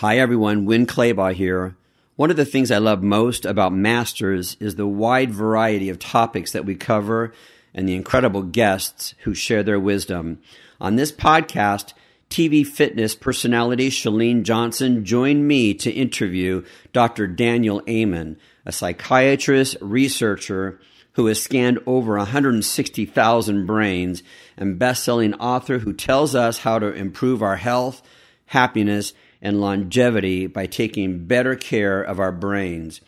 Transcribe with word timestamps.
Hi 0.00 0.16
everyone, 0.16 0.64
Winn 0.64 0.86
Claybaugh 0.86 1.34
here. 1.34 1.76
One 2.16 2.30
of 2.30 2.38
the 2.38 2.46
things 2.46 2.70
I 2.70 2.78
love 2.78 3.02
most 3.02 3.44
about 3.44 3.74
Masters 3.74 4.56
is 4.58 4.76
the 4.76 4.86
wide 4.86 5.30
variety 5.30 5.90
of 5.90 5.98
topics 5.98 6.52
that 6.52 6.64
we 6.64 6.74
cover 6.74 7.34
and 7.74 7.86
the 7.86 7.94
incredible 7.94 8.42
guests 8.42 9.14
who 9.24 9.34
share 9.34 9.62
their 9.62 9.78
wisdom. 9.78 10.38
On 10.80 10.96
this 10.96 11.12
podcast, 11.12 11.92
TV 12.30 12.66
fitness 12.66 13.14
personality 13.14 13.90
Chalene 13.90 14.42
Johnson 14.42 15.04
joined 15.04 15.46
me 15.46 15.74
to 15.74 15.90
interview 15.90 16.64
Dr. 16.94 17.26
Daniel 17.26 17.82
Amen, 17.86 18.38
a 18.64 18.72
psychiatrist, 18.72 19.76
researcher 19.82 20.80
who 21.12 21.26
has 21.26 21.42
scanned 21.42 21.78
over 21.84 22.16
160,000 22.16 23.66
brains 23.66 24.22
and 24.56 24.78
best-selling 24.78 25.34
author 25.34 25.80
who 25.80 25.92
tells 25.92 26.34
us 26.34 26.60
how 26.60 26.78
to 26.78 26.90
improve 26.90 27.42
our 27.42 27.56
health, 27.56 28.00
happiness, 28.46 29.12
and 29.42 29.60
longevity 29.60 30.46
by 30.46 30.66
taking 30.66 31.26
better 31.26 31.54
care 31.54 32.02
of 32.02 32.20
our 32.20 32.32
brains. 32.32 33.00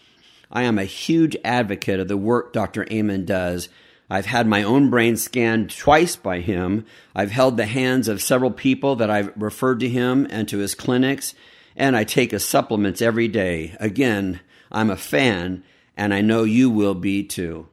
I 0.51 0.63
am 0.63 0.79
a 0.79 0.85
huge 0.85 1.37
advocate 1.45 2.01
of 2.01 2.09
the 2.09 2.17
work 2.17 2.53
Dr. 2.53 2.87
Amen 2.91 3.25
does. 3.25 3.69
I've 4.11 4.27
had 4.27 4.47
my 4.47 4.63
own 4.63 4.91
brain 4.91 5.17
scanned 5.17 5.71
twice 5.71 6.17
by 6.17 6.41
him. 6.41 6.85
I've 7.15 7.31
held 7.31 7.57
the 7.57 7.65
hands 7.65 8.09
of 8.09 8.23
several 8.23 8.51
people 8.51 8.97
that 8.97 9.11
I've 9.11 9.33
referred 9.37 9.81
to 9.81 9.89
him 9.89 10.27
and 10.29 10.47
to 10.49 10.59
his 10.59 10.75
clinics, 10.75 11.35
and 11.77 11.97
I 11.97 12.05
take 12.05 12.33
his 12.33 12.45
supplements 12.45 13.01
every 13.01 13.29
day. 13.29 13.75
Again, 13.81 14.41
I'm 14.71 14.91
a 14.91 14.97
fan, 14.97 15.65
and 15.97 16.12
I 16.12 16.21
know 16.21 16.45
you 16.45 16.69
will 16.69 16.95
be 16.95 17.23
too. 17.25 17.69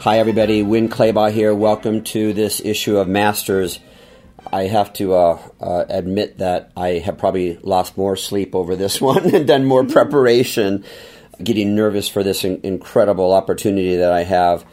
Hi, 0.03 0.19
everybody. 0.19 0.65
Winn 0.65 0.89
Claybaugh 0.89 1.31
here. 1.31 1.55
Welcome 1.55 2.03
to 2.07 2.33
this 2.33 2.61
issue 2.61 2.97
of 2.97 3.07
Masters. 3.07 3.79
I 4.53 4.65
have 4.65 4.93
to 4.95 5.15
uh, 5.15 5.39
uh, 5.61 5.85
admit 5.89 6.39
that 6.39 6.73
I 6.77 6.95
have 6.95 7.19
probably 7.19 7.57
lost 7.59 7.97
more 7.97 8.17
sleep 8.17 8.57
over 8.57 8.75
this 8.75 9.01
one 9.01 9.33
and 9.33 9.47
done 9.47 9.65
more 9.65 9.85
preparation, 9.85 10.85
getting 11.41 11.77
nervous 11.77 12.09
for 12.09 12.25
this 12.25 12.43
in- 12.43 12.59
incredible 12.65 13.33
opportunity 13.33 13.95
that 13.99 14.13
I 14.13 14.25
have 14.25 14.67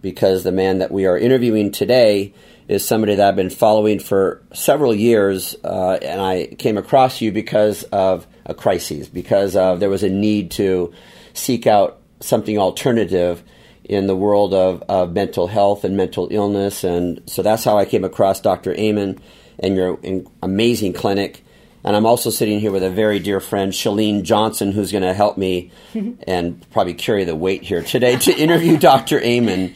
because 0.00 0.44
the 0.44 0.52
man 0.52 0.78
that 0.78 0.92
we 0.92 1.06
are 1.06 1.18
interviewing 1.18 1.72
today 1.72 2.32
is 2.68 2.86
somebody 2.86 3.16
that 3.16 3.30
I've 3.30 3.34
been 3.34 3.50
following 3.50 3.98
for 3.98 4.44
several 4.52 4.94
years, 4.94 5.56
uh, 5.64 5.94
and 5.94 6.20
I 6.20 6.54
came 6.56 6.78
across 6.78 7.20
you 7.20 7.32
because 7.32 7.82
of 7.82 8.28
a 8.46 8.54
crisis, 8.54 9.08
because 9.08 9.56
of 9.56 9.80
there 9.80 9.90
was 9.90 10.04
a 10.04 10.08
need 10.08 10.52
to 10.52 10.94
seek 11.34 11.66
out 11.66 11.98
something 12.20 12.56
alternative 12.58 13.42
in 13.88 14.06
the 14.06 14.14
world 14.16 14.52
of, 14.54 14.82
of 14.88 15.12
mental 15.12 15.46
health 15.46 15.82
and 15.84 15.96
mental 15.96 16.28
illness. 16.30 16.84
And 16.84 17.22
so 17.26 17.42
that's 17.42 17.64
how 17.64 17.78
I 17.78 17.84
came 17.86 18.04
across 18.04 18.40
Dr. 18.40 18.74
Amen 18.74 19.18
and 19.58 19.74
your 19.76 19.98
amazing 20.42 20.92
clinic. 20.92 21.42
And 21.84 21.96
I'm 21.96 22.04
also 22.06 22.28
sitting 22.30 22.60
here 22.60 22.70
with 22.70 22.82
a 22.82 22.90
very 22.90 23.18
dear 23.18 23.40
friend, 23.40 23.72
Chalene 23.72 24.22
Johnson, 24.24 24.72
who's 24.72 24.92
going 24.92 25.04
to 25.04 25.14
help 25.14 25.38
me 25.38 25.70
and 26.26 26.68
probably 26.70 26.94
carry 26.94 27.24
the 27.24 27.34
weight 27.36 27.62
here 27.62 27.82
today 27.82 28.16
to 28.16 28.36
interview 28.36 28.76
Dr. 28.90 29.20
Amen. 29.20 29.74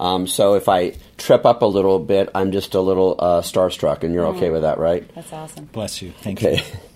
Um, 0.00 0.26
so 0.26 0.54
if 0.54 0.68
I 0.68 0.94
trip 1.18 1.46
up 1.46 1.62
a 1.62 1.66
little 1.66 2.00
bit, 2.00 2.30
I'm 2.34 2.50
just 2.50 2.74
a 2.74 2.80
little 2.80 3.14
uh, 3.18 3.42
starstruck, 3.42 4.02
and 4.02 4.12
you're 4.12 4.26
okay 4.28 4.50
with 4.50 4.62
that, 4.62 4.78
right? 4.78 5.08
That's 5.14 5.32
awesome. 5.32 5.66
Bless 5.66 6.02
you. 6.02 6.10
Thank 6.22 6.42
Okay. 6.42 6.56
you. 6.56 6.62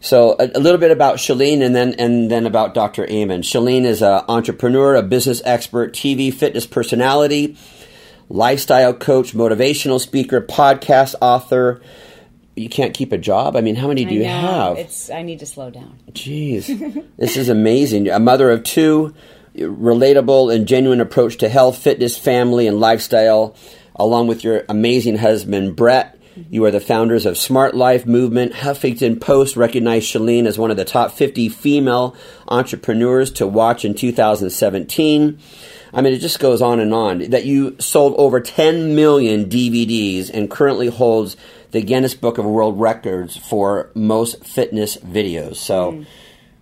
So 0.00 0.36
a, 0.38 0.50
a 0.54 0.60
little 0.60 0.78
bit 0.78 0.90
about 0.90 1.16
Chalene 1.16 1.62
and 1.62 1.74
then 1.74 1.94
and 1.94 2.30
then 2.30 2.46
about 2.46 2.74
Dr. 2.74 3.08
Amen. 3.10 3.42
Chalene 3.42 3.84
is 3.84 4.02
an 4.02 4.24
entrepreneur, 4.28 4.94
a 4.94 5.02
business 5.02 5.42
expert, 5.44 5.92
TV 5.92 6.32
fitness 6.32 6.66
personality, 6.66 7.56
lifestyle 8.28 8.94
coach, 8.94 9.32
motivational 9.32 10.00
speaker, 10.00 10.40
podcast 10.40 11.14
author. 11.20 11.80
You 12.54 12.68
can't 12.68 12.92
keep 12.92 13.12
a 13.12 13.18
job. 13.18 13.56
I 13.56 13.60
mean, 13.60 13.76
how 13.76 13.86
many 13.88 14.04
do 14.04 14.10
I 14.10 14.14
you 14.14 14.22
know. 14.24 14.28
have? 14.28 14.78
It's 14.78 15.10
I 15.10 15.22
need 15.22 15.40
to 15.40 15.46
slow 15.46 15.70
down. 15.70 15.98
Jeez, 16.12 17.04
this 17.16 17.36
is 17.36 17.48
amazing. 17.48 18.08
A 18.08 18.18
mother 18.18 18.50
of 18.50 18.64
two, 18.64 19.14
relatable 19.56 20.54
and 20.54 20.66
genuine 20.66 21.00
approach 21.00 21.38
to 21.38 21.48
health, 21.48 21.78
fitness, 21.78 22.18
family, 22.18 22.66
and 22.66 22.80
lifestyle, 22.80 23.56
along 23.96 24.28
with 24.28 24.44
your 24.44 24.64
amazing 24.68 25.18
husband, 25.18 25.76
Brett. 25.76 26.17
You 26.50 26.64
are 26.64 26.70
the 26.70 26.80
founders 26.80 27.26
of 27.26 27.36
Smart 27.36 27.74
Life 27.74 28.06
Movement. 28.06 28.52
Huffington 28.52 29.20
Post 29.20 29.56
recognized 29.56 30.12
Chalene 30.12 30.46
as 30.46 30.58
one 30.58 30.70
of 30.70 30.76
the 30.76 30.84
top 30.84 31.12
50 31.12 31.48
female 31.48 32.16
entrepreneurs 32.46 33.30
to 33.32 33.46
watch 33.46 33.84
in 33.84 33.94
2017. 33.94 35.38
I 35.92 36.00
mean, 36.00 36.12
it 36.12 36.18
just 36.18 36.38
goes 36.38 36.60
on 36.60 36.80
and 36.80 36.92
on. 36.92 37.30
That 37.30 37.44
you 37.44 37.76
sold 37.78 38.14
over 38.18 38.40
10 38.40 38.94
million 38.94 39.46
DVDs 39.46 40.30
and 40.32 40.50
currently 40.50 40.88
holds 40.88 41.36
the 41.70 41.82
Guinness 41.82 42.14
Book 42.14 42.38
of 42.38 42.44
World 42.44 42.80
Records 42.80 43.36
for 43.36 43.90
most 43.94 44.44
fitness 44.44 44.96
videos. 44.96 45.56
So, 45.56 45.92
hmm. 45.92 46.02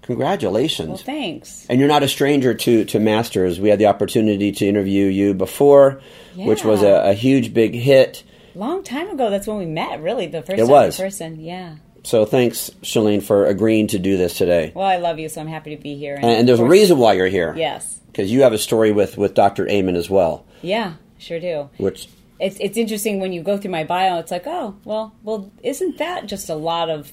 congratulations. 0.02 0.88
Well, 0.88 0.98
thanks. 0.98 1.66
And 1.68 1.78
you're 1.78 1.88
not 1.88 2.02
a 2.02 2.08
stranger 2.08 2.54
to, 2.54 2.84
to 2.86 3.00
Masters. 3.00 3.60
We 3.60 3.68
had 3.68 3.78
the 3.78 3.86
opportunity 3.86 4.52
to 4.52 4.66
interview 4.66 5.06
you 5.06 5.34
before, 5.34 6.00
which 6.36 6.64
was 6.64 6.82
a, 6.82 7.10
a 7.10 7.12
huge, 7.14 7.52
big 7.52 7.74
hit. 7.74 8.22
Long 8.56 8.82
time 8.82 9.10
ago, 9.10 9.28
that's 9.30 9.46
when 9.46 9.58
we 9.58 9.66
met. 9.66 10.00
Really, 10.02 10.26
the 10.26 10.40
first 10.40 10.52
It 10.52 10.56
time 10.58 10.68
was. 10.68 10.98
in 10.98 11.04
person. 11.04 11.40
Yeah. 11.40 11.76
So 12.04 12.24
thanks, 12.24 12.70
Chalene, 12.82 13.22
for 13.22 13.46
agreeing 13.46 13.88
to 13.88 13.98
do 13.98 14.16
this 14.16 14.38
today. 14.38 14.72
Well, 14.74 14.86
I 14.86 14.96
love 14.96 15.18
you, 15.18 15.28
so 15.28 15.40
I'm 15.40 15.46
happy 15.48 15.74
to 15.76 15.82
be 15.82 15.96
here. 15.96 16.14
And, 16.14 16.24
and 16.24 16.48
there's 16.48 16.60
a 16.60 16.64
reason 16.64 16.98
why 16.98 17.14
you're 17.14 17.26
here. 17.26 17.52
Yes. 17.56 18.00
Because 18.06 18.30
you 18.32 18.42
have 18.42 18.52
a 18.52 18.58
story 18.58 18.92
with, 18.92 19.18
with 19.18 19.34
Dr. 19.34 19.68
Amen 19.68 19.94
as 19.96 20.08
well, 20.08 20.46
Yeah. 20.62 20.94
Sure 21.18 21.40
do. 21.40 21.70
which 21.78 22.08
It's 22.38 22.58
it's 22.60 22.76
interesting 22.76 23.20
when 23.20 23.32
you 23.32 23.42
go 23.42 23.56
through 23.58 23.70
my 23.70 23.84
bio. 23.84 24.18
It's 24.18 24.30
like, 24.30 24.46
oh, 24.46 24.76
well, 24.84 25.14
well, 25.22 25.50
isn't 25.62 25.98
that 25.98 26.26
just 26.26 26.48
a 26.50 26.54
lot 26.54 26.90
of 26.90 27.12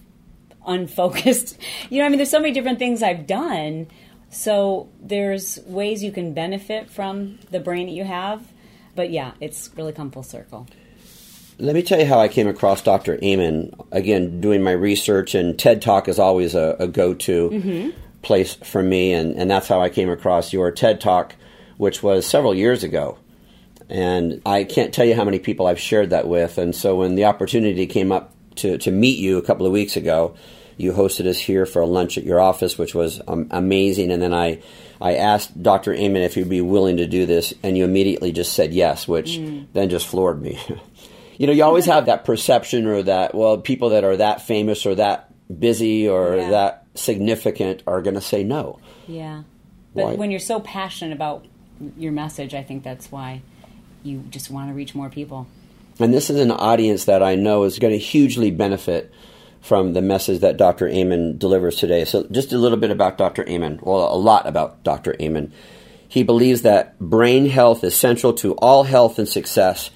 unfocused? 0.66 1.58
You 1.90 2.00
know, 2.00 2.06
I 2.06 2.10
mean, 2.10 2.18
there's 2.18 2.30
so 2.30 2.40
many 2.40 2.54
different 2.54 2.80
things 2.80 3.02
I've 3.04 3.28
done. 3.28 3.88
So 4.30 4.90
there's 5.02 5.60
ways 5.66 6.04
you 6.04 6.12
can 6.12 6.34
benefit 6.34 6.90
from 6.90 7.40
the 7.52 7.60
brain 7.60 7.88
that 7.88 7.94
you 7.94 8.04
have. 8.04 8.46
But 8.96 9.10
yeah, 9.12 9.32
it's 9.40 9.70
really 9.76 9.92
come 9.94 10.12
full 10.12 10.24
circle. 10.24 10.68
Let 11.60 11.76
me 11.76 11.84
tell 11.84 12.00
you 12.00 12.06
how 12.06 12.20
I 12.20 12.28
came 12.28 12.48
across 12.48 12.82
Dr. 12.82 13.20
Amen. 13.24 13.74
Again, 13.92 14.42
doing 14.42 14.64
my 14.64 14.72
research, 14.72 15.36
and 15.36 15.58
TED 15.58 15.82
Talk 15.82 16.08
is 16.08 16.20
always 16.20 16.56
a, 16.56 16.76
a 16.80 16.88
go 16.88 17.14
to 17.14 17.50
place 18.22 18.56
for 18.56 18.82
me, 18.82 19.14
and, 19.14 19.36
and 19.36 19.52
that's 19.52 19.68
how 19.68 19.82
I 19.82 19.90
came 19.90 20.10
across 20.10 20.52
your 20.52 20.72
TED 20.72 21.00
Talk, 21.00 21.36
which 21.78 22.02
was 22.02 22.26
several 22.26 22.56
years 22.56 22.84
ago. 22.84 23.18
And 23.90 24.42
I 24.46 24.64
can't 24.64 24.94
tell 24.94 25.06
you 25.06 25.14
how 25.14 25.26
many 25.26 25.40
people 25.40 25.68
I've 25.68 25.80
shared 25.80 26.10
that 26.10 26.28
with. 26.28 26.58
And 26.58 26.76
so 26.76 26.96
when 26.96 27.16
the 27.16 27.26
opportunity 27.26 27.86
came 27.86 28.12
up 28.12 28.34
to, 28.56 28.78
to 28.80 28.92
meet 28.92 29.20
you 29.20 29.38
a 29.38 29.42
couple 29.44 29.66
of 29.68 29.72
weeks 29.72 29.96
ago, 29.96 30.36
you 30.78 30.94
hosted 30.94 31.28
us 31.28 31.38
here 31.38 31.66
for 31.66 31.82
a 31.82 31.86
lunch 31.86 32.18
at 32.18 32.24
your 32.24 32.40
office, 32.40 32.78
which 32.78 32.96
was 32.96 33.22
um, 33.28 33.48
amazing. 33.52 34.12
And 34.12 34.22
then 34.22 34.34
I, 34.34 34.62
I 35.00 35.16
asked 35.16 35.62
Dr. 35.62 35.94
Amen 35.94 36.24
if 36.24 36.36
he'd 36.36 36.50
be 36.50 36.62
willing 36.62 36.98
to 36.98 37.06
do 37.06 37.26
this, 37.26 37.54
and 37.62 37.78
you 37.78 37.84
immediately 37.84 38.32
just 38.32 38.54
said 38.54 38.74
yes, 38.74 39.08
which 39.08 39.38
then 39.74 39.90
just 39.90 40.08
floored 40.08 40.42
me. 40.42 40.60
you 41.38 41.48
know, 41.48 41.54
you 41.54 41.64
always 41.64 41.86
have 41.86 42.06
that 42.08 42.26
perception 42.26 42.86
or 42.88 43.04
that, 43.04 43.34
well, 43.36 43.58
people 43.58 43.90
that 43.90 44.04
are 44.04 44.18
that 44.18 44.42
famous 44.42 44.86
or 44.86 44.96
that 44.96 45.30
busy 45.60 46.08
or 46.08 46.36
Yeah. 46.38 46.50
that 46.50 46.84
significant 46.96 47.84
are 47.88 48.02
going 48.02 48.16
to 48.16 48.22
say 48.22 48.44
no. 48.44 48.80
Yeah. 49.08 49.44
But 49.96 50.06
Why- 50.06 50.14
when 50.16 50.32
you're 50.32 50.40
so 50.40 50.60
passionate 50.60 51.14
about 51.14 51.46
your 51.98 52.12
message, 52.12 52.54
I 52.54 52.64
think 52.64 52.84
that's 52.84 53.12
why 53.12 53.42
you 54.04 54.24
just 54.30 54.50
want 54.52 54.70
to 54.70 54.74
reach 54.74 54.96
more 54.96 55.10
people. 55.10 55.48
And 56.00 56.14
this 56.14 56.30
is 56.30 56.40
an 56.40 56.52
audience 56.52 57.06
that 57.06 57.22
I 57.22 57.36
know 57.36 57.64
is 57.64 57.78
going 57.80 57.94
to 57.94 58.00
hugely 58.00 58.52
benefit 58.52 59.12
from 59.62 59.94
the 59.94 60.02
message 60.02 60.40
that 60.42 60.58
Dr. 60.58 60.90
Amen 60.90 61.38
delivers 61.38 61.78
today. 61.78 62.04
So, 62.04 62.28
just 62.32 62.52
a 62.52 62.58
little 62.58 62.78
bit 62.78 62.92
about 62.92 63.18
Dr. 63.18 63.48
Amen. 63.48 63.80
Well, 63.82 64.14
a 64.14 64.18
lot 64.18 64.48
about 64.48 64.84
Dr. 64.84 65.16
Amen. 65.22 65.54
He 66.08 66.24
believes 66.24 66.64
that 66.64 67.00
brain 67.00 67.48
health 67.48 67.84
is 67.84 67.96
central 67.96 68.34
to 68.34 68.54
all 68.56 68.84
health 68.84 69.18
and 69.20 69.28
success. 69.28 69.90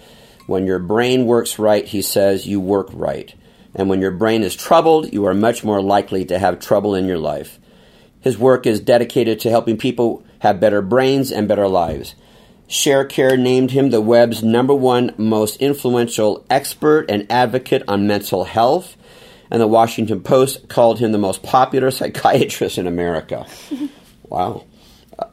When 0.48 0.66
your 0.66 0.80
brain 0.80 1.26
works 1.26 1.60
right, 1.60 1.86
he 1.86 2.02
says, 2.02 2.48
you 2.48 2.60
work 2.60 2.88
right. 2.94 3.34
And 3.76 3.90
when 3.90 4.02
your 4.02 4.12
brain 4.12 4.42
is 4.42 4.56
troubled, 4.56 5.14
you 5.14 5.26
are 5.26 5.34
much 5.36 5.64
more 5.64 5.82
likely 5.82 6.26
to 6.26 6.40
have 6.40 6.60
trouble 6.60 6.96
in 6.96 7.06
your 7.06 7.20
life. 7.20 7.60
His 8.22 8.38
work 8.38 8.66
is 8.66 8.80
dedicated 8.80 9.40
to 9.42 9.50
helping 9.50 9.78
people 9.78 10.26
have 10.40 10.60
better 10.60 10.82
brains 10.82 11.32
and 11.32 11.48
better 11.48 11.68
lives. 11.68 12.16
ShareCare 12.70 13.40
named 13.40 13.72
him 13.72 13.90
the 13.92 14.02
web's 14.02 14.44
number 14.44 14.74
one 14.74 15.14
most 15.18 15.58
influential 15.58 16.46
expert 16.50 17.06
and 17.10 17.32
advocate 17.32 17.84
on 17.88 18.08
mental 18.08 18.44
health. 18.46 18.98
and 19.50 19.62
the 19.62 19.68
Washington 19.68 20.20
Post 20.22 20.68
called 20.68 21.00
him 21.00 21.14
the 21.14 21.18
most 21.18 21.44
popular 21.44 21.92
psychiatrist 21.98 22.78
in 22.78 22.88
America. 22.88 23.46
wow. 24.24 24.64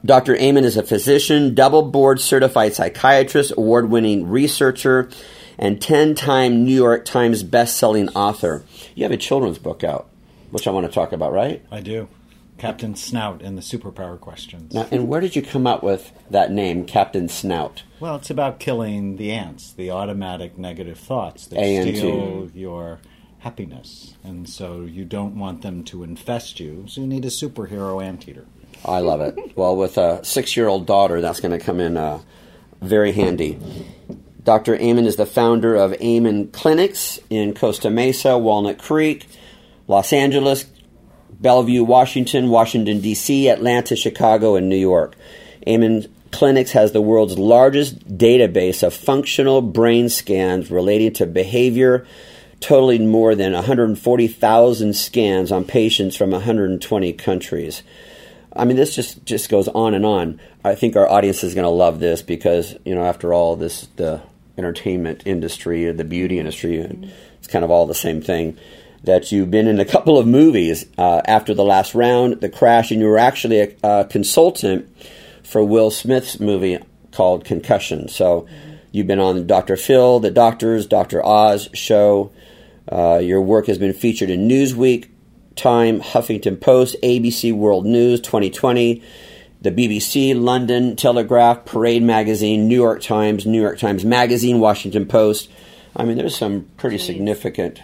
Dr. 0.04 0.36
Amen 0.36 0.64
is 0.64 0.76
a 0.76 0.82
physician, 0.82 1.54
double 1.54 1.82
board 1.82 2.20
certified 2.20 2.74
psychiatrist, 2.74 3.52
award 3.56 3.90
winning 3.90 4.28
researcher, 4.28 5.10
and 5.58 5.80
10 5.80 6.14
time 6.14 6.64
New 6.64 6.74
York 6.74 7.04
Times 7.04 7.42
best 7.42 7.76
selling 7.76 8.08
author. 8.10 8.64
You 8.94 9.04
have 9.04 9.12
a 9.12 9.16
children's 9.16 9.58
book 9.58 9.84
out, 9.84 10.08
which 10.50 10.66
I 10.66 10.70
want 10.70 10.86
to 10.86 10.92
talk 10.92 11.12
about, 11.12 11.32
right? 11.32 11.64
I 11.70 11.80
do. 11.80 12.08
Captain 12.56 12.94
Snout 12.94 13.42
and 13.42 13.58
the 13.58 13.62
superpower 13.62 14.18
questions. 14.18 14.72
Now, 14.72 14.86
and 14.90 15.08
where 15.08 15.20
did 15.20 15.34
you 15.34 15.42
come 15.42 15.66
up 15.66 15.82
with 15.82 16.12
that 16.30 16.52
name, 16.52 16.86
Captain 16.86 17.28
Snout? 17.28 17.82
Well, 17.98 18.16
it's 18.16 18.30
about 18.30 18.60
killing 18.60 19.16
the 19.16 19.32
ants, 19.32 19.72
the 19.72 19.90
automatic 19.90 20.56
negative 20.56 20.98
thoughts 20.98 21.46
that 21.48 21.56
steal 21.56 22.50
your 22.54 23.00
happiness. 23.40 24.14
And 24.22 24.48
so 24.48 24.82
you 24.82 25.04
don't 25.04 25.36
want 25.36 25.62
them 25.62 25.84
to 25.84 26.04
infest 26.04 26.60
you, 26.60 26.84
so 26.88 27.00
you 27.00 27.06
need 27.06 27.24
a 27.24 27.28
superhero 27.28 28.02
anteater. 28.02 28.46
I 28.84 28.98
love 28.98 29.20
it. 29.20 29.56
Well, 29.56 29.76
with 29.76 29.96
a 29.98 30.24
six 30.24 30.56
year 30.56 30.68
old 30.68 30.86
daughter, 30.86 31.20
that's 31.20 31.40
going 31.40 31.58
to 31.58 31.64
come 31.64 31.80
in 31.80 31.96
uh, 31.96 32.20
very 32.80 33.12
handy. 33.12 33.58
Dr. 34.42 34.74
Amen 34.76 35.06
is 35.06 35.16
the 35.16 35.26
founder 35.26 35.74
of 35.74 35.94
Amen 35.94 36.48
Clinics 36.48 37.18
in 37.30 37.54
Costa 37.54 37.88
Mesa, 37.88 38.36
Walnut 38.36 38.78
Creek, 38.78 39.26
Los 39.88 40.12
Angeles, 40.12 40.66
Bellevue, 41.40 41.82
Washington, 41.82 42.50
Washington, 42.50 43.00
D.C., 43.00 43.48
Atlanta, 43.48 43.96
Chicago, 43.96 44.54
and 44.54 44.68
New 44.68 44.76
York. 44.76 45.16
Amen 45.66 46.06
Clinics 46.34 46.72
has 46.72 46.90
the 46.90 47.00
world's 47.00 47.38
largest 47.38 48.18
database 48.18 48.82
of 48.82 48.92
functional 48.92 49.62
brain 49.62 50.08
scans 50.08 50.68
relating 50.68 51.12
to 51.12 51.26
behavior, 51.26 52.04
totaling 52.58 53.08
more 53.08 53.36
than 53.36 53.52
140,000 53.52 54.96
scans 54.96 55.52
on 55.52 55.64
patients 55.64 56.16
from 56.16 56.32
120 56.32 57.12
countries. 57.12 57.84
I 58.56 58.64
mean, 58.64 58.76
this 58.76 58.94
just, 58.94 59.24
just 59.24 59.48
goes 59.48 59.68
on 59.68 59.94
and 59.94 60.06
on. 60.06 60.40
I 60.64 60.74
think 60.74 60.96
our 60.96 61.08
audience 61.08 61.42
is 61.42 61.54
going 61.54 61.64
to 61.64 61.70
love 61.70 61.98
this 61.98 62.22
because, 62.22 62.76
you 62.84 62.94
know, 62.94 63.04
after 63.04 63.34
all, 63.34 63.56
this 63.56 63.88
the 63.96 64.22
entertainment 64.56 65.22
industry, 65.26 65.90
the 65.90 66.04
beauty 66.04 66.38
industry, 66.38 66.76
it's 67.38 67.48
kind 67.48 67.64
of 67.64 67.70
all 67.70 67.86
the 67.86 67.94
same 67.94 68.20
thing. 68.20 68.56
That 69.02 69.30
you've 69.30 69.50
been 69.50 69.68
in 69.68 69.80
a 69.80 69.84
couple 69.84 70.16
of 70.16 70.26
movies 70.26 70.86
uh, 70.96 71.20
after 71.26 71.52
the 71.52 71.64
last 71.64 71.94
round, 71.94 72.40
The 72.40 72.48
Crash, 72.48 72.90
and 72.90 73.00
you 73.00 73.06
were 73.06 73.18
actually 73.18 73.60
a, 73.60 73.74
a 73.82 74.04
consultant 74.06 74.88
for 75.42 75.62
Will 75.62 75.90
Smith's 75.90 76.40
movie 76.40 76.78
called 77.12 77.44
Concussion. 77.44 78.08
So 78.08 78.46
you've 78.92 79.06
been 79.06 79.20
on 79.20 79.46
Dr. 79.46 79.76
Phil, 79.76 80.20
The 80.20 80.30
Doctors, 80.30 80.86
Dr. 80.86 81.24
Oz 81.24 81.68
show. 81.74 82.32
Uh, 82.90 83.18
your 83.18 83.42
work 83.42 83.66
has 83.66 83.78
been 83.78 83.92
featured 83.92 84.30
in 84.30 84.48
Newsweek, 84.48 85.08
Time, 85.56 86.00
Huffington 86.00 86.60
Post, 86.60 86.96
ABC 87.02 87.52
World 87.52 87.86
News 87.86 88.20
2020, 88.20 89.02
the 89.60 89.70
BBC, 89.70 90.38
London 90.40 90.96
Telegraph, 90.96 91.64
Parade 91.64 92.02
Magazine, 92.02 92.68
New 92.68 92.74
York 92.74 93.00
Times, 93.00 93.46
New 93.46 93.60
York 93.60 93.78
Times 93.78 94.04
Magazine, 94.04 94.60
Washington 94.60 95.06
Post. 95.06 95.48
I 95.96 96.04
mean, 96.04 96.18
there's 96.18 96.36
some 96.36 96.68
pretty 96.76 96.98
significant 96.98 97.82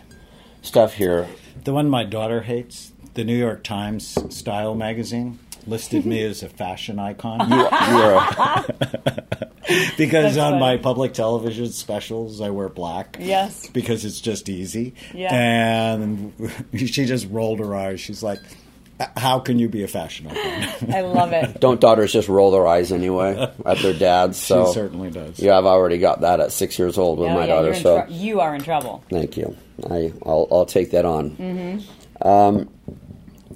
stuff 0.62 0.94
here. 0.94 1.26
The 1.64 1.72
one 1.72 1.88
my 1.88 2.05
daughter 2.05 2.43
hates, 2.43 2.93
the 3.14 3.25
New 3.25 3.37
York 3.37 3.64
Times 3.64 4.19
style 4.34 4.75
magazine, 4.75 5.38
listed 5.66 6.04
me 6.06 6.22
as 6.24 6.42
a 6.42 6.48
fashion 6.48 6.98
icon. 6.98 7.48
You, 7.50 7.56
you 7.56 7.62
are, 7.64 8.66
because 9.96 10.34
That's 10.34 10.36
on 10.38 10.52
funny. 10.52 10.60
my 10.60 10.76
public 10.78 11.12
television 11.14 11.68
specials, 11.68 12.40
I 12.40 12.50
wear 12.50 12.68
black. 12.68 13.16
Yes. 13.20 13.68
Because 13.68 14.04
it's 14.04 14.20
just 14.20 14.48
easy. 14.48 14.94
Yeah. 15.14 15.32
And 15.34 16.32
she 16.74 17.04
just 17.06 17.28
rolled 17.30 17.60
her 17.60 17.74
eyes. 17.74 18.00
She's 18.00 18.22
like, 18.22 18.38
how 19.16 19.38
can 19.38 19.58
you 19.58 19.68
be 19.68 19.82
a 19.82 19.88
fashion 19.88 20.26
icon? 20.26 20.92
I 20.94 21.00
love 21.00 21.32
it. 21.32 21.58
don't 21.60 21.80
daughters 21.80 22.12
just 22.12 22.28
roll 22.28 22.50
their 22.50 22.66
eyes 22.66 22.92
anyway 22.92 23.50
at 23.64 23.78
their 23.78 23.94
dads? 23.94 24.36
So 24.38 24.66
she 24.66 24.72
certainly 24.74 25.10
does. 25.10 25.38
yeah, 25.40 25.56
I've 25.56 25.64
already 25.64 25.96
got 25.98 26.20
that 26.22 26.40
at 26.40 26.52
six 26.52 26.78
years 26.78 26.98
old 26.98 27.18
with 27.18 27.30
Oh, 27.30 27.34
my 27.34 27.40
yeah, 27.40 27.46
daughter. 27.46 27.66
you're 27.68 27.74
in 27.76 27.82
So 27.82 28.02
trou- 28.02 28.12
you 28.14 28.40
are 28.40 28.54
in 28.54 28.62
trouble. 28.62 29.02
Thank 29.08 29.36
you. 29.38 29.56
I, 29.88 30.12
I'll, 30.26 30.46
I'll 30.50 30.66
take 30.66 30.90
that 30.90 31.06
on. 31.06 31.30
Mm-hmm. 31.30 32.28
Um, 32.28 32.68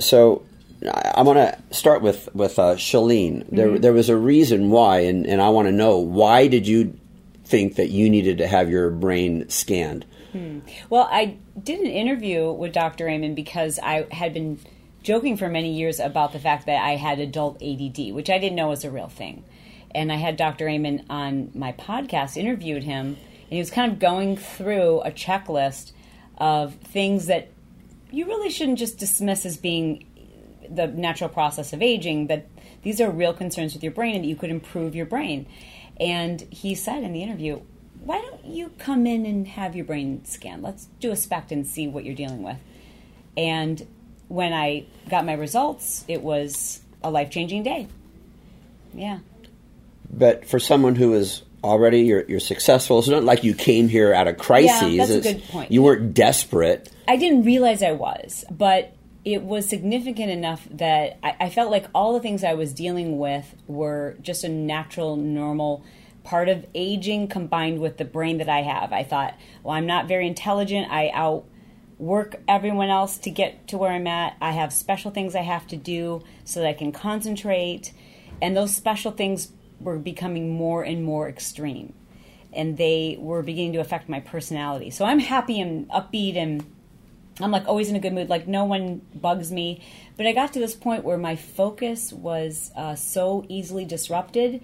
so 0.00 0.42
I, 0.82 1.12
I 1.16 1.22
want 1.22 1.38
to 1.38 1.74
start 1.74 2.02
with 2.02 2.28
with 2.34 2.58
uh, 2.58 2.74
Chalene. 2.74 3.44
There 3.50 3.68
Mm-hmm. 3.68 3.80
there 3.80 3.92
was 3.92 4.08
a 4.08 4.16
reason 4.16 4.70
why, 4.70 5.00
and, 5.00 5.26
and 5.26 5.40
I 5.40 5.48
want 5.50 5.68
to 5.68 5.72
know 5.72 5.98
why 5.98 6.46
did 6.48 6.66
you 6.66 6.98
think 7.44 7.76
that 7.76 7.90
you 7.90 8.08
needed 8.10 8.38
to 8.38 8.46
have 8.46 8.70
your 8.70 8.90
brain 8.90 9.48
scanned? 9.48 10.06
Well, 10.90 11.06
I 11.12 11.36
did 11.62 11.78
an 11.78 11.86
interview 11.86 12.50
with 12.50 12.72
Dr. 12.72 13.08
Amen 13.08 13.36
because 13.36 13.78
I 13.80 14.06
had 14.10 14.34
been 14.34 14.58
joking 15.04 15.36
for 15.36 15.48
many 15.48 15.74
years 15.74 16.00
about 16.00 16.32
the 16.32 16.40
fact 16.40 16.66
that 16.66 16.82
I 16.84 16.96
had 16.96 17.20
adult 17.20 17.62
ADD, 17.62 18.12
which 18.12 18.28
I 18.28 18.38
didn't 18.38 18.56
know 18.56 18.68
was 18.68 18.84
a 18.84 18.90
real 18.90 19.06
thing. 19.08 19.44
And 19.94 20.10
I 20.10 20.16
had 20.16 20.36
Dr. 20.36 20.68
Amen 20.68 21.06
on 21.08 21.52
my 21.54 21.70
podcast, 21.72 22.36
interviewed 22.36 22.82
him, 22.82 23.06
and 23.06 23.50
he 23.50 23.58
was 23.58 23.70
kind 23.70 23.92
of 23.92 24.00
going 24.00 24.36
through 24.36 25.02
a 25.02 25.12
checklist 25.12 25.92
of 26.36 26.74
things 26.74 27.26
that 27.26 27.52
you 28.10 28.26
really 28.26 28.50
shouldn't 28.50 28.80
just 28.80 28.98
dismiss 28.98 29.46
as 29.46 29.56
being 29.56 30.04
the 30.68 30.86
natural 30.86 31.28
process 31.30 31.72
of 31.72 31.82
aging, 31.82 32.26
that 32.28 32.46
these 32.82 33.00
are 33.00 33.10
real 33.10 33.32
concerns 33.32 33.74
with 33.74 33.82
your 33.82 33.92
brain 33.92 34.14
and 34.16 34.24
that 34.24 34.28
you 34.28 34.36
could 34.36 34.50
improve 34.50 34.94
your 34.94 35.06
brain. 35.06 35.46
And 36.00 36.40
he 36.50 36.74
said 36.74 37.02
in 37.02 37.12
the 37.12 37.22
interview, 37.22 37.60
why 38.04 38.20
don't 38.20 38.44
you 38.44 38.70
come 38.78 39.06
in 39.06 39.24
and 39.24 39.46
have 39.48 39.74
your 39.74 39.84
brain 39.84 40.24
scanned? 40.24 40.62
Let's 40.62 40.86
do 41.00 41.10
a 41.10 41.16
SPECT 41.16 41.52
and 41.52 41.66
see 41.66 41.86
what 41.88 42.04
you're 42.04 42.14
dealing 42.14 42.42
with. 42.42 42.58
And 43.36 43.86
when 44.28 44.52
I 44.52 44.84
got 45.08 45.24
my 45.24 45.32
results, 45.34 46.04
it 46.08 46.22
was 46.22 46.80
a 47.02 47.10
life 47.10 47.30
changing 47.30 47.62
day. 47.62 47.88
Yeah. 48.92 49.20
But 50.10 50.46
for 50.46 50.58
someone 50.58 50.94
who 50.94 51.14
is 51.14 51.42
already 51.62 52.00
you're, 52.02 52.24
you're 52.28 52.40
successful, 52.40 52.98
it's 52.98 53.08
not 53.08 53.24
like 53.24 53.42
you 53.42 53.54
came 53.54 53.88
here 53.88 54.12
out 54.12 54.28
of 54.28 54.36
crises. 54.38 54.96
that's 54.98 55.10
a 55.10 55.18
It's- 55.18 55.34
good 55.34 55.44
point. 55.48 55.72
You 55.72 55.82
weren't 55.82 56.14
desperate. 56.14 56.90
I 57.08 57.16
didn't 57.16 57.44
realize 57.44 57.82
I 57.82 57.92
was, 57.92 58.44
but 58.50 58.94
it 59.24 59.42
was 59.42 59.68
significant 59.68 60.30
enough 60.30 60.68
that 60.70 61.18
I, 61.22 61.36
I 61.40 61.50
felt 61.50 61.70
like 61.70 61.86
all 61.94 62.12
the 62.12 62.20
things 62.20 62.44
I 62.44 62.54
was 62.54 62.72
dealing 62.72 63.18
with 63.18 63.54
were 63.66 64.16
just 64.20 64.44
a 64.44 64.48
natural, 64.48 65.16
normal 65.16 65.84
part 66.24 66.48
of 66.48 66.66
aging 66.74 67.28
combined 67.28 67.80
with 67.80 67.96
the 67.96 68.04
brain 68.04 68.38
that 68.38 68.48
I 68.48 68.62
have. 68.62 68.92
I 68.92 69.02
thought, 69.02 69.34
well, 69.62 69.74
I'm 69.74 69.86
not 69.86 70.08
very 70.08 70.26
intelligent. 70.26 70.90
I 70.90 71.10
outwork 71.14 72.36
everyone 72.48 72.88
else 72.88 73.18
to 73.18 73.30
get 73.30 73.68
to 73.68 73.78
where 73.78 73.92
I'm 73.92 74.06
at. 74.06 74.36
I 74.40 74.52
have 74.52 74.72
special 74.72 75.10
things 75.10 75.34
I 75.34 75.42
have 75.42 75.66
to 75.68 75.76
do 75.76 76.22
so 76.44 76.60
that 76.60 76.68
I 76.68 76.72
can 76.74 76.92
concentrate. 76.92 77.92
And 78.42 78.56
those 78.56 78.74
special 78.74 79.12
things 79.12 79.52
were 79.80 79.98
becoming 79.98 80.50
more 80.50 80.82
and 80.82 81.04
more 81.04 81.28
extreme. 81.28 81.94
And 82.52 82.76
they 82.76 83.16
were 83.18 83.42
beginning 83.42 83.74
to 83.74 83.80
affect 83.80 84.08
my 84.08 84.20
personality. 84.20 84.90
So 84.90 85.04
I'm 85.04 85.18
happy 85.18 85.60
and 85.60 85.88
upbeat 85.90 86.36
and 86.36 86.64
I'm 87.40 87.50
like 87.50 87.66
always 87.66 87.88
in 87.88 87.96
a 87.96 88.00
good 88.00 88.12
mood. 88.12 88.28
Like 88.28 88.46
no 88.46 88.64
one 88.64 89.02
bugs 89.14 89.50
me. 89.50 89.82
But 90.16 90.26
I 90.26 90.32
got 90.32 90.52
to 90.52 90.60
this 90.60 90.74
point 90.74 91.04
where 91.04 91.18
my 91.18 91.36
focus 91.36 92.12
was 92.12 92.70
uh, 92.76 92.94
so 92.94 93.44
easily 93.48 93.84
disrupted 93.84 94.62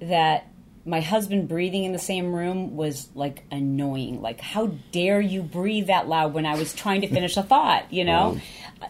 that 0.00 0.50
my 0.84 1.00
husband 1.00 1.48
breathing 1.48 1.84
in 1.84 1.92
the 1.92 1.98
same 1.98 2.34
room 2.34 2.76
was 2.76 3.08
like 3.14 3.44
annoying. 3.50 4.22
Like, 4.22 4.40
how 4.40 4.68
dare 4.92 5.20
you 5.20 5.42
breathe 5.42 5.88
that 5.88 6.08
loud 6.08 6.32
when 6.32 6.46
I 6.46 6.54
was 6.54 6.72
trying 6.72 7.02
to 7.02 7.08
finish 7.12 7.36
a 7.36 7.42
thought, 7.42 7.92
you 7.92 8.04
know? 8.04 8.40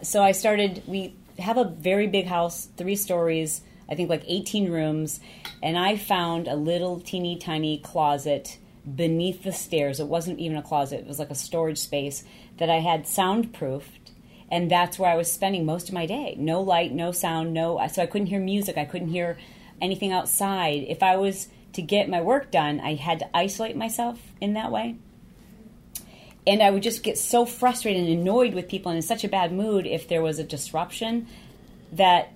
So 0.03 0.23
I 0.23 0.31
started, 0.31 0.83
we 0.87 1.15
have 1.37 1.57
a 1.57 1.65
very 1.65 2.07
big 2.07 2.27
house, 2.27 2.69
three 2.77 2.95
stories, 2.95 3.61
I 3.89 3.95
think 3.95 4.09
like 4.09 4.23
18 4.25 4.71
rooms, 4.71 5.19
and 5.61 5.77
I 5.77 5.97
found 5.97 6.47
a 6.47 6.55
little 6.55 7.01
teeny 7.01 7.37
tiny 7.37 7.77
closet 7.79 8.57
beneath 8.95 9.43
the 9.43 9.51
stairs. 9.51 9.99
It 9.99 10.07
wasn't 10.07 10.39
even 10.39 10.57
a 10.57 10.63
closet, 10.63 11.01
it 11.01 11.07
was 11.07 11.19
like 11.19 11.29
a 11.29 11.35
storage 11.35 11.77
space 11.77 12.23
that 12.57 12.69
I 12.69 12.79
had 12.79 13.07
soundproofed. 13.07 14.11
And 14.49 14.69
that's 14.69 14.99
where 14.99 15.09
I 15.09 15.15
was 15.15 15.31
spending 15.31 15.65
most 15.65 15.87
of 15.87 15.93
my 15.93 16.05
day. 16.05 16.35
No 16.37 16.61
light, 16.61 16.91
no 16.91 17.11
sound, 17.11 17.53
no. 17.53 17.85
So 17.91 18.01
I 18.01 18.05
couldn't 18.05 18.27
hear 18.27 18.39
music. 18.39 18.77
I 18.77 18.85
couldn't 18.85 19.07
hear 19.07 19.37
anything 19.81 20.11
outside. 20.11 20.85
If 20.87 21.01
I 21.01 21.15
was 21.15 21.47
to 21.73 21.81
get 21.81 22.09
my 22.09 22.21
work 22.21 22.51
done, 22.51 22.81
I 22.81 22.95
had 22.95 23.19
to 23.19 23.37
isolate 23.37 23.77
myself 23.77 24.19
in 24.41 24.53
that 24.53 24.71
way. 24.71 24.97
And 26.45 26.61
I 26.61 26.71
would 26.71 26.83
just 26.83 27.03
get 27.03 27.17
so 27.17 27.45
frustrated 27.45 28.03
and 28.03 28.19
annoyed 28.19 28.53
with 28.53 28.67
people 28.67 28.91
and 28.91 28.97
in 28.97 29.03
such 29.03 29.23
a 29.23 29.29
bad 29.29 29.53
mood 29.53 29.85
if 29.85 30.07
there 30.07 30.21
was 30.21 30.39
a 30.39 30.43
disruption 30.43 31.27
that 31.93 32.33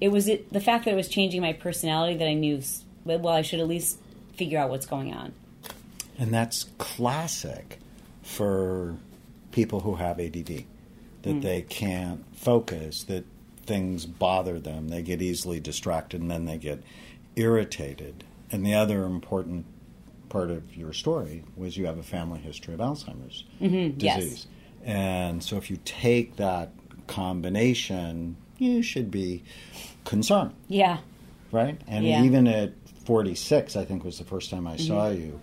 it 0.00 0.08
was 0.08 0.28
it, 0.28 0.52
the 0.52 0.60
fact 0.60 0.84
that 0.84 0.92
it 0.92 0.96
was 0.96 1.08
changing 1.08 1.40
my 1.40 1.52
personality 1.52 2.16
that 2.18 2.28
I 2.28 2.34
knew, 2.34 2.62
well, 3.04 3.28
I 3.28 3.42
should 3.42 3.60
at 3.60 3.66
least 3.66 3.98
figure 4.34 4.58
out 4.58 4.68
what's 4.68 4.86
going 4.86 5.14
on. 5.14 5.32
And 6.18 6.32
that's 6.32 6.64
classic 6.78 7.78
for 8.22 8.96
people 9.56 9.80
who 9.80 9.94
have 9.94 10.20
ADD, 10.20 10.64
that 11.22 11.32
hmm. 11.32 11.40
they 11.40 11.62
can't 11.62 12.22
focus, 12.36 13.04
that 13.04 13.24
things 13.64 14.04
bother 14.04 14.60
them, 14.60 14.88
they 14.88 15.00
get 15.00 15.22
easily 15.22 15.58
distracted, 15.58 16.20
and 16.20 16.30
then 16.30 16.44
they 16.44 16.58
get 16.58 16.82
irritated. 17.36 18.22
And 18.52 18.66
the 18.66 18.74
other 18.74 19.04
important 19.04 19.64
part 20.28 20.50
of 20.50 20.76
your 20.76 20.92
story 20.92 21.42
was 21.56 21.74
you 21.78 21.86
have 21.86 21.96
a 21.96 22.02
family 22.02 22.38
history 22.38 22.74
of 22.74 22.80
Alzheimer's 22.80 23.44
mm-hmm. 23.58 23.98
yes. 23.98 24.20
disease. 24.20 24.46
And 24.84 25.42
so 25.42 25.56
if 25.56 25.70
you 25.70 25.78
take 25.86 26.36
that 26.36 26.72
combination, 27.06 28.36
you 28.58 28.82
should 28.82 29.10
be 29.10 29.42
concerned, 30.04 30.52
Yeah. 30.68 30.98
right? 31.50 31.80
And 31.86 32.04
Yeah. 32.04 32.24
even 32.24 32.46
at 32.46 32.74
46, 33.06 33.74
I 33.74 33.86
think 33.86 34.04
was 34.04 34.18
the 34.18 34.24
first 34.24 34.50
time 34.50 34.66
I 34.66 34.76
mm-hmm. 34.76 34.86
saw 34.86 35.08
you, 35.08 35.40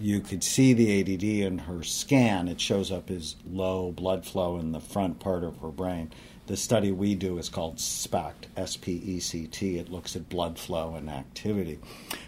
you 0.00 0.20
could 0.20 0.42
see 0.42 0.72
the 0.72 1.00
ADD 1.00 1.22
in 1.22 1.58
her 1.58 1.82
scan. 1.82 2.48
It 2.48 2.60
shows 2.60 2.90
up 2.90 3.10
as 3.10 3.36
low 3.48 3.92
blood 3.92 4.26
flow 4.26 4.58
in 4.58 4.72
the 4.72 4.80
front 4.80 5.20
part 5.20 5.44
of 5.44 5.58
her 5.58 5.68
brain. 5.68 6.10
The 6.46 6.56
study 6.56 6.92
we 6.92 7.14
do 7.14 7.38
is 7.38 7.48
called 7.48 7.80
SPECT, 7.80 8.48
S 8.56 8.76
P 8.76 8.92
E 8.92 9.20
C 9.20 9.46
T. 9.46 9.78
It 9.78 9.90
looks 9.90 10.14
at 10.14 10.28
blood 10.28 10.58
flow 10.58 10.94
and 10.94 11.08
activity. 11.08 11.78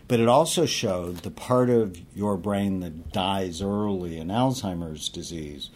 But 0.09 0.21
it 0.21 0.29
also 0.29 0.65
showed 0.65 1.19
the 1.19 1.31
part 1.31 1.69
of 1.69 2.01
your 2.15 2.39
brain 2.39 2.81
that 2.81 3.13
dies 3.13 3.61
early 3.61 4.17
in 4.17 4.29
Alzheimer's 4.29 5.09
disease 5.09 5.71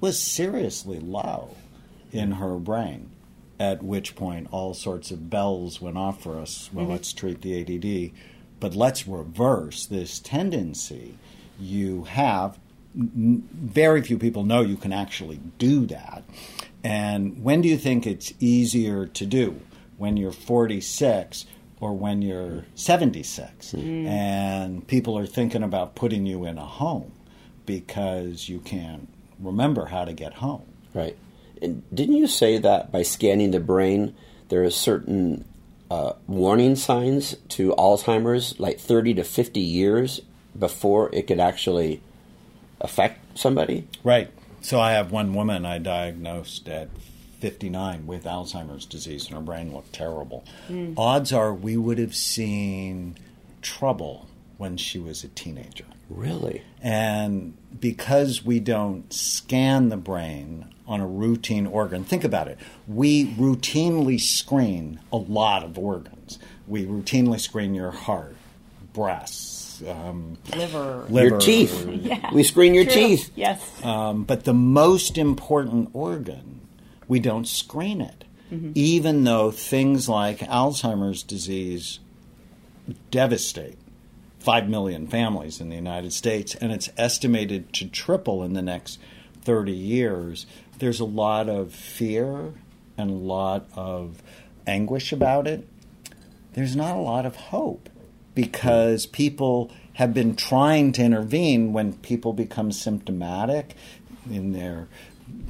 was 0.00 0.20
seriously 0.20 1.00
low 1.00 1.56
in 2.12 2.32
her 2.32 2.56
brain. 2.56 3.10
At 3.58 3.82
which 3.82 4.14
point, 4.14 4.48
all 4.52 4.72
sorts 4.72 5.10
of 5.10 5.28
bells 5.28 5.80
went 5.80 5.98
off 5.98 6.22
for 6.22 6.38
us. 6.38 6.70
Well, 6.72 6.84
mm-hmm. 6.84 6.92
let's 6.92 7.12
treat 7.12 7.42
the 7.42 7.60
ADD, 7.60 8.12
but 8.60 8.74
let's 8.74 9.08
reverse 9.08 9.84
this 9.84 10.20
tendency 10.20 11.18
you 11.60 12.04
have. 12.04 12.58
Very 12.94 14.02
few 14.02 14.18
people 14.18 14.44
know 14.44 14.62
you 14.62 14.76
can 14.76 14.92
actually 14.92 15.40
do 15.58 15.86
that. 15.86 16.24
And 16.82 17.42
when 17.42 17.60
do 17.60 17.68
you 17.68 17.76
think 17.76 18.06
it's 18.06 18.32
easier 18.40 19.06
to 19.06 19.26
do? 19.26 19.60
When 19.96 20.16
you're 20.16 20.32
46 20.32 21.46
or 21.78 21.92
when 21.92 22.22
you're 22.22 22.64
76? 22.74 23.74
And 23.74 24.86
people 24.86 25.16
are 25.18 25.26
thinking 25.26 25.62
about 25.62 25.94
putting 25.94 26.26
you 26.26 26.44
in 26.44 26.58
a 26.58 26.64
home 26.64 27.12
because 27.66 28.48
you 28.48 28.60
can't 28.60 29.08
remember 29.38 29.86
how 29.86 30.04
to 30.04 30.12
get 30.12 30.34
home. 30.34 30.66
Right. 30.94 31.16
And 31.62 31.82
didn't 31.94 32.16
you 32.16 32.26
say 32.26 32.58
that 32.58 32.90
by 32.90 33.02
scanning 33.02 33.50
the 33.50 33.60
brain, 33.60 34.14
there 34.48 34.64
are 34.64 34.70
certain 34.70 35.44
uh, 35.90 36.14
warning 36.26 36.76
signs 36.76 37.36
to 37.48 37.72
Alzheimer's, 37.72 38.58
like 38.58 38.80
30 38.80 39.14
to 39.14 39.24
50 39.24 39.60
years 39.60 40.22
before 40.58 41.10
it 41.12 41.26
could 41.26 41.40
actually 41.40 42.02
affect 42.80 43.38
somebody? 43.38 43.86
Right. 44.04 44.30
So 44.60 44.80
I 44.80 44.92
have 44.92 45.10
one 45.10 45.34
woman 45.34 45.64
I 45.64 45.78
diagnosed 45.78 46.68
at 46.68 46.88
59 47.40 48.06
with 48.06 48.24
Alzheimer's 48.24 48.84
disease, 48.84 49.26
and 49.26 49.34
her 49.34 49.40
brain 49.40 49.72
looked 49.72 49.92
terrible. 49.92 50.44
Hmm. 50.68 50.92
Odds 50.96 51.32
are 51.32 51.54
we 51.54 51.76
would 51.76 51.98
have 51.98 52.14
seen 52.14 53.16
trouble 53.62 54.28
when 54.58 54.76
she 54.76 54.98
was 54.98 55.24
a 55.24 55.28
teenager. 55.28 55.86
Really? 56.10 56.62
And 56.82 57.56
because 57.78 58.44
we 58.44 58.60
don't 58.60 59.10
scan 59.12 59.88
the 59.88 59.96
brain 59.96 60.66
on 60.86 61.00
a 61.00 61.06
routine 61.06 61.66
organ, 61.66 62.04
think 62.04 62.24
about 62.24 62.48
it. 62.48 62.58
We 62.86 63.26
routinely 63.34 64.20
screen 64.20 65.00
a 65.12 65.16
lot 65.16 65.64
of 65.64 65.78
organs. 65.78 66.38
We 66.66 66.84
routinely 66.84 67.40
screen 67.40 67.74
your 67.74 67.92
heart, 67.92 68.36
breasts, 68.92 69.59
um, 69.82 70.36
Liver. 70.56 71.06
liver, 71.08 71.28
Your 71.28 71.40
teeth. 71.40 71.86
We 72.32 72.42
screen 72.42 72.74
your 72.74 72.84
True. 72.84 72.92
teeth. 72.94 73.30
Yes. 73.34 73.84
um, 73.84 74.24
but 74.24 74.44
the 74.44 74.54
most 74.54 75.18
important 75.18 75.90
organ, 75.92 76.60
we 77.08 77.20
don't 77.20 77.46
screen 77.46 78.00
it. 78.00 78.24
Even 78.74 79.22
though 79.22 79.52
things 79.52 80.08
like 80.08 80.40
Alzheimer's 80.40 81.22
disease 81.22 82.00
devastate 83.12 83.78
5 84.40 84.68
million 84.68 85.06
families 85.06 85.60
in 85.60 85.68
the 85.68 85.76
United 85.76 86.12
States, 86.12 86.56
and 86.56 86.72
it's 86.72 86.88
estimated 86.96 87.72
to 87.74 87.86
triple 87.88 88.42
in 88.42 88.54
the 88.54 88.62
next 88.62 88.98
30 89.42 89.70
years, 89.70 90.46
there's 90.80 90.98
a 90.98 91.04
lot 91.04 91.48
of 91.48 91.72
fear 91.72 92.54
and 92.98 93.10
a 93.10 93.14
lot 93.14 93.66
of 93.74 94.20
anguish 94.66 95.12
about 95.12 95.46
it. 95.46 95.68
There's 96.54 96.74
not 96.74 96.96
a 96.96 97.00
lot 97.00 97.26
of 97.26 97.36
hope 97.36 97.88
because 98.40 99.06
people 99.06 99.70
have 99.94 100.14
been 100.14 100.34
trying 100.34 100.92
to 100.92 101.02
intervene 101.02 101.72
when 101.72 101.92
people 101.94 102.32
become 102.32 102.72
symptomatic 102.72 103.74
in 104.30 104.52
their 104.52 104.88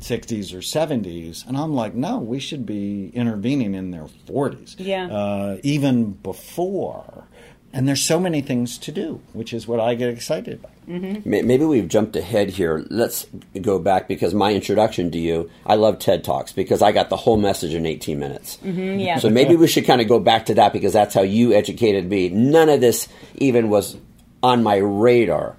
60s 0.00 0.52
or 0.52 0.58
70s. 0.58 1.46
And 1.46 1.56
I'm 1.56 1.74
like, 1.74 1.94
no, 1.94 2.18
we 2.18 2.40
should 2.40 2.66
be 2.66 3.10
intervening 3.14 3.74
in 3.74 3.90
their 3.90 4.06
40s. 4.26 4.76
Yeah. 4.78 5.06
Uh, 5.06 5.58
even 5.62 6.12
before. 6.12 7.26
And 7.72 7.86
there's 7.86 8.02
so 8.04 8.18
many 8.18 8.40
things 8.40 8.78
to 8.78 8.90
do, 8.90 9.20
which 9.32 9.52
is 9.52 9.68
what 9.68 9.78
I 9.78 9.94
get 9.94 10.08
excited 10.08 10.54
about. 10.54 10.72
Mm-hmm. 10.88 11.28
May- 11.30 11.42
Maybe 11.42 11.64
we've 11.64 11.86
jumped 11.86 12.16
ahead 12.16 12.50
here. 12.50 12.84
Let's 12.90 13.26
go 13.62 13.78
back 13.78 14.08
because 14.08 14.34
my 14.34 14.52
introduction 14.52 15.12
to 15.12 15.18
you, 15.18 15.48
I 15.64 15.76
love 15.76 16.00
TED 16.00 16.24
Talks 16.24 16.50
because 16.52 16.82
I 16.82 16.90
got 16.90 17.10
the 17.10 17.16
whole 17.16 17.36
message 17.36 17.72
in 17.72 17.86
18 17.86 18.18
minutes. 18.18 18.56
Mm-hmm, 18.64 18.98
yeah. 18.98 19.18
So 19.18 19.30
maybe 19.30 19.54
we 19.54 19.68
should 19.68 19.86
kind 19.86 20.00
of 20.00 20.08
go 20.08 20.18
back 20.18 20.46
to 20.46 20.54
that 20.54 20.72
because 20.72 20.92
that's 20.92 21.14
how 21.14 21.22
you 21.22 21.52
educated 21.52 22.08
me. 22.08 22.28
None 22.28 22.68
of 22.68 22.80
this 22.80 23.06
even 23.36 23.68
was 23.70 23.96
on 24.42 24.64
my 24.64 24.76
radar 24.76 25.56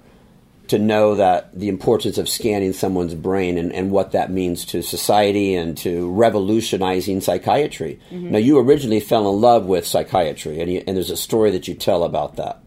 to 0.72 0.78
know 0.78 1.14
that 1.16 1.50
the 1.52 1.68
importance 1.68 2.16
of 2.16 2.30
scanning 2.30 2.72
someone's 2.72 3.14
brain 3.14 3.58
and, 3.58 3.74
and 3.74 3.90
what 3.90 4.12
that 4.12 4.30
means 4.30 4.64
to 4.64 4.80
society 4.80 5.54
and 5.54 5.76
to 5.76 6.10
revolutionizing 6.10 7.20
psychiatry. 7.20 8.00
Mm-hmm. 8.10 8.30
Now, 8.30 8.38
you 8.38 8.58
originally 8.58 9.00
fell 9.00 9.28
in 9.28 9.38
love 9.38 9.66
with 9.66 9.86
psychiatry, 9.86 10.62
and, 10.62 10.72
you, 10.72 10.82
and 10.86 10.96
there's 10.96 11.10
a 11.10 11.16
story 11.16 11.50
that 11.50 11.68
you 11.68 11.74
tell 11.74 12.04
about 12.04 12.36
that. 12.36 12.58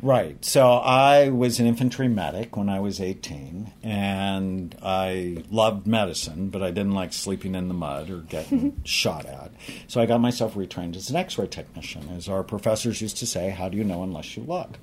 Right. 0.00 0.42
So 0.42 0.66
I 0.66 1.28
was 1.28 1.60
an 1.60 1.66
infantry 1.66 2.08
medic 2.08 2.56
when 2.56 2.70
I 2.70 2.80
was 2.80 2.98
18, 2.98 3.74
and 3.82 4.74
I 4.82 5.44
loved 5.50 5.86
medicine, 5.86 6.48
but 6.48 6.62
I 6.62 6.70
didn't 6.70 6.92
like 6.92 7.12
sleeping 7.12 7.54
in 7.54 7.68
the 7.68 7.74
mud 7.74 8.08
or 8.08 8.20
getting 8.20 8.80
shot 8.84 9.26
at. 9.26 9.52
So 9.86 10.00
I 10.00 10.06
got 10.06 10.22
myself 10.22 10.54
retrained 10.54 10.96
as 10.96 11.10
an 11.10 11.16
x 11.16 11.36
ray 11.36 11.46
technician. 11.46 12.08
As 12.16 12.26
our 12.26 12.42
professors 12.42 13.02
used 13.02 13.18
to 13.18 13.26
say, 13.26 13.50
how 13.50 13.68
do 13.68 13.76
you 13.76 13.84
know 13.84 14.02
unless 14.02 14.34
you 14.34 14.44
look? 14.44 14.78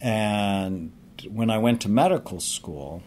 And 0.00 0.90
when 1.30 1.50
I 1.50 1.58
went 1.58 1.80
to 1.82 1.88
medical 1.88 2.40
school, 2.40 3.02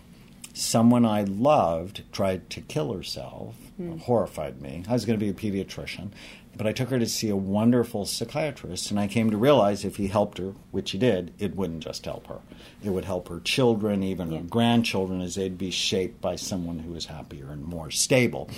someone 0.53 1.05
I 1.05 1.23
loved 1.23 2.03
tried 2.11 2.49
to 2.51 2.61
kill 2.61 2.93
herself. 2.93 3.55
Hmm. 3.77 3.97
Horrified 3.97 4.61
me. 4.61 4.83
I 4.87 4.93
was 4.93 5.05
going 5.05 5.19
to 5.19 5.23
be 5.23 5.29
a 5.29 5.33
pediatrician, 5.33 6.09
but 6.55 6.65
I 6.65 6.71
took 6.71 6.89
her 6.89 6.97
to 6.97 7.05
see 7.05 7.29
a 7.29 7.35
wonderful 7.35 8.05
psychiatrist, 8.05 8.89
and 8.89 8.99
I 8.99 9.07
came 9.07 9.29
to 9.29 9.37
realize 9.37 9.85
if 9.85 9.97
he 9.97 10.07
helped 10.07 10.39
her, 10.39 10.53
which 10.71 10.91
he 10.91 10.97
did, 10.97 11.33
it 11.37 11.55
wouldn't 11.55 11.83
just 11.83 12.05
help 12.05 12.25
her. 12.27 12.39
It 12.83 12.89
would 12.89 13.05
help 13.05 13.29
her 13.29 13.39
children, 13.39 14.01
even 14.01 14.31
her 14.31 14.41
grandchildren, 14.41 15.21
as 15.21 15.35
they'd 15.35 15.57
be 15.57 15.69
shaped 15.69 16.19
by 16.21 16.35
someone 16.35 16.79
who 16.79 16.93
was 16.93 17.05
happier 17.05 17.51
and 17.51 17.63
more 17.63 17.91
stable. 17.91 18.49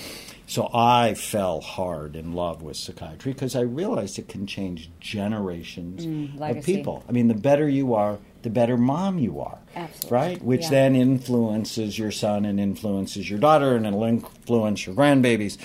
So 0.47 0.69
I 0.73 1.13
fell 1.13 1.59
hard 1.61 2.15
in 2.15 2.33
love 2.33 2.61
with 2.61 2.77
psychiatry 2.77 3.33
because 3.33 3.55
I 3.55 3.61
realized 3.61 4.17
it 4.17 4.29
can 4.29 4.47
change 4.47 4.89
generations 4.99 6.05
mm, 6.05 6.57
of 6.57 6.65
people. 6.65 7.03
I 7.07 7.11
mean, 7.11 7.27
the 7.27 7.35
better 7.35 7.67
you 7.67 7.93
are, 7.93 8.17
the 8.43 8.49
better 8.49 8.77
mom 8.77 9.19
you 9.19 9.39
are. 9.39 9.57
Absolutely. 9.75 10.15
Right? 10.17 10.41
Which 10.43 10.63
Yeah. 10.63 10.69
then 10.69 10.95
influences 10.95 11.97
your 11.99 12.11
son 12.11 12.45
and 12.45 12.59
influences 12.59 13.29
your 13.29 13.39
daughter 13.39 13.75
and 13.75 13.85
it'll 13.85 14.03
influence 14.03 14.85
your 14.85 14.95
grandbabies. 14.95 15.57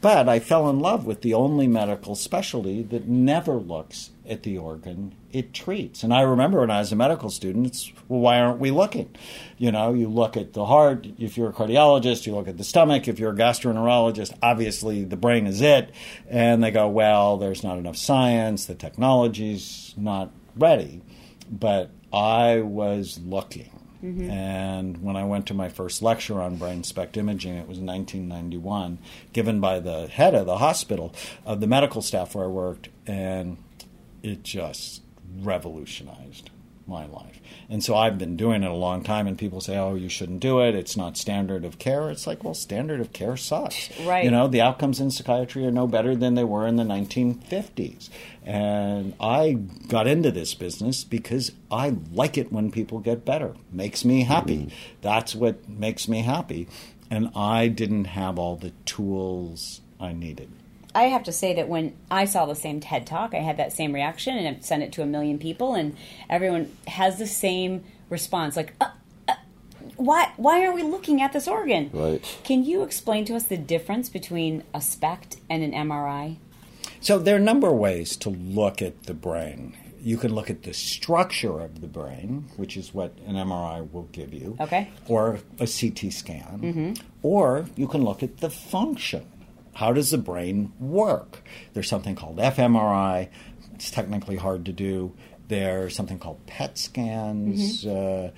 But 0.00 0.28
I 0.28 0.40
fell 0.40 0.68
in 0.68 0.78
love 0.80 1.06
with 1.06 1.22
the 1.22 1.32
only 1.32 1.66
medical 1.66 2.14
specialty 2.16 2.82
that 2.84 3.08
never 3.08 3.54
looks 3.54 4.10
at 4.28 4.42
the 4.42 4.58
organ 4.58 5.14
it 5.32 5.54
treats. 5.54 6.02
And 6.02 6.12
I 6.12 6.20
remember 6.22 6.60
when 6.60 6.70
I 6.70 6.80
was 6.80 6.92
a 6.92 6.96
medical 6.96 7.30
student, 7.30 7.66
it's, 7.66 7.92
well, 8.08 8.20
why 8.20 8.38
aren't 8.40 8.58
we 8.58 8.70
looking? 8.70 9.08
You 9.58 9.70
know, 9.72 9.94
you 9.94 10.08
look 10.08 10.36
at 10.36 10.52
the 10.52 10.66
heart, 10.66 11.06
if 11.18 11.36
you're 11.38 11.50
a 11.50 11.52
cardiologist, 11.52 12.26
you 12.26 12.34
look 12.34 12.48
at 12.48 12.58
the 12.58 12.64
stomach, 12.64 13.06
if 13.08 13.18
you're 13.18 13.32
a 13.32 13.36
gastroenterologist, 13.36 14.36
obviously 14.42 15.04
the 15.04 15.16
brain 15.16 15.46
is 15.46 15.60
it. 15.60 15.90
And 16.28 16.62
they 16.62 16.70
go, 16.70 16.88
well, 16.88 17.36
there's 17.38 17.62
not 17.62 17.78
enough 17.78 17.96
science, 17.96 18.66
the 18.66 18.74
technology's 18.74 19.94
not 19.96 20.30
ready. 20.56 21.00
But 21.50 21.90
I 22.12 22.60
was 22.60 23.18
looking. 23.18 23.70
And 24.02 25.02
when 25.02 25.16
I 25.16 25.24
went 25.24 25.46
to 25.46 25.54
my 25.54 25.68
first 25.68 26.00
lecture 26.00 26.40
on 26.40 26.58
brain 26.58 26.84
spect 26.84 27.16
imaging, 27.16 27.54
it 27.54 27.66
was 27.66 27.80
1991, 27.80 28.98
given 29.32 29.58
by 29.58 29.80
the 29.80 30.06
head 30.06 30.32
of 30.32 30.46
the 30.46 30.58
hospital, 30.58 31.12
of 31.44 31.60
the 31.60 31.66
medical 31.66 32.02
staff 32.02 32.32
where 32.34 32.44
I 32.44 32.48
worked, 32.48 32.88
and 33.04 33.56
it 34.22 34.44
just 34.44 35.02
revolutionized 35.40 36.50
my 36.86 37.04
life. 37.06 37.40
And 37.68 37.82
so 37.82 37.96
I've 37.96 38.16
been 38.16 38.36
doing 38.36 38.62
it 38.62 38.70
a 38.70 38.74
long 38.74 39.02
time, 39.02 39.26
and 39.26 39.36
people 39.36 39.60
say, 39.60 39.76
oh, 39.76 39.96
you 39.96 40.08
shouldn't 40.08 40.38
do 40.38 40.60
it. 40.60 40.76
It's 40.76 40.96
not 40.96 41.16
standard 41.16 41.64
of 41.64 41.80
care. 41.80 42.08
It's 42.10 42.28
like, 42.28 42.44
well, 42.44 42.54
standard 42.54 43.00
of 43.00 43.12
care 43.12 43.36
sucks. 43.36 43.90
Right. 44.02 44.24
You 44.24 44.30
know, 44.30 44.46
the 44.46 44.60
outcomes 44.60 45.00
in 45.00 45.10
psychiatry 45.10 45.66
are 45.66 45.72
no 45.72 45.88
better 45.88 46.14
than 46.14 46.36
they 46.36 46.44
were 46.44 46.64
in 46.64 46.76
the 46.76 46.84
1950s. 46.84 48.08
And 48.46 49.14
I 49.18 49.54
got 49.88 50.06
into 50.06 50.30
this 50.30 50.54
business 50.54 51.02
because 51.02 51.50
I 51.68 51.96
like 52.12 52.38
it 52.38 52.52
when 52.52 52.70
people 52.70 53.00
get 53.00 53.24
better. 53.24 53.56
Makes 53.72 54.04
me 54.04 54.22
happy. 54.22 54.72
That's 55.02 55.34
what 55.34 55.68
makes 55.68 56.06
me 56.06 56.22
happy. 56.22 56.68
And 57.10 57.32
I 57.34 57.66
didn't 57.66 58.04
have 58.04 58.38
all 58.38 58.54
the 58.54 58.70
tools 58.84 59.80
I 59.98 60.12
needed. 60.12 60.48
I 60.94 61.04
have 61.04 61.24
to 61.24 61.32
say 61.32 61.54
that 61.54 61.68
when 61.68 61.94
I 62.10 62.24
saw 62.24 62.46
the 62.46 62.54
same 62.54 62.80
TED 62.80 63.06
talk, 63.06 63.34
I 63.34 63.40
had 63.40 63.58
that 63.58 63.72
same 63.72 63.92
reaction, 63.92 64.38
and 64.38 64.48
I've 64.48 64.64
sent 64.64 64.82
it 64.82 64.92
to 64.92 65.02
a 65.02 65.06
million 65.06 65.38
people, 65.38 65.74
and 65.74 65.94
everyone 66.30 66.74
has 66.86 67.18
the 67.18 67.26
same 67.26 67.84
response, 68.08 68.56
like, 68.56 68.72
uh, 68.80 68.90
uh, 69.28 69.34
why 69.96 70.32
why 70.38 70.64
aren't 70.64 70.74
we 70.74 70.82
looking 70.82 71.20
at 71.20 71.34
this 71.34 71.46
organ? 71.46 71.90
Right. 71.92 72.40
Can 72.44 72.64
you 72.64 72.82
explain 72.82 73.26
to 73.26 73.36
us 73.36 73.42
the 73.42 73.58
difference 73.58 74.08
between 74.08 74.64
a 74.72 74.80
SPECT 74.80 75.36
and 75.50 75.62
an 75.62 75.72
MRI? 75.72 76.38
So 77.06 77.20
there 77.20 77.36
are 77.36 77.38
a 77.38 77.40
number 77.40 77.68
of 77.68 77.74
ways 77.74 78.16
to 78.16 78.30
look 78.30 78.82
at 78.82 79.04
the 79.04 79.14
brain. 79.14 79.76
You 80.02 80.16
can 80.16 80.34
look 80.34 80.50
at 80.50 80.64
the 80.64 80.74
structure 80.74 81.60
of 81.60 81.80
the 81.80 81.86
brain, 81.86 82.46
which 82.56 82.76
is 82.76 82.92
what 82.92 83.16
an 83.28 83.36
MRI 83.36 83.88
will 83.92 84.08
give 84.10 84.34
you, 84.34 84.56
Okay. 84.58 84.90
or 85.06 85.38
a 85.60 85.68
CT 85.68 86.12
scan, 86.12 86.96
or 87.22 87.66
you 87.76 87.86
can 87.86 88.02
look 88.02 88.24
at 88.24 88.38
the 88.38 88.50
function. 88.50 89.24
How 89.74 89.92
does 89.92 90.10
the 90.10 90.18
brain 90.18 90.72
work? 90.80 91.44
There's 91.74 91.88
something 91.88 92.16
called 92.16 92.38
fMRI. 92.38 93.28
It's 93.76 93.92
technically 93.92 94.34
hard 94.34 94.64
to 94.64 94.72
do. 94.72 95.12
There's 95.46 95.94
something 95.94 96.18
called 96.18 96.44
PET 96.48 96.76
scans 96.76 97.86
uh, 97.86 98.32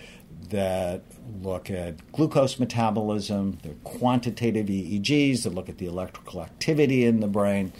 that 0.51 1.05
look 1.41 1.71
at 1.71 2.13
glucose 2.13 2.59
metabolism. 2.59 3.61
They're 3.63 3.73
quantitative 3.85 4.67
EEGs 4.67 5.45
that 5.45 5.55
look 5.55 5.71
at 5.71 5.79
the 5.79 5.87
electrical 5.87 6.43
activity 6.43 7.07
in 7.07 7.21
the 7.21 7.29
brain. 7.29 7.73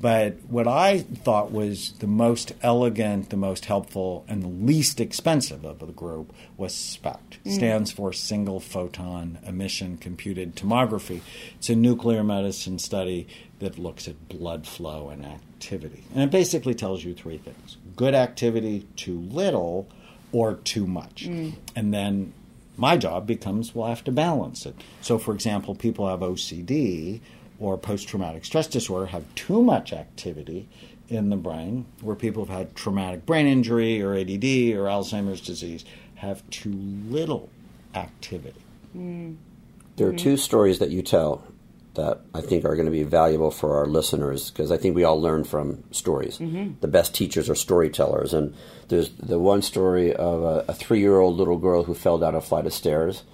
But 0.00 0.36
what 0.48 0.68
I 0.68 1.00
thought 1.00 1.50
was 1.50 1.92
the 1.98 2.06
most 2.06 2.52
elegant, 2.62 3.30
the 3.30 3.36
most 3.36 3.64
helpful, 3.64 4.24
and 4.28 4.42
the 4.42 4.48
least 4.48 5.00
expensive 5.00 5.64
of 5.64 5.80
the 5.80 5.86
group 5.86 6.32
was 6.56 6.74
SPECT. 6.74 7.42
Mm. 7.44 7.52
Stands 7.52 7.90
for 7.90 8.12
Single 8.12 8.60
Photon 8.60 9.38
Emission 9.44 9.96
Computed 9.96 10.54
Tomography. 10.54 11.20
It's 11.56 11.68
a 11.68 11.74
nuclear 11.74 12.22
medicine 12.22 12.78
study 12.78 13.26
that 13.58 13.78
looks 13.78 14.06
at 14.06 14.28
blood 14.28 14.66
flow 14.66 15.08
and 15.08 15.26
activity. 15.26 16.04
And 16.14 16.22
it 16.22 16.30
basically 16.30 16.74
tells 16.74 17.02
you 17.02 17.14
three 17.14 17.38
things 17.38 17.76
good 17.96 18.14
activity, 18.14 18.86
too 18.94 19.18
little, 19.18 19.88
or 20.30 20.54
too 20.54 20.86
much. 20.86 21.26
Mm. 21.26 21.54
And 21.74 21.92
then 21.92 22.32
my 22.76 22.96
job 22.96 23.26
becomes 23.26 23.74
well, 23.74 23.88
have 23.88 24.04
to 24.04 24.12
balance 24.12 24.64
it. 24.64 24.76
So, 25.00 25.18
for 25.18 25.34
example, 25.34 25.74
people 25.74 26.08
have 26.08 26.20
OCD 26.20 27.20
or 27.58 27.76
post 27.76 28.08
traumatic 28.08 28.44
stress 28.44 28.66
disorder 28.66 29.06
have 29.06 29.24
too 29.34 29.62
much 29.62 29.92
activity 29.92 30.68
in 31.08 31.30
the 31.30 31.36
brain, 31.36 31.86
where 32.02 32.16
people 32.16 32.44
have 32.44 32.56
had 32.56 32.76
traumatic 32.76 33.24
brain 33.24 33.46
injury 33.46 34.02
or 34.02 34.14
ADD 34.14 34.76
or 34.76 34.84
Alzheimer's 34.84 35.40
disease 35.40 35.84
have 36.16 36.48
too 36.50 36.72
little 36.72 37.48
activity. 37.94 38.60
Mm. 38.96 39.36
There 39.96 40.08
are 40.08 40.12
two 40.12 40.36
stories 40.36 40.78
that 40.78 40.90
you 40.90 41.02
tell 41.02 41.42
that 41.98 42.20
I 42.32 42.40
think 42.40 42.64
are 42.64 42.76
going 42.76 42.86
to 42.86 42.92
be 42.92 43.02
valuable 43.02 43.50
for 43.50 43.76
our 43.76 43.86
listeners 43.86 44.50
because 44.50 44.70
I 44.70 44.76
think 44.76 44.94
we 44.94 45.02
all 45.02 45.20
learn 45.20 45.42
from 45.42 45.82
stories. 45.90 46.38
Mm-hmm. 46.38 46.74
The 46.80 46.86
best 46.86 47.12
teachers 47.12 47.50
are 47.50 47.56
storytellers. 47.56 48.32
And 48.32 48.54
there's 48.86 49.10
the 49.10 49.40
one 49.40 49.62
story 49.62 50.14
of 50.14 50.42
a, 50.44 50.64
a 50.68 50.74
three 50.74 51.00
year 51.00 51.18
old 51.18 51.36
little 51.36 51.58
girl 51.58 51.82
who 51.82 51.94
fell 51.94 52.16
down 52.16 52.36
a 52.36 52.40
flight 52.40 52.66
of 52.66 52.72
stairs. 52.72 53.24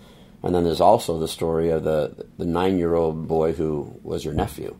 And 0.44 0.54
then 0.54 0.64
there's 0.64 0.80
also 0.80 1.18
the 1.18 1.26
story 1.26 1.70
of 1.70 1.84
the, 1.84 2.26
the 2.36 2.44
nine 2.44 2.78
year 2.78 2.94
old 2.94 3.26
boy 3.26 3.52
who 3.52 3.98
was 4.02 4.24
your 4.24 4.34
nephew. 4.34 4.76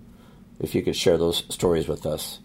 If 0.61 0.75
you 0.75 0.83
could 0.83 0.94
share 0.94 1.16
those 1.16 1.44
stories 1.49 1.88
with 1.88 2.06
us. 2.06 2.38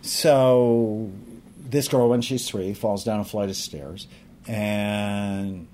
So, 0.00 1.10
this 1.58 1.88
girl, 1.88 2.08
when 2.08 2.22
she's 2.22 2.48
three, 2.48 2.72
falls 2.72 3.04
down 3.04 3.20
a 3.20 3.24
flight 3.24 3.50
of 3.50 3.56
stairs, 3.56 4.08
and 4.46 5.68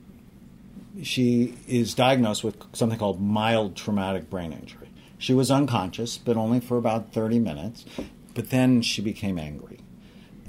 she 1.02 1.56
is 1.66 1.94
diagnosed 1.94 2.42
with 2.42 2.56
something 2.72 2.98
called 2.98 3.20
mild 3.20 3.76
traumatic 3.76 4.28
brain 4.28 4.52
injury. 4.52 4.88
She 5.18 5.34
was 5.34 5.50
unconscious, 5.50 6.18
but 6.18 6.36
only 6.36 6.60
for 6.60 6.78
about 6.78 7.12
30 7.12 7.38
minutes. 7.38 7.84
But 8.34 8.50
then 8.50 8.82
she 8.82 9.02
became 9.02 9.38
angry 9.38 9.80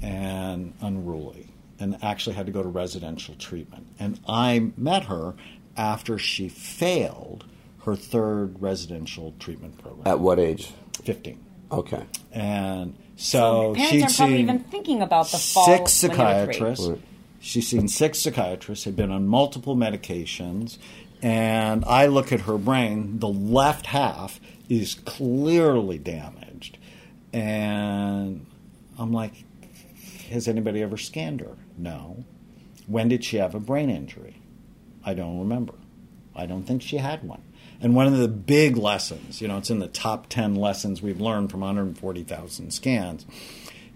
and 0.02 0.74
unruly 0.80 1.48
and 1.78 1.96
actually 2.02 2.36
had 2.36 2.46
to 2.46 2.52
go 2.52 2.62
to 2.62 2.68
residential 2.68 3.34
treatment. 3.34 3.86
And 3.98 4.20
I 4.28 4.70
met 4.76 5.04
her 5.04 5.34
after 5.80 6.18
she 6.18 6.46
failed 6.48 7.44
her 7.84 7.96
third 7.96 8.60
residential 8.60 9.34
treatment 9.38 9.78
program. 9.78 10.06
At 10.06 10.20
what 10.20 10.38
age? 10.38 10.72
15. 11.04 11.42
Okay. 11.72 12.04
And 12.32 12.94
so 13.16 13.74
Parents 13.74 13.90
she'd 13.90 14.02
aren't 14.02 14.16
probably 14.16 14.40
even 14.40 14.58
thinking 14.64 15.00
about 15.00 15.30
the 15.30 15.38
fall 15.38 15.64
six 15.64 16.02
when 16.02 16.12
they 16.12 16.16
were 16.18 16.44
three. 16.44 16.54
psychiatrists. 16.54 16.86
Right. 16.88 17.00
She's 17.40 17.68
seen 17.68 17.88
six 17.88 18.18
psychiatrists, 18.18 18.84
had 18.84 18.94
been 18.94 19.10
on 19.10 19.26
multiple 19.26 19.74
medications, 19.74 20.76
and 21.22 21.82
I 21.86 22.04
look 22.06 22.30
at 22.32 22.40
her 22.40 22.58
brain. 22.58 23.18
The 23.18 23.28
left 23.28 23.86
half 23.86 24.38
is 24.68 24.94
clearly 24.94 25.96
damaged, 25.96 26.76
and 27.32 28.44
I'm 28.98 29.12
like, 29.14 29.32
has 30.28 30.46
anybody 30.46 30.82
ever 30.82 30.98
scanned 30.98 31.40
her? 31.40 31.56
No. 31.78 32.24
When 32.86 33.08
did 33.08 33.24
she 33.24 33.38
have 33.38 33.54
a 33.54 33.60
brain 33.60 33.88
injury? 33.88 34.36
I 35.02 35.14
don't 35.14 35.38
remember. 35.38 35.72
I 36.40 36.46
don't 36.46 36.64
think 36.64 36.82
she 36.82 36.96
had 36.96 37.22
one. 37.22 37.42
And 37.82 37.94
one 37.94 38.06
of 38.06 38.18
the 38.18 38.28
big 38.28 38.76
lessons, 38.76 39.40
you 39.40 39.48
know, 39.48 39.58
it's 39.58 39.70
in 39.70 39.78
the 39.78 39.86
top 39.86 40.28
10 40.28 40.54
lessons 40.54 41.00
we've 41.00 41.20
learned 41.20 41.50
from 41.50 41.60
140,000 41.60 42.72
scans, 42.72 43.26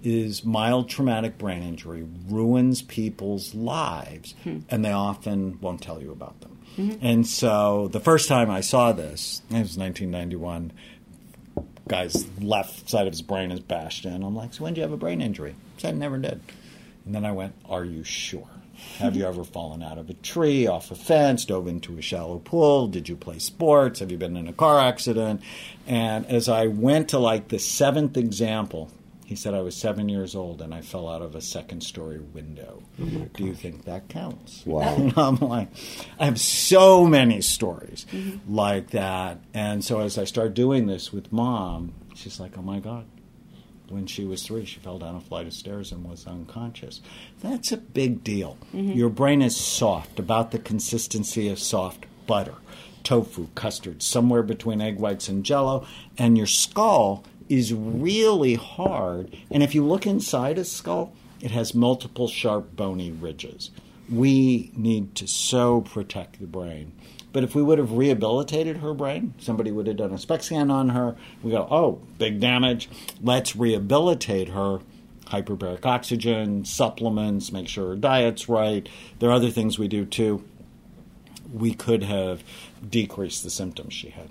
is 0.03 0.45
mild 0.45 0.89
traumatic 0.89 1.39
brain 1.39 1.63
injury 1.63 2.07
ruins 2.29 2.83
people's 2.83 3.55
lives, 3.55 4.35
hmm. 4.43 4.59
and 4.69 4.85
they 4.85 4.93
often 4.93 5.59
won't 5.61 5.81
tell 5.81 6.01
you 6.01 6.13
about 6.13 6.41
them. 6.41 6.59
Mm-hmm. 6.77 7.07
And 7.07 7.27
so 7.27 7.89
the 7.89 8.01
first 8.01 8.29
time 8.29 8.51
I 8.51 8.61
saw 8.61 8.93
this, 8.93 9.43
it 9.51 9.55
was 9.55 9.79
1991, 9.79 10.73
guy's 11.89 12.27
left 12.41 12.89
side 12.89 13.07
of 13.07 13.13
his 13.13 13.23
brain 13.23 13.51
is 13.51 13.61
bashed 13.61 14.05
in. 14.05 14.23
I'm 14.23 14.35
like, 14.35 14.55
so 14.55 14.65
when 14.65 14.75
did 14.75 14.79
you 14.79 14.83
have 14.83 14.93
a 14.93 14.97
brain 14.97 15.21
injury? 15.21 15.55
He 15.77 15.83
said, 15.83 15.97
never 15.97 16.19
did. 16.19 16.41
And 17.05 17.15
then 17.15 17.25
I 17.25 17.33
went, 17.33 17.55
are 17.67 17.85
you 17.85 18.03
sure? 18.05 18.49
Have 18.99 19.17
you 19.17 19.27
ever 19.27 19.45
fallen 19.45 19.83
out 19.83 19.99
of 19.99 20.09
a 20.09 20.15
tree, 20.15 20.67
off 20.67 20.91
a 20.91 20.95
fence, 20.95 21.45
dove 21.45 21.67
into 21.67 21.99
a 21.99 22.03
shallow 22.03 22.39
pool? 22.39 22.87
Did 22.87 23.09
you 23.09 23.17
play 23.17 23.39
sports? 23.39 24.01
Have 24.01 24.11
you 24.11 24.19
been 24.19 24.37
in 24.37 24.49
a 24.49 24.53
car 24.53 24.79
accident? 24.79 25.43
And 25.87 26.27
as 26.27 26.49
I 26.49 26.67
went 26.69 27.09
to 27.11 27.19
like 27.19 27.49
the 27.49 27.59
seventh 27.59 28.17
example, 28.17 28.91
he 29.25 29.37
said 29.37 29.55
I 29.55 29.63
was 29.63 29.75
seven 29.75 30.09
years 30.09 30.35
old 30.35 30.61
and 30.61 30.75
I 30.75 30.83
fell 30.83 31.09
out 31.09 31.23
of 31.23 31.35
a 31.35 31.41
second 31.41 31.83
story 31.83 32.19
window. 32.19 32.83
Do 32.99 33.45
you 33.45 33.55
think 33.55 33.85
that 33.85 34.09
counts? 34.09 34.65
Wow. 34.67 34.95
And 34.97 35.15
I'm 35.17 35.37
like, 35.37 35.69
I 36.19 36.27
have 36.27 36.41
so 36.41 37.07
many 37.07 37.41
stories 37.41 38.07
mm-hmm. 38.13 38.55
like 38.55 38.91
that. 38.91 39.41
And 39.55 39.85
so 39.85 40.01
as 40.01 40.19
I 40.19 40.25
start 40.25 40.55
doing 40.55 40.87
this 40.87 41.13
with 41.13 41.33
mom, 41.33 41.95
she's 42.15 42.39
like, 42.39 42.57
oh 42.59 42.63
my 42.63 42.81
God. 42.81 43.07
When 43.89 44.07
she 44.07 44.25
was 44.25 44.43
three, 44.43 44.65
she 44.65 44.81
fell 44.81 44.99
down 44.99 45.15
a 45.15 45.21
flight 45.21 45.47
of 45.47 45.53
stairs 45.53 45.93
and 45.93 46.09
was 46.09 46.27
unconscious. 46.27 47.01
That's 47.43 47.71
a 47.71 47.77
big 47.77 48.25
deal. 48.25 48.57
Mm-hmm. 48.75 48.93
Your 48.93 49.11
brain 49.11 49.43
is 49.43 49.57
soft, 49.57 50.19
about 50.19 50.51
the 50.51 50.59
consistency 50.59 51.49
of 51.49 51.59
soft 51.59 52.07
butter, 52.27 52.55
tofu, 53.03 53.49
custard, 53.55 54.03
somewhere 54.03 54.43
between 54.43 54.81
egg 54.81 54.99
whites 54.99 55.29
and 55.29 55.45
jello. 55.45 55.87
And 56.17 56.39
your 56.39 56.47
skull 56.47 57.25
is 57.49 57.75
really 57.75 58.55
hard. 58.55 59.37
And 59.51 59.63
if 59.63 59.75
you 59.75 59.85
look 59.85 60.07
inside 60.07 60.59
a 60.59 60.65
skull, 60.65 61.13
it 61.41 61.51
has 61.51 61.75
multiple 61.75 62.27
sharp 62.27 62.75
bony 62.75 63.11
ridges. 63.11 63.71
We 64.11 64.71
need 64.75 65.15
to 65.17 65.27
so 65.27 65.83
protect 65.83 66.41
the 66.41 66.47
brain. 66.47 66.93
But 67.35 67.43
if 67.43 67.55
we 67.55 67.63
would 67.63 67.79
have 67.79 67.91
rehabilitated 67.93 68.77
her 68.79 68.95
brain, 68.95 69.35
somebody 69.39 69.73
would 69.73 69.89
have 69.89 69.97
done 69.97 70.13
a 70.13 70.19
SPECT 70.19 70.45
scan 70.45 70.71
on 70.71 70.91
her. 70.91 71.17
We 71.43 71.51
go, 71.51 71.67
oh, 71.69 72.01
big 72.17 72.39
damage. 72.39 72.89
Let's 73.21 73.57
rehabilitate 73.57 74.51
her. 74.51 74.79
Hyperbaric 75.27 75.85
oxygen, 75.85 76.65
supplements, 76.65 77.51
make 77.51 77.67
sure 77.67 77.89
her 77.89 77.97
diet's 77.97 78.49
right. 78.49 78.89
There 79.19 79.31
are 79.31 79.33
other 79.33 79.51
things 79.51 79.79
we 79.79 79.89
do 79.89 80.05
too. 80.05 80.45
We 81.53 81.75
could 81.75 82.05
have 82.05 82.45
decreased 82.89 83.43
the 83.43 83.51
symptoms 83.51 83.95
she 83.95 84.11
had. 84.11 84.31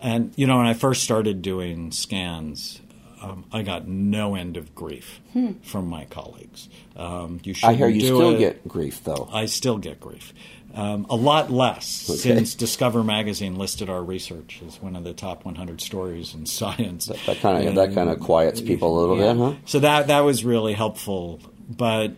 And, 0.00 0.32
you 0.36 0.46
know, 0.46 0.56
when 0.56 0.66
I 0.66 0.72
first 0.74 1.04
started 1.04 1.42
doing 1.42 1.92
scans, 1.92 2.80
um, 3.20 3.44
I 3.52 3.60
got 3.60 3.86
no 3.86 4.34
end 4.36 4.56
of 4.56 4.74
grief 4.74 5.20
from 5.62 5.88
my 5.88 6.06
colleagues. 6.06 6.70
Um, 6.96 7.40
you 7.44 7.54
I 7.62 7.74
hear 7.74 7.88
you 7.88 8.00
do 8.00 8.06
still 8.06 8.34
it. 8.36 8.38
get 8.38 8.66
grief, 8.68 9.04
though. 9.04 9.28
I 9.30 9.44
still 9.44 9.76
get 9.76 10.00
grief. 10.00 10.32
Um, 10.72 11.04
a 11.10 11.16
lot 11.16 11.50
less 11.50 12.08
Okay. 12.08 12.18
since 12.18 12.54
Discover 12.54 13.02
magazine 13.02 13.56
listed 13.56 13.90
our 13.90 14.04
research 14.04 14.62
as 14.66 14.80
one 14.80 14.94
of 14.94 15.02
the 15.02 15.12
top 15.12 15.44
100 15.44 15.80
stories 15.80 16.32
in 16.34 16.46
science. 16.58 17.06
That- 17.06 17.18
that 17.26 17.36
kinda- 17.38 17.72
that 17.72 17.92
kinda 17.92 18.16
quiets 18.16 18.60
people 18.60 18.96
a 18.96 18.96
little 19.00 19.16
bit, 19.16 19.36
huh? 19.36 19.54
So 19.66 19.80
that 19.80 20.06
that 20.06 20.20
was 20.20 20.44
really 20.44 20.74
helpful. 20.74 21.40
But 21.68 22.12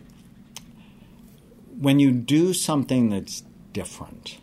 when 1.79 1.99
you 1.99 2.11
do 2.11 2.53
something 2.53 3.09
that's 3.09 3.43
different 3.73 4.37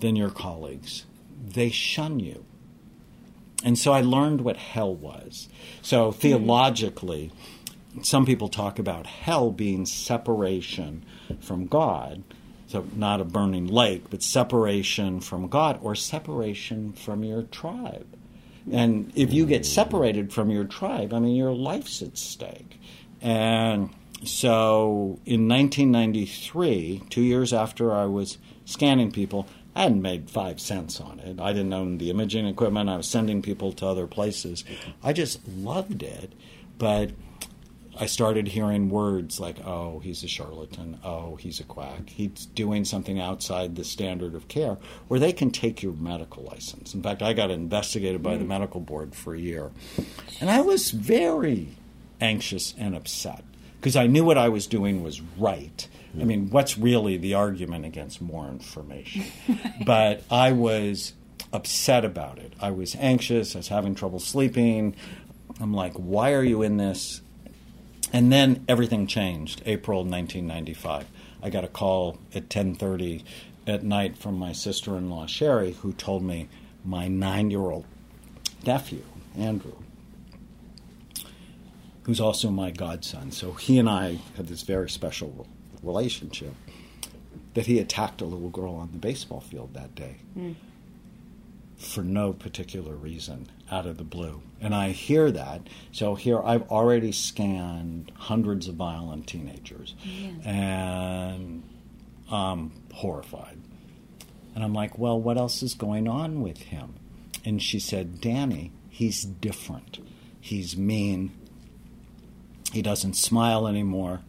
than 0.00 0.16
your 0.16 0.30
colleagues, 0.30 1.04
they 1.42 1.70
shun 1.70 2.20
you. 2.20 2.44
And 3.64 3.78
so 3.78 3.92
I 3.92 4.00
learned 4.00 4.42
what 4.42 4.56
hell 4.56 4.94
was. 4.94 5.48
So 5.82 6.12
theologically, 6.12 7.30
some 8.02 8.24
people 8.24 8.48
talk 8.48 8.78
about 8.78 9.06
hell 9.06 9.50
being 9.50 9.84
separation 9.86 11.04
from 11.40 11.66
God. 11.66 12.22
So 12.70 12.86
not 12.94 13.20
a 13.20 13.24
burning 13.24 13.66
lake, 13.66 14.10
but 14.10 14.22
separation 14.22 15.20
from 15.20 15.48
God 15.48 15.80
or 15.82 15.96
separation 15.96 16.92
from 16.92 17.24
your 17.24 17.42
tribe. 17.42 18.06
And 18.70 19.10
if 19.16 19.32
you 19.32 19.44
get 19.44 19.66
separated 19.66 20.32
from 20.32 20.50
your 20.50 20.62
tribe, 20.62 21.12
I 21.12 21.18
mean, 21.18 21.34
your 21.34 21.50
life's 21.50 22.00
at 22.00 22.16
stake. 22.16 22.80
And 23.20 23.90
so 24.22 25.18
in 25.26 25.48
1993, 25.48 27.02
two 27.10 27.22
years 27.22 27.52
after 27.52 27.92
I 27.92 28.04
was 28.04 28.38
scanning 28.66 29.10
people, 29.10 29.48
I 29.74 29.82
hadn't 29.82 30.02
made 30.02 30.30
five 30.30 30.60
cents 30.60 31.00
on 31.00 31.18
it. 31.18 31.40
I 31.40 31.52
didn't 31.52 31.72
own 31.72 31.98
the 31.98 32.10
imaging 32.10 32.46
equipment. 32.46 32.88
I 32.88 32.98
was 32.98 33.08
sending 33.08 33.42
people 33.42 33.72
to 33.72 33.86
other 33.86 34.06
places. 34.06 34.62
I 35.02 35.12
just 35.12 35.40
loved 35.48 36.04
it, 36.04 36.34
but 36.78 37.10
I 38.00 38.06
started 38.06 38.48
hearing 38.48 38.88
words 38.88 39.38
like, 39.38 39.64
oh, 39.64 39.98
he's 39.98 40.24
a 40.24 40.28
charlatan. 40.28 40.98
Oh, 41.04 41.36
he's 41.36 41.60
a 41.60 41.64
quack. 41.64 42.08
He's 42.08 42.46
doing 42.46 42.86
something 42.86 43.20
outside 43.20 43.76
the 43.76 43.84
standard 43.84 44.34
of 44.34 44.48
care 44.48 44.78
where 45.08 45.20
they 45.20 45.34
can 45.34 45.50
take 45.50 45.82
your 45.82 45.92
medical 45.92 46.42
license. 46.44 46.94
In 46.94 47.02
fact, 47.02 47.20
I 47.20 47.34
got 47.34 47.50
investigated 47.50 48.22
by 48.22 48.36
the 48.36 48.42
hmm. 48.42 48.48
medical 48.48 48.80
board 48.80 49.14
for 49.14 49.34
a 49.34 49.38
year. 49.38 49.70
And 50.40 50.48
I 50.48 50.62
was 50.62 50.92
very 50.92 51.76
anxious 52.22 52.74
and 52.78 52.96
upset 52.96 53.44
because 53.78 53.96
I 53.96 54.06
knew 54.06 54.24
what 54.24 54.38
I 54.38 54.48
was 54.48 54.66
doing 54.66 55.02
was 55.02 55.20
right. 55.36 55.86
I 56.18 56.24
mean, 56.24 56.50
what's 56.50 56.76
really 56.76 57.18
the 57.18 57.34
argument 57.34 57.84
against 57.84 58.20
more 58.20 58.48
information? 58.48 59.24
but 59.86 60.24
I 60.30 60.52
was 60.52 61.12
upset 61.52 62.04
about 62.04 62.38
it. 62.38 62.52
I 62.60 62.70
was 62.70 62.96
anxious. 62.96 63.54
I 63.54 63.58
was 63.58 63.68
having 63.68 63.94
trouble 63.94 64.18
sleeping. 64.18 64.96
I'm 65.60 65.72
like, 65.74 65.92
why 65.94 66.32
are 66.32 66.42
you 66.42 66.62
in 66.62 66.78
this? 66.78 67.20
And 68.12 68.32
then 68.32 68.64
everything 68.68 69.06
changed. 69.06 69.62
April 69.66 70.00
1995. 70.00 71.06
I 71.42 71.50
got 71.50 71.64
a 71.64 71.68
call 71.68 72.18
at 72.34 72.48
10:30 72.48 73.22
at 73.66 73.82
night 73.82 74.16
from 74.16 74.38
my 74.38 74.52
sister-in-law 74.52 75.26
Sherry, 75.26 75.72
who 75.72 75.92
told 75.92 76.22
me 76.22 76.48
my 76.84 77.08
nine-year-old 77.08 77.84
nephew 78.64 79.04
Andrew 79.36 79.76
who's 82.10 82.20
also 82.20 82.50
my 82.50 82.72
godson. 82.72 83.30
So 83.30 83.52
he 83.52 83.78
and 83.78 83.88
I 83.88 84.18
had 84.36 84.48
this 84.48 84.62
very 84.62 84.90
special 84.90 85.46
relationship. 85.82 86.54
That 87.54 87.66
he 87.66 87.78
attacked 87.78 88.20
a 88.20 88.24
little 88.24 88.48
girl 88.48 88.74
on 88.74 88.90
the 88.92 88.98
baseball 88.98 89.40
field 89.40 89.74
that 89.74 89.94
day 89.94 90.16
mm. 90.38 90.54
for 91.76 92.02
no 92.02 92.32
particular 92.32 92.94
reason, 92.94 93.48
out 93.70 93.86
of 93.86 93.96
the 93.96 94.04
blue. 94.04 94.42
And 94.60 94.74
I 94.74 94.90
hear 94.90 95.30
that. 95.30 95.62
So 95.92 96.14
here 96.14 96.40
I've 96.42 96.68
already 96.70 97.12
scanned 97.12 98.12
hundreds 98.16 98.68
of 98.68 98.74
violent 98.74 99.26
teenagers, 99.26 99.94
yeah. 100.02 100.32
and 100.44 101.62
I'm 102.30 102.72
horrified. 102.92 103.58
And 104.54 104.64
I'm 104.64 104.74
like, 104.74 104.98
well, 104.98 105.20
what 105.20 105.38
else 105.38 105.62
is 105.62 105.74
going 105.74 106.08
on 106.08 106.42
with 106.42 106.58
him? 106.58 106.94
And 107.44 107.62
she 107.62 107.78
said, 107.78 108.20
Danny, 108.20 108.72
he's 108.88 109.24
different. 109.24 109.98
He's 110.40 110.76
mean. 110.76 111.32
He 112.72 112.82
doesn't 112.82 113.14
smile 113.14 113.66
anymore. 113.66 114.20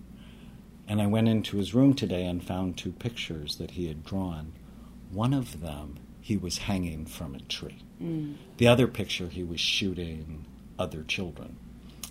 And 0.88 1.02
I 1.02 1.08
went 1.08 1.28
into 1.28 1.58
his 1.58 1.74
room 1.74 1.94
today 1.94 2.26
and 2.26 2.44
found 2.44 2.78
two 2.78 2.92
pictures 2.92 3.58
that 3.58 3.72
he 3.72 3.88
had 3.88 4.04
drawn. 4.04 4.54
One 5.10 5.34
of 5.34 5.62
them, 5.62 5.98
he 6.20 6.38
was 6.38 6.60
hanging 6.60 7.06
from 7.06 7.36
a 7.36 7.40
tree. 7.40 7.84
Mm. 8.02 8.36
The 8.58 8.68
other 8.68 8.88
picture, 8.88 9.28
he 9.28 9.44
was 9.44 9.60
shooting 9.60 10.46
other 10.80 11.04
children. 11.04 11.58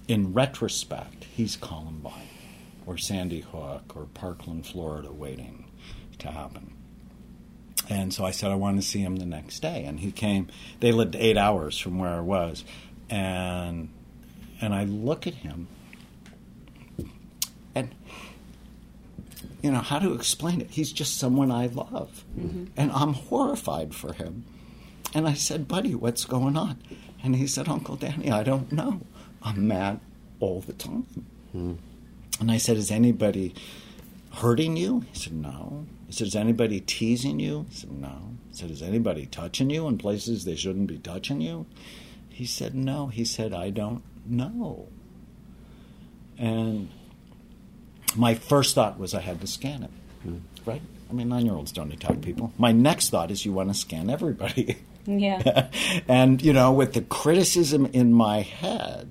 In 0.08 0.32
retrospect, 0.32 1.24
he's 1.24 1.56
Columbine 1.56 2.28
or 2.86 2.96
Sandy 2.96 3.40
Hook 3.40 3.96
or 3.96 4.06
Parkland, 4.14 4.66
Florida, 4.66 5.12
waiting 5.12 5.66
to 6.18 6.30
happen. 6.30 6.72
And 7.88 8.14
so 8.14 8.24
I 8.24 8.30
said 8.30 8.50
I 8.50 8.54
want 8.54 8.80
to 8.80 8.86
see 8.86 9.00
him 9.00 9.16
the 9.16 9.26
next 9.26 9.60
day, 9.60 9.84
and 9.84 9.98
he 9.98 10.12
came. 10.12 10.48
They 10.78 10.92
lived 10.92 11.16
eight 11.16 11.36
hours 11.36 11.76
from 11.76 11.98
where 11.98 12.10
I 12.10 12.20
was, 12.20 12.64
and 13.08 13.88
and 14.60 14.74
I 14.74 14.84
look 14.84 15.26
at 15.26 15.34
him, 15.34 15.66
and 17.74 17.92
you 19.62 19.72
know 19.72 19.80
how 19.80 19.98
to 19.98 20.14
explain 20.14 20.60
it. 20.60 20.70
He's 20.70 20.92
just 20.92 21.18
someone 21.18 21.50
I 21.50 21.66
love, 21.66 22.24
mm-hmm. 22.38 22.66
and 22.76 22.92
I'm 22.92 23.14
horrified 23.14 23.94
for 23.94 24.12
him. 24.12 24.44
And 25.14 25.26
I 25.26 25.34
said, 25.34 25.68
"Buddy, 25.68 25.94
what's 25.94 26.24
going 26.24 26.56
on?" 26.56 26.78
And 27.22 27.36
he 27.36 27.46
said, 27.46 27.68
"Uncle 27.68 27.96
Danny, 27.96 28.30
I 28.30 28.42
don't 28.42 28.70
know. 28.72 29.00
I'm 29.42 29.66
mad 29.66 30.00
all 30.38 30.60
the 30.60 30.72
time." 30.72 31.06
Mm. 31.54 31.78
And 32.40 32.50
I 32.50 32.58
said, 32.58 32.76
"Is 32.76 32.90
anybody 32.90 33.54
hurting 34.34 34.76
you?" 34.76 35.00
He 35.12 35.18
said, 35.18 35.34
"No." 35.34 35.86
He 36.06 36.12
said, 36.12 36.28
"Is 36.28 36.36
anybody 36.36 36.80
teasing 36.80 37.40
you?" 37.40 37.66
He 37.70 37.76
said, 37.76 37.92
"No." 37.92 38.36
He 38.50 38.56
said, 38.56 38.70
"Is 38.70 38.82
anybody 38.82 39.26
touching 39.26 39.70
you 39.70 39.88
in 39.88 39.98
places 39.98 40.44
they 40.44 40.56
shouldn't 40.56 40.86
be 40.86 40.98
touching 40.98 41.40
you?" 41.40 41.66
He 42.28 42.46
said, 42.46 42.74
"No." 42.74 43.08
He 43.08 43.24
said, 43.24 43.52
"I 43.52 43.70
don't 43.70 44.02
know." 44.24 44.88
And 46.38 46.88
my 48.16 48.34
first 48.34 48.74
thought 48.74 48.98
was 48.98 49.14
I 49.14 49.20
had 49.20 49.40
to 49.40 49.46
scan 49.46 49.82
it, 49.82 49.90
mm. 50.26 50.40
right? 50.64 50.82
I 51.10 51.12
mean, 51.12 51.28
nine 51.28 51.44
year 51.44 51.54
olds 51.54 51.72
don't 51.72 51.92
attack 51.92 52.20
people. 52.20 52.52
My 52.56 52.72
next 52.72 53.10
thought 53.10 53.30
is 53.30 53.44
you 53.44 53.52
want 53.52 53.68
to 53.68 53.74
scan 53.74 54.08
everybody. 54.08 54.78
Yeah. 55.06 55.70
and, 56.08 56.42
you 56.42 56.52
know, 56.52 56.72
with 56.72 56.94
the 56.94 57.02
criticism 57.02 57.86
in 57.86 58.12
my 58.12 58.42
head, 58.42 59.10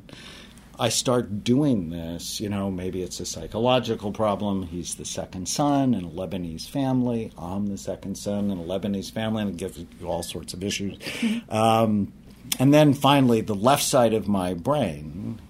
I 0.79 0.89
start 0.89 1.43
doing 1.43 1.89
this. 1.89 2.39
You 2.39 2.49
know, 2.49 2.71
maybe 2.71 3.01
it's 3.01 3.19
a 3.19 3.25
psychological 3.25 4.11
problem. 4.11 4.63
He's 4.63 4.95
the 4.95 5.05
second 5.05 5.47
son 5.47 5.93
in 5.93 6.05
a 6.05 6.09
Lebanese 6.09 6.67
family. 6.69 7.31
I'm 7.37 7.67
the 7.67 7.77
second 7.77 8.15
son 8.17 8.51
in 8.51 8.57
a 8.57 8.63
Lebanese 8.63 9.11
family, 9.11 9.43
and 9.43 9.51
it 9.51 9.57
gives 9.57 9.77
you 9.77 9.87
all 10.07 10.23
sorts 10.23 10.53
of 10.53 10.63
issues. 10.63 10.97
um, 11.49 12.13
and 12.59 12.73
then 12.73 12.93
finally, 12.93 13.41
the 13.41 13.55
left 13.55 13.83
side 13.83 14.13
of 14.13 14.27
my 14.27 14.53
brain 14.53 15.41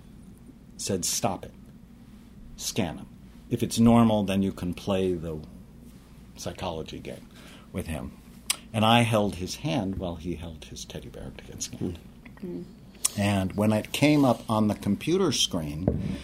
said, 0.78 1.06
Stop 1.06 1.45
it. 1.45 1.54
Scan 2.58 2.97
him 2.97 3.06
if 3.49 3.63
it's 3.63 3.80
normal, 3.80 4.23
then 4.23 4.41
you 4.41 4.52
can 4.52 4.73
play 4.73 5.13
the 5.13 5.39
psychology 6.38 6.99
game 6.99 7.28
with 7.73 7.88
him. 7.88 8.12
And 8.73 8.86
I 8.86 9.01
held 9.01 9.36
his 9.36 9.58
hand 9.58 9.97
while 9.97 10.15
he 10.15 10.36
held 10.36 10.65
his 10.65 10.86
teddy 10.86 11.10
bear 11.10 11.32
to 11.38 11.43
get 11.43 11.63
scanned. 11.63 11.99
Mm. 12.43 12.63
And 13.17 13.53
when 13.53 13.73
it 13.73 13.91
came 13.91 14.23
up 14.23 14.43
on 14.49 14.67
the 14.67 14.75
computer 14.75 15.32
screen, 15.32 16.17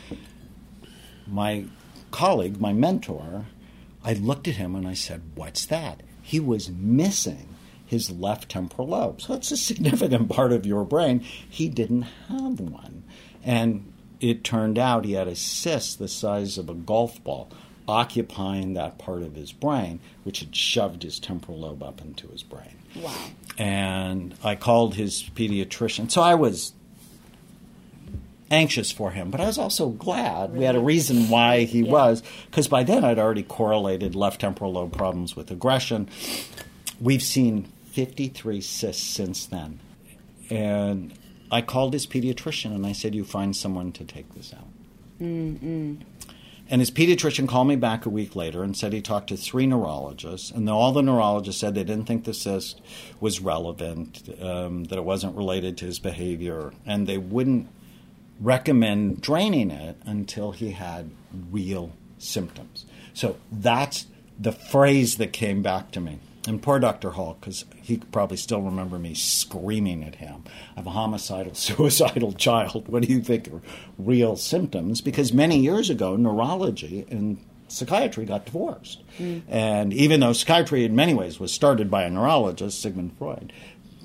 my 1.28 1.66
colleague, 2.12 2.62
my 2.62 2.74
mentor, 2.74 3.46
I 4.04 4.14
looked 4.14 4.48
at 4.48 4.56
him 4.56 4.76
and 4.76 4.88
I 4.88 4.94
said, 4.94 5.22
What's 5.36 5.66
that? 5.66 6.04
He 6.22 6.40
was 6.40 6.70
missing 6.70 7.56
his 7.86 8.10
left 8.12 8.50
temporal 8.50 8.90
lobe. 8.90 9.22
So 9.22 9.34
it's 9.34 9.52
a 9.52 9.58
significant 9.58 10.30
part 10.36 10.52
of 10.52 10.66
your 10.66 10.86
brain. 10.86 11.20
He 11.20 11.70
didn't 11.70 12.04
have 12.30 12.60
one. 12.60 13.04
And 13.44 13.92
it 14.20 14.44
turned 14.44 14.78
out 14.78 15.06
he 15.06 15.14
had 15.14 15.28
a 15.28 15.36
cyst 15.36 16.00
the 16.00 16.08
size 16.08 16.58
of 16.58 16.70
a 16.70 16.74
golf 16.74 17.24
ball 17.24 17.52
occupying 17.88 18.74
that 18.74 18.98
part 18.98 19.22
of 19.22 19.36
his 19.36 19.52
brain, 19.52 20.00
which 20.24 20.40
had 20.40 20.56
shoved 20.56 21.04
his 21.04 21.20
temporal 21.20 21.60
lobe 21.60 21.84
up 21.84 22.02
into 22.02 22.28
his 22.28 22.44
brain. 22.44 22.76
Wow. 22.96 23.16
And 23.58 24.36
I 24.44 24.56
called 24.56 24.96
his 24.96 25.24
pediatrician. 25.36 26.10
So 26.10 26.22
I 26.22 26.36
was 26.36 26.74
anxious 28.52 28.92
for 28.92 29.12
him, 29.12 29.32
but 29.32 29.42
I 29.42 29.48
was 29.48 29.58
also 29.58 29.90
glad 29.90 30.50
really? 30.50 30.60
we 30.60 30.66
had 30.66 30.76
a 30.76 30.80
reason 30.80 31.30
why 31.30 31.64
he 31.64 31.82
yeah. 31.82 31.92
was, 31.92 32.24
because 32.50 32.68
by 32.68 32.84
then 32.84 33.04
I'd 33.04 33.20
already 33.20 33.44
correlated 33.44 34.16
left 34.16 34.42
temporal 34.42 34.74
lobe 34.74 34.96
problems 34.96 35.36
with 35.36 35.52
aggression. 35.52 36.10
We've 37.00 37.24
seen 37.24 37.66
53 37.92 38.62
cysts 38.62 39.04
since 39.04 39.46
then. 39.46 39.80
And 40.50 41.14
I 41.52 41.62
called 41.62 41.94
his 41.94 42.06
pediatrician 42.06 42.74
and 42.74 42.86
I 42.86 42.92
said, 42.92 43.16
"You 43.16 43.24
find 43.24 43.56
someone 43.56 43.92
to 43.94 44.04
take 44.04 44.34
this 44.36 44.54
out." 44.54 44.68
Mm-mm. 45.22 46.02
And 46.68 46.82
his 46.82 46.90
pediatrician 46.90 47.48
called 47.48 47.68
me 47.68 47.76
back 47.76 48.06
a 48.06 48.10
week 48.10 48.36
later 48.36 48.64
and 48.64 48.76
said 48.76 48.92
he 48.92 49.02
talked 49.02 49.30
to 49.30 49.38
three 49.38 49.68
neurologists, 49.68 50.50
and 50.50 50.68
all 50.70 50.92
the 50.92 51.04
neurologists 51.04 51.62
said 51.62 51.76
they 51.76 51.84
didn't 51.84 52.06
think 52.06 52.24
the 52.24 52.34
cyst 52.34 52.82
was 53.20 53.40
relevant, 53.40 54.28
um, 54.42 54.86
that 54.86 54.98
it 54.98 55.04
wasn't 55.04 55.36
related 55.36 55.78
to 55.78 55.86
his 55.86 56.00
behavior, 56.00 56.74
and 56.86 57.06
they 57.06 57.20
wouldn't 57.20 57.68
recommend 58.40 59.22
draining 59.22 59.70
it 59.70 59.98
until 60.06 60.52
he 60.52 60.72
had 60.72 61.12
real 61.52 61.92
symptoms. 62.18 62.86
So 63.14 63.38
that's 63.52 64.08
the 64.40 64.52
phrase 64.52 65.18
that 65.18 65.32
came 65.34 65.62
back 65.62 65.92
to 65.92 66.02
me. 66.02 66.20
And 66.48 66.62
poor 66.62 66.80
Dr. 66.80 67.12
Hall, 67.12 67.38
because 67.40 67.66
he 67.82 67.98
could 67.98 68.12
probably 68.12 68.38
still 68.38 68.62
remember 68.62 69.00
me 69.00 69.16
screaming 69.16 70.04
at 70.04 70.16
him. 70.16 70.44
I 70.76 70.80
have 70.80 70.88
a 70.88 70.92
homicidal, 70.92 71.54
suicidal 71.56 72.34
child. 72.34 72.88
What 72.88 73.04
do 73.04 73.12
you 73.12 73.22
think 73.22 73.48
are 73.48 73.62
real 73.98 74.36
symptoms? 74.36 75.02
Because 75.02 75.34
many 75.34 75.60
years 75.60 75.90
ago, 75.90 76.16
neurology 76.16 77.06
and 77.10 77.44
psychiatry 77.68 78.26
got 78.26 78.46
divorced. 78.46 79.02
Mm. 79.18 79.42
And 79.48 79.94
even 79.94 80.20
though 80.20 80.34
psychiatry, 80.34 80.86
in 80.86 80.96
many 80.96 81.14
ways, 81.14 81.40
was 81.40 81.52
started 81.52 81.90
by 81.90 82.04
a 82.04 82.10
neurologist, 82.10 82.82
Sigmund 82.82 83.18
Freud, 83.18 83.52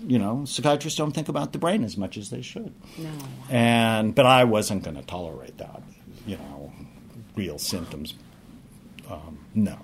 you 0.06 0.18
know, 0.18 0.44
psychiatrists 0.46 0.96
don't 0.96 1.12
think 1.12 1.28
about 1.28 1.52
the 1.52 1.58
brain 1.58 1.84
as 1.84 1.96
much 1.96 2.16
as 2.16 2.30
they 2.30 2.40
should. 2.40 2.72
No. 2.96 3.10
And 3.50 4.14
but 4.14 4.24
I 4.24 4.44
wasn't 4.44 4.82
going 4.82 4.96
to 4.96 5.02
tolerate 5.02 5.58
that. 5.58 5.82
You 6.26 6.36
know, 6.36 6.72
real 7.36 7.58
symptoms. 7.58 8.14
Um, 9.10 9.38
no. 9.54 9.78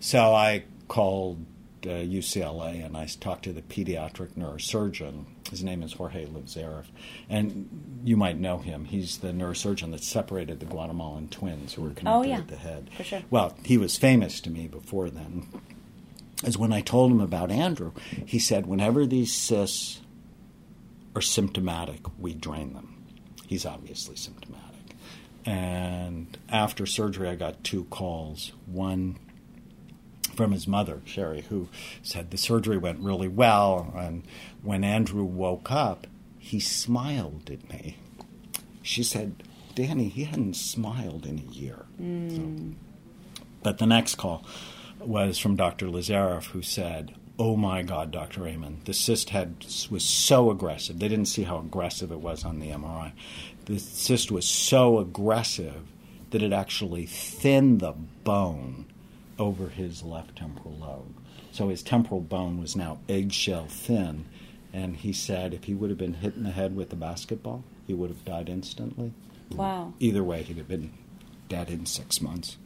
So 0.00 0.34
I 0.34 0.64
called 0.88 1.44
UCLA, 1.90 2.82
uh, 2.82 2.86
and 2.86 2.96
I 2.96 3.06
talked 3.06 3.44
to 3.44 3.52
the 3.52 3.62
pediatric 3.62 4.32
neurosurgeon. 4.32 5.26
His 5.50 5.62
name 5.62 5.82
is 5.82 5.92
Jorge 5.94 6.26
Lazareff, 6.26 6.86
and 7.28 8.00
you 8.04 8.16
might 8.16 8.38
know 8.38 8.58
him. 8.58 8.86
He's 8.86 9.18
the 9.18 9.28
neurosurgeon 9.32 9.90
that 9.92 10.02
separated 10.02 10.60
the 10.60 10.66
Guatemalan 10.66 11.28
twins 11.28 11.74
who 11.74 11.82
were 11.82 11.90
oh, 11.90 11.94
connected 11.94 12.10
Oh, 12.18 12.22
yeah. 12.22 12.38
at 12.38 12.48
the 12.48 12.56
head. 12.56 12.90
For 12.96 13.04
sure. 13.04 13.22
Well, 13.30 13.56
he 13.64 13.78
was 13.78 13.96
famous 13.98 14.40
to 14.40 14.50
me 14.50 14.66
before 14.68 15.10
then. 15.10 15.46
Is 16.42 16.58
when 16.58 16.72
I 16.72 16.80
told 16.80 17.10
him 17.12 17.20
about 17.20 17.50
Andrew, 17.50 17.92
he 18.26 18.38
said, 18.38 18.66
whenever 18.66 19.06
these 19.06 19.32
cysts 19.32 20.00
are 21.14 21.22
symptomatic, 21.22 22.00
we 22.18 22.34
drain 22.34 22.74
them. 22.74 23.04
He's 23.46 23.64
obviously 23.64 24.16
symptomatic. 24.16 24.62
And 25.46 26.36
after 26.48 26.86
surgery, 26.86 27.28
I 27.28 27.34
got 27.36 27.62
two 27.64 27.84
calls. 27.84 28.52
One 28.66 29.18
from 30.34 30.52
his 30.52 30.66
mother, 30.68 31.00
Sherry, 31.04 31.42
who 31.42 31.68
said 32.02 32.30
the 32.30 32.36
surgery 32.38 32.76
went 32.78 33.00
really 33.00 33.28
well. 33.28 33.92
And 33.96 34.22
when 34.62 34.84
Andrew 34.84 35.24
woke 35.24 35.70
up, 35.70 36.06
he 36.38 36.60
smiled 36.60 37.50
at 37.50 37.68
me. 37.70 37.96
She 38.82 39.02
said, 39.02 39.42
Danny, 39.74 40.08
he 40.08 40.24
hadn't 40.24 40.54
smiled 40.54 41.24
in 41.26 41.38
a 41.38 41.52
year. 41.52 41.86
So- 41.98 42.74
but 43.62 43.78
the 43.78 43.86
next 43.86 44.16
call 44.16 44.44
was 45.00 45.38
from 45.38 45.56
Dr. 45.56 45.86
Lazareff, 45.88 46.46
who 46.48 46.60
said, 46.62 47.14
"Oh 47.38 47.56
my 47.56 47.82
God, 47.82 48.10
Dr. 48.10 48.46
Amen, 48.46 48.80
the 48.84 48.92
cyst 48.94 49.30
had 49.30 49.64
was 49.90 50.04
so 50.04 50.50
aggressive. 50.50 50.98
They 50.98 51.08
didn't 51.08 51.26
see 51.28 51.44
how 51.44 51.58
aggressive 51.58 52.12
it 52.12 52.20
was 52.20 52.44
on 52.44 52.60
the 52.60 52.70
MRI. 52.70 53.12
The 53.64 53.78
cyst 53.78 54.30
was 54.30 54.46
so 54.46 54.98
aggressive 54.98 55.82
that 56.30 56.42
it 56.42 56.52
actually 56.52 57.06
thinned 57.06 57.80
the 57.80 57.92
bone 58.24 58.84
over 59.38 59.68
his 59.68 60.02
left 60.02 60.36
temporal 60.36 60.76
lobe. 60.76 61.14
So 61.52 61.68
his 61.68 61.82
temporal 61.82 62.20
bone 62.20 62.60
was 62.60 62.76
now 62.76 62.98
eggshell 63.08 63.66
thin." 63.68 64.26
And 64.72 64.96
he 64.96 65.12
said 65.12 65.54
if 65.54 65.64
he 65.64 65.74
would 65.74 65.90
have 65.90 65.98
been 65.98 66.14
hit 66.14 66.34
in 66.34 66.42
the 66.42 66.50
head 66.50 66.74
with 66.74 66.92
a 66.92 66.96
basketball, 66.96 67.62
he 67.86 67.94
would 67.94 68.10
have 68.10 68.24
died 68.24 68.48
instantly. 68.48 69.12
Wow. 69.52 69.94
Either 70.00 70.24
way, 70.24 70.42
he'd 70.42 70.56
have 70.56 70.68
been 70.68 70.92
dead 71.48 71.70
in 71.70 71.86
six 71.86 72.20
months. 72.20 72.56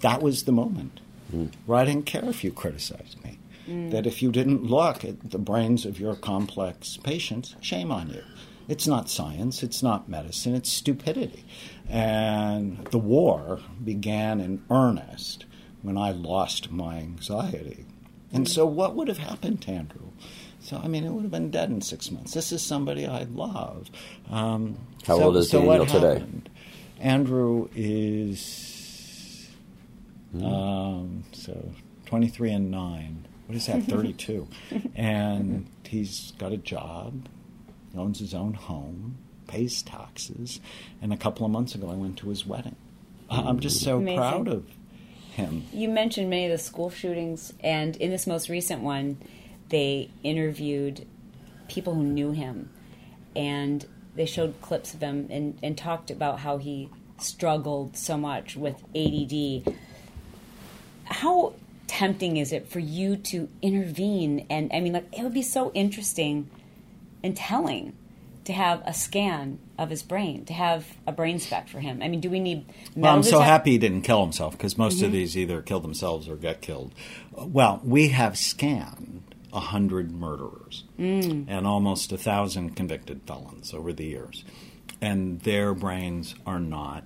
That 0.00 0.22
was 0.22 0.44
the 0.44 0.52
moment. 0.52 1.00
Hmm. 1.30 1.46
Where 1.66 1.78
I 1.78 1.84
didn't 1.84 2.06
care 2.06 2.24
if 2.26 2.44
you 2.44 2.52
criticized 2.52 3.22
me. 3.24 3.38
Hmm. 3.66 3.90
That 3.90 4.06
if 4.06 4.22
you 4.22 4.30
didn't 4.30 4.64
look 4.64 5.04
at 5.04 5.30
the 5.30 5.38
brains 5.38 5.84
of 5.84 5.98
your 5.98 6.14
complex 6.14 6.96
patients, 6.98 7.56
shame 7.60 7.90
on 7.90 8.10
you. 8.10 8.22
It's 8.68 8.86
not 8.86 9.10
science, 9.10 9.62
it's 9.62 9.82
not 9.82 10.08
medicine, 10.08 10.54
it's 10.54 10.70
stupidity. 10.70 11.44
And 11.88 12.84
the 12.90 12.98
war 12.98 13.60
began 13.82 14.40
in 14.40 14.64
earnest 14.70 15.44
when 15.82 15.96
I 15.98 16.12
lost 16.12 16.70
my 16.70 16.96
anxiety. 16.98 17.84
And 18.32 18.48
so, 18.48 18.66
what 18.66 18.96
would 18.96 19.06
have 19.08 19.18
happened 19.18 19.62
to 19.62 19.70
Andrew? 19.70 20.08
So, 20.60 20.80
I 20.82 20.88
mean, 20.88 21.04
it 21.04 21.10
would 21.10 21.22
have 21.22 21.30
been 21.30 21.50
dead 21.50 21.70
in 21.70 21.82
six 21.82 22.10
months. 22.10 22.32
This 22.34 22.50
is 22.50 22.62
somebody 22.62 23.06
I 23.06 23.24
love. 23.24 23.90
Um, 24.30 24.78
How 25.06 25.18
so- 25.18 25.22
old 25.24 25.36
is 25.36 25.50
so 25.50 25.60
Daniel 25.60 25.86
today? 25.86 26.14
happened? 26.14 26.48
Andrew 27.00 27.68
is 27.74 29.48
um, 30.42 31.24
so 31.32 31.70
twenty 32.06 32.28
three 32.28 32.50
and 32.50 32.70
nine. 32.70 33.26
What 33.46 33.56
is 33.56 33.66
that? 33.66 33.82
Thirty 33.88 34.12
two, 34.14 34.48
and 34.96 35.66
he's 35.86 36.32
got 36.38 36.52
a 36.52 36.56
job, 36.56 37.28
he 37.92 37.98
owns 37.98 38.18
his 38.20 38.32
own 38.34 38.54
home, 38.54 39.18
pays 39.54 39.82
taxes, 39.82 40.60
and 41.00 41.12
a 41.12 41.16
couple 41.16 41.46
of 41.46 41.52
months 41.52 41.74
ago 41.74 41.88
I 41.88 41.94
went 41.94 42.18
to 42.18 42.28
his 42.28 42.44
wedding. 42.44 42.76
I'm 43.30 43.60
just 43.60 43.80
so 43.80 43.98
Amazing. 43.98 44.18
proud 44.18 44.48
of 44.48 44.66
him. 45.32 45.64
You 45.72 45.88
mentioned 45.88 46.28
many 46.28 46.46
of 46.46 46.52
the 46.52 46.58
school 46.58 46.90
shootings, 46.90 47.52
and 47.60 47.96
in 47.96 48.10
this 48.10 48.26
most 48.26 48.48
recent 48.48 48.82
one, 48.82 49.16
they 49.68 50.10
interviewed 50.22 51.06
people 51.68 51.94
who 51.94 52.02
knew 52.02 52.32
him, 52.32 52.70
and 53.36 53.86
they 54.16 54.26
showed 54.26 54.60
clips 54.60 54.92
of 54.92 55.00
him 55.00 55.28
and, 55.30 55.58
and 55.62 55.78
talked 55.78 56.10
about 56.10 56.40
how 56.40 56.58
he 56.58 56.88
struggled 57.18 57.96
so 57.96 58.16
much 58.16 58.56
with 58.56 58.82
ADD. 58.94 59.72
How 61.04 61.54
tempting 61.86 62.36
is 62.38 62.52
it 62.52 62.68
for 62.68 62.80
you 62.80 63.16
to 63.16 63.48
intervene? 63.62 64.46
And 64.50 64.70
I 64.72 64.80
mean, 64.80 64.92
like, 64.92 65.06
it 65.16 65.22
would 65.22 65.34
be 65.34 65.42
so 65.42 65.70
interesting 65.74 66.50
and 67.22 67.36
telling 67.36 67.96
to 68.44 68.52
have 68.52 68.82
a 68.86 68.92
scan 68.94 69.58
of 69.78 69.90
his 69.90 70.02
brain, 70.02 70.44
to 70.44 70.52
have 70.52 70.86
a 71.06 71.12
brain 71.12 71.38
SPECT 71.38 71.68
for 71.70 71.80
him. 71.80 72.02
I 72.02 72.08
mean, 72.08 72.20
do 72.20 72.28
we 72.30 72.40
need? 72.40 72.66
Well, 72.94 73.14
I'm 73.14 73.22
so 73.22 73.32
detect- 73.32 73.44
happy 73.48 73.70
he 73.72 73.78
didn't 73.78 74.02
kill 74.02 74.22
himself 74.22 74.52
because 74.52 74.76
most 74.78 74.96
Mm-hmm. 74.96 75.06
of 75.06 75.12
these 75.12 75.36
either 75.36 75.62
kill 75.62 75.80
themselves 75.80 76.28
or 76.28 76.36
get 76.36 76.60
killed. 76.60 76.92
Well, 77.32 77.80
we 77.84 78.08
have 78.08 78.36
scanned 78.38 79.22
a 79.52 79.60
hundred 79.60 80.10
murderers 80.10 80.84
Mm. 80.98 81.46
and 81.48 81.66
almost 81.66 82.10
a 82.12 82.16
thousand 82.18 82.74
convicted 82.76 83.22
felons 83.26 83.72
over 83.72 83.92
the 83.92 84.04
years, 84.04 84.44
and 85.00 85.40
their 85.40 85.74
brains 85.74 86.34
are 86.46 86.60
not 86.60 87.04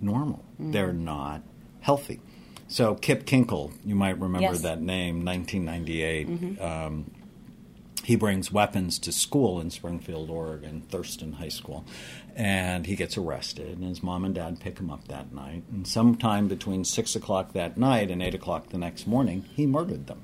normal. 0.00 0.44
Mm. 0.60 0.72
They're 0.72 0.92
not 0.92 1.42
healthy. 1.80 2.20
So 2.68 2.94
Kip 2.94 3.26
Kinkel, 3.26 3.72
you 3.84 3.96
might 3.96 4.18
remember 4.20 4.42
Yes. 4.42 4.58
Mm-hmm. 4.58 4.62
that 4.66 4.80
name, 4.80 5.24
1998. 5.24 6.60
Um, 6.60 7.10
he 8.10 8.16
brings 8.16 8.50
weapons 8.50 8.98
to 8.98 9.12
school 9.12 9.60
in 9.60 9.70
Springfield, 9.70 10.30
Oregon, 10.30 10.80
Thurston 10.80 11.34
High 11.34 11.48
School, 11.48 11.84
and 12.34 12.84
he 12.84 12.96
gets 12.96 13.16
arrested. 13.16 13.78
And 13.78 13.84
his 13.84 14.02
mom 14.02 14.24
and 14.24 14.34
dad 14.34 14.58
pick 14.58 14.80
him 14.80 14.90
up 14.90 15.06
that 15.06 15.32
night. 15.32 15.62
And 15.70 15.86
sometime 15.86 16.48
between 16.48 16.84
six 16.84 17.14
o'clock 17.14 17.52
that 17.52 17.78
night 17.78 18.10
and 18.10 18.20
eight 18.20 18.34
o'clock 18.34 18.70
the 18.70 18.78
next 18.78 19.06
morning, 19.06 19.42
he 19.54 19.64
murdered 19.64 20.08
them. 20.08 20.22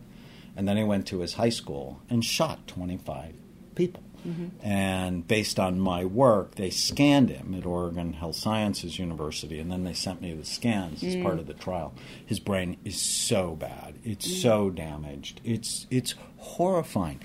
And 0.56 0.66
then 0.66 0.76
he 0.76 0.82
went 0.82 1.06
to 1.06 1.20
his 1.20 1.34
high 1.34 1.50
school 1.50 2.00
and 2.10 2.24
shot 2.24 2.66
25 2.66 3.34
people. 3.76 4.02
Mm-hmm. 4.26 4.66
And 4.66 5.28
based 5.28 5.60
on 5.60 5.78
my 5.78 6.04
work, 6.04 6.56
they 6.56 6.70
scanned 6.70 7.30
him 7.30 7.54
at 7.56 7.64
Oregon 7.64 8.14
Health 8.14 8.34
Sciences 8.34 8.98
University, 8.98 9.60
and 9.60 9.70
then 9.70 9.84
they 9.84 9.92
sent 9.92 10.20
me 10.20 10.34
the 10.34 10.44
scans 10.44 11.04
as 11.04 11.14
part 11.14 11.36
mm. 11.36 11.40
of 11.40 11.46
the 11.46 11.54
trial. 11.54 11.94
His 12.24 12.40
brain 12.40 12.78
is 12.84 13.00
so 13.00 13.54
bad; 13.54 14.00
it's 14.02 14.26
mm. 14.26 14.42
so 14.42 14.70
damaged. 14.70 15.40
It's 15.44 15.86
it's 15.88 16.16
horrifying. 16.38 17.20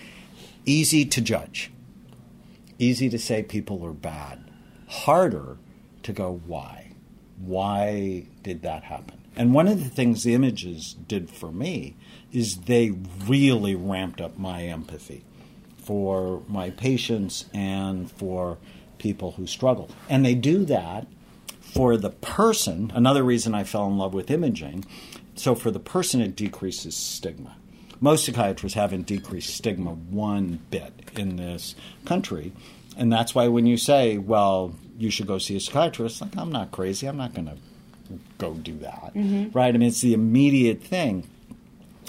Easy 0.66 1.06
to 1.06 1.22
judge. 1.22 1.72
Easy 2.78 3.10
to 3.10 3.18
say 3.18 3.44
people 3.44 3.84
are 3.86 3.94
bad. 3.94 4.44
Harder 4.88 5.58
to 6.04 6.14
go 6.14 6.42
why. 6.46 6.94
Why 7.38 8.26
did 8.44 8.62
that 8.62 8.84
happen? 8.84 9.20
And 9.36 9.54
one 9.54 9.68
of 9.68 9.84
the 9.84 9.90
things 9.90 10.24
the 10.24 10.34
images 10.34 10.96
did 11.08 11.30
for 11.30 11.52
me 11.52 11.96
is 12.32 12.58
they 12.62 12.92
really 13.26 13.76
ramped 13.76 14.22
up 14.22 14.38
my 14.38 14.64
empathy 14.64 15.24
for 15.78 16.44
my 16.48 16.70
patients 16.70 17.46
and 17.54 18.12
for 18.12 18.58
people 18.98 19.32
who 19.32 19.48
struggle. 19.48 19.90
And 20.10 20.24
they 20.24 20.36
do 20.36 20.64
that 20.66 21.08
for 21.60 21.98
the 21.98 22.10
person. 22.12 22.92
Another 22.94 23.24
reason 23.24 23.56
I 23.56 23.64
fell 23.64 23.88
in 23.88 23.98
love 23.98 24.14
with 24.14 24.30
imaging. 24.30 24.86
So 25.36 25.56
for 25.56 25.72
the 25.72 25.80
person, 25.80 26.22
it 26.22 26.36
decreases 26.36 26.96
stigma. 26.96 27.56
Most 28.02 28.26
psychiatrists 28.26 28.76
haven't 28.76 29.06
decreased 29.06 29.56
stigma 29.56 29.92
one 29.92 30.60
bit 30.72 30.92
in 31.16 31.38
this 31.38 31.76
country. 32.04 32.52
And 32.98 33.14
that's 33.14 33.34
why 33.34 33.48
when 33.48 33.66
you 33.68 33.78
say, 33.78 34.18
well, 34.18 34.76
you 34.98 35.10
should 35.10 35.28
go 35.28 35.38
see 35.38 35.56
a 35.56 35.60
psychiatrist, 35.60 36.20
like, 36.22 36.36
I'm 36.36 36.52
not 36.52 36.72
crazy. 36.72 37.08
I'm 37.08 37.18
not 37.18 37.34
going 37.34 37.46
to 37.48 37.58
go 38.38 38.56
do 38.56 38.78
that. 38.80 39.12
Right? 39.54 39.74
I 39.74 39.78
mean, 39.78 39.88
it's 39.88 40.02
the 40.02 40.14
immediate 40.14 40.82
thing. 40.84 41.30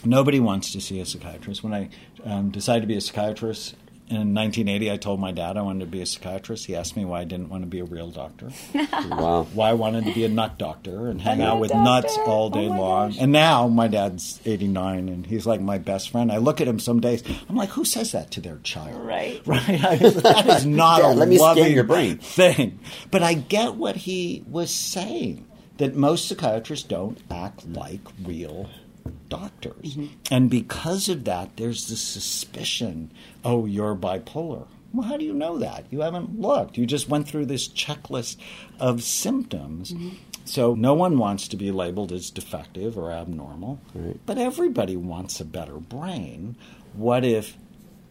Nobody 0.04 0.40
wants 0.40 0.72
to 0.72 0.80
see 0.80 0.98
a 0.98 1.06
psychiatrist. 1.06 1.62
When 1.62 1.72
I 1.72 1.88
um, 2.24 2.50
decided 2.50 2.80
to 2.80 2.86
be 2.88 2.96
a 2.96 3.00
psychiatrist 3.00 3.76
in 4.12 4.34
1980, 4.34 4.90
I 4.92 4.96
told 4.96 5.18
my 5.20 5.32
dad 5.32 5.56
I 5.56 5.62
wanted 5.62 5.80
to 5.80 5.86
be 5.90 6.00
a 6.02 6.06
psychiatrist. 6.06 6.66
He 6.66 6.76
asked 6.76 6.96
me 6.96 7.04
why 7.04 7.20
I 7.20 7.24
didn't 7.24 7.48
want 7.48 7.62
to 7.62 7.66
be 7.66 7.80
a 7.80 7.84
real 7.84 8.10
doctor, 8.10 8.50
Wow. 8.74 9.46
why 9.52 9.70
I 9.70 9.72
wanted 9.72 10.04
to 10.04 10.12
be 10.14 10.24
a 10.24 10.28
nut 10.28 10.58
doctor 10.58 11.08
and 11.08 11.20
hang 11.20 11.40
A 11.40 11.46
out 11.46 11.60
with 11.60 11.70
doctor. 11.70 11.84
nuts 11.84 12.16
oh 12.20 12.24
all 12.30 12.50
day 12.50 12.66
Oh 12.66 12.68
long. 12.78 13.10
gosh. 13.10 13.18
And 13.20 13.32
now 13.32 13.68
my 13.68 13.88
dad's 13.88 14.40
89 14.44 15.08
and 15.08 15.26
he's 15.26 15.46
like 15.46 15.60
my 15.60 15.78
best 15.78 16.10
friend. 16.10 16.30
I 16.30 16.36
look 16.38 16.60
at 16.60 16.68
him 16.68 16.78
some 16.78 17.00
days. 17.00 17.22
I'm 17.48 17.56
like, 17.56 17.70
who 17.70 17.84
says 17.84 18.12
that 18.12 18.30
to 18.32 18.40
their 18.40 18.58
child? 18.62 19.04
Right. 19.04 19.40
Right. 19.46 19.84
I, 19.84 19.96
that 19.96 20.46
is 20.48 20.66
not 20.66 21.00
Dad, 21.02 21.12
a 21.12 21.18
let 21.18 21.28
me 21.28 21.36
scan 21.36 21.56
loving 21.56 21.72
your 21.74 21.84
brain. 21.84 22.18
thing. 22.18 22.78
But 23.10 23.22
I 23.22 23.34
get 23.34 23.74
what 23.74 23.96
he 23.96 24.44
was 24.48 24.70
saying 24.70 25.46
that 25.78 25.94
most 25.96 26.28
psychiatrists 26.28 26.86
don't 26.86 27.18
act 27.30 27.66
like 27.66 28.00
real 28.24 28.68
doctors. 29.32 29.96
Mm-hmm. 29.96 30.06
And 30.30 30.50
because 30.50 31.08
of 31.08 31.24
that, 31.24 31.56
there's 31.56 31.88
this 31.88 32.00
suspicion 32.00 33.10
oh, 33.44 33.66
you're 33.66 33.94
bipolar. 33.94 34.66
Well, 34.92 35.08
how 35.08 35.16
do 35.16 35.24
you 35.24 35.32
know 35.32 35.58
that? 35.58 35.86
You 35.90 36.02
haven't 36.02 36.38
looked. 36.38 36.76
You 36.76 36.84
just 36.86 37.08
went 37.08 37.26
through 37.26 37.46
this 37.46 37.66
checklist 37.66 38.36
of 38.78 39.02
symptoms. 39.02 39.92
Mm-hmm. 39.92 40.16
So 40.44 40.74
no 40.74 40.92
one 40.94 41.18
wants 41.18 41.48
to 41.48 41.56
be 41.56 41.70
labeled 41.70 42.12
as 42.12 42.30
defective 42.30 42.98
or 42.98 43.12
abnormal, 43.12 43.80
but 44.26 44.38
everybody 44.38 44.96
wants 44.96 45.40
a 45.40 45.44
better 45.44 45.74
brain. 45.74 46.56
What 46.94 47.24
if 47.24 47.56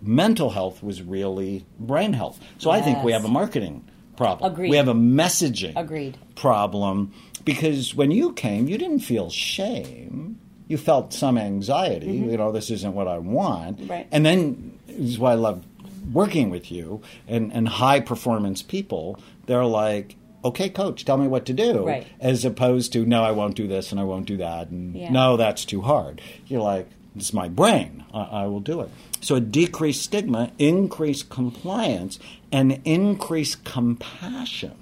mental 0.02 0.50
health 0.50 0.82
was 0.82 1.02
really 1.02 1.66
brain 1.78 2.14
health? 2.14 2.40
So 2.58 2.72
I 2.72 2.82
think 2.82 3.04
we 3.04 3.12
have 3.12 3.26
a 3.26 3.30
marketing 3.30 3.84
problem. 4.16 4.52
Agreed. 4.52 4.70
We 4.70 4.78
have 4.78 4.88
a 4.88 4.94
messaging 4.94 5.74
Agreed. 5.76 6.18
problem 6.36 7.14
because 7.44 7.94
when 7.94 8.12
you 8.12 8.34
came, 8.34 8.68
you 8.68 8.78
didn't 8.78 9.00
feel 9.00 9.30
shame. 9.30 10.31
You 10.72 10.78
felt 10.78 11.14
some 11.14 11.38
anxiety. 11.38 12.08
You 12.14 12.38
know, 12.38 12.52
this 12.52 12.72
isn't 12.72 12.94
what 12.94 13.08
I 13.08 13.18
want. 13.18 13.78
Mm-hmm. 13.78 13.92
Right. 13.92 14.08
And 14.12 14.26
then 14.26 14.80
this 14.88 15.10
is 15.12 15.20
why 15.20 15.34
I 15.34 15.36
love 15.36 15.64
working 16.12 16.50
with 16.50 16.72
you 16.72 17.02
and, 17.28 17.52
and 17.54 17.68
high 17.68 18.00
performance 18.00 18.62
people. 18.62 19.20
They're 19.46 19.66
like, 19.66 20.16
okay, 20.46 20.70
coach, 20.70 21.04
tell 21.06 21.18
me 21.18 21.28
what 21.28 21.46
to 21.48 21.54
do. 21.54 21.86
Right. 21.86 22.08
As 22.20 22.46
opposed 22.46 22.94
to, 22.94 23.06
no, 23.06 23.24
I 23.24 23.32
won't 23.32 23.56
do 23.56 23.68
this 23.68 23.92
and 23.92 24.00
I 24.00 24.06
won't 24.06 24.26
do 24.26 24.38
that. 24.38 24.70
And 24.70 24.96
Yeah. 24.96 25.12
no, 25.12 25.38
that's 25.38 25.66
too 25.66 25.82
hard. 25.82 26.22
You're 26.48 26.62
like, 26.62 26.88
it's 27.16 27.34
my 27.34 27.50
brain. 27.50 28.06
I, 28.14 28.22
I 28.44 28.48
will 28.48 28.62
do 28.62 28.80
it. 28.82 28.90
So 29.20 29.36
a 29.36 29.42
decreased 29.42 30.02
stigma, 30.02 30.52
increased 30.58 31.30
compliance, 31.30 32.18
and 32.52 32.80
increased 32.86 33.64
compassion 33.66 34.74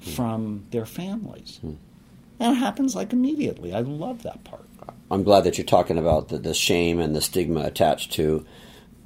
from 0.00 0.64
their 0.72 0.84
families. 0.86 1.60
And 1.62 1.78
it 2.40 2.54
happens 2.58 2.94
like 2.94 3.12
immediately. 3.12 3.72
I 3.72 3.80
love 3.80 4.22
that 4.24 4.44
part. 4.44 4.67
I'm 5.10 5.22
glad 5.22 5.44
that 5.44 5.56
you're 5.56 5.64
talking 5.64 5.98
about 5.98 6.28
the, 6.28 6.38
the 6.38 6.54
shame 6.54 7.00
and 7.00 7.16
the 7.16 7.20
stigma 7.20 7.62
attached 7.62 8.12
to 8.12 8.44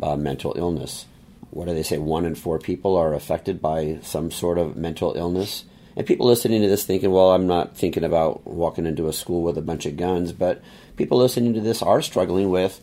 uh, 0.02 0.16
mental 0.16 0.54
illness. 0.56 1.06
What 1.50 1.68
do 1.68 1.74
they 1.74 1.82
say? 1.82 1.98
One 1.98 2.24
in 2.24 2.34
four 2.34 2.58
people 2.58 2.96
are 2.96 3.14
affected 3.14 3.60
by 3.60 3.98
some 4.02 4.30
sort 4.30 4.58
of 4.58 4.76
mental 4.76 5.14
illness. 5.14 5.64
And 5.96 6.06
people 6.06 6.26
listening 6.26 6.62
to 6.62 6.68
this 6.68 6.84
thinking, 6.84 7.10
well, 7.10 7.32
I'm 7.32 7.46
not 7.46 7.76
thinking 7.76 8.04
about 8.04 8.46
walking 8.46 8.86
into 8.86 9.08
a 9.08 9.12
school 9.12 9.42
with 9.42 9.58
a 9.58 9.62
bunch 9.62 9.84
of 9.84 9.96
guns, 9.96 10.32
but 10.32 10.62
people 10.96 11.18
listening 11.18 11.52
to 11.54 11.60
this 11.60 11.82
are 11.82 12.00
struggling 12.00 12.50
with 12.50 12.80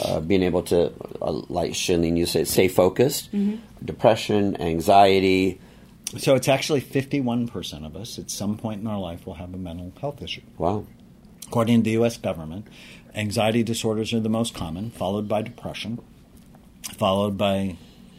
uh, 0.00 0.20
being 0.20 0.42
able 0.42 0.62
to, 0.62 0.92
uh, 1.20 1.32
like 1.48 1.72
Chalene, 1.72 2.16
you 2.16 2.26
say, 2.26 2.44
stay 2.44 2.68
focused, 2.68 3.30
depression, 3.84 4.60
anxiety. 4.60 5.60
So 6.18 6.34
it's 6.34 6.48
actually 6.48 6.80
51% 6.80 7.84
of 7.84 7.96
us 7.96 8.18
at 8.18 8.30
some 8.30 8.56
point 8.56 8.80
in 8.80 8.86
our 8.86 8.98
life 8.98 9.26
will 9.26 9.34
have 9.34 9.52
a 9.52 9.58
mental 9.58 9.92
health 10.00 10.22
issue. 10.22 10.42
Wow. 10.58 10.86
According 11.46 11.80
to 11.80 11.82
the 11.84 11.90
U.S. 11.92 12.16
government, 12.16 12.66
anxiety 13.14 13.62
disorders 13.62 14.12
are 14.12 14.20
the 14.20 14.28
most 14.28 14.54
common, 14.54 14.90
followed 14.90 15.28
by 15.28 15.42
depression, 15.42 16.00
followed 16.96 17.38
by 17.38 17.76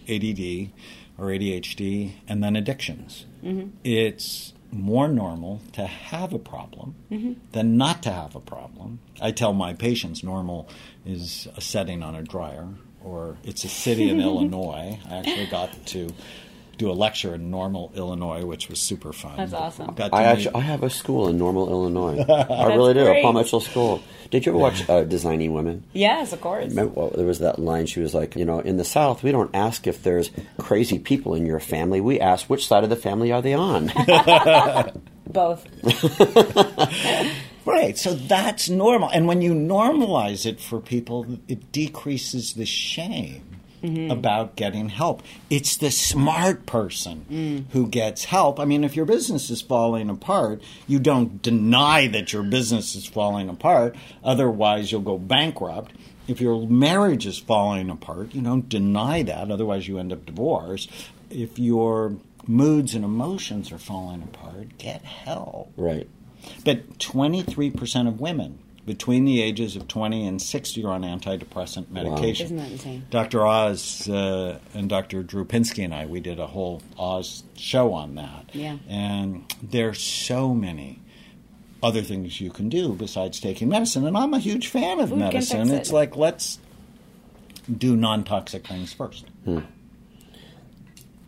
ADD 0.08 0.70
or 1.18 1.28
ADHD, 1.28 2.14
and 2.28 2.44
then 2.44 2.56
addictions. 2.56 3.26
Mm-hmm. 3.44 3.70
It's 3.84 4.54
more 4.72 5.08
normal 5.08 5.62
to 5.74 5.86
have 5.86 6.34
a 6.34 6.40
problem 6.40 6.96
mm-hmm. 7.10 7.34
than 7.52 7.78
not 7.78 8.04
to 8.04 8.12
have 8.12 8.36
a 8.36 8.40
problem. 8.40 9.00
I 9.22 9.32
tell 9.32 9.54
my 9.54 9.74
patients 9.74 10.24
normal 10.24 10.70
is 11.06 11.48
a 11.56 11.62
setting 11.62 12.04
on 12.04 12.16
a 12.16 12.22
dryer, 12.22 12.68
or 13.04 13.38
it's 13.44 13.64
a 13.64 13.70
city 13.70 14.10
in 14.10 14.20
Illinois. 14.30 15.00
I 15.10 15.18
actually 15.18 15.48
got 15.48 15.86
to 15.88 16.10
do 16.78 16.90
a 16.92 16.94
lecture 16.94 17.34
in 17.36 17.50
Normal, 17.52 17.92
Illinois, 17.96 18.46
which 18.46 18.70
was 18.70 18.80
super 18.80 19.12
fun. 19.14 19.38
That's 19.38 19.54
awesome. 19.54 19.94
Got 19.96 20.10
to 20.10 20.16
I 20.16 20.20
meet- 20.22 20.28
actually 20.28 20.56
I 20.56 20.60
have 20.62 20.84
a 20.84 20.90
school 20.90 21.28
in 21.28 21.38
Normal, 21.38 21.70
Illinois. 21.70 22.20
I 22.30 22.74
really 22.76 22.94
do, 22.94 23.04
great. 23.06 23.20
a 23.20 23.24
Paul 23.24 23.34
Mitchell 23.34 23.60
school. 23.62 24.02
Did 24.30 24.46
you 24.46 24.52
ever 24.52 24.60
watch 24.60 24.88
uh, 24.90 25.04
Designing 25.04 25.54
Women? 25.54 25.86
Yes, 25.94 26.34
of 26.34 26.42
course. 26.42 26.70
Remember, 26.70 26.94
well, 26.94 27.10
there 27.16 27.26
was 27.26 27.40
that 27.40 27.60
line. 27.60 27.86
She 27.86 28.00
was 28.02 28.14
like, 28.14 28.36
you 28.36 28.46
know, 28.46 28.60
in 28.60 28.78
the 28.78 28.84
South, 28.84 29.24
we 29.24 29.32
don't 29.32 29.50
ask 29.56 29.88
if 29.88 30.04
there's 30.04 30.30
crazy 30.58 31.00
people 31.00 31.34
in 31.34 31.46
your 31.46 31.60
family. 31.60 32.02
We 32.02 32.20
ask 32.20 32.50
which 32.50 32.68
side 32.68 32.84
of 32.84 32.90
the 32.90 32.96
family 32.96 33.32
are 33.32 33.42
they 33.42 33.54
on. 33.54 33.92
Both. 35.28 35.66
Right. 37.66 37.98
So 37.98 38.14
that's 38.14 38.70
normal. 38.70 39.10
And 39.10 39.28
when 39.28 39.42
you 39.42 39.54
normalize 39.54 40.46
it 40.46 40.62
for 40.62 40.80
people, 40.80 41.26
it 41.50 41.74
decreases 41.74 42.54
the 42.54 42.66
shame 42.66 43.44
Mm-hmm. 43.84 44.10
about 44.10 44.56
getting 44.56 44.90
help. 44.90 45.22
It's 45.52 45.78
the 45.78 45.92
smart 45.92 46.66
person 46.66 47.26
mm. 47.30 47.66
who 47.74 47.88
gets 47.88 48.24
help. 48.24 48.60
I 48.60 48.66
mean, 48.66 48.84
if 48.84 48.96
your 48.96 49.06
business 49.06 49.52
is 49.52 49.62
falling 49.62 50.10
apart, 50.10 50.64
you 50.88 50.98
don't 50.98 51.44
deny 51.44 52.08
that 52.08 52.34
your 52.34 52.42
business 52.42 52.96
is 52.96 53.06
falling 53.06 53.50
apart. 53.50 53.96
Otherwise, 54.24 54.92
you'll 54.92 55.02
go 55.02 55.20
bankrupt. 55.20 55.92
If 56.28 56.42
your 56.42 56.68
marriage 56.68 57.28
is 57.28 57.38
falling 57.38 57.92
apart, 57.92 58.34
you 58.34 58.42
don't 58.42 58.68
deny 58.68 59.22
that. 59.22 59.52
Otherwise, 59.52 59.88
you 59.88 60.00
end 60.00 60.12
up 60.12 60.26
divorced. 60.26 60.90
If 61.30 61.60
your 61.60 62.18
moods 62.48 62.96
and 62.96 63.06
emotions 63.06 63.72
are 63.72 63.78
falling 63.78 64.24
apart, 64.24 64.78
get 64.78 65.04
help. 65.04 65.72
right. 65.78 66.10
But 66.64 66.98
23% 67.00 68.08
of 68.08 68.20
women 68.20 68.60
between 68.88 69.26
the 69.26 69.42
ages 69.42 69.76
of 69.76 69.86
20 69.90 70.26
and 70.26 70.42
60 70.42 70.84
are 70.86 70.94
on 70.94 71.02
antidepressant 71.02 71.90
medication. 71.92 72.46
Isn't 72.46 72.58
that 72.58 72.72
insane? 72.72 73.06
Dr. 73.10 73.46
Oz 73.46 74.08
uh, 74.10 74.60
and 74.74 74.88
Dr. 74.88 75.24
Drew 75.24 75.44
Pinsky 75.44 75.84
and 75.84 75.94
I, 75.94 76.06
we 76.06 76.22
did 76.22 76.40
a 76.40 76.48
whole 76.48 76.82
Oz 76.98 77.44
show 77.58 77.94
on 77.94 78.16
that. 78.16 78.50
Yeah. 78.54 78.78
And 78.88 79.54
there's 79.62 80.02
so 80.02 80.54
many 80.54 81.02
other 81.84 82.02
things 82.02 82.40
you 82.40 82.50
can 82.50 82.70
do 82.70 82.94
besides 82.94 83.42
taking 83.42 83.68
medicine. 83.68 84.08
And 84.08 84.18
I'm 84.18 84.34
a 84.34 84.40
huge 84.40 84.70
fan 84.70 85.02
of 85.02 85.10
Food 85.10 85.20
can 85.20 85.20
medicine. 85.20 85.60
fix 85.66 85.72
it. 85.72 85.76
It's 85.82 85.92
like, 85.92 86.16
let's 86.16 86.58
do 87.70 87.98
non 87.98 88.24
toxic 88.24 88.66
things 88.66 88.94
first. 88.94 89.26
Hmm. 89.44 89.60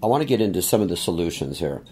I 0.01 0.05
want 0.05 0.21
to 0.21 0.25
get 0.25 0.39
into 0.39 0.61
some 0.61 0.79
of 0.79 0.87
the 0.87 0.95
solutions 0.95 1.59
here 1.59 1.83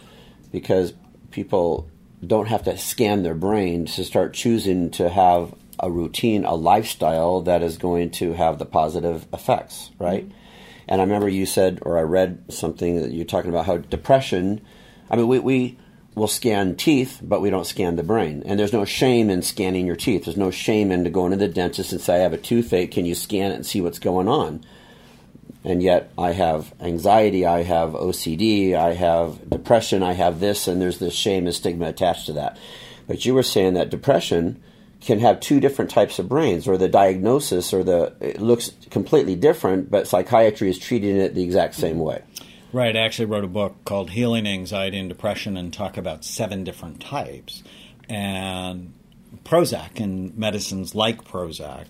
because 0.49 0.93
people 1.31 1.89
don't 2.25 2.47
have 2.47 2.63
to 2.63 2.77
scan 2.77 3.23
their 3.23 3.35
brain 3.35 3.85
to 3.85 4.03
start 4.03 4.33
choosing 4.33 4.89
to 4.91 5.09
have 5.09 5.53
a 5.79 5.91
routine, 5.91 6.43
a 6.45 6.55
lifestyle 6.55 7.41
that 7.41 7.61
is 7.61 7.77
going 7.77 8.09
to 8.09 8.33
have 8.33 8.57
the 8.57 8.65
positive 8.65 9.27
effects, 9.33 9.91
right? 9.99 10.25
Mm-hmm. 10.27 10.37
And 10.89 11.01
I 11.01 11.03
remember 11.03 11.27
you 11.27 11.45
said, 11.45 11.79
or 11.81 11.97
I 11.97 12.03
read 12.03 12.45
something 12.49 13.01
that 13.01 13.11
you're 13.11 13.25
talking 13.25 13.49
about 13.49 13.65
how 13.65 13.77
depression, 13.77 14.61
I 15.09 15.17
mean, 15.17 15.27
we, 15.27 15.39
we 15.39 15.77
will 16.15 16.27
scan 16.27 16.75
teeth, 16.75 17.19
but 17.21 17.41
we 17.41 17.49
don't 17.49 17.67
scan 17.67 17.95
the 17.95 18.03
brain. 18.03 18.41
And 18.45 18.59
there's 18.59 18.73
no 18.73 18.85
shame 18.85 19.29
in 19.29 19.41
scanning 19.41 19.85
your 19.85 19.95
teeth. 19.95 20.25
There's 20.25 20.37
no 20.37 20.49
shame 20.49 20.91
in 20.91 21.11
going 21.11 21.31
to 21.31 21.37
the 21.37 21.47
dentist 21.47 21.91
and 21.91 22.01
say, 22.01 22.15
I 22.15 22.19
have 22.19 22.33
a 22.33 22.37
toothache, 22.37 22.91
can 22.91 23.05
you 23.05 23.15
scan 23.15 23.51
it 23.51 23.55
and 23.55 23.65
see 23.65 23.81
what's 23.81 23.99
going 23.99 24.27
on? 24.27 24.63
And 25.63 25.83
yet 25.83 26.11
I 26.17 26.31
have 26.31 26.73
anxiety, 26.79 27.45
I 27.45 27.63
have 27.63 27.91
OCD, 27.91 28.73
I 28.75 28.93
have 28.93 29.49
depression, 29.49 30.03
I 30.03 30.13
have 30.13 30.39
this, 30.39 30.67
and 30.67 30.81
there's 30.81 30.99
this 30.99 31.13
shame 31.13 31.45
and 31.45 31.55
stigma 31.55 31.87
attached 31.87 32.25
to 32.27 32.33
that. 32.33 32.57
But 33.07 33.25
you 33.25 33.33
were 33.33 33.43
saying 33.43 33.73
that 33.75 33.89
depression 33.89 34.61
can 35.01 35.19
have 35.19 35.39
two 35.39 35.59
different 35.59 35.91
types 35.91 36.19
of 36.19 36.27
brains, 36.27 36.67
or 36.67 36.77
the 36.77 36.89
diagnosis, 36.89 37.73
or 37.73 37.83
the 37.83 38.13
it 38.19 38.41
looks 38.41 38.71
completely 38.89 39.35
different, 39.35 39.91
but 39.91 40.07
psychiatry 40.07 40.69
is 40.69 40.79
treating 40.79 41.17
it 41.17 41.35
the 41.35 41.43
exact 41.43 41.75
same 41.75 41.99
way. 41.99 42.21
Right. 42.73 42.95
I 42.95 42.99
actually 42.99 43.25
wrote 43.25 43.45
a 43.45 43.47
book 43.47 43.75
called 43.85 44.09
Healing 44.09 44.45
Anxiety 44.45 44.99
and 44.99 45.07
Depression 45.07 45.55
and 45.55 45.73
talk 45.73 45.95
about 45.95 46.25
seven 46.25 46.63
different 46.63 46.99
types. 46.99 47.63
And 48.09 48.93
Prozac 49.45 50.01
and 50.01 50.37
medicines 50.37 50.93
like 50.93 51.23
Prozac 51.23 51.85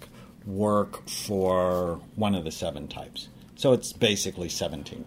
work 0.46 1.08
for 1.10 2.00
one 2.16 2.36
of 2.36 2.44
the 2.44 2.52
seven 2.52 2.88
types. 2.88 3.28
So 3.58 3.74
it's 3.74 3.92
basically 3.92 4.48
17%. 4.48 5.04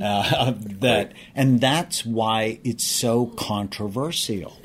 Uh, 0.00 0.54
that 0.56 1.12
and 1.34 1.60
that's 1.60 2.06
why 2.06 2.60
it's 2.64 2.84
so 2.84 3.26
controversial. 3.26 4.56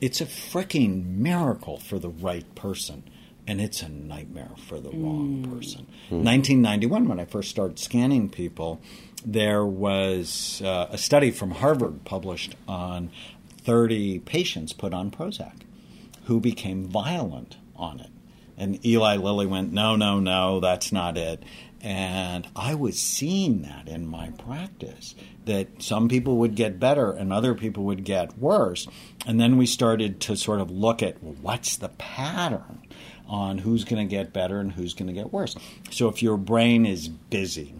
It's 0.00 0.20
a 0.20 0.26
freaking 0.26 1.04
miracle 1.18 1.78
for 1.78 1.98
the 1.98 2.08
right 2.08 2.52
person, 2.54 3.04
and 3.46 3.60
it's 3.60 3.82
a 3.82 3.88
nightmare 3.88 4.50
for 4.56 4.80
the 4.80 4.90
wrong 4.90 5.42
person. 5.42 5.86
1991, 6.08 7.08
when 7.08 7.20
I 7.20 7.24
first 7.24 7.50
started 7.50 7.78
scanning 7.78 8.28
people, 8.28 8.80
there 9.24 9.64
was 9.64 10.62
uh, 10.64 10.86
a 10.90 10.98
study 10.98 11.30
from 11.30 11.52
Harvard 11.52 12.04
published 12.04 12.56
on 12.66 13.10
30 13.64 14.20
patients 14.20 14.72
put 14.72 14.94
on 14.94 15.10
Prozac 15.10 15.62
who 16.24 16.40
became 16.40 16.86
violent 16.86 17.56
on 17.76 18.00
it. 18.00 18.10
And 18.56 18.84
Eli 18.84 19.16
Lilly 19.16 19.46
went, 19.46 19.72
no, 19.72 19.96
no, 19.96 20.20
no, 20.20 20.60
that's 20.60 20.92
not 20.92 21.16
it. 21.16 21.42
And 21.82 22.48
I 22.54 22.74
was 22.74 23.00
seeing 23.00 23.62
that 23.62 23.88
in 23.88 24.06
my 24.06 24.30
practice 24.30 25.16
that 25.46 25.82
some 25.82 26.08
people 26.08 26.36
would 26.36 26.54
get 26.54 26.78
better 26.78 27.10
and 27.10 27.32
other 27.32 27.54
people 27.54 27.84
would 27.84 28.04
get 28.04 28.38
worse. 28.38 28.86
And 29.26 29.40
then 29.40 29.56
we 29.56 29.66
started 29.66 30.20
to 30.22 30.36
sort 30.36 30.60
of 30.60 30.70
look 30.70 31.02
at 31.02 31.22
well, 31.22 31.34
what's 31.40 31.76
the 31.76 31.88
pattern 31.88 32.82
on 33.26 33.58
who's 33.58 33.84
going 33.84 34.06
to 34.06 34.10
get 34.10 34.32
better 34.32 34.60
and 34.60 34.72
who's 34.72 34.94
going 34.94 35.08
to 35.08 35.12
get 35.12 35.32
worse. 35.32 35.56
So 35.90 36.08
if 36.08 36.22
your 36.22 36.36
brain 36.36 36.86
is 36.86 37.08
busy, 37.08 37.74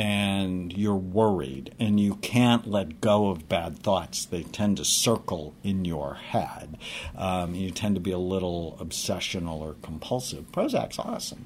and 0.00 0.72
you're 0.72 0.94
worried 0.94 1.74
and 1.78 2.00
you 2.00 2.14
can't 2.16 2.66
let 2.66 3.02
go 3.02 3.28
of 3.28 3.48
bad 3.50 3.78
thoughts. 3.78 4.24
They 4.24 4.44
tend 4.44 4.78
to 4.78 4.84
circle 4.84 5.54
in 5.62 5.84
your 5.84 6.14
head. 6.14 6.78
Um, 7.14 7.54
you 7.54 7.70
tend 7.70 7.96
to 7.96 8.00
be 8.00 8.12
a 8.12 8.18
little 8.18 8.78
obsessional 8.80 9.60
or 9.60 9.74
compulsive. 9.82 10.50
Prozac's 10.52 10.98
awesome. 10.98 11.44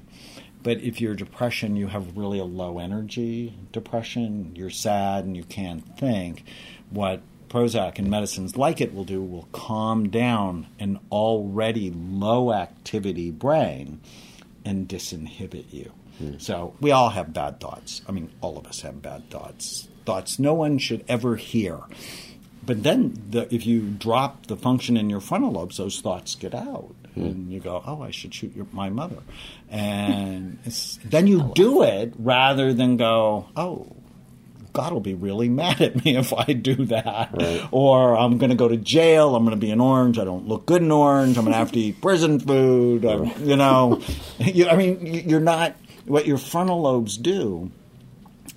But 0.65 0.81
if 0.81 0.99
you're 0.99 1.13
depression, 1.13 1.75
you 1.75 1.85
have 1.85 2.17
really 2.17 2.39
a 2.39 2.43
low 2.43 2.79
energy 2.79 3.55
depression, 3.71 4.53
you're 4.55 4.71
sad 4.71 5.23
and 5.23 5.37
you 5.37 5.43
can't 5.43 5.95
think, 5.99 6.43
what 6.89 7.21
Prozac 7.49 7.99
and 7.99 8.09
medicines 8.09 8.57
like 8.57 8.81
it 8.81 8.91
will 8.91 9.03
do 9.03 9.21
will 9.21 9.47
calm 9.51 10.09
down 10.09 10.65
an 10.79 10.99
already 11.11 11.91
low 11.91 12.51
activity 12.51 13.29
brain 13.29 14.01
and 14.65 14.87
disinhibit 14.87 15.71
you. 15.71 15.91
Hmm. 16.17 16.39
So 16.39 16.73
we 16.81 16.89
all 16.89 17.11
have 17.11 17.31
bad 17.31 17.59
thoughts. 17.59 18.01
I 18.09 18.11
mean, 18.11 18.31
all 18.41 18.57
of 18.57 18.65
us 18.65 18.81
have 18.81 19.03
bad 19.03 19.29
thoughts. 19.29 19.87
Thoughts 20.03 20.39
no 20.39 20.55
one 20.55 20.79
should 20.79 21.05
ever 21.07 21.35
hear. 21.35 21.81
But 22.65 22.81
then, 22.81 23.21
the, 23.29 23.53
if 23.53 23.67
you 23.67 23.81
drop 23.81 24.47
the 24.47 24.57
function 24.57 24.97
in 24.97 25.11
your 25.11 25.19
frontal 25.19 25.51
lobes, 25.51 25.77
those 25.77 26.01
thoughts 26.01 26.33
get 26.33 26.55
out, 26.55 26.95
and 27.15 27.51
you 27.51 27.59
go, 27.59 27.83
"Oh, 27.85 28.01
I 28.01 28.11
should 28.11 28.33
shoot 28.33 28.55
your, 28.55 28.67
my 28.71 28.89
mother," 28.89 29.17
and 29.69 30.59
it's, 30.65 30.99
then 31.03 31.27
you 31.27 31.51
do 31.55 31.83
it 31.83 32.13
rather 32.17 32.73
than 32.73 32.97
go, 32.97 33.47
"Oh." 33.55 33.95
God 34.73 34.91
will 34.91 34.99
be 34.99 35.13
really 35.13 35.47
mad 35.63 35.79
at 35.79 36.03
me 36.03 36.17
if 36.17 36.33
I 36.33 36.51
do 36.51 36.75
that. 36.87 37.29
Right. 37.31 37.65
Or 37.71 38.17
I'm 38.17 38.37
going 38.37 38.49
to 38.49 38.57
go 38.57 38.67
to 38.67 38.75
jail. 38.75 39.33
I'm 39.33 39.45
going 39.45 39.57
to 39.57 39.65
be 39.65 39.71
in 39.71 39.79
orange. 39.79 40.19
I 40.19 40.25
don't 40.25 40.49
look 40.49 40.65
good 40.65 40.81
in 40.81 40.91
orange. 40.91 41.37
I'm 41.37 41.45
going 41.45 41.53
to 41.53 41.57
have 41.57 41.71
to 41.71 41.79
eat 41.79 42.01
prison 42.01 42.41
food. 42.41 43.05
I'm, 43.05 43.31
you 43.41 43.55
know, 43.55 44.01
you, 44.39 44.67
I 44.67 44.75
mean, 44.75 45.29
you're 45.29 45.39
not. 45.39 45.77
What 46.07 46.27
your 46.27 46.37
frontal 46.37 46.81
lobes 46.81 47.15
do 47.17 47.71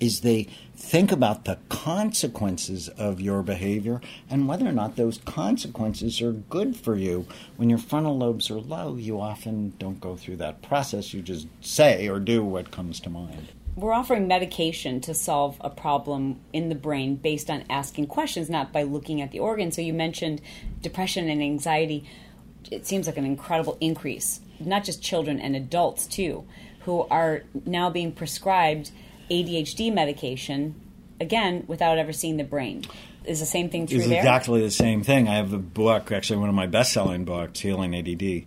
is 0.01 0.19
they 0.19 0.49
think 0.89 1.11
about 1.11 1.45
the 1.45 1.59
consequences 1.69 2.89
of 2.89 3.21
your 3.21 3.43
behavior 3.43 4.01
and 4.27 4.47
whether 4.47 4.65
or 4.65 4.71
not 4.71 4.95
those 4.95 5.19
consequences 5.19 6.19
are 6.19 6.31
good 6.31 6.75
for 6.75 6.95
you. 6.95 7.27
When 7.57 7.69
your 7.69 7.77
frontal 7.77 8.17
lobes 8.17 8.49
are 8.49 8.59
low, 8.59 8.95
you 8.95 9.21
often 9.21 9.75
don't 9.77 10.01
go 10.01 10.15
through 10.15 10.37
that 10.37 10.63
process. 10.63 11.13
You 11.13 11.21
just 11.21 11.45
say 11.61 12.07
or 12.07 12.19
do 12.19 12.43
what 12.43 12.71
comes 12.71 12.99
to 13.01 13.09
mind. 13.11 13.49
We're 13.75 13.93
offering 13.93 14.27
medication 14.27 14.99
to 15.01 15.13
solve 15.13 15.57
a 15.61 15.69
problem 15.69 16.39
in 16.53 16.69
the 16.69 16.75
brain 16.75 17.17
based 17.17 17.51
on 17.51 17.65
asking 17.69 18.07
questions, 18.07 18.49
not 18.49 18.73
by 18.73 18.81
looking 18.81 19.21
at 19.21 19.29
the 19.29 19.39
organ. 19.39 19.71
So 19.71 19.81
you 19.81 19.93
mentioned 19.93 20.41
depression 20.81 21.29
and 21.29 21.39
anxiety. 21.39 22.03
It 22.71 22.87
seems 22.87 23.05
like 23.05 23.17
an 23.17 23.25
incredible 23.25 23.77
increase, 23.79 24.41
not 24.59 24.85
just 24.85 25.03
children 25.03 25.39
and 25.39 25.55
adults 25.55 26.07
too, 26.07 26.45
who 26.85 27.01
are 27.11 27.43
now 27.63 27.91
being 27.91 28.11
prescribed 28.11 28.89
ADHD 29.29 29.93
medication, 29.93 30.75
again, 31.19 31.63
without 31.67 31.97
ever 31.97 32.13
seeing 32.13 32.37
the 32.37 32.43
brain. 32.43 32.83
Is 33.25 33.39
the 33.39 33.45
same 33.45 33.69
thing 33.69 33.85
true 33.85 33.97
It's 33.97 34.07
there? 34.07 34.19
exactly 34.19 34.61
the 34.61 34.71
same 34.71 35.03
thing. 35.03 35.27
I 35.27 35.35
have 35.35 35.53
a 35.53 35.57
book, 35.57 36.11
actually 36.11 36.39
one 36.39 36.49
of 36.49 36.55
my 36.55 36.67
best-selling 36.67 37.25
books, 37.25 37.59
Healing 37.59 37.95
ADD, 37.95 38.45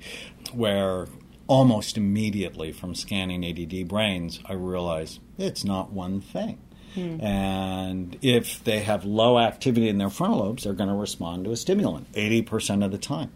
where 0.55 1.07
almost 1.47 1.97
immediately 1.97 2.72
from 2.72 2.95
scanning 2.95 3.45
ADD 3.45 3.87
brains, 3.87 4.41
I 4.47 4.55
realized 4.55 5.20
it's 5.39 5.64
not 5.64 5.93
one 5.93 6.20
thing. 6.20 6.59
Hmm. 6.95 7.20
And 7.20 8.18
if 8.22 8.62
they 8.64 8.80
have 8.80 9.05
low 9.05 9.39
activity 9.39 9.89
in 9.89 9.99
their 9.99 10.11
frontal 10.11 10.41
lobes, 10.41 10.64
they're 10.64 10.72
going 10.72 10.91
to 10.91 10.95
respond 10.95 11.45
to 11.45 11.53
a 11.53 11.57
stimulant 11.57 12.11
80% 12.12 12.85
of 12.85 12.91
the 12.91 12.99
time. 12.99 13.33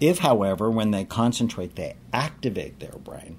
If, 0.00 0.18
however, 0.18 0.70
when 0.70 0.90
they 0.90 1.04
concentrate, 1.04 1.76
they 1.76 1.94
activate 2.12 2.80
their 2.80 2.92
brain 2.92 3.36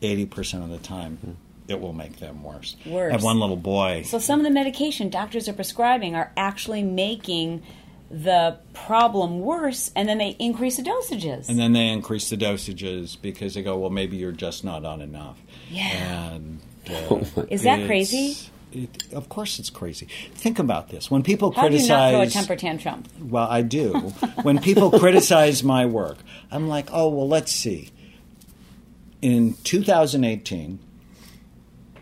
80% 0.00 0.62
of 0.64 0.70
the 0.70 0.78
time, 0.78 1.16
hmm. 1.16 1.32
It 1.68 1.80
will 1.80 1.92
make 1.92 2.18
them 2.18 2.42
worse. 2.42 2.76
Worse. 2.86 3.10
I 3.10 3.12
have 3.14 3.22
one 3.22 3.40
little 3.40 3.56
boy. 3.56 4.02
So 4.04 4.18
some 4.18 4.38
of 4.40 4.44
the 4.44 4.50
medication 4.50 5.08
doctors 5.08 5.48
are 5.48 5.52
prescribing 5.54 6.14
are 6.14 6.32
actually 6.36 6.82
making 6.82 7.62
the 8.10 8.58
problem 8.74 9.40
worse, 9.40 9.90
and 9.96 10.08
then 10.08 10.18
they 10.18 10.30
increase 10.38 10.76
the 10.76 10.82
dosages. 10.82 11.48
And 11.48 11.58
then 11.58 11.72
they 11.72 11.88
increase 11.88 12.30
the 12.30 12.36
dosages 12.36 13.20
because 13.20 13.54
they 13.54 13.62
go, 13.62 13.78
well, 13.78 13.90
maybe 13.90 14.16
you're 14.16 14.30
just 14.32 14.62
not 14.62 14.84
on 14.84 15.00
enough. 15.00 15.40
Yeah. 15.70 16.30
And 16.32 16.60
uh, 16.90 17.22
Is 17.50 17.62
that 17.62 17.86
crazy? 17.86 18.36
It, 18.72 19.12
of 19.12 19.28
course, 19.28 19.58
it's 19.58 19.70
crazy. 19.70 20.06
Think 20.34 20.58
about 20.58 20.88
this. 20.90 21.10
When 21.10 21.22
people 21.22 21.52
How 21.52 21.68
do 21.68 21.76
you 21.76 21.88
not 21.88 22.10
throw 22.10 22.18
a 22.18 22.22
criticize, 22.22 22.46
temper 22.46 22.56
tantrum? 22.60 23.04
well, 23.20 23.46
I 23.48 23.62
do. 23.62 23.92
when 24.42 24.58
people 24.58 24.90
criticize 24.98 25.62
my 25.62 25.86
work, 25.86 26.18
I'm 26.50 26.68
like, 26.68 26.88
oh, 26.92 27.08
well, 27.08 27.28
let's 27.28 27.52
see. 27.52 27.90
In 29.22 29.54
2018, 29.64 30.78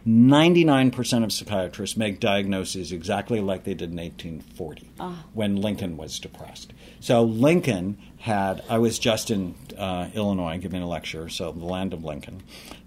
99% 0.06 1.24
of 1.24 1.32
psychiatrists 1.32 1.96
make 1.96 2.18
diagnoses 2.18 2.90
exactly 2.90 3.40
like 3.40 3.64
they 3.64 3.74
did 3.74 3.90
in 3.90 3.96
1840 3.96 4.90
when 5.32 5.56
Lincoln 5.56 5.96
was 5.96 6.18
depressed. 6.18 6.72
So 7.00 7.22
Lincoln 7.22 7.98
had, 8.18 8.62
I 8.68 8.78
was 8.78 8.98
just 8.98 9.30
in 9.30 9.54
uh, 9.78 10.08
Illinois 10.14 10.58
giving 10.58 10.82
a 10.82 10.88
lecture, 10.88 11.28
so 11.28 11.52
the 11.52 11.64
land 11.64 11.92
of 11.92 12.04
Lincoln. 12.04 12.42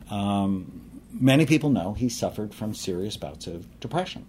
Um, 0.09 0.81
many 1.13 1.45
people 1.45 1.69
know 1.69 1.93
he 1.93 2.09
suffered 2.09 2.53
from 2.53 2.73
serious 2.73 3.17
bouts 3.17 3.47
of 3.47 3.79
depression. 3.79 4.25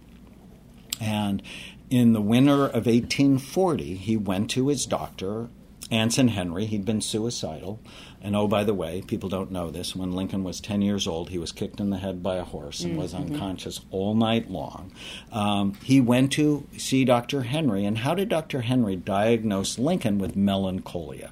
And 0.99 1.43
in 1.89 2.13
the 2.13 2.21
winter 2.21 2.65
of 2.65 2.85
1840, 2.85 3.95
he 3.95 4.17
went 4.17 4.49
to 4.51 4.67
his 4.67 4.85
doctor, 4.85 5.49
Anson 5.91 6.29
Henry. 6.29 6.65
He'd 6.65 6.85
been 6.85 7.01
suicidal. 7.01 7.79
And 8.21 8.35
oh, 8.35 8.47
by 8.47 8.63
the 8.63 8.73
way, 8.73 9.01
people 9.05 9.29
don't 9.29 9.51
know 9.51 9.69
this. 9.69 9.95
When 9.95 10.11
Lincoln 10.11 10.43
was 10.43 10.59
10 10.59 10.81
years 10.81 11.07
old, 11.07 11.29
he 11.29 11.37
was 11.37 11.51
kicked 11.51 11.79
in 11.79 11.89
the 11.89 11.97
head 11.97 12.21
by 12.23 12.35
a 12.35 12.43
horse 12.43 12.81
and 12.81 12.97
was 12.97 13.13
unconscious 13.13 13.81
all 13.91 14.15
night 14.15 14.49
long. 14.49 14.91
Um, 15.31 15.73
he 15.83 16.01
went 16.01 16.31
to 16.33 16.67
see 16.77 17.05
Dr. 17.05 17.43
Henry. 17.43 17.85
And 17.85 17.99
how 17.99 18.15
did 18.15 18.29
Dr. 18.29 18.61
Henry 18.61 18.95
diagnose 18.95 19.77
Lincoln 19.77 20.17
with 20.17 20.35
melancholia? 20.35 21.31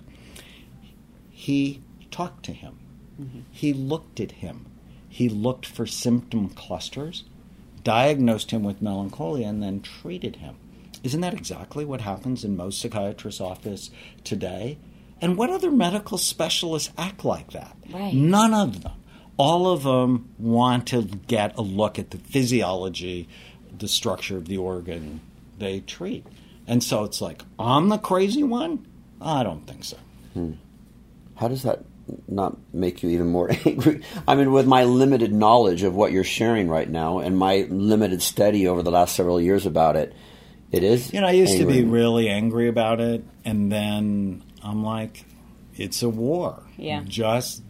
He 1.31 1.81
talked 2.11 2.45
to 2.45 2.53
him, 2.53 2.77
he 3.51 3.73
looked 3.73 4.19
at 4.19 4.31
him, 4.33 4.65
he 5.09 5.27
looked 5.29 5.65
for 5.65 5.85
symptom 5.85 6.49
clusters 6.49 7.25
diagnosed 7.85 8.51
him 8.51 8.63
with 8.63 8.81
melancholia 8.81 9.47
and 9.47 9.63
then 9.63 9.79
treated 9.79 10.37
him. 10.37 10.57
Isn't 11.05 11.21
that 11.21 11.35
exactly 11.35 11.85
what 11.85 12.01
happens 12.01 12.43
in 12.43 12.57
most 12.57 12.81
psychiatrists' 12.81 13.39
office 13.39 13.91
today? 14.23 14.79
And 15.21 15.37
what 15.37 15.51
other 15.51 15.69
medical 15.69 16.17
specialists 16.17 16.91
act 16.97 17.23
like 17.23 17.51
that? 17.51 17.77
Right. 17.93 18.11
None 18.11 18.55
of 18.55 18.81
them. 18.81 18.93
All 19.37 19.71
of 19.71 19.83
them 19.83 20.33
want 20.39 20.87
to 20.87 21.03
get 21.03 21.55
a 21.59 21.61
look 21.61 21.99
at 21.99 22.09
the 22.09 22.17
physiology, 22.17 23.29
the 23.77 23.87
structure 23.87 24.35
of 24.35 24.47
the 24.47 24.57
organ 24.57 25.21
they 25.59 25.81
treat. 25.81 26.25
And 26.65 26.83
so 26.83 27.03
it's 27.03 27.21
like, 27.21 27.43
I'm 27.59 27.89
the 27.89 27.99
crazy 27.99 28.41
one? 28.41 28.87
I 29.21 29.43
don't 29.43 29.67
think 29.67 29.83
so. 29.83 29.97
Hmm. 30.33 30.53
How 31.35 31.49
does 31.49 31.61
that 31.61 31.85
not 32.27 32.57
make 32.73 33.03
you 33.03 33.11
even 33.11 33.27
more 33.27 33.51
angry? 33.65 34.01
I 34.27 34.33
mean, 34.33 34.51
with 34.51 34.65
my 34.65 34.85
limited 34.85 35.31
knowledge 35.31 35.83
of 35.83 35.93
what 35.93 36.11
you're 36.11 36.23
sharing 36.23 36.67
right 36.67 36.89
now 36.89 37.19
and 37.19 37.37
my 37.37 37.67
limited 37.69 38.23
study 38.23 38.67
over 38.67 38.81
the 38.81 38.89
last 38.89 39.15
several 39.15 39.39
years 39.39 39.67
about 39.67 39.95
it, 39.95 40.11
it 40.75 40.83
is. 40.83 41.13
You 41.13 41.21
know, 41.21 41.27
I 41.27 41.31
used 41.31 41.57
to 41.57 41.65
be 41.65 41.83
really 41.83 42.29
angry 42.29 42.67
about 42.67 42.99
it, 42.99 43.23
and 43.45 43.71
then 43.71 44.43
I'm 44.61 44.83
like, 44.83 45.25
it's 45.77 46.03
a 46.03 46.09
war. 46.09 46.63
Yeah. 46.77 47.01
Just 47.05 47.63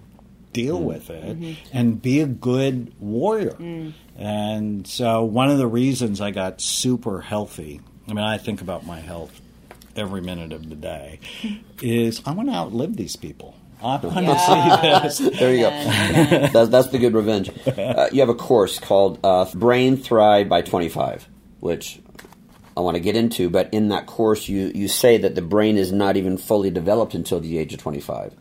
deal 0.53 0.79
with 0.81 1.09
it 1.09 1.57
and 1.73 2.01
be 2.01 2.21
a 2.21 2.25
good 2.27 2.93
warrior. 2.99 3.93
And 4.17 4.87
so, 4.87 5.23
one 5.23 5.51
of 5.51 5.57
the 5.57 5.67
reasons 5.67 6.21
I 6.21 6.31
got 6.31 6.61
super 6.61 7.21
healthy, 7.21 7.81
I 8.07 8.13
mean, 8.13 8.23
I 8.23 8.37
think 8.37 8.61
about 8.61 8.85
my 8.85 8.99
health 9.01 9.39
every 9.95 10.21
minute 10.21 10.51
of 10.51 10.67
the 10.69 10.75
day, 10.75 11.19
is 11.81 12.21
I 12.25 12.31
want 12.31 12.49
to 12.49 12.55
outlive 12.55 12.95
these 12.95 13.15
people. 13.15 13.55
I 13.83 13.97
want 13.97 14.25
to 14.25 14.39
see 14.39 15.19
this. 15.29 15.37
There 15.39 15.53
you 15.53 15.63
go. 15.63 15.69
that's, 16.53 16.69
that's 16.69 16.87
the 16.87 16.97
good 16.97 17.13
revenge. 17.13 17.51
Uh, 17.67 18.07
you 18.11 18.21
have 18.21 18.29
a 18.29 18.33
course 18.35 18.79
called 18.79 19.19
uh, 19.23 19.45
Brain 19.53 19.97
Thrive 19.97 20.49
by 20.49 20.61
25, 20.61 21.27
which 21.59 21.99
I 22.78 22.82
want 22.82 22.95
to 22.95 23.01
get 23.01 23.15
into. 23.15 23.49
But 23.49 23.73
in 23.73 23.89
that 23.89 24.05
course, 24.05 24.47
you, 24.49 24.71
you 24.76 24.88
say 24.88 25.17
that 25.17 25.36
the 25.36 25.41
brain 25.41 25.78
is 25.78 25.91
not 25.91 26.17
even 26.17 26.38
fully 26.38 26.69
developed 26.69 27.13
until 27.13 27.39
the 27.39 27.57
age 27.57 27.73
of 27.73 27.80
25. 27.80 28.34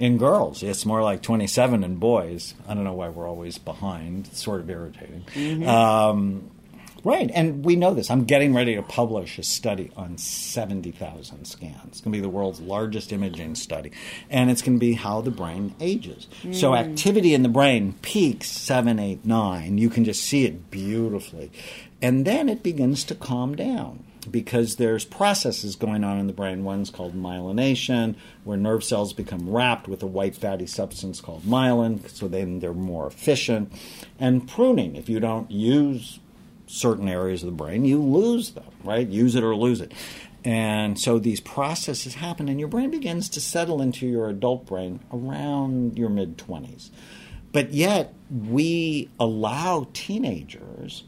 In 0.00 0.18
girls, 0.18 0.62
it's 0.62 0.84
more 0.84 1.02
like 1.02 1.22
27 1.22 1.84
in 1.84 1.96
boys. 1.96 2.54
I 2.66 2.74
don't 2.74 2.82
know 2.84 2.94
why 2.94 3.10
we're 3.10 3.28
always 3.28 3.58
behind. 3.58 4.26
It's 4.26 4.42
sort 4.42 4.60
of 4.60 4.68
irritating. 4.68 5.24
Um, 5.68 6.50
right, 7.04 7.30
and 7.32 7.64
we 7.64 7.76
know 7.76 7.94
this. 7.94 8.10
I'm 8.10 8.24
getting 8.24 8.52
ready 8.54 8.74
to 8.74 8.82
publish 8.82 9.38
a 9.38 9.44
study 9.44 9.92
on 9.96 10.18
70,000 10.18 11.44
scans. 11.44 11.76
It's 11.86 12.00
going 12.00 12.12
to 12.12 12.16
be 12.16 12.20
the 12.20 12.28
world's 12.28 12.60
largest 12.60 13.12
imaging 13.12 13.54
study, 13.54 13.92
and 14.30 14.50
it's 14.50 14.62
going 14.62 14.76
to 14.76 14.80
be 14.80 14.94
how 14.94 15.20
the 15.20 15.30
brain 15.30 15.76
ages. 15.80 16.26
So, 16.50 16.74
activity 16.74 17.32
in 17.32 17.44
the 17.44 17.48
brain 17.48 17.94
peaks 18.02 18.50
7, 18.50 18.98
8, 18.98 19.24
9. 19.24 19.78
You 19.78 19.90
can 19.90 20.04
just 20.04 20.24
see 20.24 20.44
it 20.44 20.72
beautifully. 20.72 21.52
And 22.04 22.26
then 22.26 22.50
it 22.50 22.62
begins 22.62 23.02
to 23.04 23.14
calm 23.14 23.56
down 23.56 24.04
because 24.30 24.76
there's 24.76 25.06
processes 25.06 25.74
going 25.74 26.04
on 26.04 26.18
in 26.18 26.26
the 26.26 26.34
brain. 26.34 26.62
One's 26.62 26.90
called 26.90 27.14
myelination, 27.14 28.16
where 28.44 28.58
nerve 28.58 28.84
cells 28.84 29.14
become 29.14 29.48
wrapped 29.48 29.88
with 29.88 30.02
a 30.02 30.06
white 30.06 30.36
fatty 30.36 30.66
substance 30.66 31.22
called 31.22 31.44
myelin, 31.44 32.06
so 32.10 32.28
then 32.28 32.60
they're 32.60 32.74
more 32.74 33.06
efficient. 33.06 33.72
And 34.20 34.46
pruning, 34.46 34.96
if 34.96 35.08
you 35.08 35.18
don't 35.18 35.50
use 35.50 36.20
certain 36.66 37.08
areas 37.08 37.42
of 37.42 37.46
the 37.46 37.56
brain, 37.56 37.86
you 37.86 38.02
lose 38.02 38.50
them, 38.50 38.70
right? 38.82 39.08
Use 39.08 39.34
it 39.34 39.42
or 39.42 39.56
lose 39.56 39.80
it. 39.80 39.92
And 40.44 41.00
so 41.00 41.18
these 41.18 41.40
processes 41.40 42.16
happen, 42.16 42.50
and 42.50 42.60
your 42.60 42.68
brain 42.68 42.90
begins 42.90 43.30
to 43.30 43.40
settle 43.40 43.80
into 43.80 44.06
your 44.06 44.28
adult 44.28 44.66
brain 44.66 45.00
around 45.10 45.96
your 45.96 46.10
mid 46.10 46.36
20s. 46.36 46.90
But 47.50 47.72
yet, 47.72 48.12
we 48.30 49.08
allow 49.18 49.88
teenagers 49.94 51.04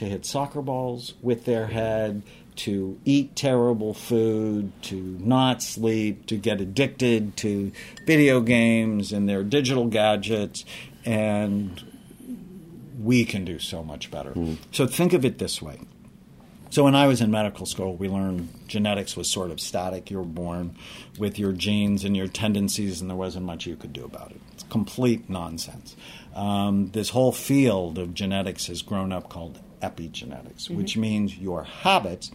to 0.00 0.06
hit 0.06 0.24
soccer 0.24 0.62
balls 0.62 1.12
with 1.20 1.44
their 1.44 1.66
head, 1.66 2.22
to 2.56 2.98
eat 3.04 3.36
terrible 3.36 3.92
food, 3.92 4.72
to 4.80 4.96
not 5.20 5.62
sleep, 5.62 6.24
to 6.24 6.36
get 6.38 6.58
addicted 6.58 7.36
to 7.36 7.70
video 8.06 8.40
games 8.40 9.12
and 9.12 9.28
their 9.28 9.44
digital 9.44 9.84
gadgets, 9.84 10.64
and 11.04 11.84
we 12.98 13.26
can 13.26 13.44
do 13.44 13.58
so 13.58 13.84
much 13.84 14.10
better. 14.10 14.32
So 14.72 14.86
think 14.86 15.12
of 15.12 15.26
it 15.26 15.36
this 15.36 15.60
way 15.60 15.80
So 16.70 16.84
when 16.84 16.94
I 16.94 17.06
was 17.06 17.20
in 17.20 17.30
medical 17.30 17.66
school, 17.66 17.94
we 17.94 18.08
learned 18.08 18.48
genetics 18.68 19.18
was 19.18 19.28
sort 19.28 19.50
of 19.50 19.60
static. 19.60 20.10
You 20.10 20.16
were 20.16 20.24
born 20.24 20.76
with 21.18 21.38
your 21.38 21.52
genes 21.52 22.04
and 22.04 22.16
your 22.16 22.28
tendencies, 22.28 23.02
and 23.02 23.10
there 23.10 23.18
wasn't 23.18 23.44
much 23.44 23.66
you 23.66 23.76
could 23.76 23.92
do 23.92 24.04
about 24.04 24.30
it. 24.30 24.40
It's 24.52 24.62
complete 24.62 25.28
nonsense. 25.28 25.94
Um, 26.34 26.90
this 26.92 27.10
whole 27.10 27.32
field 27.32 27.98
of 27.98 28.14
genetics 28.14 28.68
has 28.68 28.80
grown 28.80 29.12
up 29.12 29.28
called 29.28 29.58
epigenetics, 29.80 30.64
mm-hmm. 30.64 30.76
which 30.76 30.96
means 30.96 31.38
your 31.38 31.64
habits 31.64 32.30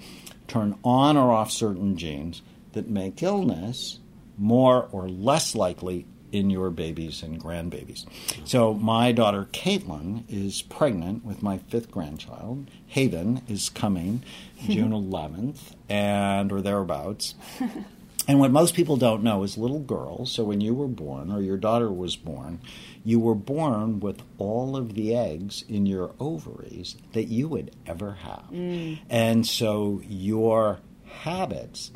turn 0.48 0.78
on 0.84 1.18
or 1.18 1.32
off 1.32 1.52
certain 1.52 1.98
genes 1.98 2.42
that 2.74 2.90
make 2.90 3.24
illness 3.24 4.00
more 4.38 4.88
or 4.92 5.08
less 5.08 5.56
likely 5.56 6.06
in 6.32 6.50
your 6.50 6.70
babies 6.70 7.24
and 7.24 7.42
grandbabies. 7.42 8.06
So 8.44 8.74
my 8.74 9.12
daughter 9.12 9.48
Caitlin 9.54 10.24
is 10.28 10.62
pregnant 10.62 11.24
with 11.24 11.42
my 11.42 11.60
fifth 11.60 11.90
grandchild. 11.90 12.70
Haven 12.88 13.42
is 13.48 13.70
coming 13.70 14.24
June 14.68 14.92
11th, 14.92 15.76
and 15.88 16.52
or 16.52 16.62
thereabouts. 16.62 17.36
and 18.28 18.40
what 18.40 18.52
most 18.52 18.74
people 18.76 18.98
don't 18.98 19.24
know 19.24 19.44
is 19.44 19.58
little 19.58 19.80
girls. 19.80 20.32
So 20.32 20.44
when 20.44 20.62
you 20.62 20.74
were 20.74 20.88
born, 20.88 21.32
or 21.32 21.42
your 21.42 21.58
daughter 21.58 21.92
was 21.92 22.16
born, 22.16 22.60
you 23.04 23.20
were 23.20 23.36
born 23.36 24.00
with 24.00 24.22
all 24.38 24.76
of 24.76 24.96
the 24.96 25.16
eggs 25.16 25.64
in 25.70 25.86
your 25.86 26.12
ovaries 26.20 26.96
that 27.14 27.26
you 27.26 27.48
would 27.48 27.76
ever 27.86 28.14
have, 28.14 28.46
mm. 28.52 29.00
and 29.10 29.46
so 29.46 30.02
your 30.08 30.80
habits 31.06 31.92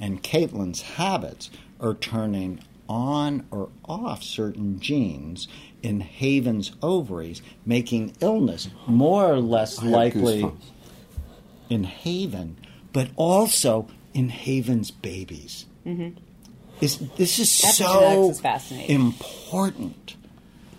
and 0.00 0.22
Caitlin's 0.22 0.82
habits 0.82 1.50
are 1.80 1.94
turning 1.94 2.60
on 2.88 3.46
or 3.50 3.70
off 3.84 4.22
certain 4.22 4.78
genes 4.78 5.48
in 5.82 6.00
Haven's 6.00 6.72
ovaries, 6.82 7.42
making 7.64 8.14
illness 8.20 8.68
more 8.86 9.30
or 9.32 9.40
less 9.40 9.82
likely 9.82 10.50
in 11.68 11.84
Haven, 11.84 12.56
but 12.92 13.08
also 13.16 13.88
in 14.14 14.28
Haven's 14.30 14.90
babies. 14.90 15.66
Mm-hmm. 15.84 16.18
Is, 16.80 16.98
this 17.16 17.38
is 17.38 17.50
so 17.50 18.30
is 18.30 18.72
important 18.88 20.16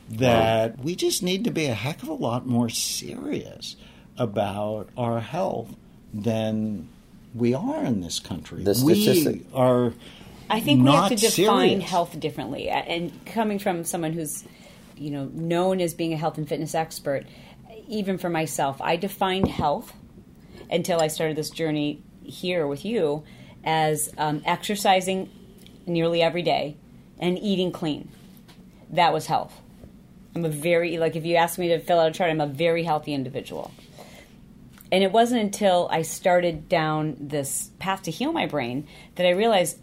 that 0.09 0.77
wow. 0.77 0.83
we 0.83 0.95
just 0.95 1.23
need 1.23 1.43
to 1.45 1.51
be 1.51 1.65
a 1.65 1.73
heck 1.73 2.03
of 2.03 2.09
a 2.09 2.13
lot 2.13 2.45
more 2.45 2.69
serious 2.69 3.75
about 4.17 4.89
our 4.97 5.19
health 5.19 5.75
than 6.13 6.89
we 7.33 7.53
are 7.53 7.83
in 7.83 8.01
this 8.01 8.19
country. 8.19 8.63
The 8.63 8.75
statistic. 8.75 9.45
We 9.51 9.53
are 9.53 9.93
I 10.49 10.59
think 10.59 10.83
we 10.83 10.91
have 10.91 11.09
to 11.09 11.15
define 11.15 11.69
serious. 11.69 11.89
health 11.89 12.19
differently. 12.19 12.69
And 12.69 13.25
coming 13.25 13.59
from 13.59 13.83
someone 13.83 14.13
who's, 14.13 14.43
you 14.95 15.11
know, 15.11 15.25
known 15.33 15.81
as 15.81 15.93
being 15.93 16.13
a 16.13 16.17
health 16.17 16.38
and 16.38 16.47
fitness 16.47 16.75
expert, 16.75 17.25
even 17.88 18.17
for 18.17 18.29
myself, 18.29 18.81
I 18.81 18.95
defined 18.95 19.47
health 19.47 19.93
until 20.69 21.01
I 21.01 21.07
started 21.07 21.36
this 21.36 21.49
journey 21.49 22.01
here 22.28 22.67
with 22.67 22.86
you 22.86 23.23
as 23.63 24.11
um, 24.17 24.41
exercising 24.45 25.30
nearly 25.88 26.21
every 26.21 26.41
day 26.41 26.78
and 27.19 27.38
eating 27.39 27.71
clean. 27.71 28.09
That 28.91 29.13
was 29.13 29.26
health. 29.28 29.61
I'm 30.36 30.45
a 30.45 30.49
very 30.49 30.97
like 30.97 31.15
if 31.15 31.26
you 31.26 31.36
ask 31.36 31.57
me 31.57 31.69
to 31.69 31.80
fill 31.80 31.99
out 31.99 32.09
a 32.09 32.11
chart, 32.11 32.30
I'm 32.30 32.41
a 32.41 32.47
very 32.47 32.84
healthy 32.84 33.13
individual. 33.13 33.71
And 34.91 35.03
it 35.03 35.11
wasn't 35.11 35.41
until 35.41 35.88
I 35.91 36.03
started 36.03 36.69
down 36.69 37.17
this 37.19 37.71
path 37.80 38.03
to 38.03 38.11
heal 38.11 38.32
my 38.32 38.45
brain 38.45 38.88
that 39.15 39.26
I 39.26 39.32
realized 39.32 39.80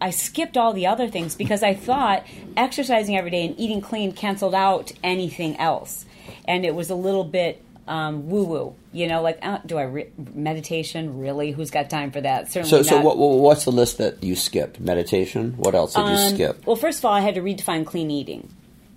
I 0.00 0.10
skipped 0.10 0.56
all 0.56 0.72
the 0.72 0.86
other 0.86 1.08
things 1.08 1.34
because 1.34 1.62
I 1.62 1.74
thought 1.74 2.26
exercising 2.56 3.16
every 3.16 3.30
day 3.30 3.46
and 3.46 3.58
eating 3.58 3.80
clean 3.80 4.12
canceled 4.12 4.54
out 4.54 4.92
anything 5.02 5.56
else. 5.58 6.04
And 6.46 6.66
it 6.66 6.74
was 6.74 6.90
a 6.90 6.94
little 6.94 7.24
bit 7.24 7.62
um, 7.86 8.28
woo 8.28 8.44
woo, 8.44 8.74
you 8.92 9.06
know, 9.06 9.22
like, 9.22 9.38
uh, 9.42 9.58
do 9.64 9.78
I 9.78 9.82
re- 9.82 10.10
meditation 10.34 11.18
really? 11.18 11.52
Who's 11.52 11.70
got 11.70 11.88
time 11.88 12.10
for 12.10 12.20
that? 12.20 12.50
Certainly 12.50 12.70
so, 12.70 12.82
so 12.82 13.00
what, 13.00 13.16
what's 13.16 13.64
the 13.64 13.72
list 13.72 13.98
that 13.98 14.22
you 14.22 14.34
skipped? 14.34 14.80
Meditation? 14.80 15.54
What 15.56 15.74
else 15.74 15.94
did 15.94 16.00
you 16.00 16.14
um, 16.14 16.34
skip? 16.34 16.66
Well, 16.66 16.76
first 16.76 16.98
of 16.98 17.04
all, 17.04 17.12
I 17.12 17.20
had 17.20 17.36
to 17.36 17.40
redefine 17.40 17.86
clean 17.86 18.10
eating. 18.10 18.52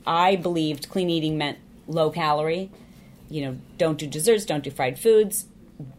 I 0.08 0.36
believed 0.36 0.90
clean 0.90 1.10
eating 1.10 1.38
meant 1.38 1.60
low 1.88 2.10
calorie. 2.10 2.72
You 3.30 3.46
know, 3.46 3.58
don't 3.78 3.98
do 3.98 4.08
desserts, 4.08 4.46
don't 4.46 4.64
do 4.64 4.72
fried 4.72 4.98
foods, 4.98 5.46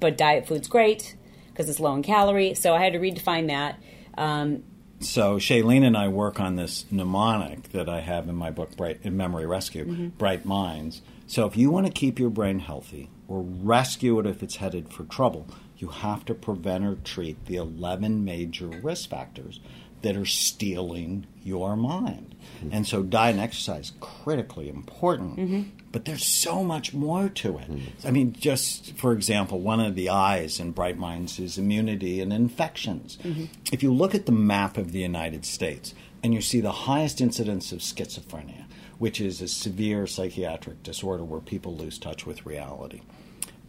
but 0.01 0.19
diet 0.19 0.49
food's 0.49 0.67
great 0.67 1.15
because 1.53 1.69
it's 1.69 1.79
low 1.79 1.95
in 1.95 2.03
calorie. 2.03 2.55
So 2.55 2.75
I 2.75 2.83
had 2.83 2.93
to 2.95 2.99
redefine 2.99 3.47
that. 3.47 3.79
Um, 4.19 4.65
so 4.99 5.37
Chalene 5.37 5.85
and 5.85 5.97
I 5.97 6.09
work 6.09 6.41
on 6.41 6.57
this 6.57 6.85
mnemonic 6.91 7.71
that 7.71 7.89
I 7.89 8.01
have 8.01 8.29
in 8.29 8.35
my 8.35 8.51
book, 8.51 8.77
Bright 8.77 9.01
in 9.03 9.17
Memory 9.17 9.47
Rescue, 9.47 9.85
mm-hmm. 9.85 10.09
Bright 10.09 10.45
Minds. 10.45 11.03
So 11.31 11.47
if 11.47 11.57
you 11.57 11.71
want 11.71 11.87
to 11.87 11.93
keep 11.93 12.19
your 12.19 12.29
brain 12.29 12.59
healthy 12.59 13.09
or 13.29 13.43
rescue 13.43 14.19
it 14.19 14.27
if 14.27 14.43
it's 14.43 14.57
headed 14.57 14.93
for 14.93 15.05
trouble, 15.05 15.47
you 15.77 15.87
have 15.87 16.25
to 16.25 16.35
prevent 16.35 16.85
or 16.85 16.97
treat 16.97 17.47
the 17.47 17.55
11 17.55 18.25
major 18.25 18.67
risk 18.67 19.11
factors 19.11 19.61
that 20.03 20.17
are 20.17 20.27
stealing 20.27 21.29
your 21.45 21.77
mind. 21.77 22.35
Mm-hmm. 22.57 22.71
And 22.73 22.85
so 22.85 23.05
diet 23.05 23.37
and 23.37 23.45
exercise 23.45 23.93
critically 24.01 24.69
important. 24.69 25.37
Mm-hmm. 25.37 25.63
But 25.93 26.05
there's 26.05 26.27
so 26.27 26.65
much 26.65 26.93
more 26.95 27.29
to 27.29 27.59
it. 27.59 27.71
Mm-hmm. 27.71 28.09
I 28.09 28.11
mean, 28.11 28.33
just 28.33 28.97
for 28.97 29.13
example, 29.13 29.61
one 29.61 29.79
of 29.79 29.95
the 29.95 30.09
eyes 30.09 30.59
in 30.59 30.73
Bright 30.73 30.99
Minds 30.99 31.39
is 31.39 31.59
immunity 31.59 32.21
and 32.21 32.33
infections. 32.33 33.19
Mm-hmm. 33.23 33.45
If 33.71 33.85
you 33.85 33.95
look 33.95 34.17
at 34.17 34.27
the 34.27 34.33
map 34.33 34.77
of 34.77 34.91
the 34.91 35.01
United 35.01 35.45
States 35.45 35.95
and 36.25 36.35
you 36.35 36.41
see 36.41 36.61
the 36.61 36.73
highest 36.73 37.21
incidence 37.21 37.71
of 37.71 37.79
schizophrenia, 37.79 38.65
which 39.01 39.21
is 39.21 39.41
a 39.41 39.49
severe 39.49 40.07
psychiatric 40.07 40.83
disorder 40.83 41.25
where 41.25 41.41
people 41.41 41.75
lose 41.75 41.99
touch 41.99 42.27
with 42.27 42.45
reality, 42.45 43.01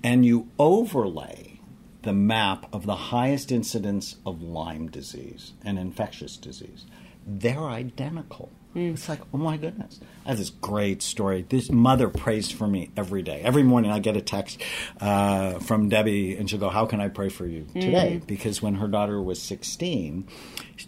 and 0.04 0.26
you 0.26 0.50
overlay 0.60 1.62
the 2.02 2.14
map 2.14 2.68
of 2.74 2.86
the 2.86 2.96
highest 2.96 3.50
incidence 3.50 4.18
of 4.26 4.42
Lyme 4.42 4.90
disease 4.90 5.54
and 5.64 5.80
infectious 5.80 6.36
disease, 6.36 6.86
they're 7.26 7.66
identical. 7.66 8.52
Mm. 8.76 8.94
It's 8.94 9.08
like, 9.10 9.20
oh 9.34 9.38
my 9.38 9.58
goodness. 9.58 10.00
I 10.26 10.30
have 10.30 10.38
this 10.38 10.50
great 10.50 11.02
story. 11.02 11.46
This 11.48 11.70
mother 11.70 12.10
prays 12.10 12.52
for 12.52 12.68
me 12.68 12.90
every 12.96 13.22
day. 13.22 13.42
Every 13.42 13.64
morning 13.64 13.92
I 13.92 14.00
get 14.00 14.18
a 14.18 14.22
text 14.22 14.62
uh, 15.00 15.60
from 15.60 15.90
Debbie 15.90 16.36
and 16.36 16.50
she'll 16.50 16.60
go, 16.60 16.70
How 16.70 16.86
can 16.86 17.02
I 17.02 17.10
pray 17.10 17.30
for 17.30 17.46
you 17.46 17.68
today? 17.74 18.22
Mm. 18.22 18.28
Because 18.28 18.62
when 18.62 18.76
her 18.76 18.88
daughter 18.88 19.22
was 19.22 19.42
16, 19.42 20.28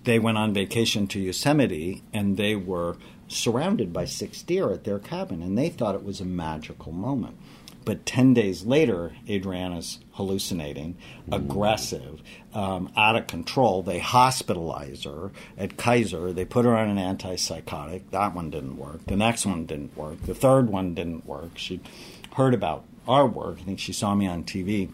they 0.05 0.17
went 0.17 0.37
on 0.37 0.53
vacation 0.53 1.07
to 1.07 1.19
Yosemite 1.19 2.03
and 2.13 2.37
they 2.37 2.55
were 2.55 2.97
surrounded 3.27 3.91
by 3.93 4.05
six 4.05 4.41
deer 4.41 4.71
at 4.71 4.83
their 4.83 4.99
cabin 4.99 5.41
and 5.41 5.57
they 5.57 5.69
thought 5.69 5.95
it 5.95 6.03
was 6.03 6.21
a 6.21 6.25
magical 6.25 6.91
moment. 6.91 7.37
But 7.85 8.05
10 8.05 8.33
days 8.33 8.63
later, 8.63 9.11
Adriana's 9.29 9.99
hallucinating, 10.13 10.97
aggressive, 11.31 12.21
um, 12.53 12.91
out 12.95 13.17
of 13.17 13.27
control. 13.27 13.83
They 13.83 13.99
hospitalize 13.99 15.03
her 15.03 15.31
at 15.57 15.75
Kaiser. 15.75 16.31
They 16.31 16.45
put 16.45 16.65
her 16.65 16.75
on 16.77 16.97
an 16.97 17.17
antipsychotic. 17.17 18.03
That 18.11 18.33
one 18.33 18.49
didn't 18.49 18.77
work. 18.77 19.05
The 19.05 19.17
next 19.17 19.45
one 19.45 19.65
didn't 19.65 19.97
work. 19.97 20.21
The 20.21 20.35
third 20.35 20.69
one 20.69 20.93
didn't 20.93 21.25
work. 21.25 21.57
She 21.57 21.81
heard 22.35 22.53
about 22.53 22.85
our 23.07 23.27
work. 23.27 23.57
I 23.59 23.63
think 23.63 23.79
she 23.79 23.93
saw 23.93 24.15
me 24.15 24.27
on 24.27 24.43
TV. 24.43 24.89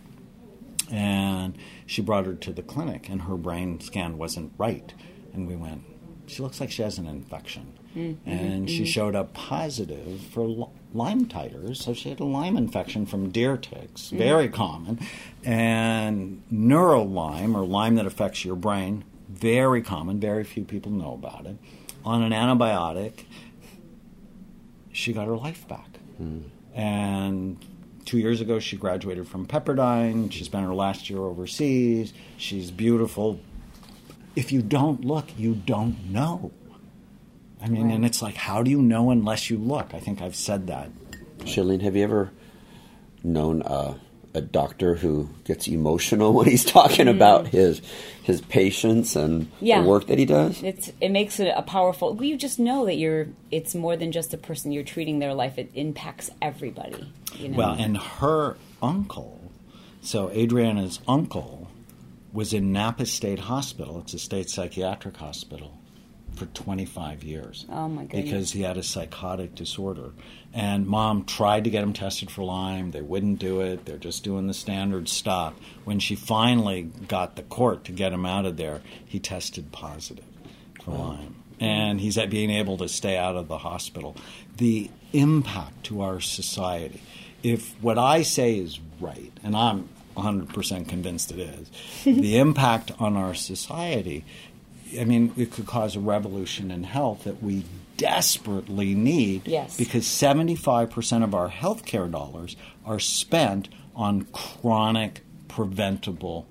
And 0.91 1.55
she 1.85 2.01
brought 2.01 2.25
her 2.25 2.33
to 2.33 2.51
the 2.51 2.63
clinic, 2.63 3.09
and 3.09 3.23
her 3.23 3.37
brain 3.37 3.79
scan 3.79 4.17
wasn't 4.17 4.53
right. 4.57 4.91
And 5.33 5.47
we 5.47 5.55
went, 5.55 5.83
she 6.25 6.41
looks 6.41 6.59
like 6.59 6.71
she 6.71 6.81
has 6.81 6.97
an 6.97 7.05
infection. 7.05 7.78
Mm-hmm. 7.95 8.29
And 8.29 8.69
she 8.69 8.77
mm-hmm. 8.77 8.85
showed 8.85 9.15
up 9.15 9.33
positive 9.33 10.21
for 10.21 10.69
Lyme 10.93 11.25
titers. 11.25 11.77
So 11.77 11.93
she 11.93 12.09
had 12.09 12.19
a 12.19 12.25
Lyme 12.25 12.57
infection 12.57 13.05
from 13.05 13.29
deer 13.31 13.57
ticks, 13.57 14.03
mm-hmm. 14.03 14.17
very 14.17 14.49
common. 14.49 14.99
And 15.43 16.43
neuro 16.49 17.03
Lyme, 17.03 17.55
or 17.55 17.65
Lyme 17.65 17.95
that 17.95 18.05
affects 18.05 18.45
your 18.45 18.55
brain, 18.55 19.03
very 19.27 19.81
common. 19.81 20.19
Very 20.19 20.43
few 20.43 20.63
people 20.63 20.91
know 20.91 21.13
about 21.13 21.45
it. 21.45 21.57
On 22.05 22.21
an 22.21 22.31
antibiotic, 22.31 23.25
she 24.91 25.13
got 25.13 25.27
her 25.27 25.35
life 25.35 25.67
back. 25.67 25.99
Mm. 26.21 26.43
And 26.73 27.65
two 28.05 28.17
years 28.17 28.41
ago, 28.41 28.59
she 28.59 28.77
graduated 28.77 29.27
from 29.27 29.45
Pepperdine. 29.45 30.31
She 30.31 30.43
spent 30.43 30.65
her 30.65 30.73
last 30.73 31.09
year 31.09 31.19
overseas. 31.19 32.13
She's 32.37 32.71
beautiful. 32.71 33.39
If 34.35 34.51
you 34.51 34.61
don't 34.61 35.03
look, 35.03 35.27
you 35.37 35.55
don't 35.55 36.09
know. 36.09 36.51
I 37.61 37.67
mean, 37.67 37.87
right. 37.87 37.95
and 37.95 38.05
it's 38.05 38.21
like, 38.21 38.35
how 38.35 38.63
do 38.63 38.71
you 38.71 38.81
know 38.81 39.09
unless 39.09 39.49
you 39.49 39.57
look? 39.57 39.93
I 39.93 39.99
think 39.99 40.21
I've 40.21 40.35
said 40.35 40.67
that. 40.67 40.89
Chalene, 41.39 41.81
have 41.81 41.95
you 41.95 42.03
ever 42.03 42.31
known 43.23 43.61
a, 43.63 43.95
a 44.33 44.41
doctor 44.41 44.95
who 44.95 45.29
gets 45.43 45.67
emotional 45.67 46.33
when 46.33 46.47
he's 46.47 46.63
talking 46.63 47.07
mm. 47.07 47.11
about 47.11 47.47
his 47.47 47.81
his 48.23 48.41
patients 48.41 49.15
and 49.15 49.51
yeah. 49.59 49.81
the 49.81 49.87
work 49.87 50.07
that 50.07 50.17
he 50.17 50.25
does? 50.25 50.61
It's 50.63 50.91
it 51.01 51.09
makes 51.09 51.39
it 51.39 51.53
a 51.55 51.61
powerful. 51.61 52.23
You 52.23 52.37
just 52.37 52.59
know 52.59 52.85
that 52.85 52.95
you're. 52.95 53.27
It's 53.51 53.75
more 53.75 53.97
than 53.97 54.11
just 54.11 54.31
the 54.31 54.37
person 54.37 54.71
you're 54.71 54.83
treating 54.83 55.19
their 55.19 55.33
life. 55.33 55.57
It 55.57 55.71
impacts 55.73 56.29
everybody. 56.41 57.11
You 57.35 57.49
know? 57.49 57.57
Well, 57.57 57.75
and 57.77 57.97
her 57.97 58.55
uncle, 58.81 59.51
so 60.01 60.29
Adriana's 60.31 60.99
uncle, 61.07 61.69
was 62.31 62.53
in 62.53 62.71
Napa 62.71 63.05
State 63.05 63.39
Hospital. 63.39 63.99
It's 63.99 64.13
a 64.13 64.19
state 64.19 64.49
psychiatric 64.49 65.17
hospital 65.17 65.78
for 66.35 66.45
25 66.47 67.23
years. 67.23 67.65
Oh, 67.69 67.87
my 67.87 68.03
goodness. 68.03 68.23
Because 68.23 68.51
he 68.51 68.61
had 68.61 68.77
a 68.77 68.83
psychotic 68.83 69.55
disorder. 69.55 70.11
And 70.53 70.87
mom 70.87 71.25
tried 71.25 71.63
to 71.65 71.69
get 71.69 71.83
him 71.83 71.93
tested 71.93 72.31
for 72.31 72.43
Lyme. 72.43 72.91
They 72.91 73.01
wouldn't 73.01 73.39
do 73.39 73.61
it. 73.61 73.85
They're 73.85 73.97
just 73.97 74.23
doing 74.23 74.47
the 74.47 74.53
standard 74.53 75.07
stuff. 75.07 75.53
When 75.83 75.99
she 75.99 76.15
finally 76.15 76.83
got 77.07 77.35
the 77.35 77.43
court 77.43 77.83
to 77.85 77.91
get 77.91 78.13
him 78.13 78.25
out 78.25 78.45
of 78.45 78.57
there, 78.57 78.81
he 79.05 79.19
tested 79.19 79.71
positive 79.71 80.25
for 80.83 80.91
Lyme. 80.91 81.35
And 81.59 81.99
he's 81.99 82.17
at 82.17 82.29
being 82.29 82.49
able 82.49 82.77
to 82.77 82.87
stay 82.87 83.17
out 83.17 83.35
of 83.35 83.47
the 83.47 83.57
hospital. 83.59 84.15
The 84.57 84.89
impact 85.13 85.83
to 85.85 86.01
our 86.01 86.19
society, 86.19 87.01
if 87.43 87.73
what 87.81 87.97
I 87.97 88.21
say 88.21 88.57
is 88.57 88.79
right, 88.99 89.31
and 89.43 89.55
I'm 89.55 89.89
100% 90.15 90.87
convinced 90.87 91.31
it 91.31 91.39
is, 91.39 91.69
the 92.03 92.37
impact 92.37 92.91
on 92.99 93.15
our 93.15 93.33
society, 93.33 94.25
I 94.97 95.03
mean, 95.03 95.33
it 95.37 95.51
could 95.51 95.65
cause 95.65 95.95
a 95.95 95.99
revolution 95.99 96.71
in 96.71 96.83
health 96.83 97.23
that 97.25 97.43
we 97.43 97.63
desperately 97.97 98.95
need 98.95 99.47
Yes. 99.47 99.77
because 99.77 100.05
75% 100.05 101.23
of 101.23 101.35
our 101.35 101.49
healthcare 101.49 102.09
dollars 102.09 102.55
are 102.85 102.99
spent 102.99 103.67
on 103.95 104.23
chronic 104.31 105.21
preventable 105.49 106.47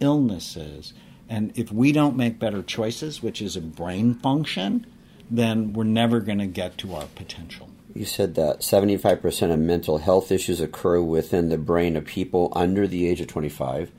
illnesses. 0.00 0.92
And 1.28 1.52
if 1.56 1.72
we 1.72 1.90
don't 1.92 2.16
make 2.16 2.38
better 2.38 2.62
choices, 2.62 3.22
which 3.22 3.42
is 3.42 3.56
a 3.56 3.60
brain 3.60 4.14
function, 4.14 4.86
then 5.30 5.72
we're 5.72 5.84
never 5.84 6.20
going 6.20 6.38
to 6.38 6.46
get 6.46 6.78
to 6.78 6.94
our 6.94 7.06
potential. 7.14 7.68
You 7.94 8.04
said 8.04 8.34
that 8.34 8.60
75% 8.60 9.52
of 9.52 9.58
mental 9.58 9.98
health 9.98 10.30
issues 10.30 10.60
occur 10.60 11.00
within 11.00 11.48
the 11.48 11.58
brain 11.58 11.96
of 11.96 12.04
people 12.04 12.52
under 12.54 12.86
the 12.86 13.06
age 13.08 13.20
of 13.20 13.28
25, 13.28 13.90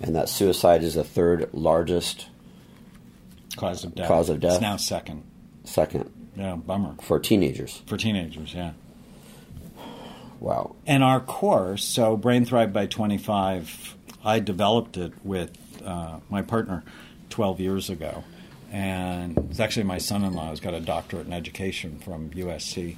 and 0.00 0.14
that 0.16 0.28
suicide 0.28 0.82
is 0.82 0.94
the 0.94 1.04
third 1.04 1.48
largest 1.52 2.26
Cause 3.56 3.84
of 3.84 3.94
death. 3.94 4.08
Cause 4.08 4.28
of 4.28 4.40
death. 4.40 4.52
It's 4.52 4.60
now 4.60 4.76
second. 4.76 5.22
second 5.64 6.10
Yeah, 6.36 6.56
bummer. 6.56 6.94
for 7.00 7.18
teenagers. 7.18 7.82
For 7.86 7.96
teenagers, 7.96 8.54
yeah. 8.54 8.72
Wow. 10.40 10.76
And 10.86 11.02
our 11.02 11.20
course, 11.20 11.84
so 11.84 12.16
Brain 12.16 12.44
Thrive 12.44 12.72
by 12.72 12.86
25, 12.86 13.96
I 14.24 14.40
developed 14.40 14.96
it 14.96 15.12
with 15.24 15.56
uh, 15.84 16.18
my 16.28 16.42
partner 16.42 16.84
12 17.30 17.60
years 17.60 17.88
ago. 17.90 18.22
And 18.70 19.38
it's 19.50 19.60
actually 19.60 19.84
my 19.84 19.98
son 19.98 20.24
in 20.24 20.34
law 20.34 20.50
who's 20.50 20.60
got 20.60 20.74
a 20.74 20.80
doctorate 20.80 21.26
in 21.26 21.32
education 21.32 21.98
from 22.00 22.30
USC. 22.30 22.96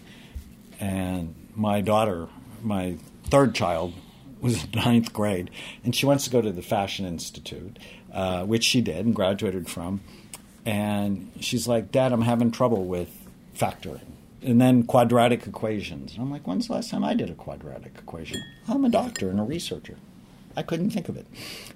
And 0.80 1.34
my 1.54 1.80
daughter, 1.80 2.28
my 2.62 2.96
third 3.24 3.54
child, 3.54 3.94
was 4.40 4.64
in 4.64 4.70
ninth 4.72 5.12
grade, 5.12 5.50
and 5.84 5.94
she 5.94 6.06
wants 6.06 6.24
to 6.24 6.30
go 6.30 6.40
to 6.40 6.52
the 6.52 6.62
Fashion 6.62 7.04
Institute, 7.06 7.78
uh, 8.12 8.44
which 8.44 8.64
she 8.64 8.80
did 8.80 9.04
and 9.04 9.14
graduated 9.14 9.68
from. 9.68 10.00
And 10.68 11.32
she's 11.40 11.66
like, 11.66 11.90
Dad, 11.90 12.12
I'm 12.12 12.20
having 12.20 12.50
trouble 12.50 12.84
with 12.84 13.08
factoring. 13.56 14.02
And 14.42 14.60
then 14.60 14.82
quadratic 14.82 15.46
equations. 15.46 16.12
And 16.12 16.20
I'm 16.20 16.30
like, 16.30 16.46
when's 16.46 16.66
the 16.66 16.74
last 16.74 16.90
time 16.90 17.02
I 17.04 17.14
did 17.14 17.30
a 17.30 17.34
quadratic 17.34 17.94
equation? 17.96 18.42
I'm 18.68 18.84
a 18.84 18.90
doctor 18.90 19.30
and 19.30 19.40
a 19.40 19.44
researcher. 19.44 19.96
I 20.56 20.62
couldn't 20.62 20.90
think 20.90 21.08
of 21.08 21.16
it. 21.16 21.26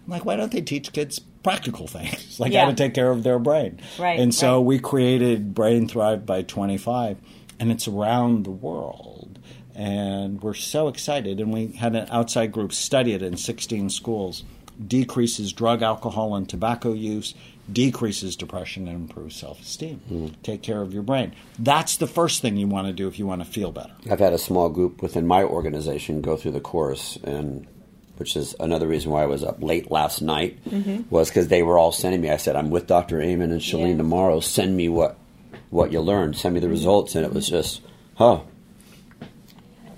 I'm 0.04 0.10
like, 0.12 0.26
why 0.26 0.36
don't 0.36 0.52
they 0.52 0.60
teach 0.60 0.92
kids 0.92 1.18
practical 1.18 1.86
things, 1.86 2.38
like 2.40 2.52
how 2.52 2.66
to 2.66 2.74
take 2.74 2.92
care 2.92 3.10
of 3.10 3.22
their 3.22 3.38
brain? 3.38 3.80
Right, 3.98 4.20
And 4.20 4.34
so 4.34 4.58
right. 4.58 4.66
we 4.66 4.78
created 4.78 5.54
Brain 5.54 5.88
Thrive 5.88 6.26
by 6.26 6.42
25, 6.42 7.16
and 7.58 7.72
it's 7.72 7.88
around 7.88 8.44
the 8.44 8.50
world. 8.50 9.38
And 9.74 10.42
we're 10.42 10.52
so 10.52 10.88
excited. 10.88 11.40
And 11.40 11.50
we 11.50 11.68
had 11.68 11.96
an 11.96 12.08
outside 12.10 12.52
group 12.52 12.74
study 12.74 13.14
it 13.14 13.22
in 13.22 13.38
16 13.38 13.88
schools. 13.88 14.44
Decreases 14.86 15.52
drug, 15.52 15.80
alcohol, 15.82 16.34
and 16.34 16.46
tobacco 16.48 16.92
use, 16.92 17.34
decreases 17.70 18.36
depression, 18.36 18.88
and 18.88 18.96
improves 19.08 19.36
self 19.36 19.60
esteem. 19.60 20.00
Hmm. 20.08 20.26
Take 20.42 20.62
care 20.62 20.82
of 20.82 20.92
your 20.92 21.02
brain. 21.02 21.34
That's 21.58 21.96
the 21.96 22.06
first 22.06 22.42
thing 22.42 22.56
you 22.56 22.66
want 22.66 22.86
to 22.88 22.92
do 22.92 23.08
if 23.08 23.18
you 23.18 23.26
want 23.26 23.44
to 23.44 23.50
feel 23.50 23.70
better. 23.72 23.92
I've 24.10 24.18
had 24.18 24.32
a 24.32 24.38
small 24.38 24.68
group 24.68 25.02
within 25.02 25.26
my 25.26 25.44
organization 25.44 26.20
go 26.22 26.36
through 26.36 26.52
the 26.52 26.60
course, 26.60 27.18
and 27.22 27.66
which 28.16 28.36
is 28.36 28.54
another 28.60 28.86
reason 28.86 29.10
why 29.10 29.22
I 29.22 29.26
was 29.26 29.42
up 29.44 29.62
late 29.62 29.90
last 29.90 30.22
night 30.22 30.62
mm-hmm. 30.68 31.02
was 31.08 31.28
because 31.28 31.48
they 31.48 31.62
were 31.62 31.78
all 31.78 31.92
sending 31.92 32.20
me. 32.20 32.30
I 32.30 32.36
said, 32.36 32.56
"I'm 32.56 32.70
with 32.70 32.86
Dr. 32.86 33.20
Amen 33.22 33.50
and 33.52 33.60
Chalene 33.60 33.92
Yeah. 33.92 33.96
tomorrow. 33.98 34.40
Send 34.40 34.76
me 34.76 34.88
what 34.88 35.18
what 35.70 35.92
you 35.92 36.00
learned. 36.00 36.36
Send 36.36 36.54
me 36.54 36.60
the 36.60 36.68
results." 36.68 37.14
And 37.14 37.24
it 37.24 37.32
was 37.32 37.48
just, 37.48 37.80
huh. 38.16 38.40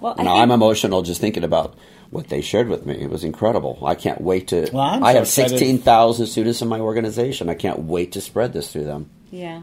Well, 0.01 0.15
Now 0.17 0.25
think- 0.25 0.29
I'm 0.29 0.51
emotional 0.51 1.03
just 1.03 1.21
thinking 1.21 1.45
about 1.45 1.75
what 2.15 2.29
they 2.29 2.41
shared 2.41 2.69
with 2.69 2.87
me. 2.87 2.95
It 2.95 3.11
was 3.11 3.25
incredible. 3.25 3.79
I 3.85 3.95
can't 3.97 4.21
wait 4.21 4.49
to. 4.49 4.71
Well, 4.73 4.83
I'm 4.83 5.03
I 5.03 5.13
so 5.13 5.19
have 5.19 5.23
excited. 5.25 5.51
sixteen 5.51 5.79
thousand 5.79 6.27
students 6.29 6.63
in 6.63 6.69
my 6.69 6.81
organization. 6.81 7.49
I 7.49 7.55
can't 7.55 7.81
wait 7.81 8.13
to 8.13 8.21
spread 8.21 8.53
this 8.53 8.73
through 8.73 8.85
them. 8.85 9.11
yeah. 9.31 9.63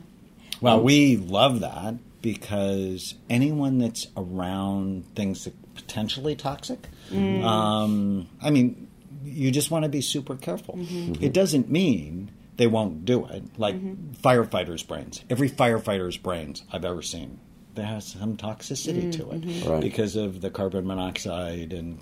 Well, 0.60 0.78
um, 0.78 0.84
we 0.84 1.18
love 1.18 1.62
that 1.62 1.95
because 2.22 3.16
anyone 3.32 3.80
that's 3.80 4.06
around 4.16 5.06
things 5.16 5.45
that 5.45 5.56
potentially 5.74 6.36
toxic, 6.36 6.88
mm. 7.10 7.43
um, 7.43 8.30
I 8.39 8.52
mean, 8.52 8.88
you 9.24 9.49
just 9.49 9.72
want 9.72 9.84
to 9.84 9.89
be 9.89 10.02
super 10.02 10.36
careful. 10.36 10.76
Mm-hmm. 10.76 11.14
It 11.14 11.18
mm-hmm. 11.18 11.28
doesn't 11.30 11.72
mean 11.72 12.30
they 12.58 12.68
won't 12.68 13.06
do 13.06 13.26
it. 13.26 13.43
Like 13.58 13.76
mm-hmm. 13.76 14.12
firefighters' 14.22 14.88
brains. 14.88 15.24
Every 15.32 15.49
firefighter's 15.49 16.18
brains 16.18 16.62
I've 16.72 16.86
ever 16.86 17.02
seen, 17.02 17.39
there 17.74 17.86
has 17.88 18.06
some 18.06 18.38
toxicity 18.38 19.12
to 19.14 19.32
it 19.32 19.66
Right. 19.68 19.82
because 19.82 20.16
of 20.16 20.41
the 20.41 20.52
carbon 20.52 20.86
monoxide 20.86 21.74
and 21.74 21.97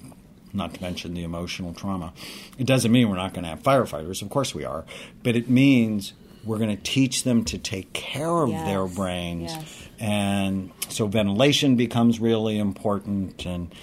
not 0.54 0.74
to 0.74 0.82
mention 0.82 1.14
the 1.14 1.24
emotional 1.24 1.74
trauma. 1.74 2.14
It 2.58 2.66
doesn't 2.68 2.92
mean 2.92 3.10
we're 3.10 3.16
not 3.16 3.34
going 3.34 3.44
to 3.44 3.50
have 3.50 3.62
firefighters. 3.64 4.22
Of 4.22 4.30
course 4.30 4.54
we 4.56 4.66
are. 4.66 4.86
But 5.24 5.36
it 5.36 5.50
means 5.50 6.14
we're 6.44 6.58
going 6.58 6.76
to 6.76 6.82
teach 6.82 7.24
them 7.24 7.44
to 7.46 7.58
take 7.58 7.94
care 7.94 8.30
of 8.44 8.50
their 8.50 8.86
Yes. 8.86 8.96
brains. 8.96 9.52
Yes. 9.52 9.88
And 10.00 10.72
so 10.88 11.08
ventilation 11.08 11.76
becomes 11.76 12.20
really 12.20 12.58
important 12.58 13.46
and 13.46 13.74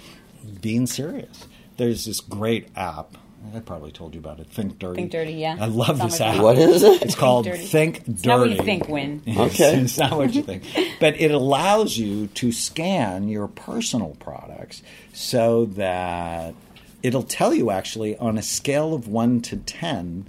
being 0.61 0.87
serious. 0.87 1.47
There's 1.77 2.07
this 2.07 2.21
great 2.21 2.69
app. 2.75 3.17
I 3.55 3.61
probably 3.61 3.92
told 3.92 4.14
you 4.14 4.20
about 4.20 4.40
it. 4.40 4.49
Think 4.49 4.78
Dirty. 4.78 4.97
Think 4.97 5.12
Dirty, 5.12 5.32
yeah. 5.34 5.57
I 5.59 5.66
love 5.66 6.01
It's 6.01 6.14
this 6.14 6.20
app. 6.20 6.42
What 6.42 6.59
is 6.59 6.82
it? 6.82 7.03
It's 7.03 7.14
called 7.14 7.44
Dirty. 7.44 7.64
Think 7.64 8.05
Dirty. 8.05 8.12
It's 8.12 8.24
not 8.24 8.38
what 8.40 8.51
you 8.51 8.62
think, 8.62 8.88
Winn. 8.88 9.22
Okay. 9.36 9.76
it's 9.80 9.99
not 9.99 10.16
what 10.16 10.34
you 10.34 10.42
think. 10.42 10.64
But 11.01 11.20
it 11.20 11.30
allows 11.30 11.97
you 11.97 12.26
to 12.28 12.53
scan 12.53 13.28
your 13.28 13.49
personal 13.49 14.16
products 14.18 14.82
so 15.12 15.66
that 15.66 16.55
it'll 17.03 17.22
tell 17.22 17.55
you 17.55 17.70
actually 17.70 18.16
on 18.18 18.38
a 18.38 18.42
scale 18.42 18.94
of 18.94 19.09
1 19.09 19.42
to 19.42 19.57
10 19.57 20.26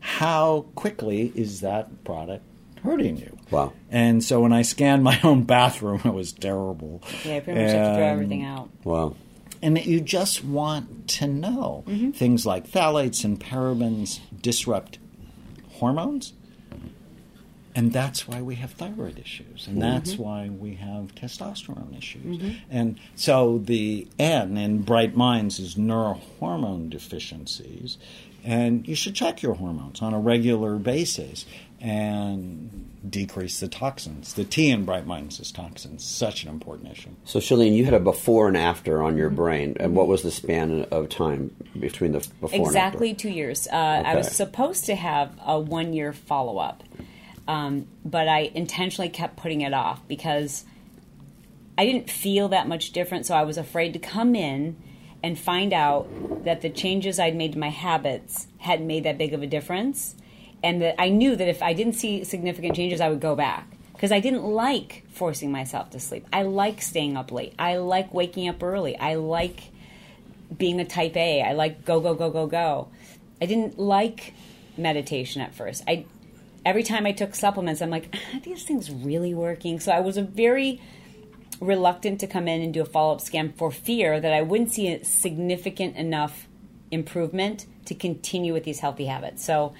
how 0.00 0.66
quickly 0.74 1.32
is 1.34 1.60
that 1.60 2.04
product 2.04 2.44
hurting 2.82 3.16
you. 3.16 3.36
Wow. 3.50 3.72
And 3.90 4.22
so 4.22 4.40
when 4.40 4.52
I 4.52 4.62
scanned 4.62 5.02
my 5.02 5.18
own 5.22 5.44
bathroom, 5.44 6.02
it 6.04 6.12
was 6.12 6.32
terrible. 6.32 7.02
Yeah, 7.24 7.36
I 7.36 7.40
pretty 7.40 7.60
much 7.60 7.70
have 7.70 7.88
to 7.88 7.94
throw 7.96 8.06
everything 8.06 8.44
out. 8.44 8.70
Wow. 8.84 9.16
And 9.64 9.78
that 9.78 9.86
you 9.86 9.98
just 9.98 10.44
want 10.44 11.08
to 11.08 11.26
know 11.26 11.84
mm-hmm. 11.86 12.10
things 12.10 12.44
like 12.44 12.68
phthalates 12.68 13.24
and 13.24 13.40
parabens 13.40 14.20
disrupt 14.42 14.98
hormones. 15.70 16.34
And 17.74 17.90
that's 17.90 18.28
why 18.28 18.42
we 18.42 18.56
have 18.56 18.72
thyroid 18.72 19.18
issues. 19.18 19.66
And 19.66 19.78
mm-hmm. 19.78 19.80
that's 19.80 20.18
why 20.18 20.50
we 20.50 20.74
have 20.74 21.14
testosterone 21.14 21.96
issues. 21.96 22.36
Mm-hmm. 22.36 22.50
And 22.70 23.00
so 23.16 23.56
the 23.56 24.06
N 24.18 24.58
in 24.58 24.82
Bright 24.82 25.16
Minds 25.16 25.58
is 25.58 25.76
neurohormone 25.76 26.90
deficiencies. 26.90 27.96
And 28.44 28.86
you 28.86 28.94
should 28.94 29.14
check 29.14 29.40
your 29.40 29.54
hormones 29.54 30.02
on 30.02 30.12
a 30.12 30.20
regular 30.20 30.76
basis 30.76 31.46
and 31.80 32.90
decrease 33.08 33.60
the 33.60 33.68
toxins. 33.68 34.34
The 34.34 34.44
T 34.44 34.70
in 34.70 34.84
Bright 34.84 35.06
Minds 35.06 35.40
is 35.40 35.52
toxins. 35.52 36.04
Such 36.04 36.42
an 36.42 36.48
important 36.48 36.90
issue. 36.92 37.10
So, 37.24 37.38
Chalene, 37.38 37.76
you 37.76 37.84
had 37.84 37.94
a 37.94 38.00
before 38.00 38.48
and 38.48 38.56
after 38.56 39.02
on 39.02 39.16
your 39.16 39.30
brain, 39.30 39.76
and 39.78 39.94
what 39.94 40.08
was 40.08 40.22
the 40.22 40.30
span 40.30 40.86
of 40.90 41.08
time 41.08 41.54
between 41.78 42.12
the 42.12 42.26
before 42.40 42.66
Exactly 42.66 43.10
and 43.10 43.18
two 43.18 43.30
years. 43.30 43.66
Uh, 43.66 43.76
I 43.76 44.16
was 44.16 44.30
supposed 44.30 44.86
to 44.86 44.94
have 44.94 45.38
a 45.44 45.58
one 45.58 45.92
year 45.92 46.12
follow 46.12 46.58
up, 46.58 46.82
um, 47.46 47.86
but 48.04 48.28
I 48.28 48.50
intentionally 48.54 49.10
kept 49.10 49.36
putting 49.36 49.60
it 49.60 49.74
off 49.74 50.06
because 50.08 50.64
I 51.76 51.84
didn't 51.84 52.10
feel 52.10 52.48
that 52.48 52.68
much 52.68 52.92
different. 52.92 53.26
So 53.26 53.34
I 53.34 53.42
was 53.42 53.58
afraid 53.58 53.92
to 53.94 53.98
come 53.98 54.34
in 54.34 54.76
and 55.22 55.38
find 55.38 55.72
out 55.72 56.44
that 56.44 56.60
the 56.60 56.70
changes 56.70 57.18
I'd 57.18 57.34
made 57.34 57.52
to 57.52 57.58
my 57.58 57.70
habits 57.70 58.46
hadn't 58.58 58.86
made 58.86 59.04
that 59.04 59.18
big 59.18 59.32
of 59.32 59.42
a 59.42 59.46
difference. 59.46 60.16
And 60.64 60.82
that 60.82 61.00
I 61.00 61.10
knew 61.10 61.36
that 61.36 61.46
if 61.46 61.62
I 61.62 61.74
didn't 61.74 61.92
see 61.92 62.24
significant 62.24 62.74
changes, 62.74 63.00
I 63.00 63.10
would 63.10 63.20
go 63.20 63.36
back. 63.36 63.70
Because 63.92 64.10
I 64.10 64.18
didn't 64.18 64.44
like 64.44 65.04
forcing 65.10 65.52
myself 65.52 65.90
to 65.90 66.00
sleep. 66.00 66.26
I 66.32 66.42
like 66.42 66.82
staying 66.82 67.16
up 67.16 67.30
late. 67.30 67.54
I 67.58 67.76
like 67.76 68.12
waking 68.12 68.48
up 68.48 68.62
early. 68.62 68.98
I 68.98 69.14
like 69.14 69.70
being 70.56 70.80
a 70.80 70.84
type 70.84 71.16
A. 71.16 71.42
I 71.42 71.52
like 71.52 71.84
go 71.84 72.00
go 72.00 72.14
go 72.14 72.30
go 72.30 72.46
go. 72.46 72.88
I 73.40 73.46
didn't 73.46 73.78
like 73.78 74.34
meditation 74.76 75.42
at 75.42 75.54
first. 75.54 75.84
I 75.86 76.06
every 76.64 76.82
time 76.82 77.06
I 77.06 77.12
took 77.12 77.34
supplements, 77.34 77.82
I'm 77.82 77.90
like, 77.90 78.14
are 78.34 78.40
these 78.40 78.64
things 78.64 78.90
really 78.90 79.34
working. 79.34 79.80
So 79.80 79.92
I 79.92 80.00
was 80.00 80.16
a 80.16 80.22
very 80.22 80.80
reluctant 81.60 82.20
to 82.20 82.26
come 82.26 82.48
in 82.48 82.62
and 82.62 82.74
do 82.74 82.82
a 82.82 82.84
follow 82.84 83.14
up 83.14 83.20
scan 83.20 83.52
for 83.52 83.70
fear 83.70 84.18
that 84.18 84.32
I 84.32 84.42
wouldn't 84.42 84.72
see 84.72 84.88
a 84.88 85.04
significant 85.04 85.96
enough 85.96 86.48
improvement 86.90 87.66
to 87.84 87.94
continue 87.94 88.52
with 88.52 88.64
these 88.64 88.80
healthy 88.80 89.06
habits. 89.06 89.44
So 89.44 89.74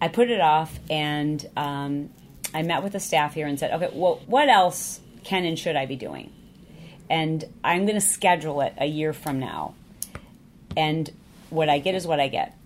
I 0.00 0.08
put 0.08 0.30
it 0.30 0.40
off, 0.40 0.78
and 0.88 1.46
um, 1.56 2.10
I 2.54 2.62
met 2.62 2.82
with 2.82 2.92
the 2.92 3.00
staff 3.00 3.34
here 3.34 3.46
and 3.46 3.58
said, 3.58 3.72
okay, 3.72 3.90
well, 3.92 4.20
what 4.26 4.48
else 4.48 5.00
can 5.24 5.44
and 5.44 5.58
should 5.58 5.76
I 5.76 5.86
be 5.86 5.96
doing? 5.96 6.32
And 7.08 7.44
I'm 7.62 7.86
going 7.86 7.96
to 7.96 8.00
schedule 8.00 8.60
it 8.60 8.74
a 8.78 8.86
year 8.86 9.12
from 9.12 9.40
now. 9.40 9.74
And 10.76 11.10
what 11.50 11.68
I 11.68 11.78
get 11.78 11.94
is 11.94 12.06
what 12.06 12.20
I 12.20 12.28
get. 12.28 12.56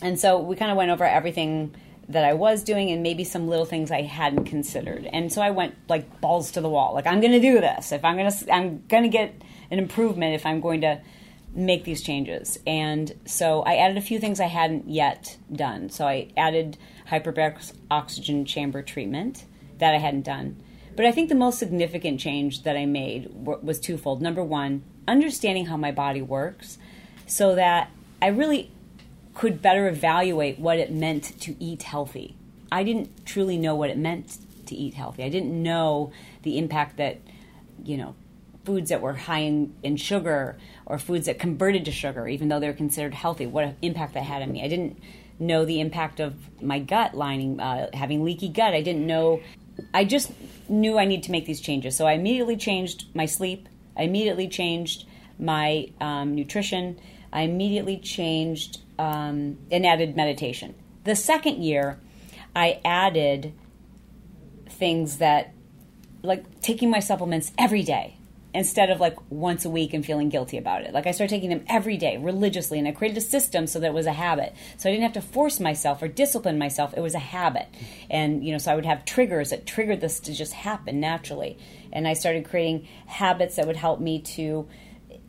And 0.00 0.18
so 0.18 0.38
we 0.38 0.56
kind 0.56 0.70
of 0.70 0.76
went 0.76 0.90
over 0.90 1.04
everything 1.04 1.74
that 2.08 2.24
I 2.24 2.32
was 2.32 2.64
doing 2.64 2.90
and 2.90 3.02
maybe 3.02 3.24
some 3.24 3.48
little 3.48 3.66
things 3.66 3.90
I 3.90 4.02
hadn't 4.02 4.46
considered. 4.46 5.06
And 5.12 5.30
so 5.32 5.42
I 5.42 5.50
went 5.50 5.74
like 5.88 6.20
balls 6.20 6.52
to 6.52 6.60
the 6.60 6.68
wall. 6.68 6.94
Like 6.94 7.06
I'm 7.06 7.20
going 7.20 7.32
to 7.32 7.40
do 7.40 7.60
this. 7.60 7.92
If 7.92 8.04
I'm 8.04 8.16
going 8.16 8.30
to 8.30 8.52
I'm 8.52 8.82
going 8.88 9.02
to 9.02 9.08
get 9.08 9.34
an 9.70 9.78
improvement 9.78 10.34
if 10.34 10.46
I'm 10.46 10.60
going 10.60 10.80
to 10.80 11.00
make 11.54 11.84
these 11.84 12.02
changes. 12.02 12.58
And 12.66 13.12
so 13.24 13.62
I 13.62 13.76
added 13.76 13.96
a 13.96 14.02
few 14.02 14.18
things 14.18 14.40
I 14.40 14.46
hadn't 14.46 14.88
yet 14.88 15.36
done. 15.52 15.90
So 15.90 16.06
I 16.06 16.28
added 16.36 16.76
hyperbaric 17.10 17.72
oxygen 17.90 18.44
chamber 18.44 18.82
treatment 18.82 19.44
that 19.78 19.94
I 19.94 19.98
hadn't 19.98 20.22
done. 20.22 20.62
But 20.96 21.06
I 21.06 21.12
think 21.12 21.28
the 21.28 21.34
most 21.34 21.58
significant 21.58 22.20
change 22.20 22.64
that 22.64 22.76
I 22.76 22.84
made 22.84 23.30
was 23.32 23.78
twofold. 23.78 24.20
Number 24.20 24.42
one, 24.42 24.82
understanding 25.06 25.66
how 25.66 25.76
my 25.76 25.92
body 25.92 26.20
works 26.20 26.78
so 27.26 27.54
that 27.54 27.90
I 28.20 28.26
really 28.28 28.70
could 29.34 29.62
better 29.62 29.86
evaluate 29.86 30.58
what 30.58 30.78
it 30.78 30.90
meant 30.90 31.40
to 31.40 31.54
eat 31.62 31.84
healthy. 31.84 32.36
I 32.72 32.82
didn't 32.82 33.24
truly 33.24 33.56
know 33.56 33.76
what 33.76 33.90
it 33.90 33.96
meant 33.96 34.38
to 34.66 34.74
eat 34.74 34.94
healthy. 34.94 35.22
I 35.22 35.28
didn't 35.28 35.62
know 35.62 36.12
the 36.42 36.58
impact 36.58 36.96
that, 36.96 37.18
you 37.84 37.96
know, 37.96 38.16
foods 38.68 38.90
that 38.90 39.00
were 39.00 39.14
high 39.14 39.38
in, 39.38 39.74
in 39.82 39.96
sugar 39.96 40.58
or 40.84 40.98
foods 40.98 41.24
that 41.24 41.38
converted 41.38 41.86
to 41.86 41.90
sugar, 41.90 42.28
even 42.28 42.48
though 42.50 42.60
they 42.60 42.66
were 42.66 42.74
considered 42.74 43.14
healthy, 43.14 43.46
what 43.46 43.74
impact 43.80 44.12
that 44.12 44.24
had 44.24 44.42
on 44.42 44.52
me. 44.52 44.62
I 44.62 44.68
didn't 44.68 45.00
know 45.38 45.64
the 45.64 45.80
impact 45.80 46.20
of 46.20 46.34
my 46.62 46.78
gut 46.78 47.14
lining, 47.14 47.60
uh, 47.60 47.88
having 47.94 48.22
leaky 48.26 48.50
gut. 48.50 48.74
I 48.74 48.82
didn't 48.82 49.06
know. 49.06 49.40
I 49.94 50.04
just 50.04 50.30
knew 50.68 50.98
I 50.98 51.06
needed 51.06 51.22
to 51.22 51.30
make 51.30 51.46
these 51.46 51.62
changes. 51.62 51.96
So 51.96 52.06
I 52.06 52.12
immediately 52.12 52.58
changed 52.58 53.06
my 53.14 53.24
sleep. 53.24 53.70
I 53.96 54.02
immediately 54.02 54.48
changed 54.48 55.06
my 55.38 55.88
um, 55.98 56.34
nutrition. 56.34 57.00
I 57.32 57.42
immediately 57.42 57.96
changed 57.96 58.80
um, 58.98 59.56
and 59.70 59.86
added 59.86 60.14
meditation. 60.14 60.74
The 61.04 61.16
second 61.16 61.62
year, 61.62 61.98
I 62.54 62.82
added 62.84 63.54
things 64.68 65.16
that, 65.16 65.54
like 66.22 66.60
taking 66.60 66.90
my 66.90 67.00
supplements 67.00 67.50
every 67.56 67.82
day 67.82 68.17
instead 68.58 68.90
of 68.90 68.98
like 68.98 69.16
once 69.30 69.64
a 69.64 69.70
week 69.70 69.94
and 69.94 70.04
feeling 70.04 70.28
guilty 70.28 70.58
about 70.58 70.82
it. 70.82 70.92
Like 70.92 71.06
I 71.06 71.12
started 71.12 71.32
taking 71.32 71.48
them 71.48 71.64
every 71.68 71.96
day 71.96 72.16
religiously, 72.16 72.76
and 72.76 72.88
I 72.88 72.90
created 72.90 73.16
a 73.16 73.20
system 73.20 73.68
so 73.68 73.78
that 73.78 73.86
it 73.86 73.94
was 73.94 74.06
a 74.06 74.12
habit. 74.12 74.52
So 74.76 74.88
I 74.88 74.92
didn't 74.92 75.04
have 75.04 75.12
to 75.12 75.22
force 75.22 75.60
myself 75.60 76.02
or 76.02 76.08
discipline 76.08 76.58
myself. 76.58 76.92
It 76.96 77.00
was 77.00 77.14
a 77.14 77.20
habit, 77.20 77.68
and 78.10 78.44
you 78.44 78.50
know, 78.50 78.58
so 78.58 78.72
I 78.72 78.74
would 78.74 78.84
have 78.84 79.04
triggers 79.04 79.50
that 79.50 79.64
triggered 79.64 80.00
this 80.00 80.18
to 80.20 80.34
just 80.34 80.54
happen 80.54 80.98
naturally. 80.98 81.56
And 81.92 82.08
I 82.08 82.14
started 82.14 82.48
creating 82.48 82.88
habits 83.06 83.54
that 83.56 83.66
would 83.68 83.76
help 83.76 84.00
me 84.00 84.20
to 84.22 84.68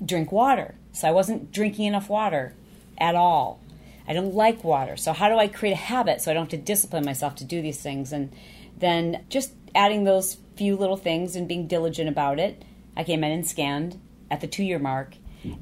drink 0.04 0.32
water. 0.32 0.74
So 0.92 1.08
I 1.08 1.12
wasn't 1.12 1.52
drinking 1.52 1.86
enough 1.86 2.10
water 2.10 2.56
at 2.98 3.14
all. 3.14 3.62
I 4.08 4.14
don't 4.14 4.34
like 4.34 4.64
water. 4.64 4.98
So 4.98 5.14
how 5.14 5.30
do 5.30 5.38
I 5.38 5.48
create 5.48 5.74
a 5.74 5.76
habit 5.76 6.20
so 6.20 6.32
I 6.32 6.34
don't 6.34 6.52
have 6.52 6.60
to 6.60 6.66
discipline 6.66 7.06
myself 7.06 7.36
to 7.36 7.44
do 7.44 7.62
these 7.62 7.80
things? 7.80 8.12
And 8.12 8.34
then 8.76 9.24
just 9.30 9.54
adding 9.76 10.04
those 10.04 10.38
few 10.56 10.76
little 10.76 10.98
things 10.98 11.36
and 11.36 11.48
being 11.48 11.68
diligent 11.68 12.10
about 12.10 12.40
it. 12.40 12.66
I 12.96 13.04
came 13.04 13.24
in 13.24 13.32
and 13.32 13.48
scanned 13.48 14.00
at 14.30 14.42
the 14.42 14.48
two 14.48 14.64
year 14.64 14.80
mark, 14.80 15.16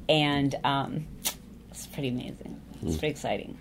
and 0.08 0.54
um, 0.64 1.06
it's 1.70 1.86
pretty 1.86 2.08
amazing. 2.08 2.60
It's 2.82 2.96
pretty 2.96 3.12
exciting. 3.12 3.58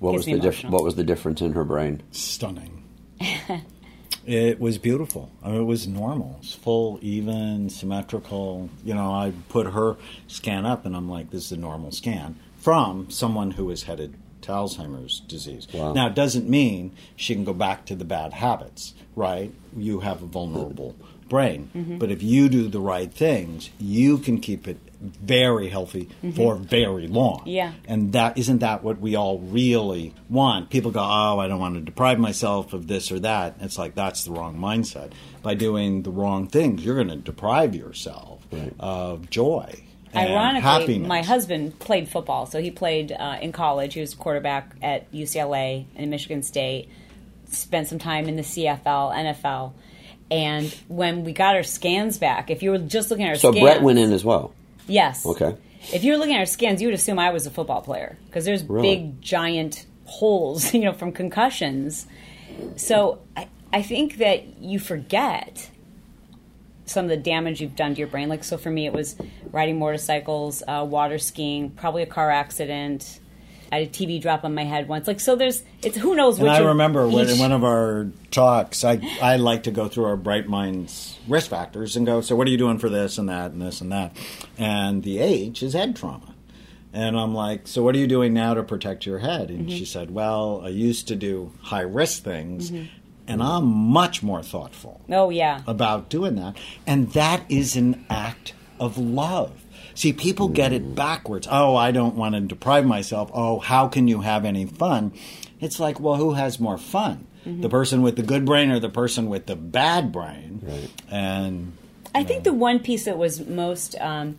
What 0.00 0.14
was 0.14 0.26
the 0.26 0.38
dif- 0.38 0.64
What 0.64 0.84
was 0.84 0.94
the 0.94 1.04
difference 1.04 1.40
in 1.40 1.52
her 1.52 1.64
brain? 1.64 2.02
Stunning. 2.12 2.84
it 4.26 4.60
was 4.60 4.78
beautiful. 4.78 5.30
I 5.42 5.50
mean, 5.50 5.60
it 5.62 5.64
was 5.64 5.88
normal. 5.88 6.36
It's 6.40 6.54
full, 6.54 6.98
even, 7.02 7.68
symmetrical. 7.68 8.70
You 8.84 8.94
know, 8.94 9.12
I 9.12 9.32
put 9.48 9.66
her 9.66 9.96
scan 10.28 10.64
up, 10.66 10.86
and 10.86 10.96
I'm 10.96 11.08
like, 11.08 11.30
"This 11.30 11.46
is 11.46 11.52
a 11.52 11.56
normal 11.56 11.90
scan." 11.92 12.36
from 12.58 13.08
someone 13.10 13.52
who 13.52 13.70
is 13.70 13.84
headed 13.84 14.14
to 14.42 14.52
Alzheimer's 14.52 15.20
disease. 15.20 15.66
Wow. 15.72 15.92
Now, 15.92 16.08
it 16.08 16.14
doesn't 16.14 16.48
mean 16.48 16.94
she 17.16 17.34
can 17.34 17.44
go 17.44 17.54
back 17.54 17.86
to 17.86 17.94
the 17.94 18.04
bad 18.04 18.32
habits, 18.32 18.94
right? 19.16 19.52
You 19.76 20.00
have 20.00 20.22
a 20.22 20.26
vulnerable 20.26 20.94
brain. 21.28 21.70
Mm-hmm. 21.74 21.98
But 21.98 22.10
if 22.10 22.22
you 22.22 22.48
do 22.48 22.68
the 22.68 22.80
right 22.80 23.12
things, 23.12 23.70
you 23.78 24.18
can 24.18 24.40
keep 24.40 24.66
it 24.66 24.78
very 25.00 25.68
healthy 25.68 26.06
mm-hmm. 26.06 26.32
for 26.32 26.56
very 26.56 27.06
long. 27.06 27.42
Yeah. 27.46 27.72
And 27.86 28.12
that 28.12 28.36
isn't 28.36 28.58
that 28.58 28.82
what 28.82 28.98
we 28.98 29.14
all 29.14 29.38
really 29.38 30.14
want. 30.28 30.70
People 30.70 30.90
go, 30.90 31.00
"Oh, 31.00 31.38
I 31.38 31.46
don't 31.46 31.60
want 31.60 31.76
to 31.76 31.80
deprive 31.80 32.18
myself 32.18 32.72
of 32.72 32.88
this 32.88 33.12
or 33.12 33.20
that." 33.20 33.56
It's 33.60 33.78
like 33.78 33.94
that's 33.94 34.24
the 34.24 34.32
wrong 34.32 34.58
mindset. 34.58 35.12
By 35.42 35.54
doing 35.54 36.02
the 36.02 36.10
wrong 36.10 36.48
things, 36.48 36.84
you're 36.84 36.96
going 36.96 37.08
to 37.08 37.16
deprive 37.16 37.74
yourself 37.74 38.44
right. 38.50 38.74
of 38.80 39.30
joy 39.30 39.84
Ironically, 40.14 40.60
happiness. 40.60 41.08
my 41.08 41.22
husband 41.22 41.78
played 41.78 42.08
football, 42.08 42.46
so 42.46 42.60
he 42.60 42.70
played 42.70 43.12
uh, 43.12 43.38
in 43.40 43.52
college. 43.52 43.94
He 43.94 44.00
was 44.00 44.14
quarterback 44.14 44.74
at 44.82 45.10
UCLA 45.12 45.86
and 45.96 46.10
Michigan 46.10 46.42
State. 46.42 46.88
Spent 47.50 47.88
some 47.88 47.98
time 47.98 48.28
in 48.28 48.36
the 48.36 48.42
CFL, 48.42 49.14
NFL, 49.14 49.72
and 50.30 50.66
when 50.88 51.24
we 51.24 51.32
got 51.32 51.56
our 51.56 51.62
scans 51.62 52.18
back, 52.18 52.50
if 52.50 52.62
you 52.62 52.70
were 52.70 52.78
just 52.78 53.10
looking 53.10 53.24
at 53.24 53.30
our 53.30 53.36
so 53.36 53.50
scans, 53.50 53.62
Brett 53.62 53.82
went 53.82 53.98
in 53.98 54.12
as 54.12 54.24
well. 54.24 54.54
Yes. 54.86 55.24
Okay. 55.24 55.56
If 55.92 56.04
you 56.04 56.12
were 56.12 56.18
looking 56.18 56.34
at 56.34 56.40
our 56.40 56.46
scans, 56.46 56.82
you 56.82 56.88
would 56.88 56.94
assume 56.94 57.18
I 57.18 57.30
was 57.30 57.46
a 57.46 57.50
football 57.50 57.80
player 57.80 58.18
because 58.26 58.44
there's 58.44 58.64
really? 58.64 58.96
big, 58.96 59.22
giant 59.22 59.86
holes, 60.04 60.72
you 60.74 60.80
know, 60.80 60.92
from 60.92 61.12
concussions. 61.12 62.06
So 62.76 63.20
I, 63.36 63.48
I 63.72 63.82
think 63.82 64.18
that 64.18 64.58
you 64.60 64.78
forget 64.78 65.70
some 66.84 67.04
of 67.04 67.10
the 67.10 67.16
damage 67.16 67.60
you've 67.60 67.76
done 67.76 67.94
to 67.94 67.98
your 67.98 68.08
brain. 68.08 68.28
Like, 68.28 68.44
so 68.44 68.56
for 68.56 68.70
me, 68.70 68.86
it 68.86 68.92
was 68.92 69.16
riding 69.52 69.78
motorcycles, 69.78 70.62
uh, 70.66 70.86
water 70.88 71.18
skiing, 71.18 71.70
probably 71.70 72.02
a 72.02 72.06
car 72.06 72.30
accident. 72.30 73.20
I 73.70 73.80
had 73.80 73.88
a 73.88 73.90
TV 73.90 74.20
drop 74.20 74.44
on 74.44 74.54
my 74.54 74.64
head 74.64 74.88
once. 74.88 75.06
Like, 75.06 75.20
so 75.20 75.36
there's, 75.36 75.62
it's 75.82 75.96
who 75.96 76.14
knows 76.14 76.38
which. 76.38 76.48
And 76.48 76.64
I 76.64 76.68
remember 76.68 77.06
when, 77.08 77.28
in 77.28 77.38
one 77.38 77.52
of 77.52 77.64
our 77.64 78.08
talks, 78.30 78.84
I, 78.84 79.00
I 79.20 79.36
like 79.36 79.64
to 79.64 79.70
go 79.70 79.88
through 79.88 80.04
our 80.04 80.16
Bright 80.16 80.48
Minds 80.48 81.18
risk 81.28 81.50
factors 81.50 81.96
and 81.96 82.06
go, 82.06 82.20
so 82.20 82.34
what 82.36 82.46
are 82.46 82.50
you 82.50 82.56
doing 82.56 82.78
for 82.78 82.88
this 82.88 83.18
and 83.18 83.28
that 83.28 83.52
and 83.52 83.60
this 83.60 83.80
and 83.80 83.92
that? 83.92 84.16
And 84.56 85.02
the 85.02 85.18
H 85.18 85.62
is 85.62 85.74
head 85.74 85.96
trauma. 85.96 86.34
And 86.92 87.18
I'm 87.18 87.34
like, 87.34 87.68
so 87.68 87.82
what 87.82 87.94
are 87.94 87.98
you 87.98 88.06
doing 88.06 88.32
now 88.32 88.54
to 88.54 88.62
protect 88.62 89.04
your 89.04 89.18
head? 89.18 89.50
And 89.50 89.68
mm-hmm. 89.68 89.76
she 89.76 89.84
said, 89.84 90.10
well, 90.10 90.62
I 90.64 90.68
used 90.68 91.08
to 91.08 91.16
do 91.16 91.52
high 91.62 91.82
risk 91.82 92.22
things. 92.22 92.70
Mm-hmm 92.70 92.94
and 93.28 93.42
I'm 93.42 93.66
much 93.66 94.22
more 94.22 94.42
thoughtful. 94.42 95.02
Oh, 95.10 95.28
yeah. 95.28 95.60
About 95.66 96.08
doing 96.08 96.36
that. 96.36 96.56
And 96.86 97.12
that 97.12 97.44
is 97.50 97.76
an 97.76 98.06
act 98.08 98.54
of 98.80 98.96
love. 98.96 99.64
See, 99.98 100.12
people 100.12 100.46
get 100.46 100.72
it 100.72 100.94
backwards. 100.94 101.48
Oh, 101.50 101.74
I 101.74 101.90
don't 101.90 102.14
want 102.14 102.36
to 102.36 102.40
deprive 102.40 102.86
myself. 102.86 103.32
Oh, 103.34 103.58
how 103.58 103.88
can 103.88 104.06
you 104.06 104.20
have 104.20 104.44
any 104.44 104.64
fun? 104.64 105.12
It's 105.58 105.80
like, 105.80 105.98
well, 105.98 106.14
who 106.14 106.34
has 106.34 106.60
more 106.60 106.78
fun? 106.78 107.26
Mm-hmm. 107.44 107.62
The 107.62 107.68
person 107.68 108.02
with 108.02 108.14
the 108.14 108.22
good 108.22 108.44
brain 108.44 108.70
or 108.70 108.78
the 108.78 108.90
person 108.90 109.28
with 109.28 109.46
the 109.46 109.56
bad 109.56 110.12
brain? 110.12 110.60
Right. 110.62 110.88
And 111.10 111.72
I 112.14 112.20
know. 112.20 112.28
think 112.28 112.44
the 112.44 112.52
one 112.52 112.78
piece 112.78 113.06
that 113.06 113.18
was 113.18 113.44
most 113.44 113.96
um, 114.00 114.36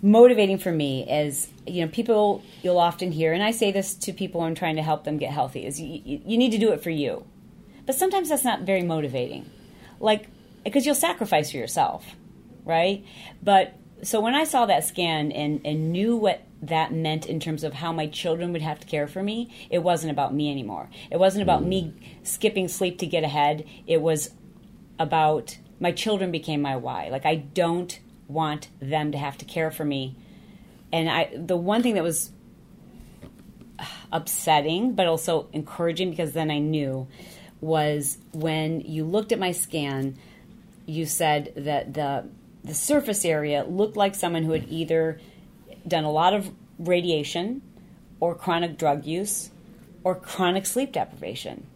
motivating 0.00 0.58
for 0.58 0.70
me 0.70 1.04
is 1.10 1.48
you 1.66 1.84
know 1.84 1.90
people 1.90 2.40
you'll 2.62 2.78
often 2.78 3.10
hear, 3.10 3.32
and 3.32 3.42
I 3.42 3.50
say 3.50 3.72
this 3.72 3.96
to 3.96 4.12
people 4.12 4.42
I'm 4.42 4.54
trying 4.54 4.76
to 4.76 4.82
help 4.82 5.02
them 5.02 5.18
get 5.18 5.32
healthy: 5.32 5.66
is 5.66 5.80
you, 5.80 6.00
you 6.24 6.38
need 6.38 6.52
to 6.52 6.58
do 6.58 6.70
it 6.70 6.80
for 6.80 6.90
you. 6.90 7.26
But 7.86 7.96
sometimes 7.96 8.28
that's 8.28 8.44
not 8.44 8.60
very 8.60 8.82
motivating. 8.82 9.50
Like, 9.98 10.28
because 10.62 10.86
you'll 10.86 10.94
sacrifice 10.94 11.50
for 11.50 11.56
yourself, 11.56 12.06
right? 12.64 13.04
But 13.42 13.80
so 14.02 14.20
when 14.20 14.34
I 14.34 14.44
saw 14.44 14.66
that 14.66 14.84
scan 14.84 15.32
and, 15.32 15.60
and 15.64 15.92
knew 15.92 16.16
what 16.16 16.42
that 16.62 16.92
meant 16.92 17.26
in 17.26 17.40
terms 17.40 17.64
of 17.64 17.74
how 17.74 17.92
my 17.92 18.06
children 18.06 18.52
would 18.52 18.62
have 18.62 18.80
to 18.80 18.86
care 18.86 19.06
for 19.06 19.22
me, 19.22 19.52
it 19.70 19.78
wasn't 19.78 20.10
about 20.10 20.34
me 20.34 20.50
anymore. 20.50 20.88
It 21.10 21.18
wasn't 21.18 21.42
about 21.42 21.64
me 21.64 21.82
mm. 21.84 22.26
skipping 22.26 22.68
sleep 22.68 22.98
to 22.98 23.06
get 23.06 23.24
ahead. 23.24 23.66
It 23.86 24.00
was 24.00 24.30
about 24.98 25.58
my 25.80 25.92
children 25.92 26.30
became 26.30 26.62
my 26.62 26.76
why. 26.76 27.08
Like, 27.08 27.26
I 27.26 27.34
don't 27.36 27.98
want 28.28 28.68
them 28.80 29.12
to 29.12 29.18
have 29.18 29.36
to 29.38 29.44
care 29.44 29.70
for 29.70 29.84
me. 29.84 30.16
And 30.92 31.10
I, 31.10 31.30
the 31.34 31.56
one 31.56 31.82
thing 31.82 31.94
that 31.94 32.02
was 32.02 32.30
upsetting, 34.12 34.94
but 34.94 35.06
also 35.06 35.48
encouraging 35.52 36.10
because 36.10 36.32
then 36.32 36.50
I 36.50 36.58
knew 36.58 37.08
was 37.60 38.18
when 38.32 38.80
you 38.80 39.04
looked 39.04 39.32
at 39.32 39.38
my 39.38 39.52
scan, 39.52 40.16
you 40.86 41.06
said 41.06 41.52
that 41.56 41.94
the 41.94 42.28
the 42.64 42.74
surface 42.74 43.24
area 43.24 43.64
looked 43.64 43.96
like 43.96 44.14
someone 44.14 44.42
who 44.42 44.52
had 44.52 44.66
either 44.68 45.20
done 45.86 46.04
a 46.04 46.10
lot 46.10 46.32
of 46.32 46.50
radiation 46.78 47.62
or 48.20 48.34
chronic 48.34 48.78
drug 48.78 49.04
use 49.04 49.50
or 50.02 50.14
chronic 50.14 50.64
sleep 50.66 50.92
deprivation. 50.92 51.66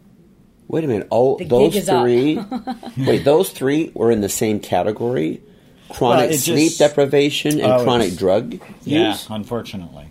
Wait 0.67 0.83
a 0.83 0.87
minute. 0.87 1.07
All 1.09 1.37
the 1.37 1.45
those 1.45 1.85
three 1.85 2.39
Wait, 2.97 3.23
those 3.23 3.49
three 3.51 3.91
were 3.93 4.11
in 4.11 4.21
the 4.21 4.29
same 4.29 4.59
category? 4.59 5.41
Chronic 5.89 6.29
well, 6.29 6.39
sleep 6.39 6.67
just, 6.69 6.79
deprivation 6.79 7.59
and 7.59 7.71
oh, 7.71 7.83
chronic 7.83 8.15
drug 8.15 8.53
use? 8.53 8.61
Yeah, 8.83 9.17
unfortunately. 9.29 10.07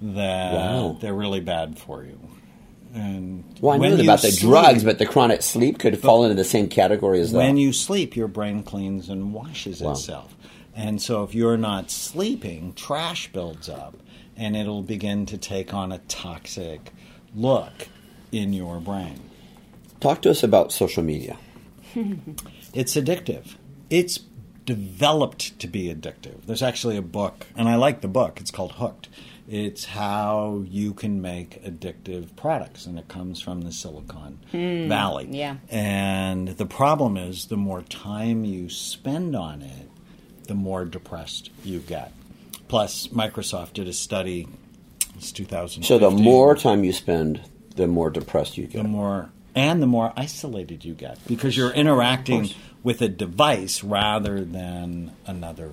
That 0.00 0.54
wow. 0.54 0.96
they're 1.00 1.14
really 1.14 1.40
bad 1.40 1.78
for 1.78 2.04
you 2.04 2.27
And 2.94 3.44
Well, 3.60 3.74
I 3.74 3.78
when 3.78 3.96
knew 3.96 4.02
about 4.02 4.22
the 4.22 4.30
sleep- 4.30 4.50
drugs, 4.50 4.84
but 4.84 4.98
the 4.98 5.06
chronic 5.06 5.42
sleep 5.42 5.78
could 5.78 5.98
fall 5.98 6.24
into 6.24 6.34
the 6.34 6.44
same 6.44 6.68
category 6.68 7.20
as 7.20 7.32
that. 7.32 7.38
when 7.38 7.56
you 7.56 7.72
sleep, 7.72 8.16
your 8.16 8.28
brain 8.28 8.62
cleans 8.62 9.08
and 9.08 9.32
washes 9.34 9.80
Wow. 9.82 9.92
itself. 9.92 10.34
And 10.74 11.02
so 11.02 11.22
if 11.24 11.34
you're 11.34 11.56
not 11.58 11.90
sleeping, 11.90 12.72
trash 12.74 13.30
builds 13.32 13.68
up 13.68 13.96
and 14.36 14.56
it'll 14.56 14.82
begin 14.82 15.26
to 15.26 15.36
take 15.36 15.74
on 15.74 15.92
a 15.92 15.98
toxic 16.08 16.92
look 17.34 17.88
in 18.32 18.52
your 18.52 18.78
brain. 18.80 19.20
Talk 20.00 20.22
to 20.22 20.30
us 20.30 20.42
about 20.42 20.72
social 20.72 21.02
media. 21.02 21.36
It's 22.74 22.94
addictive. 22.96 23.56
It's 23.90 24.20
developed 24.66 25.58
to 25.58 25.66
be 25.66 25.92
addictive. 25.92 26.42
There's 26.46 26.62
actually 26.62 26.96
a 26.98 27.02
book, 27.02 27.46
and 27.56 27.68
I 27.68 27.76
like 27.76 28.02
the 28.02 28.08
book. 28.08 28.38
It's 28.40 28.50
called 28.50 28.72
Hooked. 28.72 29.08
It's 29.48 29.86
how 29.86 30.62
you 30.68 30.92
can 30.92 31.22
make 31.22 31.64
addictive 31.64 32.36
products, 32.36 32.84
and 32.84 32.98
it 32.98 33.08
comes 33.08 33.40
from 33.40 33.62
the 33.62 33.72
Silicon 33.72 34.38
hmm, 34.50 34.88
Valley. 34.88 35.28
yeah. 35.30 35.56
And 35.70 36.48
the 36.48 36.66
problem 36.66 37.16
is, 37.16 37.46
the 37.46 37.56
more 37.56 37.80
time 37.82 38.44
you 38.44 38.68
spend 38.68 39.34
on 39.34 39.62
it, 39.62 39.88
the 40.44 40.54
more 40.54 40.84
depressed 40.84 41.50
you 41.64 41.78
get. 41.78 42.12
Plus, 42.68 43.08
Microsoft 43.08 43.72
did 43.72 43.88
a 43.88 43.92
study. 43.94 44.46
It's 45.16 45.32
2015. 45.32 45.82
So 45.82 45.98
the 45.98 46.10
more 46.10 46.54
time 46.54 46.84
you 46.84 46.92
spend, 46.92 47.40
the 47.76 47.86
more 47.86 48.10
depressed 48.10 48.58
you 48.58 48.66
get. 48.66 48.82
the 48.82 48.88
more 48.88 49.30
and 49.54 49.82
the 49.82 49.86
more 49.86 50.12
isolated 50.16 50.84
you 50.84 50.94
get 50.94 51.18
because 51.26 51.56
you're 51.56 51.72
interacting 51.72 52.50
with 52.82 53.02
a 53.02 53.08
device 53.08 53.82
rather 53.82 54.44
than 54.44 55.12
another 55.26 55.72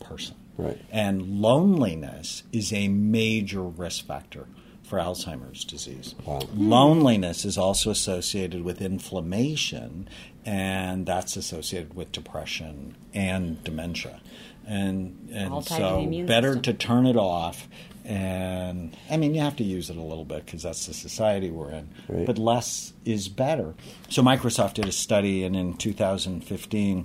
person. 0.00 0.34
Right. 0.62 0.80
And 0.90 1.40
loneliness 1.40 2.42
is 2.52 2.72
a 2.72 2.88
major 2.88 3.62
risk 3.62 4.06
factor 4.06 4.46
for 4.82 4.98
Alzheimer's 4.98 5.64
disease. 5.64 6.14
Wow. 6.24 6.40
Loneliness 6.54 7.44
is 7.44 7.56
also 7.56 7.90
associated 7.90 8.62
with 8.62 8.82
inflammation, 8.82 10.08
and 10.44 11.06
that's 11.06 11.36
associated 11.36 11.94
with 11.94 12.12
depression 12.12 12.96
and 13.14 13.62
dementia. 13.64 14.20
And 14.66 15.30
and 15.32 15.52
All 15.52 15.62
tied 15.62 15.78
to 15.78 16.10
the 16.10 16.20
so 16.20 16.26
better 16.26 16.52
system. 16.54 16.62
to 16.62 16.72
turn 16.74 17.06
it 17.06 17.16
off. 17.16 17.68
And 18.04 18.96
I 19.08 19.16
mean, 19.16 19.34
you 19.34 19.40
have 19.40 19.56
to 19.56 19.64
use 19.64 19.88
it 19.88 19.96
a 19.96 20.02
little 20.02 20.24
bit 20.24 20.44
because 20.44 20.62
that's 20.62 20.86
the 20.86 20.94
society 20.94 21.50
we're 21.50 21.70
in. 21.70 21.88
Right. 22.08 22.26
But 22.26 22.36
less 22.36 22.92
is 23.04 23.28
better. 23.28 23.74
So 24.10 24.22
Microsoft 24.22 24.74
did 24.74 24.86
a 24.86 24.92
study, 24.92 25.42
and 25.44 25.56
in 25.56 25.74
2015, 25.78 27.04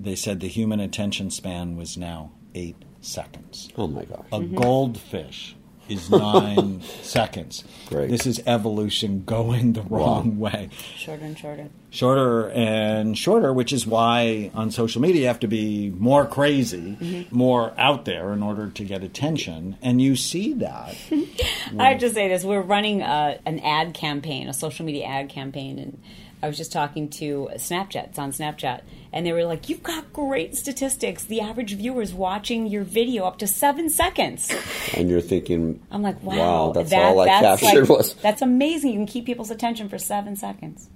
they 0.00 0.14
said 0.14 0.40
the 0.40 0.48
human 0.48 0.80
attention 0.80 1.30
span 1.30 1.76
was 1.76 1.96
now 1.96 2.32
eight 2.54 2.76
seconds. 3.00 3.70
Oh 3.76 3.86
my 3.86 4.04
gosh. 4.04 4.26
A 4.32 4.42
goldfish 4.42 5.56
is 5.88 6.10
nine 6.10 6.82
seconds. 7.02 7.64
Great. 7.88 8.10
This 8.10 8.26
is 8.26 8.40
evolution 8.46 9.24
going 9.24 9.72
the 9.72 9.82
wrong 9.82 10.38
way. 10.38 10.70
Shorter 10.96 11.24
and 11.24 11.38
shorter. 11.38 11.68
Shorter 11.90 12.50
and 12.50 13.16
shorter, 13.16 13.52
which 13.52 13.72
is 13.72 13.86
why 13.86 14.50
on 14.54 14.70
social 14.70 15.00
media 15.00 15.22
you 15.22 15.26
have 15.28 15.40
to 15.40 15.48
be 15.48 15.90
more 15.90 16.26
crazy, 16.26 16.98
mm-hmm. 17.00 17.34
more 17.34 17.72
out 17.78 18.04
there 18.04 18.32
in 18.32 18.42
order 18.42 18.68
to 18.68 18.84
get 18.84 19.02
attention. 19.02 19.78
And 19.80 20.00
you 20.00 20.14
see 20.16 20.52
that. 20.54 20.96
I 21.78 21.90
have 21.90 22.00
to 22.00 22.10
say 22.10 22.28
this: 22.28 22.44
we're 22.44 22.60
running 22.60 23.00
a, 23.02 23.38
an 23.46 23.60
ad 23.60 23.94
campaign, 23.94 24.48
a 24.48 24.54
social 24.54 24.84
media 24.84 25.06
ad 25.06 25.30
campaign, 25.30 25.78
and 25.78 26.02
I 26.42 26.46
was 26.46 26.56
just 26.56 26.72
talking 26.72 27.08
to 27.10 27.48
Snapchat. 27.56 28.08
It's 28.08 28.18
on 28.18 28.32
Snapchat, 28.32 28.82
and 29.12 29.26
they 29.26 29.32
were 29.32 29.44
like, 29.44 29.68
"You've 29.68 29.82
got 29.82 30.12
great 30.12 30.56
statistics. 30.56 31.24
The 31.24 31.40
average 31.40 31.74
viewer 31.74 32.02
is 32.02 32.14
watching 32.14 32.66
your 32.66 32.84
video 32.84 33.24
up 33.24 33.38
to 33.38 33.46
seven 33.46 33.90
seconds." 33.90 34.52
and 34.94 35.10
you're 35.10 35.20
thinking, 35.20 35.80
I'm 35.90 36.02
like, 36.02 36.22
"Wow, 36.22 36.72
that's 36.74 36.90
that- 36.90 37.04
all 37.04 37.20
I 37.20 37.26
that's 37.26 37.60
captured 37.60 37.88
like- 37.88 37.98
was. 37.98 38.14
That's 38.14 38.42
amazing. 38.42 38.92
You 38.92 38.98
can 38.98 39.06
keep 39.06 39.26
people's 39.26 39.50
attention 39.50 39.88
for 39.88 39.98
seven 39.98 40.36
seconds. 40.36 40.88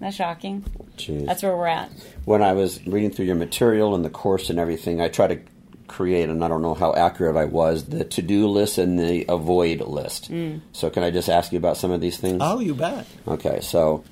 Isn't 0.00 0.12
shocking? 0.14 0.64
Jeez. 0.96 1.26
That's 1.26 1.42
where 1.42 1.56
we're 1.56 1.66
at. 1.68 1.90
when 2.24 2.42
I 2.42 2.52
was 2.52 2.84
reading 2.86 3.10
through 3.10 3.26
your 3.26 3.36
material 3.36 3.94
and 3.94 4.04
the 4.04 4.10
course 4.10 4.50
and 4.50 4.58
everything, 4.58 5.00
I 5.00 5.08
try 5.08 5.28
to 5.28 5.38
create, 5.86 6.28
and 6.28 6.44
I 6.44 6.48
don't 6.48 6.62
know 6.62 6.74
how 6.74 6.92
accurate 6.94 7.36
I 7.36 7.44
was, 7.44 7.84
the 7.84 8.04
to 8.04 8.22
do 8.22 8.48
list 8.48 8.78
and 8.78 8.98
the 8.98 9.24
avoid 9.28 9.80
list. 9.80 10.30
Mm. 10.32 10.60
So, 10.72 10.88
can 10.90 11.02
I 11.02 11.10
just 11.10 11.28
ask 11.28 11.52
you 11.52 11.58
about 11.58 11.76
some 11.76 11.90
of 11.90 12.00
these 12.00 12.16
things? 12.16 12.38
Oh, 12.40 12.58
you 12.60 12.74
bet. 12.74 13.06
Okay, 13.28 13.60
so 13.60 14.02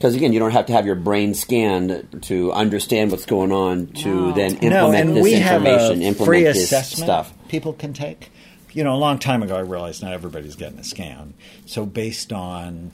because 0.00 0.14
again, 0.14 0.32
you 0.32 0.38
don't 0.38 0.52
have 0.52 0.64
to 0.66 0.72
have 0.72 0.86
your 0.86 0.94
brain 0.94 1.34
scanned 1.34 2.22
to 2.22 2.50
understand 2.52 3.10
what's 3.10 3.26
going 3.26 3.52
on 3.52 3.88
to 3.88 4.08
No. 4.08 4.32
then 4.32 4.52
No, 4.54 4.58
implement 4.86 5.08
and 5.08 5.16
this 5.18 5.22
we 5.24 5.32
have 5.34 5.60
information, 5.66 6.02
a 6.02 6.06
implement 6.06 6.26
free 6.26 6.42
this 6.44 6.56
assessment 6.64 7.04
stuff. 7.06 7.34
people 7.48 7.74
can 7.74 7.92
take. 7.92 8.30
You 8.72 8.82
know, 8.82 8.94
a 8.94 8.96
long 8.96 9.18
time 9.18 9.42
ago, 9.42 9.56
I 9.56 9.60
realized 9.60 10.00
not 10.02 10.14
everybody's 10.14 10.56
getting 10.56 10.78
a 10.78 10.84
scan. 10.84 11.34
So, 11.66 11.84
based 11.84 12.32
on 12.32 12.92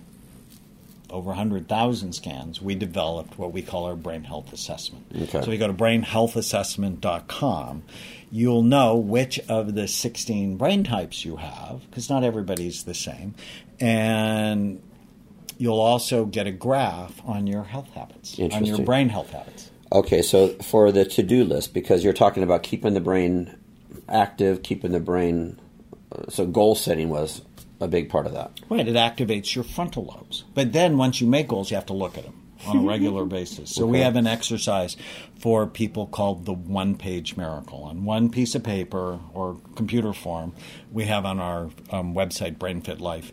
over 1.11 1.29
100,000 1.29 2.13
scans, 2.15 2.61
we 2.61 2.75
developed 2.75 3.39
what 3.39 3.53
we 3.53 3.63
call 3.63 3.85
our 3.85 3.95
brain 3.95 4.25
health 4.25 4.53
assessment. 4.53 5.05
Okay. 5.15 5.43
So, 5.43 5.53
you 5.53 5.59
go 5.59 5.69
to 5.69 5.73
brainhealthassessment.com. 5.75 7.83
You'll 8.33 8.63
know 8.63 8.97
which 8.97 9.39
of 9.49 9.75
the 9.75 9.87
16 9.87 10.57
brain 10.57 10.83
types 10.83 11.25
you 11.25 11.37
have, 11.37 11.89
because 11.89 12.11
not 12.11 12.25
everybody's 12.25 12.83
the 12.85 12.95
same. 12.95 13.35
And 13.79 14.83
you'll 15.59 15.81
also 15.81 16.25
get 16.25 16.47
a 16.47 16.53
graph 16.53 17.21
on 17.25 17.47
your 17.47 17.65
health 17.65 17.89
habits, 17.95 18.39
on 18.39 18.65
your 18.65 18.79
brain 18.83 19.09
health 19.09 19.31
habits. 19.31 19.71
Okay, 19.93 20.23
so 20.23 20.49
for 20.63 20.91
the 20.91 21.05
to 21.05 21.23
do 21.23 21.45
list, 21.45 21.73
because 21.73 22.03
you're 22.03 22.13
talking 22.13 22.43
about 22.43 22.63
keeping 22.63 22.95
the 22.95 23.01
brain 23.01 23.57
active, 24.09 24.63
keeping 24.63 24.93
the 24.93 25.01
brain. 25.01 25.59
uh, 26.13 26.29
So, 26.29 26.47
goal 26.47 26.75
setting 26.75 27.09
was 27.09 27.43
a 27.81 27.89
big 27.89 28.09
part 28.09 28.27
of 28.27 28.33
that. 28.33 28.53
Right, 28.69 28.87
it 28.87 28.95
activates 28.95 29.55
your 29.55 29.65
frontal 29.65 30.05
lobes. 30.05 30.45
But 30.55 30.73
then 30.73 30.97
once 30.97 31.21
you 31.21 31.27
make 31.27 31.49
goals, 31.49 31.71
you 31.71 31.77
have 31.77 31.87
to 31.87 31.93
look 31.93 32.19
at 32.19 32.25
them 32.25 32.35
on 32.67 32.79
a 32.79 32.81
regular 32.89 33.25
basis. 33.25 33.75
So 33.75 33.87
we 33.87 34.01
have 34.01 34.17
an 34.17 34.27
exercise 34.27 34.97
for 35.39 35.67
people 35.67 36.07
called 36.07 36.47
the 36.47 36.55
one 36.55 36.97
page 36.97 37.37
miracle. 37.37 37.85
On 37.85 38.05
one 38.05 38.31
piece 38.31 38.55
of 38.55 38.65
paper 38.65 39.21
or 39.35 39.59
computer 39.77 40.13
form, 40.13 40.55
we 40.91 41.05
have 41.05 41.25
on 41.25 41.39
our 41.39 41.71
um, 41.91 42.15
website, 42.15 42.57
BrainFit 42.57 42.99
Life, 42.99 43.33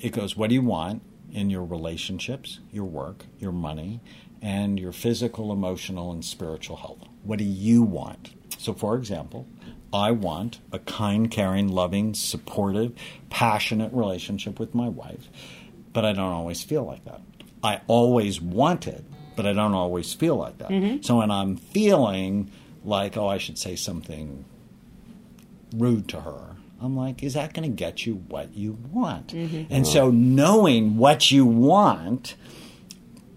it 0.00 0.12
goes, 0.12 0.36
What 0.36 0.48
do 0.48 0.54
you 0.54 0.62
want 0.62 1.02
in 1.32 1.50
your 1.50 1.64
relationships, 1.64 2.60
your 2.70 2.84
work, 2.84 3.26
your 3.38 3.52
money, 3.52 4.00
and 4.42 4.78
your 4.78 4.92
physical, 4.92 5.52
emotional, 5.52 6.12
and 6.12 6.24
spiritual 6.24 6.76
health? 6.76 6.98
What 7.22 7.38
do 7.38 7.44
you 7.44 7.82
want? 7.82 8.34
So, 8.58 8.72
for 8.74 8.96
example, 8.96 9.46
I 9.92 10.12
want 10.12 10.60
a 10.72 10.78
kind, 10.78 11.30
caring, 11.30 11.68
loving, 11.68 12.14
supportive, 12.14 12.92
passionate 13.28 13.92
relationship 13.92 14.60
with 14.60 14.74
my 14.74 14.88
wife, 14.88 15.28
but 15.92 16.04
I 16.04 16.12
don't 16.12 16.32
always 16.32 16.62
feel 16.62 16.84
like 16.84 17.04
that. 17.04 17.20
I 17.62 17.80
always 17.86 18.40
want 18.40 18.86
it, 18.86 19.04
but 19.36 19.46
I 19.46 19.52
don't 19.52 19.74
always 19.74 20.12
feel 20.12 20.36
like 20.36 20.58
that. 20.58 20.70
Mm-hmm. 20.70 21.02
So 21.02 21.18
when 21.18 21.30
I'm 21.30 21.56
feeling 21.56 22.50
like, 22.84 23.16
oh, 23.16 23.28
I 23.28 23.38
should 23.38 23.58
say 23.58 23.76
something 23.76 24.44
rude 25.74 26.08
to 26.08 26.20
her, 26.20 26.56
I'm 26.80 26.96
like, 26.96 27.22
is 27.22 27.34
that 27.34 27.52
going 27.52 27.68
to 27.70 27.74
get 27.76 28.06
you 28.06 28.14
what 28.28 28.54
you 28.54 28.78
want? 28.90 29.28
Mm-hmm. 29.28 29.72
And 29.72 29.86
so 29.86 30.10
knowing 30.10 30.96
what 30.96 31.30
you 31.30 31.44
want 31.44 32.34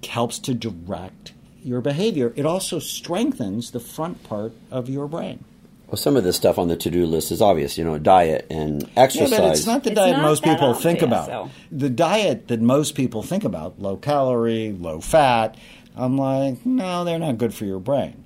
helps 0.07 0.39
to 0.39 0.53
direct 0.53 1.33
your 1.63 1.81
behavior. 1.81 2.33
It 2.35 2.45
also 2.45 2.79
strengthens 2.79 3.71
the 3.71 3.79
front 3.79 4.23
part 4.23 4.53
of 4.69 4.89
your 4.89 5.07
brain. 5.07 5.43
Well, 5.87 5.97
some 5.97 6.15
of 6.17 6.23
this 6.23 6.35
stuff 6.35 6.57
on 6.57 6.67
the 6.67 6.75
to 6.77 6.89
do 6.89 7.05
list 7.05 7.31
is 7.31 7.41
obvious, 7.41 7.77
you 7.77 7.83
know, 7.83 7.97
diet 7.97 8.47
and 8.49 8.81
Yeah, 8.81 8.87
exercise. 8.95 9.29
but 9.39 9.51
it's 9.51 9.65
not 9.65 9.83
the 9.83 9.91
It's 9.91 9.99
diet 9.99 10.17
not 10.17 10.23
most 10.23 10.43
that 10.43 10.53
people 10.57 10.73
think 10.73 11.01
about. 11.01 11.27
though. 11.27 11.49
The 11.71 11.89
diet 11.89 12.47
that 12.47 12.61
most 12.61 12.95
people 12.95 13.21
think 13.21 13.43
about, 13.43 13.79
low 13.79 13.95
calorie, 13.97 14.75
low 14.77 14.99
fat, 14.99 15.55
I'm 15.95 16.17
like, 16.17 16.65
no, 16.65 17.03
they're 17.05 17.19
not 17.19 17.37
good 17.37 17.53
for 17.53 17.65
your 17.65 17.79
brain. 17.79 18.23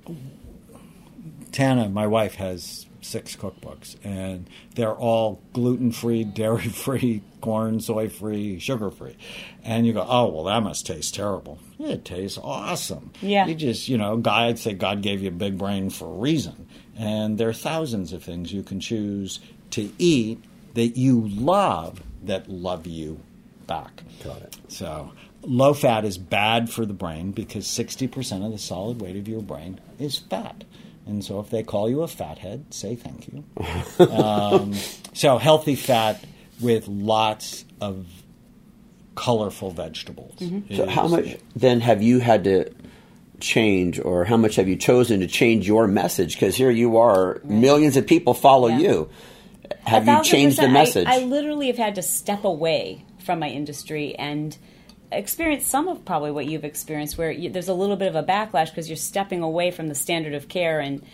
Tana, 1.58 1.88
my 1.88 2.06
wife, 2.06 2.36
has 2.36 2.86
six 3.00 3.34
cookbooks, 3.34 3.96
and 4.04 4.48
they're 4.76 4.94
all 4.94 5.42
gluten 5.52 5.90
free, 5.90 6.22
dairy 6.42 6.68
free, 6.68 7.20
corn, 7.40 7.80
soy 7.80 8.08
free, 8.08 8.60
sugar 8.60 8.92
free. 8.92 9.16
And 9.64 9.84
you 9.84 9.92
go, 9.92 10.06
oh, 10.08 10.28
well, 10.28 10.44
that 10.44 10.62
must 10.62 10.86
taste 10.86 11.16
terrible. 11.16 11.58
It 11.80 12.04
tastes 12.04 12.38
awesome. 12.40 13.10
Yeah. 13.20 13.46
You 13.46 13.56
just, 13.56 13.88
you 13.88 13.98
know, 13.98 14.18
God, 14.18 14.42
I'd 14.42 14.60
say 14.60 14.72
God 14.72 15.02
gave 15.02 15.20
you 15.20 15.30
a 15.30 15.32
big 15.32 15.58
brain 15.58 15.90
for 15.90 16.04
a 16.04 16.18
reason. 16.20 16.68
And 16.96 17.38
there 17.38 17.48
are 17.48 17.52
thousands 17.52 18.12
of 18.12 18.22
things 18.22 18.52
you 18.52 18.62
can 18.62 18.78
choose 18.78 19.40
to 19.70 19.90
eat 19.98 20.44
that 20.74 20.96
you 20.96 21.26
love 21.26 22.04
that 22.22 22.48
love 22.48 22.86
you 22.86 23.18
back. 23.66 24.04
Got 24.22 24.42
it. 24.42 24.56
So, 24.68 25.10
low 25.42 25.74
fat 25.74 26.04
is 26.04 26.18
bad 26.18 26.70
for 26.70 26.86
the 26.86 26.94
brain 26.94 27.32
because 27.32 27.66
60% 27.66 28.46
of 28.46 28.52
the 28.52 28.58
solid 28.58 29.00
weight 29.00 29.16
of 29.16 29.26
your 29.26 29.42
brain 29.42 29.80
is 29.98 30.18
fat. 30.18 30.62
And 31.08 31.24
so, 31.24 31.40
if 31.40 31.48
they 31.50 31.62
call 31.62 31.88
you 31.88 32.02
a 32.02 32.08
fathead, 32.08 32.72
say 32.72 32.94
thank 32.94 33.28
you. 33.32 33.44
um, 34.12 34.74
so, 35.14 35.38
healthy 35.38 35.74
fat 35.74 36.22
with 36.60 36.86
lots 36.86 37.64
of 37.80 38.06
colorful 39.14 39.70
vegetables. 39.70 40.38
So, 40.76 40.86
how 40.86 41.08
much 41.08 41.38
then 41.56 41.80
have 41.80 42.02
you 42.02 42.18
had 42.20 42.44
to 42.44 42.70
change, 43.40 43.98
or 43.98 44.24
how 44.24 44.36
much 44.36 44.56
have 44.56 44.68
you 44.68 44.76
chosen 44.76 45.20
to 45.20 45.26
change 45.26 45.66
your 45.66 45.86
message? 45.86 46.34
Because 46.34 46.54
here 46.56 46.70
you 46.70 46.98
are, 46.98 47.40
millions 47.42 47.96
of 47.96 48.06
people 48.06 48.34
follow 48.34 48.68
Yeah. 48.68 48.78
you. 48.78 49.10
Have 49.84 50.02
you 50.02 50.12
thousand 50.14 50.30
changed 50.30 50.58
the 50.60 50.68
message? 50.68 51.06
I, 51.06 51.20
I 51.20 51.24
literally 51.24 51.68
have 51.68 51.78
had 51.78 51.94
to 51.94 52.02
step 52.02 52.44
away 52.44 53.04
from 53.24 53.38
my 53.38 53.48
industry 53.48 54.14
and 54.14 54.56
experienced 55.10 55.68
some 55.68 55.88
of 55.88 56.04
probably 56.04 56.30
what 56.30 56.46
you've 56.46 56.64
experienced, 56.64 57.18
where 57.18 57.30
you, 57.30 57.50
there's 57.50 57.68
a 57.68 57.74
little 57.74 57.96
bit 57.96 58.08
of 58.08 58.16
a 58.16 58.22
backlash 58.22 58.66
because 58.66 58.88
you're 58.88 58.96
stepping 58.96 59.42
away 59.42 59.70
from 59.70 59.88
the 59.88 59.94
standard 59.94 60.34
of 60.34 60.48
care 60.48 60.80
and 60.80 61.04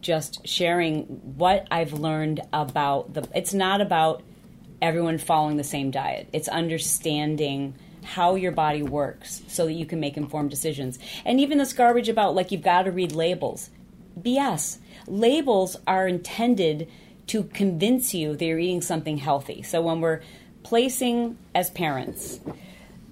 just 0.00 0.46
sharing 0.46 1.04
what 1.04 1.66
I've 1.70 1.92
learned 1.92 2.40
about 2.52 3.14
the. 3.14 3.28
It's 3.34 3.54
not 3.54 3.80
about 3.80 4.22
everyone 4.80 5.18
following 5.18 5.56
the 5.56 5.64
same 5.64 5.90
diet. 5.90 6.28
It's 6.32 6.48
understanding 6.48 7.74
how 8.04 8.36
your 8.36 8.52
body 8.52 8.82
works 8.82 9.42
so 9.48 9.66
that 9.66 9.72
you 9.72 9.84
can 9.84 10.00
make 10.00 10.16
informed 10.16 10.50
decisions. 10.50 10.98
And 11.24 11.40
even 11.40 11.58
this 11.58 11.72
garbage 11.72 12.08
about 12.08 12.34
like 12.34 12.52
you've 12.52 12.62
got 12.62 12.82
to 12.82 12.92
read 12.92 13.12
labels. 13.12 13.70
BS. 14.18 14.78
Labels 15.06 15.76
are 15.86 16.06
intended 16.06 16.88
to 17.28 17.44
convince 17.44 18.14
you 18.14 18.36
that 18.36 18.44
you're 18.44 18.58
eating 18.58 18.80
something 18.80 19.18
healthy. 19.18 19.62
So 19.62 19.80
when 19.82 20.00
we're 20.00 20.22
placing 20.62 21.38
as 21.54 21.70
parents 21.70 22.40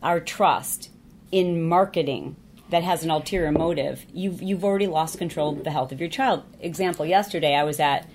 our 0.07 0.21
trust 0.21 0.89
in 1.33 1.69
marketing 1.69 2.37
that 2.71 2.85
has 2.85 3.03
an 3.03 3.11
ulterior 3.11 3.51
motive, 3.51 4.07
you've 4.15 4.41
you've 4.41 4.65
already 4.65 4.87
lost 4.87 5.19
control 5.19 5.53
of 5.53 5.65
the 5.65 5.71
health 5.73 5.91
of 5.91 5.99
your 5.99 6.09
child. 6.09 6.45
Example, 6.61 7.05
yesterday 7.05 7.57
I 7.57 7.65
was 7.65 7.81
at 7.81 8.09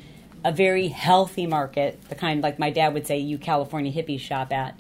a 0.46 0.54
very 0.54 0.88
healthy 0.88 1.46
market, 1.46 2.02
the 2.08 2.16
kind 2.16 2.42
like 2.42 2.58
my 2.58 2.70
dad 2.70 2.94
would 2.94 3.06
say 3.06 3.18
you 3.20 3.38
California 3.38 3.92
hippies 3.92 4.22
shop 4.22 4.54
at. 4.54 4.80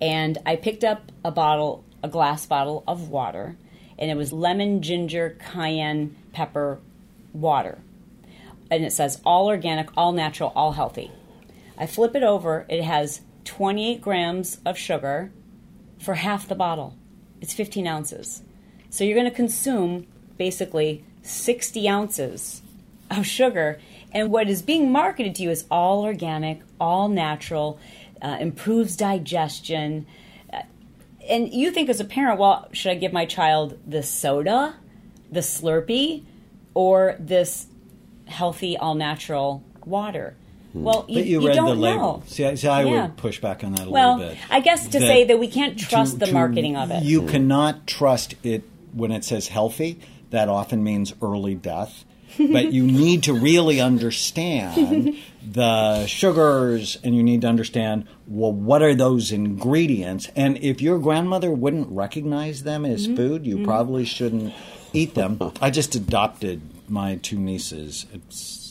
And 0.00 0.38
I 0.46 0.54
picked 0.54 0.84
up 0.84 1.10
a 1.24 1.32
bottle, 1.32 1.84
a 2.04 2.08
glass 2.08 2.46
bottle 2.46 2.84
of 2.86 3.08
water, 3.08 3.56
and 3.98 4.08
it 4.08 4.16
was 4.16 4.32
lemon, 4.32 4.80
ginger, 4.80 5.36
cayenne 5.52 6.16
pepper 6.32 6.78
water. 7.32 7.78
And 8.70 8.84
it 8.84 8.92
says 8.92 9.20
all 9.24 9.48
organic, 9.48 9.88
all 9.96 10.12
natural, 10.12 10.52
all 10.54 10.72
healthy. 10.72 11.10
I 11.76 11.86
flip 11.86 12.14
it 12.14 12.22
over, 12.22 12.64
it 12.68 12.84
has 12.84 13.22
28 13.44 14.00
grams 14.00 14.58
of 14.64 14.78
sugar 14.78 15.32
for 16.04 16.14
half 16.14 16.46
the 16.46 16.54
bottle. 16.54 16.96
It's 17.40 17.52
15 17.52 17.86
ounces. 17.86 18.42
So 18.90 19.02
you're 19.02 19.16
going 19.16 19.30
to 19.30 19.34
consume 19.34 20.06
basically 20.36 21.04
60 21.22 21.88
ounces 21.88 22.62
of 23.10 23.26
sugar. 23.26 23.80
And 24.12 24.30
what 24.30 24.48
is 24.48 24.62
being 24.62 24.92
marketed 24.92 25.34
to 25.36 25.42
you 25.42 25.50
is 25.50 25.64
all 25.70 26.04
organic, 26.04 26.60
all 26.80 27.08
natural, 27.08 27.78
uh, 28.22 28.36
improves 28.40 28.96
digestion. 28.96 30.06
Uh, 30.52 30.62
and 31.28 31.52
you 31.52 31.70
think 31.70 31.88
as 31.88 32.00
a 32.00 32.04
parent, 32.04 32.38
well, 32.38 32.68
should 32.72 32.92
I 32.92 32.94
give 32.94 33.12
my 33.12 33.26
child 33.26 33.78
the 33.86 34.02
soda, 34.02 34.76
the 35.30 35.40
Slurpee, 35.40 36.24
or 36.74 37.16
this 37.18 37.66
healthy, 38.26 38.76
all 38.76 38.94
natural 38.94 39.62
water? 39.84 40.36
Hmm. 40.74 40.82
Well, 40.82 41.04
you, 41.08 41.14
But 41.20 41.26
you, 41.26 41.40
you 41.40 41.46
read 41.48 41.54
don't 41.56 41.68
the 41.68 41.74
know. 41.76 41.80
label. 41.80 42.22
See, 42.26 42.44
I, 42.44 42.54
see, 42.56 42.68
I 42.68 42.82
Yeah. 42.82 43.02
would 43.06 43.16
push 43.16 43.40
back 43.40 43.64
on 43.64 43.72
that 43.76 43.86
a 43.86 43.90
Well, 43.90 44.16
little 44.18 44.32
bit. 44.34 44.38
I 44.50 44.60
guess 44.60 44.84
to 44.88 44.98
That 44.98 45.06
say 45.06 45.24
that 45.24 45.38
we 45.38 45.48
can't 45.48 45.78
trust 45.78 46.14
to- 46.14 46.18
the 46.18 46.26
to- 46.26 46.32
marketing 46.34 46.76
of 46.76 46.90
it. 46.90 47.02
You 47.04 47.22
hmm. 47.22 47.28
cannot 47.28 47.86
trust 47.86 48.34
it 48.42 48.64
when 48.92 49.10
it 49.12 49.24
says 49.24 49.48
healthy. 49.48 50.00
That 50.30 50.48
often 50.48 50.82
means 50.84 51.14
early 51.22 51.54
death. 51.54 52.04
but 52.36 52.72
you 52.72 52.82
need 53.04 53.22
to 53.22 53.32
really 53.32 53.80
understand 53.80 55.16
the 55.48 56.04
sugars 56.08 56.98
and 57.04 57.14
you 57.14 57.22
need 57.22 57.42
to 57.42 57.46
understand 57.46 58.06
well 58.26 58.50
what 58.50 58.82
are 58.82 58.94
those 58.94 59.30
ingredients 59.30 60.28
and 60.34 60.56
if 60.58 60.80
your 60.82 60.98
grandmother 60.98 61.50
wouldn't 61.52 61.86
recognize 61.90 62.64
them 62.64 62.84
as 62.84 63.06
Mm-hmm. 63.06 63.16
food 63.16 63.46
you 63.46 63.56
mm-hmm. 63.56 63.64
probably 63.66 64.04
shouldn't 64.04 64.52
eat 64.92 65.14
them 65.14 65.38
i 65.60 65.70
just 65.70 65.94
adopted 65.94 66.60
my 66.88 67.16
two 67.16 67.38
nieces 67.38 68.06
it's 68.12 68.63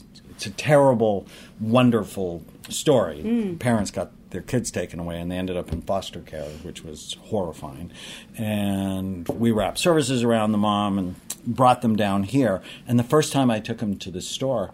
it's 0.46 0.54
a 0.54 0.58
terrible 0.58 1.26
wonderful 1.60 2.44
story. 2.70 3.22
Mm. 3.24 3.60
parents 3.60 3.92
got 3.92 4.12
their 4.32 4.42
kids 4.42 4.72
taken 4.72 5.00
away 5.00 5.20
and 5.20 5.32
they 5.32 5.38
ended 5.38 5.56
up 5.56 5.72
in 5.72 5.82
foster 5.82 6.20
care 6.20 6.44
which 6.64 6.84
was 6.84 7.18
horrifying. 7.24 7.92
And 8.38 9.28
we 9.30 9.52
wrapped 9.52 9.78
services 9.78 10.24
around 10.24 10.52
the 10.52 10.58
mom 10.58 10.98
and 10.98 11.16
brought 11.46 11.82
them 11.82 11.96
down 11.96 12.24
here. 12.24 12.62
And 12.88 13.00
the 13.00 13.04
first 13.04 13.32
time 13.32 13.50
i 13.50 13.60
took 13.60 13.78
them 13.78 13.96
to 13.98 14.12
the 14.12 14.22
store 14.22 14.72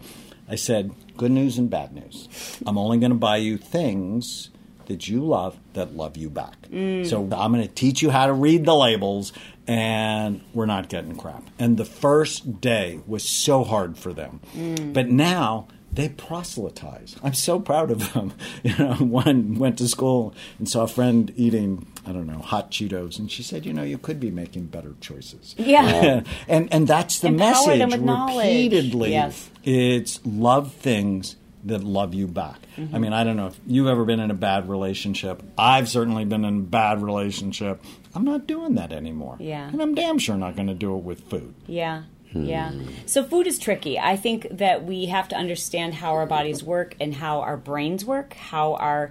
i 0.48 0.56
said 0.56 0.92
good 1.16 1.30
news 1.30 1.56
and 1.58 1.70
bad 1.70 1.92
news. 1.94 2.28
I'm 2.66 2.78
only 2.78 2.98
going 2.98 3.12
to 3.12 3.18
buy 3.18 3.36
you 3.36 3.56
things 3.58 4.50
that 4.86 5.06
you 5.06 5.24
love 5.24 5.56
that 5.74 5.94
love 5.94 6.16
you 6.16 6.28
back. 6.30 6.56
So 7.04 7.22
i'm 7.22 7.52
going 7.52 7.62
to 7.62 7.68
teach 7.68 8.02
you 8.02 8.10
how 8.10 8.26
to 8.26 8.32
read 8.32 8.64
the 8.64 8.74
labels 8.74 9.32
and 9.66 10.40
we're 10.52 10.66
not 10.66 10.88
getting 10.88 11.16
crap 11.16 11.42
and 11.58 11.76
the 11.76 11.84
first 11.84 12.60
day 12.60 13.00
was 13.06 13.28
so 13.28 13.64
hard 13.64 13.96
for 13.96 14.12
them 14.12 14.40
but 14.92 15.08
now 15.08 15.66
they 15.92 16.08
proselytize. 16.08 17.16
I'm 17.22 17.34
so 17.34 17.58
proud 17.58 17.90
of 17.90 18.12
them. 18.12 18.32
You 18.62 18.76
know, 18.76 18.94
one 18.94 19.58
went 19.58 19.78
to 19.78 19.88
school 19.88 20.34
and 20.58 20.68
saw 20.68 20.82
a 20.82 20.86
friend 20.86 21.32
eating, 21.34 21.86
I 22.06 22.12
don't 22.12 22.26
know, 22.26 22.38
hot 22.38 22.70
Cheetos, 22.70 23.18
and 23.18 23.30
she 23.30 23.42
said, 23.42 23.64
"You 23.64 23.72
know, 23.72 23.82
you 23.82 23.96
could 23.96 24.20
be 24.20 24.30
making 24.30 24.66
better 24.66 24.94
choices." 25.00 25.54
Yeah. 25.56 26.22
and 26.48 26.72
and 26.72 26.86
that's 26.86 27.20
the 27.20 27.28
Empower 27.28 27.78
message 27.78 28.00
repeatedly. 28.00 29.12
Yes. 29.12 29.50
It's 29.64 30.20
love 30.26 30.74
things 30.74 31.36
that 31.64 31.82
love 31.82 32.12
you 32.12 32.26
back. 32.26 32.58
Mm-hmm. 32.76 32.94
I 32.94 32.98
mean, 32.98 33.12
I 33.12 33.24
don't 33.24 33.36
know 33.36 33.48
if 33.48 33.60
you've 33.66 33.86
ever 33.86 34.04
been 34.04 34.20
in 34.20 34.30
a 34.30 34.34
bad 34.34 34.68
relationship. 34.68 35.42
I've 35.56 35.88
certainly 35.88 36.24
been 36.24 36.44
in 36.44 36.58
a 36.58 36.62
bad 36.62 37.02
relationship. 37.02 37.82
I'm 38.14 38.24
not 38.24 38.46
doing 38.46 38.74
that 38.74 38.92
anymore. 38.92 39.36
Yeah. 39.38 39.68
And 39.68 39.80
I'm 39.80 39.94
damn 39.94 40.18
sure 40.18 40.36
not 40.36 40.56
going 40.56 40.68
to 40.68 40.74
do 40.74 40.96
it 40.96 41.04
with 41.04 41.28
food. 41.30 41.54
Yeah. 41.66 42.02
Yeah. 42.32 42.72
So 43.06 43.24
food 43.24 43.46
is 43.46 43.58
tricky. 43.58 43.98
I 43.98 44.16
think 44.16 44.46
that 44.50 44.84
we 44.84 45.06
have 45.06 45.28
to 45.28 45.36
understand 45.36 45.94
how 45.94 46.12
our 46.14 46.26
bodies 46.26 46.62
work 46.62 46.94
and 47.00 47.14
how 47.14 47.40
our 47.40 47.56
brains 47.56 48.04
work, 48.04 48.34
how 48.34 48.74
our 48.74 49.10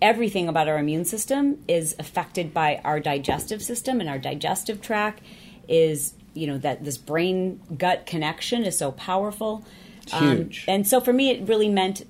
everything 0.00 0.48
about 0.48 0.68
our 0.68 0.78
immune 0.78 1.04
system 1.04 1.62
is 1.66 1.94
affected 1.98 2.54
by 2.54 2.80
our 2.84 3.00
digestive 3.00 3.62
system 3.62 4.00
and 4.00 4.08
our 4.08 4.18
digestive 4.18 4.80
tract 4.80 5.22
is, 5.68 6.14
you 6.34 6.46
know, 6.46 6.58
that 6.58 6.84
this 6.84 6.96
brain 6.96 7.60
gut 7.76 8.06
connection 8.06 8.64
is 8.64 8.78
so 8.78 8.92
powerful. 8.92 9.64
Um, 10.12 10.36
huge. 10.36 10.64
and 10.66 10.88
so 10.88 11.00
for 11.00 11.12
me 11.12 11.30
it 11.30 11.46
really 11.48 11.68
meant 11.68 12.06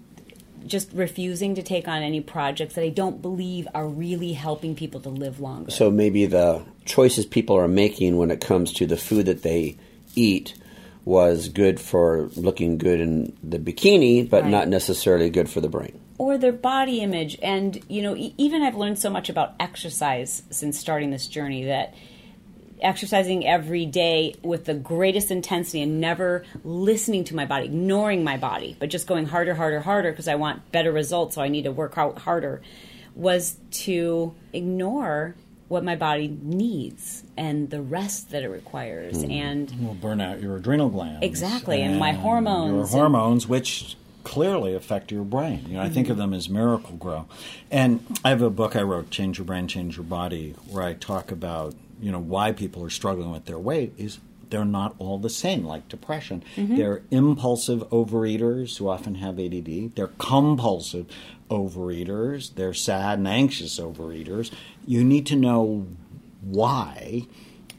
just 0.67 0.93
refusing 0.93 1.55
to 1.55 1.63
take 1.63 1.89
on 1.89 2.03
any 2.03 2.21
projects 2.21 2.75
that 2.75 2.85
I 2.85 2.89
don't 2.91 3.21
believe 3.23 3.67
are 3.75 3.87
really 3.89 4.33
helping 4.33 4.75
people 4.75 5.01
to 5.03 5.09
live 5.09 5.41
longer. 5.41 5.71
So 5.71 5.91
maybe 5.91 6.27
the 6.27 6.63
choices 6.85 7.27
people 7.27 7.57
are 7.57 7.69
making 7.69 8.17
when 8.17 8.31
it 8.31 8.41
comes 8.41 8.73
to 8.75 8.87
the 8.87 8.97
food 8.97 9.27
that 9.27 9.43
they 9.43 9.77
eat 10.15 10.55
was 11.05 11.49
good 11.49 11.81
for 11.81 12.29
looking 12.37 12.77
good 12.77 13.01
in 13.01 13.37
the 13.43 13.59
bikini, 13.59 14.29
but 14.29 14.43
Right. 14.43 14.51
not 14.51 14.69
necessarily 14.69 15.31
good 15.31 15.49
for 15.49 15.61
the 15.61 15.69
brain. 15.69 15.99
or 16.21 16.37
their 16.37 16.51
body 16.53 16.99
image 17.01 17.39
and 17.45 17.81
you 17.89 18.03
know 18.03 18.17
e- 18.17 18.35
even 18.37 18.61
i've 18.63 18.75
learned 18.75 18.99
so 18.99 19.09
much 19.09 19.29
about 19.29 19.55
exercise 19.61 20.43
since 20.51 20.77
starting 20.77 21.11
this 21.11 21.29
journey 21.29 21.67
that 21.67 21.95
exercising 22.81 23.47
every 23.47 23.87
day 23.87 24.35
with 24.43 24.65
the 24.65 24.75
greatest 24.75 25.31
intensity 25.31 25.83
and 25.83 26.01
never 26.01 26.45
listening 26.65 27.25
to 27.25 27.35
my 27.35 27.45
body 27.45 27.67
ignoring 27.67 28.25
my 28.25 28.37
body 28.37 28.77
but 28.79 28.89
just 28.89 29.07
going 29.07 29.27
harder 29.27 29.55
harder 29.55 29.81
harder 29.81 30.11
because 30.11 30.29
i 30.29 30.35
want 30.35 30.71
better 30.73 30.93
results 30.93 31.35
so 31.35 31.43
i 31.43 31.49
need 31.49 31.63
to 31.63 31.73
work 31.73 31.99
out 31.99 32.19
harder 32.19 32.61
was 33.15 33.57
to 33.71 34.35
ignore 34.53 35.35
what 35.69 35.85
my 35.85 35.97
body 35.97 36.29
needs 36.43 37.23
and 37.37 37.69
the 37.71 37.81
rest 37.81 38.31
that 38.31 38.43
it 38.43 38.49
requires 38.49 39.23
hmm. 39.23 39.31
and 39.31 39.87
will 39.87 39.95
burn 39.95 40.21
out 40.21 40.41
your 40.41 40.57
adrenal 40.57 40.89
glands. 40.89 41.25
Exactly, 41.25 41.83
and 41.83 41.99
my 41.99 42.13
hormones 42.13 42.71
Your 42.71 42.81
and- 42.81 42.89
hormones, 42.91 43.47
which 43.47 43.97
clearly 44.25 44.75
affect 44.75 45.11
your 45.11 45.25
brain. 45.25 45.65
You 45.69 45.75
know, 45.75 45.83
I 45.83 45.89
think 45.89 46.09
of 46.09 46.17
hmm. 46.17 46.23
them 46.23 46.35
as 46.35 46.49
miracle 46.49 46.97
grow. 46.97 47.27
And 47.71 48.05
I 48.25 48.31
have 48.31 48.43
a 48.43 48.51
book 48.51 48.77
I 48.77 48.83
wrote, 48.83 49.11
Change 49.11 49.39
Your 49.39 49.45
Brain, 49.45 49.69
Change 49.69 49.97
Your 49.97 50.05
Body, 50.05 50.55
where 50.69 50.83
I 50.83 50.95
talk 50.95 51.31
about, 51.31 51.75
you 52.01 52.13
know, 52.13 52.19
why 52.19 52.53
people 52.53 52.85
are 52.85 52.91
struggling 52.91 53.31
with 53.31 53.45
their 53.47 53.59
weight 53.59 53.95
is 53.97 54.19
they're 54.51 54.65
not 54.65 54.95
all 54.99 55.19
the 55.19 55.31
same, 55.31 55.65
like 55.65 55.89
depression. 55.89 56.43
Mm-hmm. 56.57 56.77
They're 56.77 57.03
impulsive 57.11 57.81
overeaters 57.91 58.79
who 58.79 58.89
often 58.89 59.17
have 59.17 59.39
ADD. 59.39 59.95
They're 59.95 60.11
compulsive 60.19 61.07
overeaters. 61.51 62.55
They're 62.55 62.75
sad 62.75 63.19
and 63.19 63.29
anxious 63.29 63.79
overeaters. 63.79 64.51
You 64.87 65.05
need 65.05 65.27
to 65.27 65.37
know 65.37 65.87
why 66.41 67.27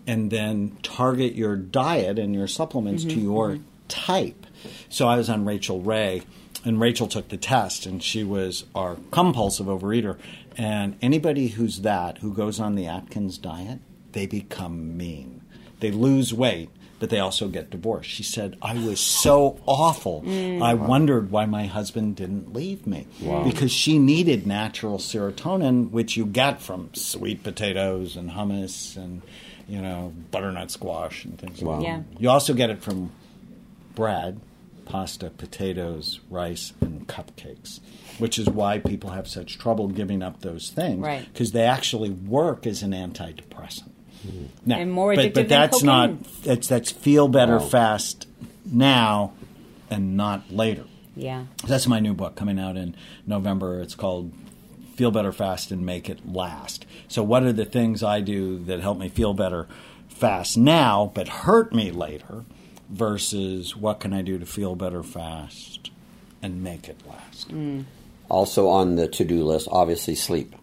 and 0.06 0.32
then 0.32 0.78
target 0.82 1.36
your 1.36 1.56
diet 1.56 2.18
and 2.18 2.34
your 2.34 2.48
supplements 2.48 3.04
mm-hmm. 3.04 3.16
to 3.16 3.22
your 3.22 3.50
mm-hmm. 3.52 3.64
type. 3.88 4.46
So 4.90 5.08
I 5.08 5.16
was 5.18 5.30
on 5.30 5.46
Rachael 5.46 5.82
Ray, 5.82 6.24
and 6.66 6.80
Rachel 6.80 7.08
took 7.08 7.30
the 7.30 7.38
test, 7.38 7.86
and 7.86 8.04
she 8.04 8.24
was 8.24 8.66
our 8.76 8.98
compulsive 9.12 9.68
overeater. 9.68 10.18
And 10.58 10.98
anybody 11.02 11.50
who's 11.50 11.82
that, 11.82 12.18
who 12.18 12.34
goes 12.34 12.60
on 12.60 12.76
the 12.76 12.88
Atkins 12.88 13.38
diet, 13.38 13.80
they 14.14 14.26
become 14.26 14.98
mean. 14.98 15.42
They 15.80 15.92
lose 15.92 16.34
weight, 16.34 16.70
but 17.00 17.10
they 17.10 17.20
also 17.20 17.48
get 17.48 17.70
divorced. 17.70 18.10
She 18.10 18.24
said, 18.24 18.58
I 18.62 18.74
was 18.74 19.00
so 19.00 19.60
awful. 19.66 20.22
Mm. 20.24 20.62
I 20.62 20.74
wondered 20.74 21.32
why 21.32 21.46
my 21.46 21.66
husband 21.68 22.18
didn't 22.18 22.54
leave 22.54 22.86
me. 22.86 23.08
Because 23.46 23.72
she 23.72 23.98
needed 23.98 24.46
natural 24.46 24.98
serotonin, 24.98 25.92
which 25.92 26.18
you 26.18 26.26
get 26.26 26.62
from 26.62 26.90
sweet 26.94 27.44
potatoes 27.44 28.18
and 28.18 28.32
hummus 28.32 28.98
and, 28.98 29.22
you 29.68 29.82
know, 29.82 30.14
butternut 30.32 30.72
squash 30.72 31.24
and 31.24 31.40
things 31.40 31.62
like 31.62 31.80
that. 31.80 31.86
Yeah. 31.86 32.02
You 32.18 32.30
also 32.30 32.54
get 32.54 32.70
it 32.70 32.82
from 32.82 33.12
bread, 33.96 34.42
pasta, 34.86 35.30
potatoes, 35.30 36.20
rice, 36.30 36.74
and 36.82 37.08
cupcakes. 37.08 37.80
which 38.18 38.38
is 38.38 38.50
why 38.50 38.80
people 38.80 39.12
have 39.12 39.28
such 39.30 39.58
trouble 39.58 39.88
giving 39.88 40.22
up 40.22 40.42
those 40.42 40.72
things, 40.72 41.00
Right. 41.00 41.26
Because 41.32 41.54
they 41.54 41.64
actually 41.64 42.10
work 42.10 42.68
as 42.68 42.84
an 42.84 42.92
antidepressant. 42.92 43.92
Now, 44.66 44.78
And 44.80 44.92
more 44.92 45.16
but, 45.16 45.26
addictive 45.26 45.34
but 45.34 45.48
than 45.48 45.48
that's 45.48 45.84
not 45.84 46.10
cocaine. 46.10 46.26
that's 46.44 46.68
that's 46.68 46.92
feel 46.92 47.28
better 47.28 47.58
Wow. 47.58 47.66
fast 47.66 48.28
now 48.66 49.32
and 49.90 50.16
not 50.18 50.52
later. 50.52 50.84
Yeah. 51.16 51.46
That's 51.68 51.88
my 51.88 52.00
new 52.00 52.14
book 52.14 52.36
coming 52.36 52.60
out 52.60 52.78
in 52.78 52.96
November. 53.26 53.82
It's 53.82 53.96
called 53.96 54.32
Feel 54.96 55.12
Better 55.12 55.32
Fast 55.32 55.72
and 55.72 55.86
Make 55.86 56.10
It 56.10 56.20
Last. 56.32 56.86
So, 57.08 57.24
what 57.24 57.44
are 57.44 57.54
the 57.54 57.66
things 57.66 58.04
I 58.04 58.22
do 58.22 58.60
that 58.66 58.80
help 58.82 58.98
me 58.98 59.10
feel 59.10 59.34
better 59.34 59.68
fast 60.08 60.58
now 60.58 61.12
but 61.16 61.28
hurt 61.30 61.74
me 61.74 61.92
later 61.92 62.44
versus 62.90 63.76
what 63.76 64.00
can 64.00 64.14
I 64.14 64.22
do 64.22 64.38
to 64.38 64.46
feel 64.46 64.76
better 64.76 65.04
fast 65.04 65.92
and 66.42 66.62
make 66.64 66.88
it 66.90 66.98
last? 67.08 67.50
Mm. 67.50 67.86
Also 68.30 68.68
on 68.68 68.96
the 68.96 69.08
to-do 69.08 69.44
list, 69.44 69.68
obviously 69.72 70.16
sleep. 70.16 70.56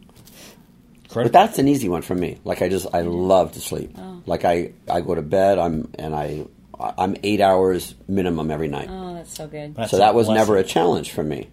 But 1.13 1.33
that's 1.33 1.59
an 1.59 1.69
easy 1.69 1.89
one 1.89 2.03
for 2.03 2.15
me. 2.15 2.39
Like 2.45 2.63
I 2.63 2.69
just 2.69 2.87
I 2.95 3.03
love 3.03 3.53
to 3.53 3.61
sleep. 3.61 3.93
Oh. 3.99 4.23
Like 4.27 4.45
I 4.45 4.73
I 4.91 5.01
go 5.01 5.15
to 5.15 5.23
bed. 5.23 5.59
I'm 5.59 5.91
and 5.99 6.15
I 6.15 6.47
I'm 6.79 7.17
eight 7.23 7.41
hours 7.41 7.95
minimum 8.09 8.51
every 8.51 8.69
night. 8.69 8.89
Oh, 8.91 9.15
that's 9.15 9.35
so 9.35 9.47
good. 9.47 9.75
That's 9.75 9.91
so 9.93 9.99
that 9.99 10.15
was 10.15 10.27
blessing. 10.27 10.39
never 10.41 10.57
a 10.57 10.65
challenge 10.65 11.13
for 11.13 11.23
me. 11.23 11.49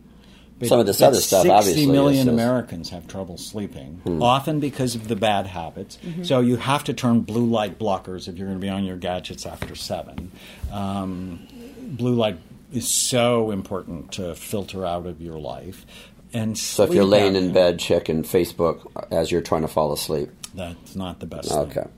But- 0.60 0.70
Some 0.70 0.80
of 0.80 0.86
this 0.86 1.02
other 1.02 1.20
stuff, 1.20 1.42
60 1.44 1.50
obviously, 1.50 1.88
million 1.88 2.20
is 2.20 2.26
just- 2.26 2.34
Americans 2.34 2.90
have 2.92 3.08
trouble 3.08 3.38
sleeping, 3.38 4.00
Hmm. 4.04 4.22
often 4.22 4.60
because 4.60 4.96
of 4.96 5.08
the 5.08 5.16
bad 5.16 5.48
habits. 5.48 5.98
Mm-hmm. 6.06 6.24
So 6.24 6.42
you 6.42 6.58
have 6.58 6.84
to 6.86 6.94
turn 6.94 7.22
blue 7.22 7.46
light 7.48 7.80
blockers 7.80 8.28
if 8.28 8.38
you're 8.38 8.48
going 8.48 8.60
to 8.60 8.62
be 8.62 8.70
on 8.70 8.84
your 8.84 8.98
gadgets 8.98 9.46
after 9.46 9.76
seven. 9.76 10.32
Um, 10.72 11.40
blue 11.82 12.14
light 12.16 12.38
is 12.72 12.88
so 12.88 13.52
important 13.52 14.12
to 14.14 14.36
filter 14.36 14.86
out 14.86 15.06
of 15.06 15.22
your 15.22 15.40
life. 15.40 15.86
And 16.34 16.58
So 16.58 16.84
if 16.84 16.94
you're 16.94 17.04
laying 17.04 17.36
in 17.36 17.54
bed 17.54 17.80
checking 17.80 18.24
Facebook 18.24 18.90
as 19.12 19.32
you're 19.32 19.42
trying 19.42 19.62
to 19.62 19.68
fall 19.68 19.94
asleep, 19.94 20.30
that's 20.54 20.96
not 20.96 21.20
the 21.20 21.26
best. 21.28 21.52
okay. 21.52 21.82
Thing. 21.82 21.90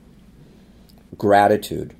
Gratitude. 1.16 1.94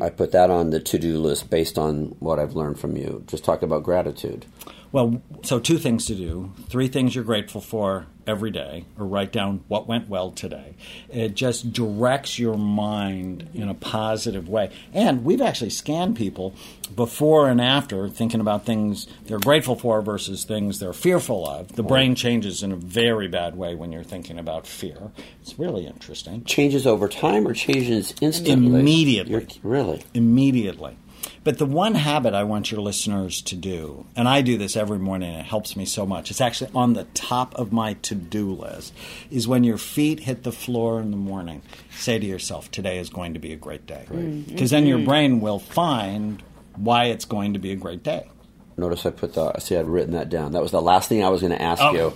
I 0.00 0.10
put 0.10 0.32
that 0.32 0.50
on 0.50 0.70
the 0.70 0.78
to-do 0.80 1.18
list 1.18 1.50
based 1.50 1.76
on 1.76 2.14
what 2.20 2.38
I've 2.38 2.54
learned 2.54 2.78
from 2.78 2.96
you. 2.96 3.24
Just 3.26 3.44
talk 3.44 3.62
about 3.62 3.82
gratitude. 3.82 4.46
Well, 4.92 5.20
so 5.42 5.58
two 5.58 5.78
things 5.78 6.06
to 6.06 6.14
do. 6.14 6.52
Three 6.68 6.88
things 6.88 7.14
you're 7.14 7.24
grateful 7.24 7.60
for 7.60 8.06
every 8.26 8.50
day, 8.50 8.84
or 8.98 9.06
write 9.06 9.32
down 9.32 9.64
what 9.68 9.86
went 9.86 10.08
well 10.08 10.30
today. 10.30 10.74
It 11.08 11.34
just 11.34 11.72
directs 11.72 12.38
your 12.38 12.56
mind 12.56 13.48
in 13.54 13.68
a 13.68 13.74
positive 13.74 14.48
way. 14.48 14.70
And 14.92 15.24
we've 15.24 15.40
actually 15.40 15.70
scanned 15.70 16.16
people 16.16 16.54
before 16.94 17.48
and 17.48 17.60
after, 17.60 18.08
thinking 18.08 18.40
about 18.40 18.66
things 18.66 19.06
they're 19.26 19.38
grateful 19.38 19.76
for 19.76 20.02
versus 20.02 20.44
things 20.44 20.78
they're 20.80 20.92
fearful 20.92 21.48
of. 21.48 21.72
The 21.76 21.82
brain 21.82 22.14
changes 22.14 22.62
in 22.62 22.72
a 22.72 22.76
very 22.76 23.28
bad 23.28 23.56
way 23.56 23.74
when 23.74 23.92
you're 23.92 24.02
thinking 24.02 24.38
about 24.38 24.66
fear. 24.66 25.12
It's 25.40 25.58
really 25.58 25.86
interesting. 25.86 26.44
Changes 26.44 26.86
over 26.86 27.08
time 27.08 27.46
or 27.46 27.54
changes 27.54 28.14
instantly? 28.20 28.80
Immediately. 28.80 29.32
You're- 29.32 29.46
really? 29.62 30.02
immediately. 30.14 30.96
But 31.42 31.56
the 31.56 31.64
one 31.64 31.94
habit 31.94 32.34
I 32.34 32.44
want 32.44 32.70
your 32.70 32.82
listeners 32.82 33.40
to 33.42 33.56
do, 33.56 34.04
and 34.14 34.28
I 34.28 34.42
do 34.42 34.58
this 34.58 34.76
every 34.76 34.98
morning, 34.98 35.30
and 35.30 35.40
it 35.40 35.46
helps 35.46 35.74
me 35.74 35.86
so 35.86 36.04
much. 36.04 36.30
It's 36.30 36.40
actually 36.40 36.70
on 36.74 36.92
the 36.92 37.04
top 37.14 37.54
of 37.54 37.72
my 37.72 37.94
to 38.02 38.14
do 38.14 38.52
list, 38.52 38.92
is 39.30 39.48
when 39.48 39.64
your 39.64 39.78
feet 39.78 40.20
hit 40.20 40.42
the 40.42 40.52
floor 40.52 41.00
in 41.00 41.10
the 41.10 41.16
morning, 41.16 41.62
say 41.90 42.18
to 42.18 42.26
yourself, 42.26 42.70
Today 42.70 42.98
is 42.98 43.08
going 43.08 43.32
to 43.32 43.40
be 43.40 43.52
a 43.54 43.56
great 43.56 43.86
day. 43.86 44.04
Because 44.48 44.70
then 44.70 44.86
your 44.86 44.98
brain 44.98 45.40
will 45.40 45.58
find 45.60 46.42
why 46.76 47.04
it's 47.06 47.24
going 47.24 47.54
to 47.54 47.58
be 47.58 47.72
a 47.72 47.76
great 47.76 48.02
day. 48.02 48.28
Notice 48.76 49.06
I 49.06 49.10
put 49.10 49.32
the. 49.34 49.58
See, 49.60 49.76
I'd 49.76 49.86
written 49.86 50.12
that 50.12 50.28
down. 50.28 50.52
That 50.52 50.60
was 50.62 50.70
the 50.72 50.80
last 50.82 51.08
thing 51.08 51.24
I 51.24 51.28
was 51.30 51.40
going 51.40 51.52
to 51.52 51.60
ask 51.62 51.82
Oh. 51.82 51.92
you. 51.92 52.12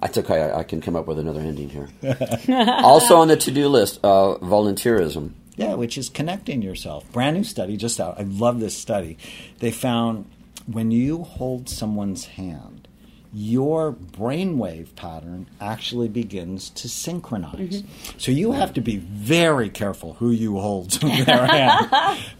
That's 0.00 0.16
okay. 0.18 0.42
I, 0.42 0.60
I 0.60 0.62
can 0.62 0.80
come 0.80 0.96
up 0.96 1.06
with 1.06 1.18
another 1.18 1.40
ending 1.40 1.68
here. 1.68 1.88
also 2.82 3.16
on 3.18 3.28
the 3.28 3.36
to-do 3.36 3.68
list, 3.68 3.98
uh, 4.02 4.36
volunteerism. 4.40 5.32
Yeah, 5.60 5.74
which 5.74 5.98
is 5.98 6.08
connecting 6.08 6.62
yourself. 6.62 7.10
Brand 7.12 7.36
new 7.36 7.44
study 7.44 7.76
just 7.76 8.00
out. 8.00 8.18
I 8.18 8.22
love 8.22 8.60
this 8.60 8.76
study. 8.76 9.18
They 9.58 9.70
found 9.70 10.24
when 10.66 10.90
you 10.90 11.22
hold 11.24 11.68
someone's 11.68 12.24
hand, 12.24 12.88
your 13.32 13.92
brainwave 13.92 14.94
pattern 14.96 15.46
actually 15.60 16.08
begins 16.08 16.70
to 16.70 16.88
synchronize. 16.88 17.82
Mm-hmm. 17.82 18.18
So 18.18 18.32
you 18.32 18.52
have 18.52 18.72
to 18.74 18.80
be 18.80 18.96
very 18.96 19.70
careful 19.70 20.14
who 20.14 20.30
you 20.30 20.58
hold 20.58 20.90
their 21.00 21.46
hand. 21.46 21.90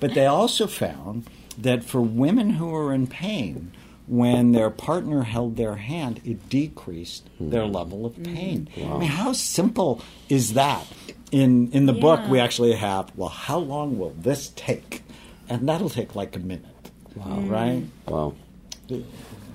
But 0.01 0.14
they 0.14 0.27
also 0.27 0.66
found 0.66 1.29
that 1.59 1.85
for 1.85 2.01
women 2.01 2.51
who 2.51 2.75
are 2.75 2.93
in 2.93 3.07
pain, 3.07 3.73
when 4.11 4.51
their 4.51 4.71
partner 4.71 5.23
held 5.23 5.57
their 5.57 5.77
hand, 5.77 6.21
it 6.25 6.49
decreased 6.49 7.31
their 7.39 7.62
mm. 7.62 7.75
level 7.75 8.05
of 8.05 8.21
pain. 8.25 8.68
Mm. 8.75 8.95
I 8.95 8.99
mean, 8.99 9.09
how 9.09 9.33
simple 9.33 10.03
is 10.29 10.55
that? 10.55 10.85
In 11.31 11.70
in 11.72 11.87
the 11.87 11.93
book, 11.93 12.20
we 12.28 12.41
actually 12.41 12.72
have. 12.72 13.12
Well, 13.16 13.28
how 13.28 13.59
long 13.59 13.99
will 13.99 14.14
this 14.18 14.49
take? 14.57 15.03
And 15.49 15.68
that'll 15.68 15.91
take 15.91 16.14
like 16.16 16.35
a 16.37 16.41
minute. 16.41 16.91
Wow! 17.14 17.41
Right? 17.41 17.85
Wow. 18.09 18.35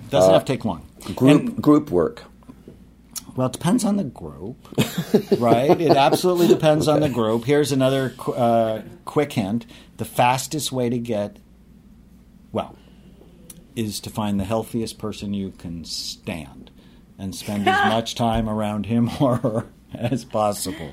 Doesn't 0.09 0.33
have 0.33 0.45
to 0.45 0.53
take 0.53 0.63
long. 0.65 0.85
Group 1.15 1.41
And- 1.41 1.61
group 1.61 1.89
work. 1.91 2.23
well, 3.35 3.47
it 3.47 3.53
depends 3.53 3.83
on 3.83 3.97
the 3.97 4.03
group, 4.05 4.55
right? 5.39 5.79
It 5.79 5.91
absolutely 5.97 6.47
depends 6.47 6.87
on 6.87 7.01
the 7.01 7.09
group. 7.09 7.43
Here's 7.45 7.71
another 7.73 8.13
uh, 8.27 8.81
quick 9.03 9.33
hint: 9.33 9.65
the 9.97 10.05
fastest 10.05 10.71
way 10.71 10.89
to 10.89 10.97
get 10.97 11.37
well 12.53 12.77
is 13.75 13.99
to 13.99 14.09
find 14.09 14.39
the 14.39 14.45
healthiest 14.45 14.97
person 14.97 15.33
you 15.33 15.51
can 15.51 15.83
stand 15.83 16.71
and 17.19 17.35
spend 17.35 17.67
as 17.67 17.85
much 17.93 18.15
time 18.15 18.47
around 18.47 18.85
him 18.85 19.09
or 19.19 19.35
her 19.37 19.65
as 19.93 20.25
possible. 20.25 20.91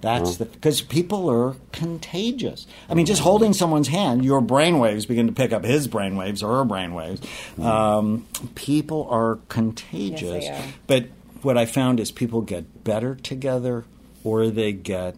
That's 0.00 0.36
the 0.38 0.46
because 0.46 0.80
people 0.80 1.30
are 1.30 1.56
contagious. 1.72 2.66
I 2.88 2.94
mean, 2.94 3.06
just 3.06 3.20
holding 3.22 3.52
someone's 3.52 3.88
hand, 3.88 4.24
your 4.24 4.40
brainwaves 4.40 5.06
begin 5.06 5.26
to 5.26 5.32
pick 5.32 5.52
up 5.52 5.64
his 5.64 5.88
brainwaves 5.88 6.42
or 6.42 6.56
her 6.56 6.64
brainwaves. 6.64 7.22
Um, 7.62 8.26
people 8.54 9.06
are 9.10 9.36
contagious. 9.48 10.44
Yes, 10.44 10.62
they 10.62 10.68
are. 10.70 10.74
But 10.86 11.08
what 11.42 11.58
I 11.58 11.66
found 11.66 12.00
is 12.00 12.10
people 12.10 12.40
get 12.40 12.84
better 12.84 13.14
together 13.14 13.84
or 14.24 14.48
they 14.48 14.72
get 14.72 15.16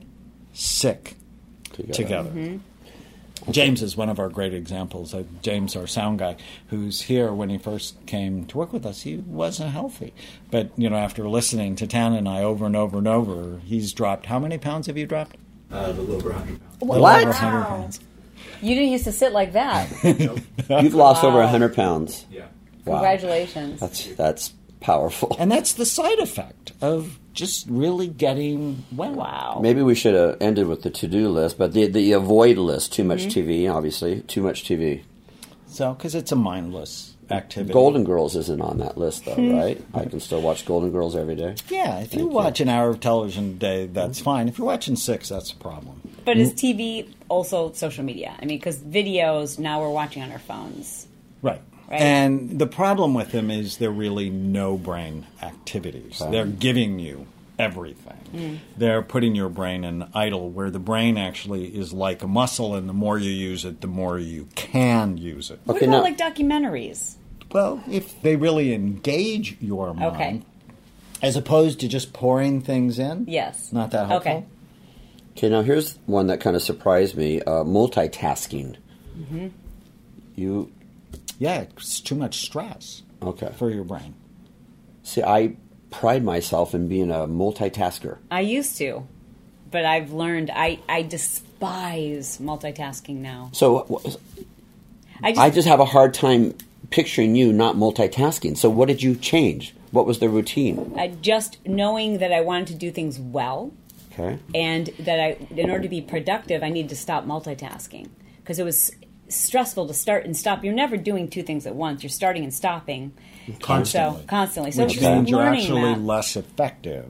sick 0.53 1.15
Together. 1.73 1.93
together. 1.93 2.61
James 3.51 3.83
is 3.83 3.97
one 3.97 4.09
of 4.09 4.19
our 4.19 4.29
great 4.29 4.55
examples. 4.55 5.13
Uh, 5.15 5.25
James, 5.43 5.75
our 5.77 5.87
sound 5.87 6.19
guy, 6.21 6.37
who's 6.69 7.03
here 7.03 7.33
when 7.33 7.49
he 7.49 7.59
first 7.59 8.05
came 8.07 8.45
to 8.47 8.59
work 8.59 8.73
with 8.73 8.87
us, 8.87 9.03
he 9.03 9.17
wasn't 9.17 9.71
healthy. 9.71 10.15
But, 10.51 10.71
you 10.77 10.89
know, 10.89 10.97
after 10.97 11.29
listening 11.29 11.75
to 11.77 11.87
Tan 11.87 12.13
and 12.13 12.29
I 12.29 12.43
over 12.43 12.67
and 12.67 12.77
over 12.77 12.99
and 12.99 13.09
over, 13.09 13.61
he's 13.65 13.93
dropped. 13.93 14.27
How 14.27 14.39
many 14.39 14.59
pounds 14.59 14.87
have 14.87 14.97
you 14.97 15.07
dropped? 15.07 15.37
Uh, 15.73 15.87
a 15.87 15.93
little 15.93 16.15
over 16.17 16.31
100 16.31 16.61
pounds. 16.61 16.81
What? 16.81 16.99
over 16.99 17.31
100 17.31 17.65
pounds. 17.65 18.01
You 18.61 18.75
didn't 18.75 18.91
used 18.93 19.05
to 19.05 19.13
sit 19.13 19.33
like 19.33 19.53
that. 19.55 19.89
You've 20.83 20.95
lost 20.95 21.25
over 21.25 21.39
Wow. 21.39 21.45
100 21.45 21.75
pounds. 21.75 22.27
Yeah. 22.31 22.47
Wow. 22.85 22.95
Congratulations. 22.99 23.81
That's 23.81 24.07
that's 24.15 24.53
powerful. 24.83 25.35
And 25.39 25.51
that's 25.51 25.73
the 25.73 25.87
side 25.87 26.19
effect 26.19 26.73
of 26.81 27.19
just 27.33 27.67
really 27.69 28.09
getting 28.09 28.85
well. 28.93 29.13
wow. 29.15 29.61
Maybe 29.63 29.81
we 29.83 29.95
should 29.95 30.15
have 30.15 30.37
ended 30.41 30.67
with 30.67 30.83
the 30.83 30.91
to-do 30.91 31.29
list, 31.31 31.57
but 31.57 31.73
the 31.73 31.87
the 31.87 32.13
avoid 32.13 32.59
list. 32.59 32.93
Too 32.93 33.05
much 33.05 33.27
Mm-hmm. 33.27 33.51
TV, 33.51 33.73
obviously. 33.75 34.21
Too 34.23 34.43
much 34.43 34.65
TV. 34.65 35.03
So, 35.67 35.95
because 35.95 36.15
it's 36.15 36.31
a 36.33 36.37
mindless 36.37 37.15
activity. 37.31 37.73
Golden 37.73 38.05
Girls 38.05 38.37
isn't 38.37 38.61
on 38.61 38.77
that 38.79 38.99
list, 38.99 39.25
though, 39.25 39.35
Hmm. 39.35 39.55
right? 39.55 39.83
I 39.95 40.05
can 40.05 40.21
still 40.21 40.43
watch 40.43 40.67
Golden 40.67 40.91
Girls 40.91 41.17
every 41.17 41.35
day. 41.35 41.55
Yeah, 41.71 42.01
if 42.01 42.15
you 42.15 42.27
watch 42.27 42.61
an 42.61 42.69
hour 42.69 42.91
of 42.91 43.01
television 43.01 43.53
a 43.53 43.55
day, 43.55 43.87
that's 43.87 44.21
fine. 44.21 44.49
If 44.49 44.59
you're 44.59 44.67
watching 44.67 44.97
six, 44.97 45.31
that's 45.31 45.51
a 45.51 45.57
problem. 45.57 46.01
But 46.27 46.37
is 46.37 46.53
TV 46.53 47.09
also 47.31 47.73
social 47.73 48.05
media? 48.05 48.35
I 48.39 48.45
mean, 48.45 48.59
because 48.59 48.79
videos 48.81 49.59
now 49.59 49.81
we're 49.81 49.89
watching 49.91 50.23
on 50.23 50.31
our 50.31 50.39
phones. 50.39 51.07
Right. 51.41 51.63
Right. 51.93 52.01
And 52.01 52.59
the 52.59 52.67
problem 52.67 53.13
with 53.13 53.33
them 53.33 53.51
is 53.51 53.77
they're 53.77 53.91
really 53.91 54.31
no 54.31 54.79
brain 54.79 55.27
activities. 55.43 56.23
They're 56.31 56.47
giving 56.47 56.99
you 56.99 57.27
everything. 57.59 58.61
They're 58.79 59.03
putting 59.03 59.35
your 59.35 59.51
brain 59.51 59.85
in 59.85 60.09
idle, 60.15 60.49
where 60.49 60.71
the 60.71 60.79
brain 60.79 61.19
actually 61.19 61.67
is 61.67 61.93
like 61.93 62.23
a 62.23 62.27
muscle, 62.27 62.75
and 62.75 62.89
the 62.89 62.95
more 62.95 63.19
you 63.19 63.31
use 63.31 63.67
it, 63.67 63.83
the 63.83 63.87
more 63.89 64.19
you 64.19 64.49
can 64.55 65.19
use 65.19 65.51
it. 65.51 65.61
What 65.67 65.77
Okay, 65.77 65.85
about 65.87 65.99
now- 65.99 66.03
like 66.03 66.17
documentaries? 66.17 67.17
Well, 67.53 67.85
if 67.91 68.21
they 68.23 68.37
really 68.37 68.73
engage 68.73 69.59
your 69.61 69.93
mind, 69.93 70.15
Okay. 70.17 70.41
as 71.21 71.37
opposed 71.37 71.81
to 71.81 71.89
just 71.89 72.15
pouring 72.15 72.63
things 72.63 72.99
in, 72.99 73.27
Yes. 73.29 73.71
not 73.71 73.91
that 73.91 74.07
helpful. 74.09 74.33
Okay. 74.33 74.45
Okay, 75.37 75.49
now 75.51 75.61
here's 75.61 75.99
one 76.07 76.29
that 76.29 76.41
kind 76.41 76.57
of 76.57 76.63
surprised 76.63 77.17
me: 77.19 77.43
uh, 77.43 77.65
multitasking. 77.65 78.77
Mm-hmm. 79.19 79.49
You 80.37 80.71
Yeah, 81.43 81.63
it's 81.63 81.99
too 81.99 82.15
much 82.15 82.43
stress 82.43 83.03
okay? 83.21 83.51
for 83.57 83.69
your 83.69 83.83
brain. 83.83 84.15
See, 85.03 85.25
I 85.25 85.57
pride 85.91 86.23
myself 86.23 86.73
in 86.73 86.87
being 86.87 87.11
a 87.11 87.27
multitasker. 87.27 88.19
I 88.31 88.43
used 88.43 88.77
to, 88.79 89.09
but 89.69 89.85
I've 89.85 90.13
learned 90.13 90.53
I 90.55 90.79
I 90.89 91.03
despise 91.03 92.39
multitasking 92.39 93.17
now. 93.17 93.51
So 93.53 93.81
w- 93.89 94.17
I 95.25 95.31
just, 95.33 95.41
I 95.41 95.51
just 95.51 95.67
have 95.67 95.81
a 95.81 95.85
hard 95.85 96.15
time 96.15 96.55
picturing 96.91 97.35
you 97.35 97.53
not 97.53 97.75
multitasking. 97.75 98.57
So 98.57 98.71
what 98.71 98.87
did 98.87 99.03
you 99.03 99.17
change? 99.17 99.75
What 99.91 100.07
was 100.07 100.21
the 100.21 100.29
routine? 100.29 100.95
I 100.97 101.09
just 101.09 101.59
knowing 101.67 102.19
that 102.19 102.33
I 102.33 102.41
wanted 102.43 102.69
to 102.69 102.75
do 102.77 102.93
things 102.93 103.19
well, 103.19 103.73
Okay. 104.13 104.39
and 104.55 104.87
that 105.01 105.19
I, 105.19 105.37
in 105.57 105.71
order 105.71 105.83
to 105.83 105.89
be 105.89 106.01
productive, 106.03 106.63
I 106.63 106.69
needed 106.69 106.91
to 106.91 106.97
stop 106.97 107.27
multitasking 107.27 108.11
because 108.37 108.61
it 108.61 108.65
was 108.65 108.93
stressful 109.35 109.87
to 109.89 109.95
start 109.95 110.25
and 110.25 110.37
stop. 110.37 110.65
You're 110.65 110.75
never 110.75 110.97
doing 110.97 111.29
two 111.29 111.43
things 111.43 111.67
at 111.67 111.75
once. 111.75 112.03
You're 112.03 112.11
starting 112.11 112.43
and 112.45 112.53
stopping 112.55 113.13
Constantly. 113.61 114.21
So, 114.23 114.27
constantly. 114.29 114.71
So 114.73 114.85
Which 114.85 114.95
just 114.95 115.05
means 115.05 115.29
you're 115.31 115.41
learning 115.41 115.61
actually 115.61 115.95
that. 115.95 116.01
less 116.01 116.37
effective 116.37 117.07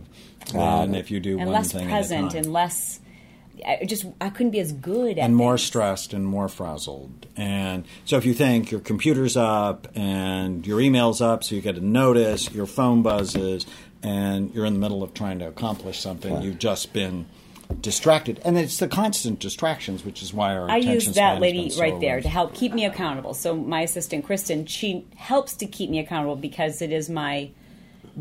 than 0.53 0.95
if 0.95 1.11
you 1.11 1.21
do 1.21 1.39
and 1.39 1.47
one 1.47 1.55
less 1.55 1.73
thing 1.73 1.89
present 1.89 2.25
at 2.27 2.27
a 2.27 2.31
time. 2.37 2.45
and 2.45 2.53
less. 2.53 3.01
I 3.67 3.85
just 3.85 4.07
I 4.21 4.31
couldn't 4.31 4.51
be 4.51 4.59
as 4.61 4.73
good 4.73 5.19
at 5.19 5.25
and 5.25 5.37
more 5.37 5.57
things. 5.57 5.67
stressed 5.67 6.13
and 6.15 6.27
more 6.27 6.49
frazzled. 6.49 7.27
And 7.37 7.85
so 8.07 8.17
if 8.17 8.25
you 8.25 8.35
think 8.35 8.71
your 8.71 8.81
computer's 8.81 9.37
up 9.37 9.89
and 9.95 10.67
your 10.67 10.81
email's 10.81 11.21
up, 11.21 11.45
so 11.45 11.55
you 11.55 11.61
get 11.61 11.77
a 11.77 11.81
notice, 11.81 12.51
your 12.51 12.67
phone 12.67 13.03
buzzes, 13.03 13.67
and 14.03 14.53
you're 14.55 14.65
in 14.65 14.73
the 14.73 14.81
middle 14.81 15.03
of 15.03 15.15
trying 15.15 15.39
to 15.41 15.47
accomplish 15.49 16.01
something, 16.01 16.43
you've 16.43 16.59
just 16.59 16.93
been 16.93 17.27
distracted. 17.81 18.41
And 18.45 18.59
it's 18.59 18.79
the 18.79 18.89
constant 18.89 19.39
distractions, 19.39 20.05
which 20.05 20.23
is 20.23 20.33
why 20.35 20.55
our 20.57 20.71
I 20.71 20.79
attention 20.79 21.09
use 21.09 21.15
that 21.17 21.41
lady 21.41 21.71
so 21.71 21.81
right 21.81 22.01
there 22.01 22.21
to 22.21 22.29
help 22.29 22.55
keep 22.55 22.73
me 22.73 22.85
accountable. 22.85 23.35
So 23.35 23.57
my 23.57 23.83
assistant 23.83 24.25
Kristen, 24.25 24.67
she 24.67 25.07
helps 25.17 25.55
to 25.57 25.67
keep 25.67 25.91
me 25.91 25.99
accountable 25.99 26.37
because 26.37 26.83
it 26.83 26.93
is 26.93 27.09
my 27.09 27.51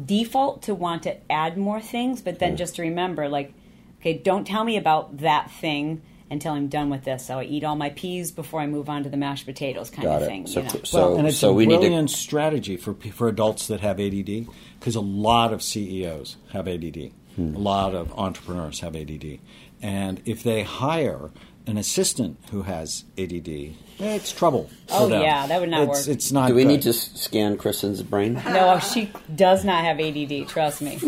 default 0.06 0.64
to 0.64 0.76
want 0.76 1.04
to 1.04 1.18
add 1.32 1.58
more 1.58 1.82
things, 1.82 2.22
but 2.22 2.40
then 2.40 2.58
just 2.58 2.76
to 2.76 2.82
remember, 2.82 3.28
like, 3.28 3.54
okay, 4.00 4.18
don't 4.18 4.46
tell 4.48 4.64
me 4.64 4.78
about 4.78 5.18
that 5.18 5.52
thing 5.52 6.02
until 6.30 6.54
I'm 6.54 6.70
done 6.70 6.90
with 6.90 7.04
this. 7.04 7.26
So 7.26 7.40
I 7.40 7.44
eat 7.44 7.66
all 7.66 7.76
my 7.76 7.90
peas 7.90 8.32
before 8.32 8.62
I 8.62 8.68
move 8.68 8.90
on 8.90 9.04
to 9.04 9.10
the 9.10 9.18
mashed 9.18 9.46
potatoes, 9.46 9.90
kind 9.90 10.04
Got 10.04 10.18
of 10.18 10.22
it. 10.24 10.26
thing. 10.28 10.48
So- 10.48 10.62
you 10.62 10.66
know? 10.68 10.80
so- 10.84 11.10
Well, 11.10 11.18
and 11.18 11.28
it's 11.28 11.38
so 11.38 11.50
a 11.50 11.54
we 11.54 11.66
need 11.66 11.74
to- 11.76 11.80
brilliant 11.82 12.10
strategy 12.10 12.78
for 12.78 12.94
for 12.94 13.28
adults 13.28 13.68
that 13.68 13.82
have 13.82 14.00
ADD 14.00 14.48
because 14.80 14.96
a 14.96 15.02
lot 15.02 15.52
of 15.52 15.62
CEOs 15.62 16.38
have 16.54 16.70
ADD. 16.70 17.12
Hmm. 17.36 17.56
A 17.56 17.60
lot 17.60 17.96
of 17.96 18.12
entrepreneurs 18.14 18.80
have 18.82 18.96
ADD, 18.96 19.40
and 19.82 20.22
if 20.26 20.44
they 20.44 20.64
hire 20.64 21.32
an 21.68 21.78
assistant 21.78 22.38
who 22.52 22.64
has 22.64 23.06
ADD, 23.18 23.76
it's 24.00 24.32
trouble. 24.32 24.70
For 24.88 24.94
Oh, 24.96 25.08
them. 25.08 25.22
yeah, 25.22 25.48
that 25.48 25.60
would 25.62 25.70
not 25.70 25.84
it's, 25.90 26.08
work. 26.08 26.16
It's 26.16 26.32
not. 26.32 26.48
Do 26.50 26.56
we 26.56 26.64
good. 26.64 26.68
need 26.70 26.82
to 26.84 26.94
scan 26.94 27.58
Kristen's 27.58 28.02
brain? 28.04 28.34
no, 28.46 28.80
she 28.80 29.12
does 29.34 29.64
not 29.64 29.84
have 29.86 30.00
ADD. 30.00 30.48
Trust 30.50 30.82
me. 30.82 31.00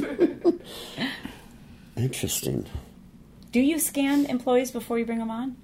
Interesting. 1.98 2.66
Do 3.52 3.60
you 3.60 3.78
scan 3.80 4.26
employees 4.26 4.72
before 4.72 4.98
you 4.98 5.06
bring 5.06 5.20
them 5.20 5.30
on? 5.32 5.56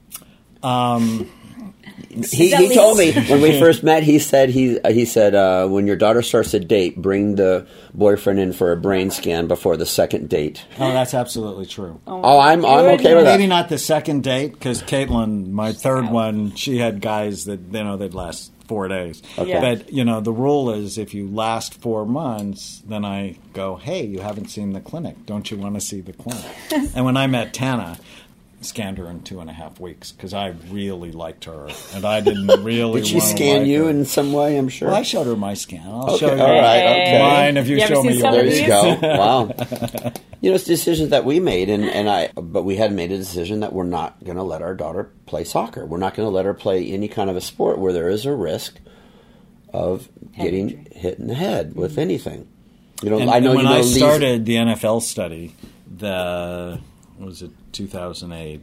He, 2.09 2.55
he 2.55 2.73
told 2.73 2.97
me 2.97 3.11
when 3.11 3.41
we 3.41 3.59
first 3.59 3.83
met. 3.83 4.03
He 4.03 4.17
said 4.19 4.49
he 4.49 4.79
he 4.87 5.05
said 5.05 5.35
uh, 5.35 5.67
when 5.67 5.85
your 5.85 5.95
daughter 5.95 6.21
starts 6.21 6.53
a 6.53 6.59
date, 6.59 6.99
bring 6.99 7.35
the 7.35 7.67
boyfriend 7.93 8.39
in 8.39 8.53
for 8.53 8.71
a 8.71 8.77
brain 8.77 9.11
scan 9.11 9.47
before 9.47 9.77
the 9.77 9.85
second 9.85 10.27
date. 10.27 10.65
Oh, 10.79 10.91
that's 10.91 11.13
absolutely 11.13 11.67
true. 11.67 12.01
Oh, 12.07 12.39
I'm 12.39 12.65
I'm 12.65 12.85
okay 12.99 13.15
with 13.15 13.25
that. 13.25 13.37
Maybe 13.37 13.47
not 13.47 13.69
the 13.69 13.77
second 13.77 14.23
date 14.23 14.53
because 14.53 14.81
Caitlin, 14.81 15.49
my 15.51 15.71
third 15.73 16.09
one, 16.09 16.55
she 16.55 16.77
had 16.77 16.99
guys 16.99 17.45
that 17.45 17.59
you 17.59 17.83
know 17.83 17.95
they'd 17.95 18.15
last 18.15 18.51
four 18.67 18.87
days. 18.87 19.21
Okay. 19.37 19.59
But 19.59 19.91
you 19.91 20.03
know 20.03 20.21
the 20.21 20.31
rule 20.31 20.71
is 20.71 20.97
if 20.97 21.13
you 21.13 21.27
last 21.27 21.79
four 21.81 22.05
months, 22.05 22.81
then 22.87 23.05
I 23.05 23.37
go, 23.53 23.75
hey, 23.75 24.05
you 24.05 24.19
haven't 24.19 24.49
seen 24.49 24.73
the 24.73 24.81
clinic. 24.81 25.25
Don't 25.25 25.49
you 25.51 25.57
want 25.57 25.75
to 25.75 25.81
see 25.81 26.01
the 26.01 26.13
clinic? 26.13 26.45
and 26.95 27.05
when 27.05 27.17
I 27.17 27.27
met 27.27 27.53
Tana. 27.53 27.99
Scanned 28.61 28.97
her 28.97 29.09
in 29.09 29.21
two 29.21 29.39
and 29.39 29.49
a 29.49 29.53
half 29.53 29.79
weeks 29.79 30.11
because 30.11 30.33
I 30.33 30.49
really 30.69 31.13
liked 31.13 31.45
her, 31.45 31.69
and 31.93 32.03
I 32.03 32.19
didn't 32.19 32.47
really. 32.63 32.99
Did 32.99 33.07
she 33.07 33.15
wanna 33.19 33.27
scan 33.29 33.59
like 33.59 33.67
you 33.69 33.85
her. 33.85 33.89
in 33.89 34.03
some 34.03 34.33
way? 34.33 34.57
I'm 34.57 34.67
sure. 34.67 34.89
Well, 34.89 34.97
I 34.97 35.03
showed 35.03 35.27
her 35.27 35.37
my 35.37 35.53
scan. 35.53 35.87
I'll 35.87 36.09
Okay, 36.09 36.17
show 36.17 36.35
you 36.35 36.41
all 36.41 36.47
right, 36.61 36.79
okay. 36.83 37.19
mine 37.21 37.55
if 37.57 37.69
you, 37.69 37.77
You 37.77 37.87
show 37.87 38.03
me 38.03 38.19
some 38.19 38.33
there 38.33 38.45
of 38.45 38.53
you 38.53 38.67
go. 38.67 38.97
Wow. 39.01 39.53
You 40.41 40.49
know, 40.49 40.55
it's 40.55 40.65
decisions 40.65 41.09
that 41.11 41.23
we 41.23 41.39
made, 41.39 41.69
and, 41.69 41.85
and 41.85 42.09
I, 42.09 42.31
but 42.35 42.63
we 42.63 42.75
had 42.75 42.91
made 42.91 43.11
a 43.13 43.17
decision 43.17 43.61
that 43.61 43.71
we're 43.71 43.83
not 43.85 44.21
going 44.25 44.35
to 44.37 44.43
let 44.43 44.61
our 44.61 44.73
daughter 44.75 45.09
play 45.25 45.45
soccer. 45.45 45.85
We're 45.85 45.97
not 45.97 46.13
going 46.15 46.25
to 46.25 46.29
let 46.29 46.43
her 46.45 46.53
play 46.53 46.85
any 46.91 47.07
kind 47.07 47.29
of 47.29 47.37
a 47.37 47.41
sport 47.41 47.77
where 47.79 47.93
there 47.93 48.09
is 48.09 48.25
a 48.25 48.33
risk 48.33 48.79
of 49.73 50.09
Head 50.33 50.43
getting 50.45 50.69
injury. 50.69 50.87
hit 50.95 51.19
in 51.19 51.27
the 51.27 51.35
head 51.35 51.75
with 51.75 51.97
anything. 51.97 52.47
You 53.03 53.09
know, 53.11 53.19
And, 53.19 53.29
I 53.29 53.39
know 53.39 53.51
when 53.51 53.59
you 53.59 53.63
know 53.65 53.71
I 53.75 53.81
Lee's- 53.81 53.95
started 53.97 54.45
the 54.45 54.55
NFL 54.55 55.01
study, 55.01 55.55
the 55.93 56.79
what 56.81 56.88
was 57.19 57.41
it 57.41 57.51
2008? 57.73 58.61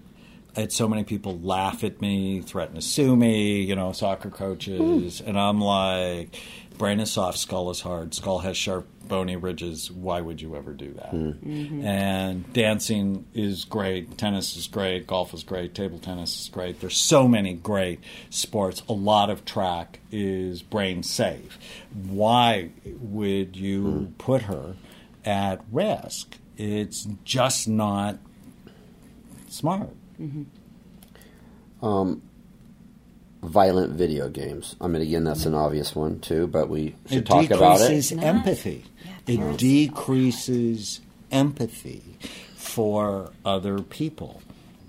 I 0.56 0.60
had 0.60 0.72
so 0.72 0.88
many 0.88 1.04
people 1.04 1.38
laugh 1.40 1.84
at 1.84 2.00
me, 2.00 2.40
threaten 2.40 2.76
to 2.76 2.82
sue 2.82 3.14
me. 3.14 3.60
You 3.60 3.76
know, 3.76 3.92
soccer 3.92 4.30
coaches, 4.30 5.20
and 5.20 5.38
I'm 5.38 5.60
like, 5.60 6.40
brain 6.78 7.00
is 7.00 7.12
soft, 7.12 7.38
skull 7.38 7.70
is 7.70 7.80
hard. 7.80 8.14
Skull 8.14 8.38
has 8.38 8.56
sharp, 8.56 8.86
bony 9.06 9.36
ridges. 9.36 9.90
Why 9.90 10.20
would 10.20 10.40
you 10.40 10.56
ever 10.56 10.72
do 10.72 10.92
that? 10.94 11.10
Hmm. 11.10 11.30
Mm-hmm. 11.30 11.84
And 11.84 12.52
dancing 12.52 13.26
is 13.34 13.64
great, 13.64 14.16
tennis 14.16 14.56
is 14.56 14.66
great, 14.66 15.06
golf 15.06 15.34
is 15.34 15.42
great, 15.42 15.74
table 15.74 15.98
tennis 15.98 16.40
is 16.40 16.48
great. 16.48 16.80
There's 16.80 16.96
so 16.96 17.28
many 17.28 17.54
great 17.54 18.00
sports. 18.30 18.82
A 18.88 18.92
lot 18.92 19.30
of 19.30 19.44
track 19.44 20.00
is 20.10 20.62
brain 20.62 21.02
safe. 21.02 21.58
Why 21.92 22.70
would 22.84 23.56
you 23.56 23.84
hmm. 23.84 24.04
put 24.18 24.42
her 24.42 24.76
at 25.24 25.62
risk? 25.70 26.36
It's 26.56 27.06
just 27.24 27.68
not 27.68 28.18
smart. 29.56 29.90
Um. 31.82 32.22
violent 33.42 33.92
video 33.92 34.28
games. 34.28 34.76
I 34.80 34.86
mean, 34.88 35.02
again, 35.02 35.24
that's 35.24 35.46
an 35.46 35.54
obvious 35.54 35.94
one 35.94 36.20
too, 36.20 36.46
but 36.46 36.68
we 36.68 36.96
should 37.06 37.18
it 37.18 37.26
talk 37.26 37.50
about 37.50 37.80
it. 37.80 37.84
It 37.84 37.88
decreases 37.88 38.12
empathy. 38.12 38.84
it 39.26 39.56
decreases 39.58 41.00
empathy 41.30 42.02
for 42.56 43.32
other 43.44 43.80
people. 43.80 44.42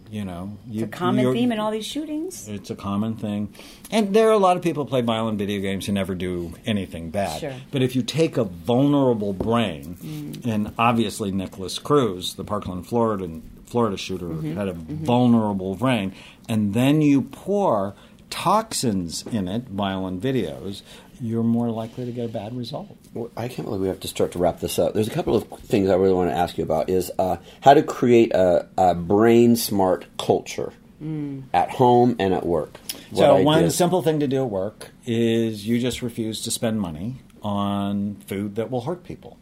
You 0.09 0.23
know, 0.23 0.57
you, 0.69 0.85
It's 0.85 0.95
a 0.95 0.97
common 0.97 1.33
theme 1.33 1.51
in 1.51 1.59
all 1.59 1.69
these 1.69 1.85
shootings. 1.85 2.47
It's 2.47 2.69
a 2.69 2.75
common 2.75 3.17
thing. 3.17 3.53
And 3.91 4.15
there 4.15 4.29
are 4.29 4.31
a 4.31 4.37
lot 4.37 4.55
of 4.55 4.63
people 4.63 4.85
who 4.85 4.89
play 4.89 5.01
violent 5.01 5.37
video 5.37 5.59
games 5.59 5.85
who 5.85 5.91
never 5.91 6.15
do 6.15 6.53
anything 6.65 7.09
bad. 7.09 7.41
Sure. 7.41 7.53
But 7.71 7.81
if 7.81 7.93
you 7.93 8.03
take 8.03 8.37
a 8.37 8.45
vulnerable 8.45 9.33
brain, 9.33 10.41
and 10.45 10.73
obviously 10.79 11.31
Nikolas 11.31 11.77
Cruz, 11.77 12.35
the 12.35 12.45
Parkland, 12.45 12.87
Florida, 12.87 13.41
Florida 13.67 13.97
shooter, 13.97 14.27
mm-hmm. 14.27 14.57
had 14.57 14.67
a 14.67 14.73
mm-hmm. 14.73 15.05
vulnerable 15.05 15.75
brain, 15.75 16.13
and 16.49 16.73
then 16.73 17.01
you 17.01 17.21
pour 17.21 17.93
toxins 18.29 19.23
in 19.27 19.47
it, 19.47 19.67
violent 19.67 20.21
videos, 20.21 20.81
you're 21.19 21.43
more 21.43 21.69
likely 21.69 22.05
to 22.05 22.11
get 22.11 22.25
a 22.25 22.31
bad 22.31 22.55
result. 22.55 22.95
Well, 23.13 23.31
I 23.35 23.47
can't 23.47 23.65
believe 23.65 23.81
we 23.81 23.87
have 23.87 23.99
to 24.01 24.07
start 24.07 24.33
to 24.33 24.39
wrap 24.39 24.59
this 24.59 24.77
up. 24.77 24.93
There's 24.93 25.07
a 25.07 25.11
couple 25.11 25.35
of 25.35 25.47
things 25.61 25.89
I 25.89 25.95
really 25.95 26.13
want 26.13 26.29
to 26.29 26.35
ask 26.35 26.57
you 26.57 26.63
about. 26.63 26.89
Is 26.89 27.11
uh, 27.17 27.37
how 27.61 27.73
to 27.73 27.83
create 27.83 28.33
a, 28.33 28.67
a 28.77 28.93
brain 28.93 29.55
smart 29.55 30.05
culture 30.17 30.73
mm. 31.01 31.43
at 31.53 31.71
home 31.71 32.15
and 32.19 32.33
at 32.33 32.45
work. 32.45 32.77
What 33.09 33.19
So 33.19 33.37
I 33.37 33.41
one 33.41 33.63
did- 33.63 33.71
simple 33.71 34.01
thing 34.01 34.19
to 34.19 34.27
do 34.27 34.43
at 34.43 34.49
work 34.49 34.91
is 35.05 35.67
you 35.67 35.79
just 35.79 36.01
refuse 36.01 36.41
to 36.43 36.51
spend 36.51 36.79
money 36.79 37.21
on 37.41 38.15
food 38.27 38.55
that 38.55 38.69
will 38.69 38.81
hurt 38.81 39.03
people. 39.03 39.37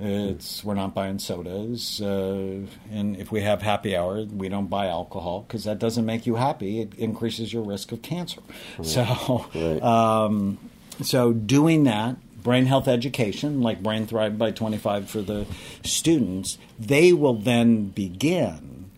It's 0.00 0.62
we're 0.62 0.74
not 0.74 0.94
buying 0.94 1.18
sodas, 1.18 2.00
uh, 2.00 2.60
and 2.92 3.16
if 3.16 3.32
we 3.32 3.40
have 3.42 3.62
happy 3.62 3.96
hour, 3.96 4.22
we 4.24 4.48
don't 4.48 4.68
buy 4.68 4.86
alcohol 4.86 5.44
because 5.46 5.64
that 5.64 5.78
doesn't 5.80 6.04
make 6.06 6.24
you 6.26 6.36
happy. 6.36 6.80
It 6.80 6.94
increases 6.94 7.52
your 7.52 7.62
risk 7.64 7.90
of 7.90 8.00
cancer. 8.02 8.40
So, 8.82 9.46
Right. 9.54 9.82
um, 9.82 10.58
so 11.02 11.32
doing 11.32 11.84
that, 11.84 12.16
brain 12.44 12.66
health 12.66 12.86
education, 12.86 13.60
like 13.60 13.82
Brain 13.82 14.06
Thrive 14.06 14.38
by 14.38 14.52
Twenty 14.52 14.78
Five 14.78 15.10
for 15.10 15.20
the 15.20 15.46
students, 15.84 16.58
they 16.78 17.12
will 17.12 17.34
then 17.34 17.86
begin 17.86 18.90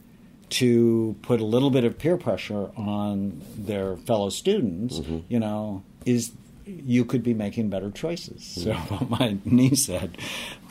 to 0.50 1.16
put 1.22 1.40
a 1.40 1.44
little 1.44 1.70
bit 1.70 1.84
of 1.84 1.96
peer 1.96 2.16
pressure 2.16 2.70
on 2.76 3.40
their 3.56 3.96
fellow 3.96 4.28
students, 4.30 5.00
you 5.28 5.38
know, 5.38 5.82
is 6.04 6.32
you 6.66 7.04
could 7.04 7.22
be 7.22 7.34
making 7.34 7.70
better 7.70 7.90
choices. 7.90 8.54
Hmm. 8.54 8.60
So 8.60 8.72
what 8.74 9.10
my 9.20 9.38
niece 9.44 9.86
said. 9.86 10.16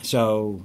So 0.02 0.62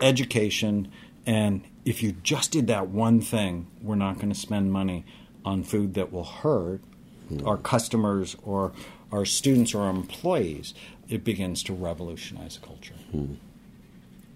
education 0.00 0.90
and 1.26 1.62
if 1.84 2.02
you 2.02 2.12
just 2.12 2.52
did 2.52 2.66
that 2.68 2.88
one 2.88 3.20
thing, 3.20 3.66
we're 3.82 3.94
not 3.94 4.16
going 4.16 4.30
to 4.30 4.38
spend 4.38 4.72
money 4.72 5.04
on 5.44 5.62
food 5.62 5.94
that 5.94 6.12
will 6.12 6.24
hurt 6.24 6.80
hmm. 7.28 7.46
our 7.46 7.56
customers 7.56 8.36
or 8.42 8.72
our 9.12 9.24
students 9.24 9.74
or 9.74 9.82
our 9.82 9.90
employees, 9.90 10.74
it 11.08 11.24
begins 11.24 11.62
to 11.64 11.72
revolutionize 11.72 12.56
a 12.56 12.60
culture. 12.60 12.94
Hmm. 13.10 13.34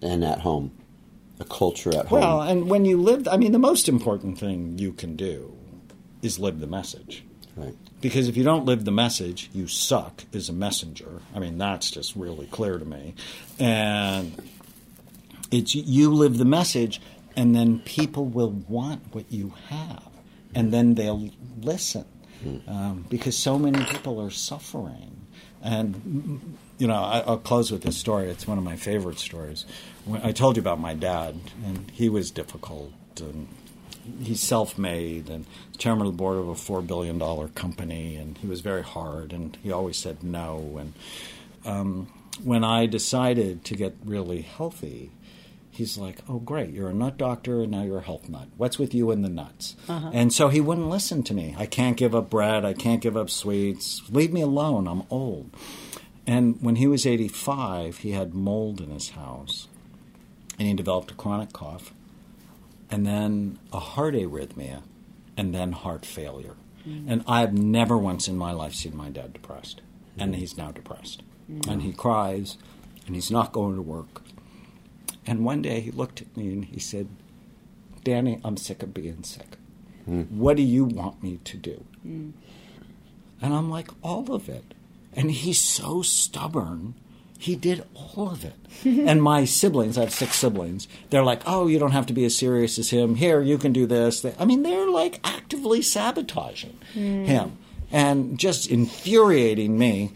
and 0.02 0.24
at 0.24 0.40
home, 0.40 0.73
a 1.40 1.44
culture 1.44 1.90
at 1.90 2.06
home. 2.06 2.20
Well, 2.20 2.40
and 2.43 2.69
when 2.69 2.85
you 2.85 3.01
live, 3.01 3.28
I 3.28 3.36
mean, 3.36 3.52
the 3.52 3.59
most 3.59 3.89
important 3.89 4.39
thing 4.39 4.78
you 4.78 4.93
can 4.93 5.16
do 5.16 5.56
is 6.23 6.39
live 6.39 6.61
the 6.61 6.66
message. 6.66 7.24
right. 7.56 7.74
Because 8.05 8.28
if 8.28 8.36
you 8.36 8.44
don't 8.44 8.66
live 8.66 8.85
the 8.85 8.90
message, 8.90 9.48
you 9.55 9.66
suck 9.66 10.24
as 10.35 10.51
a 10.51 10.52
messenger. 10.52 11.22
I 11.35 11.39
mean, 11.39 11.56
that's 11.56 11.90
just 11.90 12.14
really 12.14 12.44
clear 12.44 12.76
to 12.76 12.85
me. 12.85 13.14
And 13.59 14.36
it's 15.51 15.74
you 15.74 16.12
live 16.12 16.36
the 16.36 16.44
message, 16.44 17.01
and 17.35 17.56
then 17.56 17.78
people 17.78 18.26
will 18.26 18.51
want 18.51 19.14
what 19.14 19.32
you 19.32 19.55
have, 19.70 20.06
and 20.55 20.70
then 20.70 20.97
they'll 20.97 21.31
listen. 21.62 22.05
Um, 22.68 23.06
because 23.09 23.39
so 23.39 23.59
many 23.59 23.82
people 23.86 24.20
are 24.20 24.28
suffering, 24.28 25.24
and 25.62 26.59
you 26.76 26.86
know, 26.86 27.02
I, 27.02 27.20
I'll 27.20 27.39
close 27.39 27.72
with 27.72 27.85
this 27.85 27.97
story. 27.97 28.28
It's 28.28 28.47
one 28.47 28.59
of 28.59 28.64
my 28.64 28.76
favorite 28.76 29.18
stories. 29.18 29.64
When 30.05 30.20
I 30.20 30.32
told 30.32 30.56
you 30.56 30.60
about 30.60 30.78
my 30.78 30.93
dad, 30.93 31.40
and 31.64 31.90
he 31.90 32.10
was 32.10 32.31
difficult, 32.31 32.93
and 33.18 33.48
he's 34.22 34.40
self-made, 34.40 35.28
and 35.28 35.47
chairman 35.78 36.06
of 36.06 36.12
the 36.12 36.16
board 36.16 36.39
of 36.39 36.48
a 36.48 36.55
four 36.55 36.82
billion 36.82 37.18
dollar 37.18 37.48
company, 37.48 38.16
and 38.16 38.39
he 38.39 38.47
was 38.47 38.60
very 38.60 38.82
hard, 38.82 39.32
and 39.32 39.56
he 39.62 39.72
always 39.72 39.97
said 39.97 40.22
no. 40.22 40.76
And 40.78 40.93
um, 41.64 42.12
when 42.43 42.64
I 42.64 42.86
decided 42.86 43.64
to 43.64 43.76
get 43.76 43.97
really 44.05 44.43
healthy, 44.43 45.10
he's 45.70 45.98
like, 45.98 46.18
"Oh, 46.28 46.39
great! 46.39 46.70
You're 46.70 46.90
a 46.90 46.94
nut 46.94 47.16
doctor, 47.16 47.62
and 47.62 47.70
now 47.70 47.82
you're 47.82 47.98
a 47.98 48.02
health 48.02 48.28
nut. 48.28 48.48
What's 48.56 48.78
with 48.78 48.94
you 48.94 49.10
and 49.10 49.24
the 49.24 49.28
nuts?" 49.28 49.76
And 50.12 50.32
so 50.32 50.48
he 50.48 50.60
wouldn't 50.60 50.89
listen 50.89 51.22
to 51.24 51.35
me. 51.35 51.55
I 51.59 51.66
can't 51.66 51.97
give 51.97 52.14
up 52.14 52.31
bread. 52.31 52.64
I 52.64 52.72
can't 52.72 53.01
give 53.01 53.16
up 53.16 53.31
sweets. 53.31 54.02
Leave 54.10 54.32
me 54.32 54.40
alone. 54.40 54.86
I'm 54.89 55.02
old. 55.10 55.51
And 56.26 56.56
when 56.62 56.76
he 56.76 56.86
was 56.86 57.05
85, 57.06 57.98
he 57.98 58.12
had 58.12 58.35
mold 58.35 58.81
in 58.81 58.90
his 58.90 59.10
house, 59.10 59.68
and 60.59 60.66
he 60.66 60.72
developed 60.72 61.10
a 61.10 61.14
chronic 61.14 61.52
cough, 61.52 61.93
and 62.90 63.06
then 63.06 63.59
a 63.73 63.81
heart 63.81 64.15
arrhythmia, 64.15 64.82
and 65.36 65.55
then 65.55 65.73
heart 65.73 66.05
failure. 66.06 66.56
Mm. 66.86 67.05
And 67.09 67.24
I've 67.27 67.52
never 67.52 67.97
once 67.97 68.28
in 68.28 68.36
my 68.36 68.52
life 68.52 68.74
seen 68.74 68.97
my 68.97 69.09
dad 69.11 69.32
depressed, 69.32 69.81
and 70.19 70.35
mm. 70.35 70.39
he's 70.39 70.56
now 70.56 70.70
depressed, 70.70 71.23
mm. 71.51 71.66
and 71.66 71.82
he 71.82 71.93
cries, 71.93 72.59
and 73.06 73.15
he's 73.15 73.31
not 73.31 73.52
going 73.52 73.77
to 73.77 73.82
work. 73.82 74.23
And 75.27 75.44
one 75.44 75.62
day 75.62 75.81
he 75.81 75.90
looked 75.90 76.20
at 76.20 76.36
me 76.36 76.52
and 76.52 76.65
he 76.66 76.78
said, 76.78 77.09
Danny, 78.02 78.40
I'm 78.44 78.59
sick 78.59 78.82
of 78.82 78.93
being 78.93 79.23
sick. 79.23 79.56
Hmm. 80.05 80.23
What 80.23 80.59
do 80.59 80.62
you 80.62 80.85
want 80.85 81.23
me 81.23 81.39
to 81.44 81.56
do? 81.56 81.85
And 83.40 83.55
I'm 83.55 83.70
like, 83.70 83.89
all 84.02 84.31
of 84.32 84.48
it. 84.51 84.74
And 85.15 85.31
he's 85.31 85.61
so 85.61 86.02
stubborn. 86.02 86.94
He 87.44 87.56
did 87.56 87.84
all 87.94 88.30
of 88.30 88.42
it. 88.42 88.54
and 88.86 89.22
my 89.22 89.44
siblings, 89.44 89.98
I 89.98 90.00
have 90.00 90.14
six 90.14 90.36
siblings, 90.36 90.88
they're 91.10 91.22
like, 91.22 91.42
oh, 91.44 91.66
you 91.66 91.78
don't 91.78 91.90
have 91.90 92.06
to 92.06 92.14
be 92.14 92.24
as 92.24 92.34
serious 92.34 92.78
as 92.78 92.88
him. 92.88 93.16
Here, 93.16 93.42
you 93.42 93.58
can 93.58 93.74
do 93.74 93.84
this. 93.84 94.22
They- 94.22 94.34
I 94.38 94.46
mean, 94.46 94.62
they're 94.62 94.88
like 94.88 95.20
actively 95.22 95.82
sabotaging 95.82 96.78
hmm. 96.94 97.24
him 97.24 97.58
and 97.92 98.38
just 98.38 98.70
infuriating 98.70 99.76
me. 99.76 100.12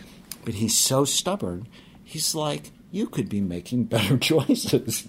But 0.47 0.55
he's 0.55 0.75
so 0.75 1.05
stubborn. 1.05 1.69
He's 2.03 2.35
like, 2.35 2.71
you 2.91 3.07
could 3.07 3.29
be 3.29 3.43
making 3.43 3.85
better 3.85 4.17
choices. 4.31 5.07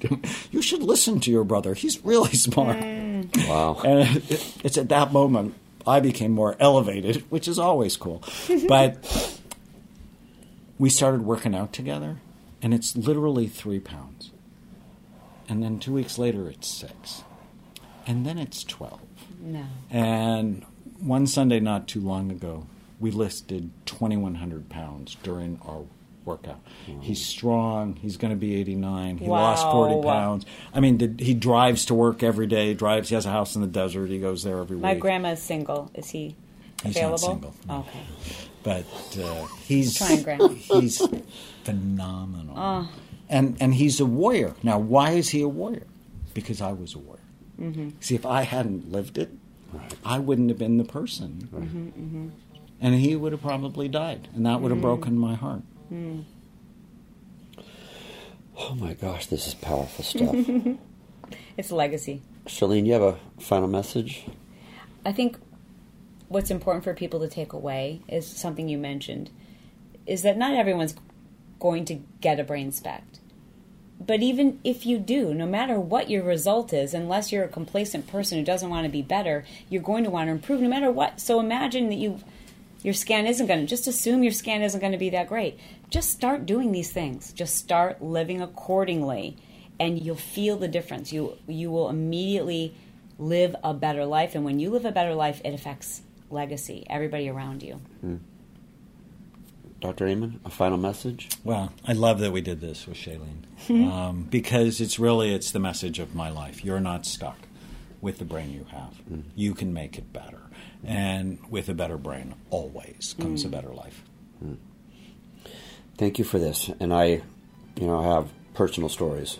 you 0.52 0.62
should 0.62 0.84
listen 0.84 1.22
to 1.22 1.32
your 1.32 1.46
brother. 1.46 1.74
He's 1.74 2.04
really 2.04 2.34
smart. 2.34 2.84
Hmm. 2.84 3.22
Wow. 3.48 3.80
And 3.86 4.18
it, 4.30 4.58
it's 4.66 4.78
at 4.78 4.90
that 4.90 5.14
moment 5.14 5.56
I 5.88 6.02
became 6.02 6.34
more 6.34 6.58
elevated, 6.60 7.24
which 7.30 7.48
is 7.48 7.58
always 7.58 7.96
cool. 7.96 8.26
But 8.68 9.39
we 10.80 10.90
started 10.90 11.22
working 11.22 11.54
out 11.54 11.74
together, 11.74 12.18
and 12.62 12.74
it's 12.74 12.96
literally 12.96 13.48
three 13.48 13.80
pounds. 13.80 14.32
And 15.48 15.62
then 15.62 15.80
two 15.80 15.94
weeks 15.94 16.18
later, 16.18 16.50
it's 16.50 16.68
six. 16.68 17.24
And 18.08 18.26
then 18.26 18.38
it's 18.38 18.64
12. 18.64 19.00
No. 19.42 19.66
And 19.90 20.66
one 21.00 21.28
Sunday 21.28 21.60
not 21.60 21.88
too 21.88 22.00
long 22.00 22.32
ago, 22.32 22.66
we 23.00 23.12
listed 23.12 23.72
2,100 23.86 24.70
pounds 24.70 25.18
during 25.24 25.60
our 25.66 25.84
workout. 26.26 26.60
He's 27.02 27.26
strong. 27.26 27.96
He's 27.96 28.18
going 28.18 28.32
to 28.32 28.38
be 28.38 28.56
89. 28.60 29.18
He 29.18 29.28
lost 29.28 29.64
40 29.64 30.04
pounds. 30.04 30.46
I 30.74 30.80
mean, 30.80 30.98
did, 30.98 31.20
he 31.20 31.34
drives 31.34 31.86
to 31.86 31.94
work 31.94 32.24
every 32.24 32.48
day. 32.48 32.74
Drives. 32.74 33.10
He 33.10 33.16
has 33.16 33.26
a 33.26 33.32
house 33.32 33.56
in 33.56 33.62
the 33.62 33.68
desert. 33.68 34.10
He 34.10 34.20
goes 34.20 34.44
there 34.44 34.60
every 34.60 34.78
My 34.78 34.90
week. 34.90 34.98
My 34.98 35.00
grandma's 35.00 35.42
single. 35.42 35.90
Is 35.94 36.10
he 36.10 36.36
He's 36.84 36.96
not 36.96 37.14
available? 37.14 37.18
single, 37.18 37.56
no. 37.68 37.80
Okay. 37.80 38.00
But 38.64 38.86
uh, 39.22 39.46
he's 39.66 39.96
Trying, 39.96 40.56
he's 40.56 41.02
phenomenal, 41.64 42.88
and 43.30 43.56
and 43.62 43.74
he's 43.74 44.00
a 44.00 44.06
warrior. 44.06 44.54
Now, 44.64 44.78
why 44.80 45.12
is 45.12 45.30
he 45.30 45.42
a 45.42 45.48
warrior? 45.48 45.88
Because 46.34 46.62
I 46.62 46.74
was 46.74 46.94
a 46.94 47.00
warrior. 47.00 47.24
Mm-hmm. 47.60 47.90
See, 48.02 48.16
if 48.16 48.26
I 48.26 48.42
hadn't 48.44 48.92
lived 48.92 49.18
it, 49.18 49.32
I 50.04 50.20
wouldn't 50.20 50.50
have 50.50 50.58
been 50.58 50.78
the 50.78 50.84
person, 50.84 51.48
Mm-hmm, 51.54 52.28
and 52.82 52.96
he 52.96 53.16
would 53.16 53.32
have 53.32 53.42
probably 53.42 53.88
died, 53.88 54.28
and 54.36 54.46
that 54.46 54.62
would 54.62 54.72
have 54.72 54.82
broken 54.82 55.18
my 55.18 55.36
heart. 55.36 55.62
Oh 58.58 58.76
my 58.76 58.94
gosh, 58.94 59.28
this 59.28 59.48
is 59.48 59.54
powerful 59.54 60.04
stuff. 60.14 60.36
It's 61.58 61.72
legacy. 61.72 62.22
Chalene, 62.46 62.86
you 62.86 62.94
have 62.94 63.02
a 63.02 63.18
final 63.40 63.68
message? 63.68 64.26
I 65.06 65.12
think 65.12 65.38
what's 66.30 66.52
important 66.52 66.84
for 66.84 66.94
people 66.94 67.20
to 67.20 67.28
take 67.28 67.52
away 67.52 68.02
is 68.08 68.26
something 68.26 68.70
you 68.70 68.78
mentioned 68.78 69.30
is 70.06 70.22
that 70.22 70.38
not 70.38 70.54
everyone's 70.54 70.96
going 71.60 71.86
to 71.86 71.96
get 72.22 72.40
a 72.40 72.44
brain 72.44 72.72
SPECT. 72.72 73.20
But 74.00 74.22
even 74.22 74.60
if 74.64 74.86
you 74.86 74.98
do, 74.98 75.34
no 75.34 75.46
matter 75.46 75.78
what 75.78 76.10
your 76.10 76.24
result 76.24 76.72
is, 76.72 76.94
unless 76.94 77.32
you're 77.32 77.44
a 77.44 77.50
complacent 77.50 78.08
person 78.08 78.40
who 78.40 78.46
doesn't 78.46 78.70
want 78.70 78.86
to 78.86 78.92
be 78.92 79.02
better, 79.02 79.44
you're 79.70 79.82
going 79.82 80.06
to 80.06 80.10
want 80.10 80.28
to 80.28 80.32
improve 80.32 80.62
no 80.62 80.70
matter 80.70 80.90
what. 80.90 81.20
So 81.20 81.40
imagine 81.40 81.90
that 81.90 81.96
you 81.96 82.20
your 82.82 82.94
scan 82.94 83.28
isn't 83.28 83.48
going 83.48 83.60
to 83.60 83.66
just 83.66 83.88
assume 83.88 84.24
your 84.24 84.32
scan 84.32 84.62
isn't 84.62 84.80
going 84.80 84.94
to 84.94 84.98
be 84.98 85.10
that 85.10 85.28
great. 85.28 85.60
Just 85.90 86.12
start 86.12 86.46
doing 86.46 86.72
these 86.72 86.92
things. 86.92 87.34
Just 87.34 87.58
start 87.58 88.02
living 88.02 88.42
accordingly 88.42 89.36
and 89.82 90.02
you'll 90.02 90.16
feel 90.16 90.56
the 90.56 90.70
difference. 90.70 91.12
You 91.12 91.34
you 91.46 91.70
will 91.70 91.90
immediately 91.90 92.74
live 93.18 93.54
a 93.66 93.74
better 93.74 94.06
life 94.06 94.34
and 94.34 94.46
when 94.46 94.60
you 94.60 94.70
live 94.70 94.86
a 94.86 94.94
better 94.94 95.14
life 95.14 95.42
it 95.44 95.54
affects 95.54 96.04
legacy, 96.30 96.86
everybody 96.90 97.30
around 97.30 97.64
you. 97.64 97.82
Hmm. 98.02 98.18
Dr. 99.82 100.08
Amen, 100.08 100.42
a 100.44 100.50
final 100.50 100.78
message? 100.78 101.30
Well, 101.44 101.72
I 101.86 101.94
love 101.94 102.20
that 102.20 102.32
we 102.32 102.42
did 102.42 102.60
this 102.60 102.86
with 102.86 102.98
Chalene 102.98 103.46
hmm. 103.68 103.88
um, 103.88 104.24
because 104.24 104.82
it's 104.82 105.00
really 105.00 105.34
it's 105.34 105.52
the 105.52 105.60
message 105.60 106.00
of 106.00 106.14
my 106.14 106.30
life. 106.30 106.66
You're 106.66 106.82
not 106.82 107.06
stuck 107.06 107.38
with 108.02 108.20
the 108.20 108.26
brain 108.26 108.52
you 108.52 108.66
have. 108.72 108.94
Hmm. 109.08 109.22
You 109.36 109.54
can 109.54 109.74
make 109.74 109.98
it 109.98 110.12
better, 110.12 110.42
and 110.84 111.40
with 111.50 111.70
a 111.70 111.74
better 111.74 111.98
brain, 111.98 112.36
always 112.50 113.16
comes 113.20 113.46
a 113.46 113.50
better 113.50 113.70
life. 113.70 114.04
Thank 116.00 116.18
you 116.18 116.24
for 116.24 116.40
this. 116.40 116.72
And 116.80 116.94
I, 116.94 117.22
you 117.76 117.86
know, 117.86 118.02
have 118.02 118.30
personal 118.54 118.88
stories 118.88 119.38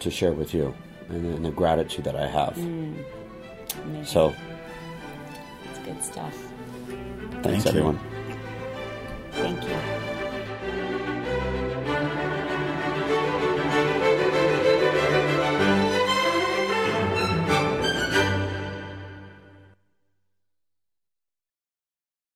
to 0.00 0.10
share 0.10 0.32
with 0.32 0.54
you 0.54 0.74
and, 1.10 1.26
and 1.34 1.44
the 1.44 1.50
gratitude 1.50 2.06
that 2.06 2.16
I 2.16 2.26
have. 2.26 2.56
Amazing. 2.56 3.04
So, 4.06 4.28
it's 4.28 4.53
Good 5.84 6.02
stuff. 6.02 6.34
Thanks, 7.42 7.64
Thank 7.64 7.66
everyone. 7.66 8.00
Thank 9.32 9.62
you. 9.64 10.13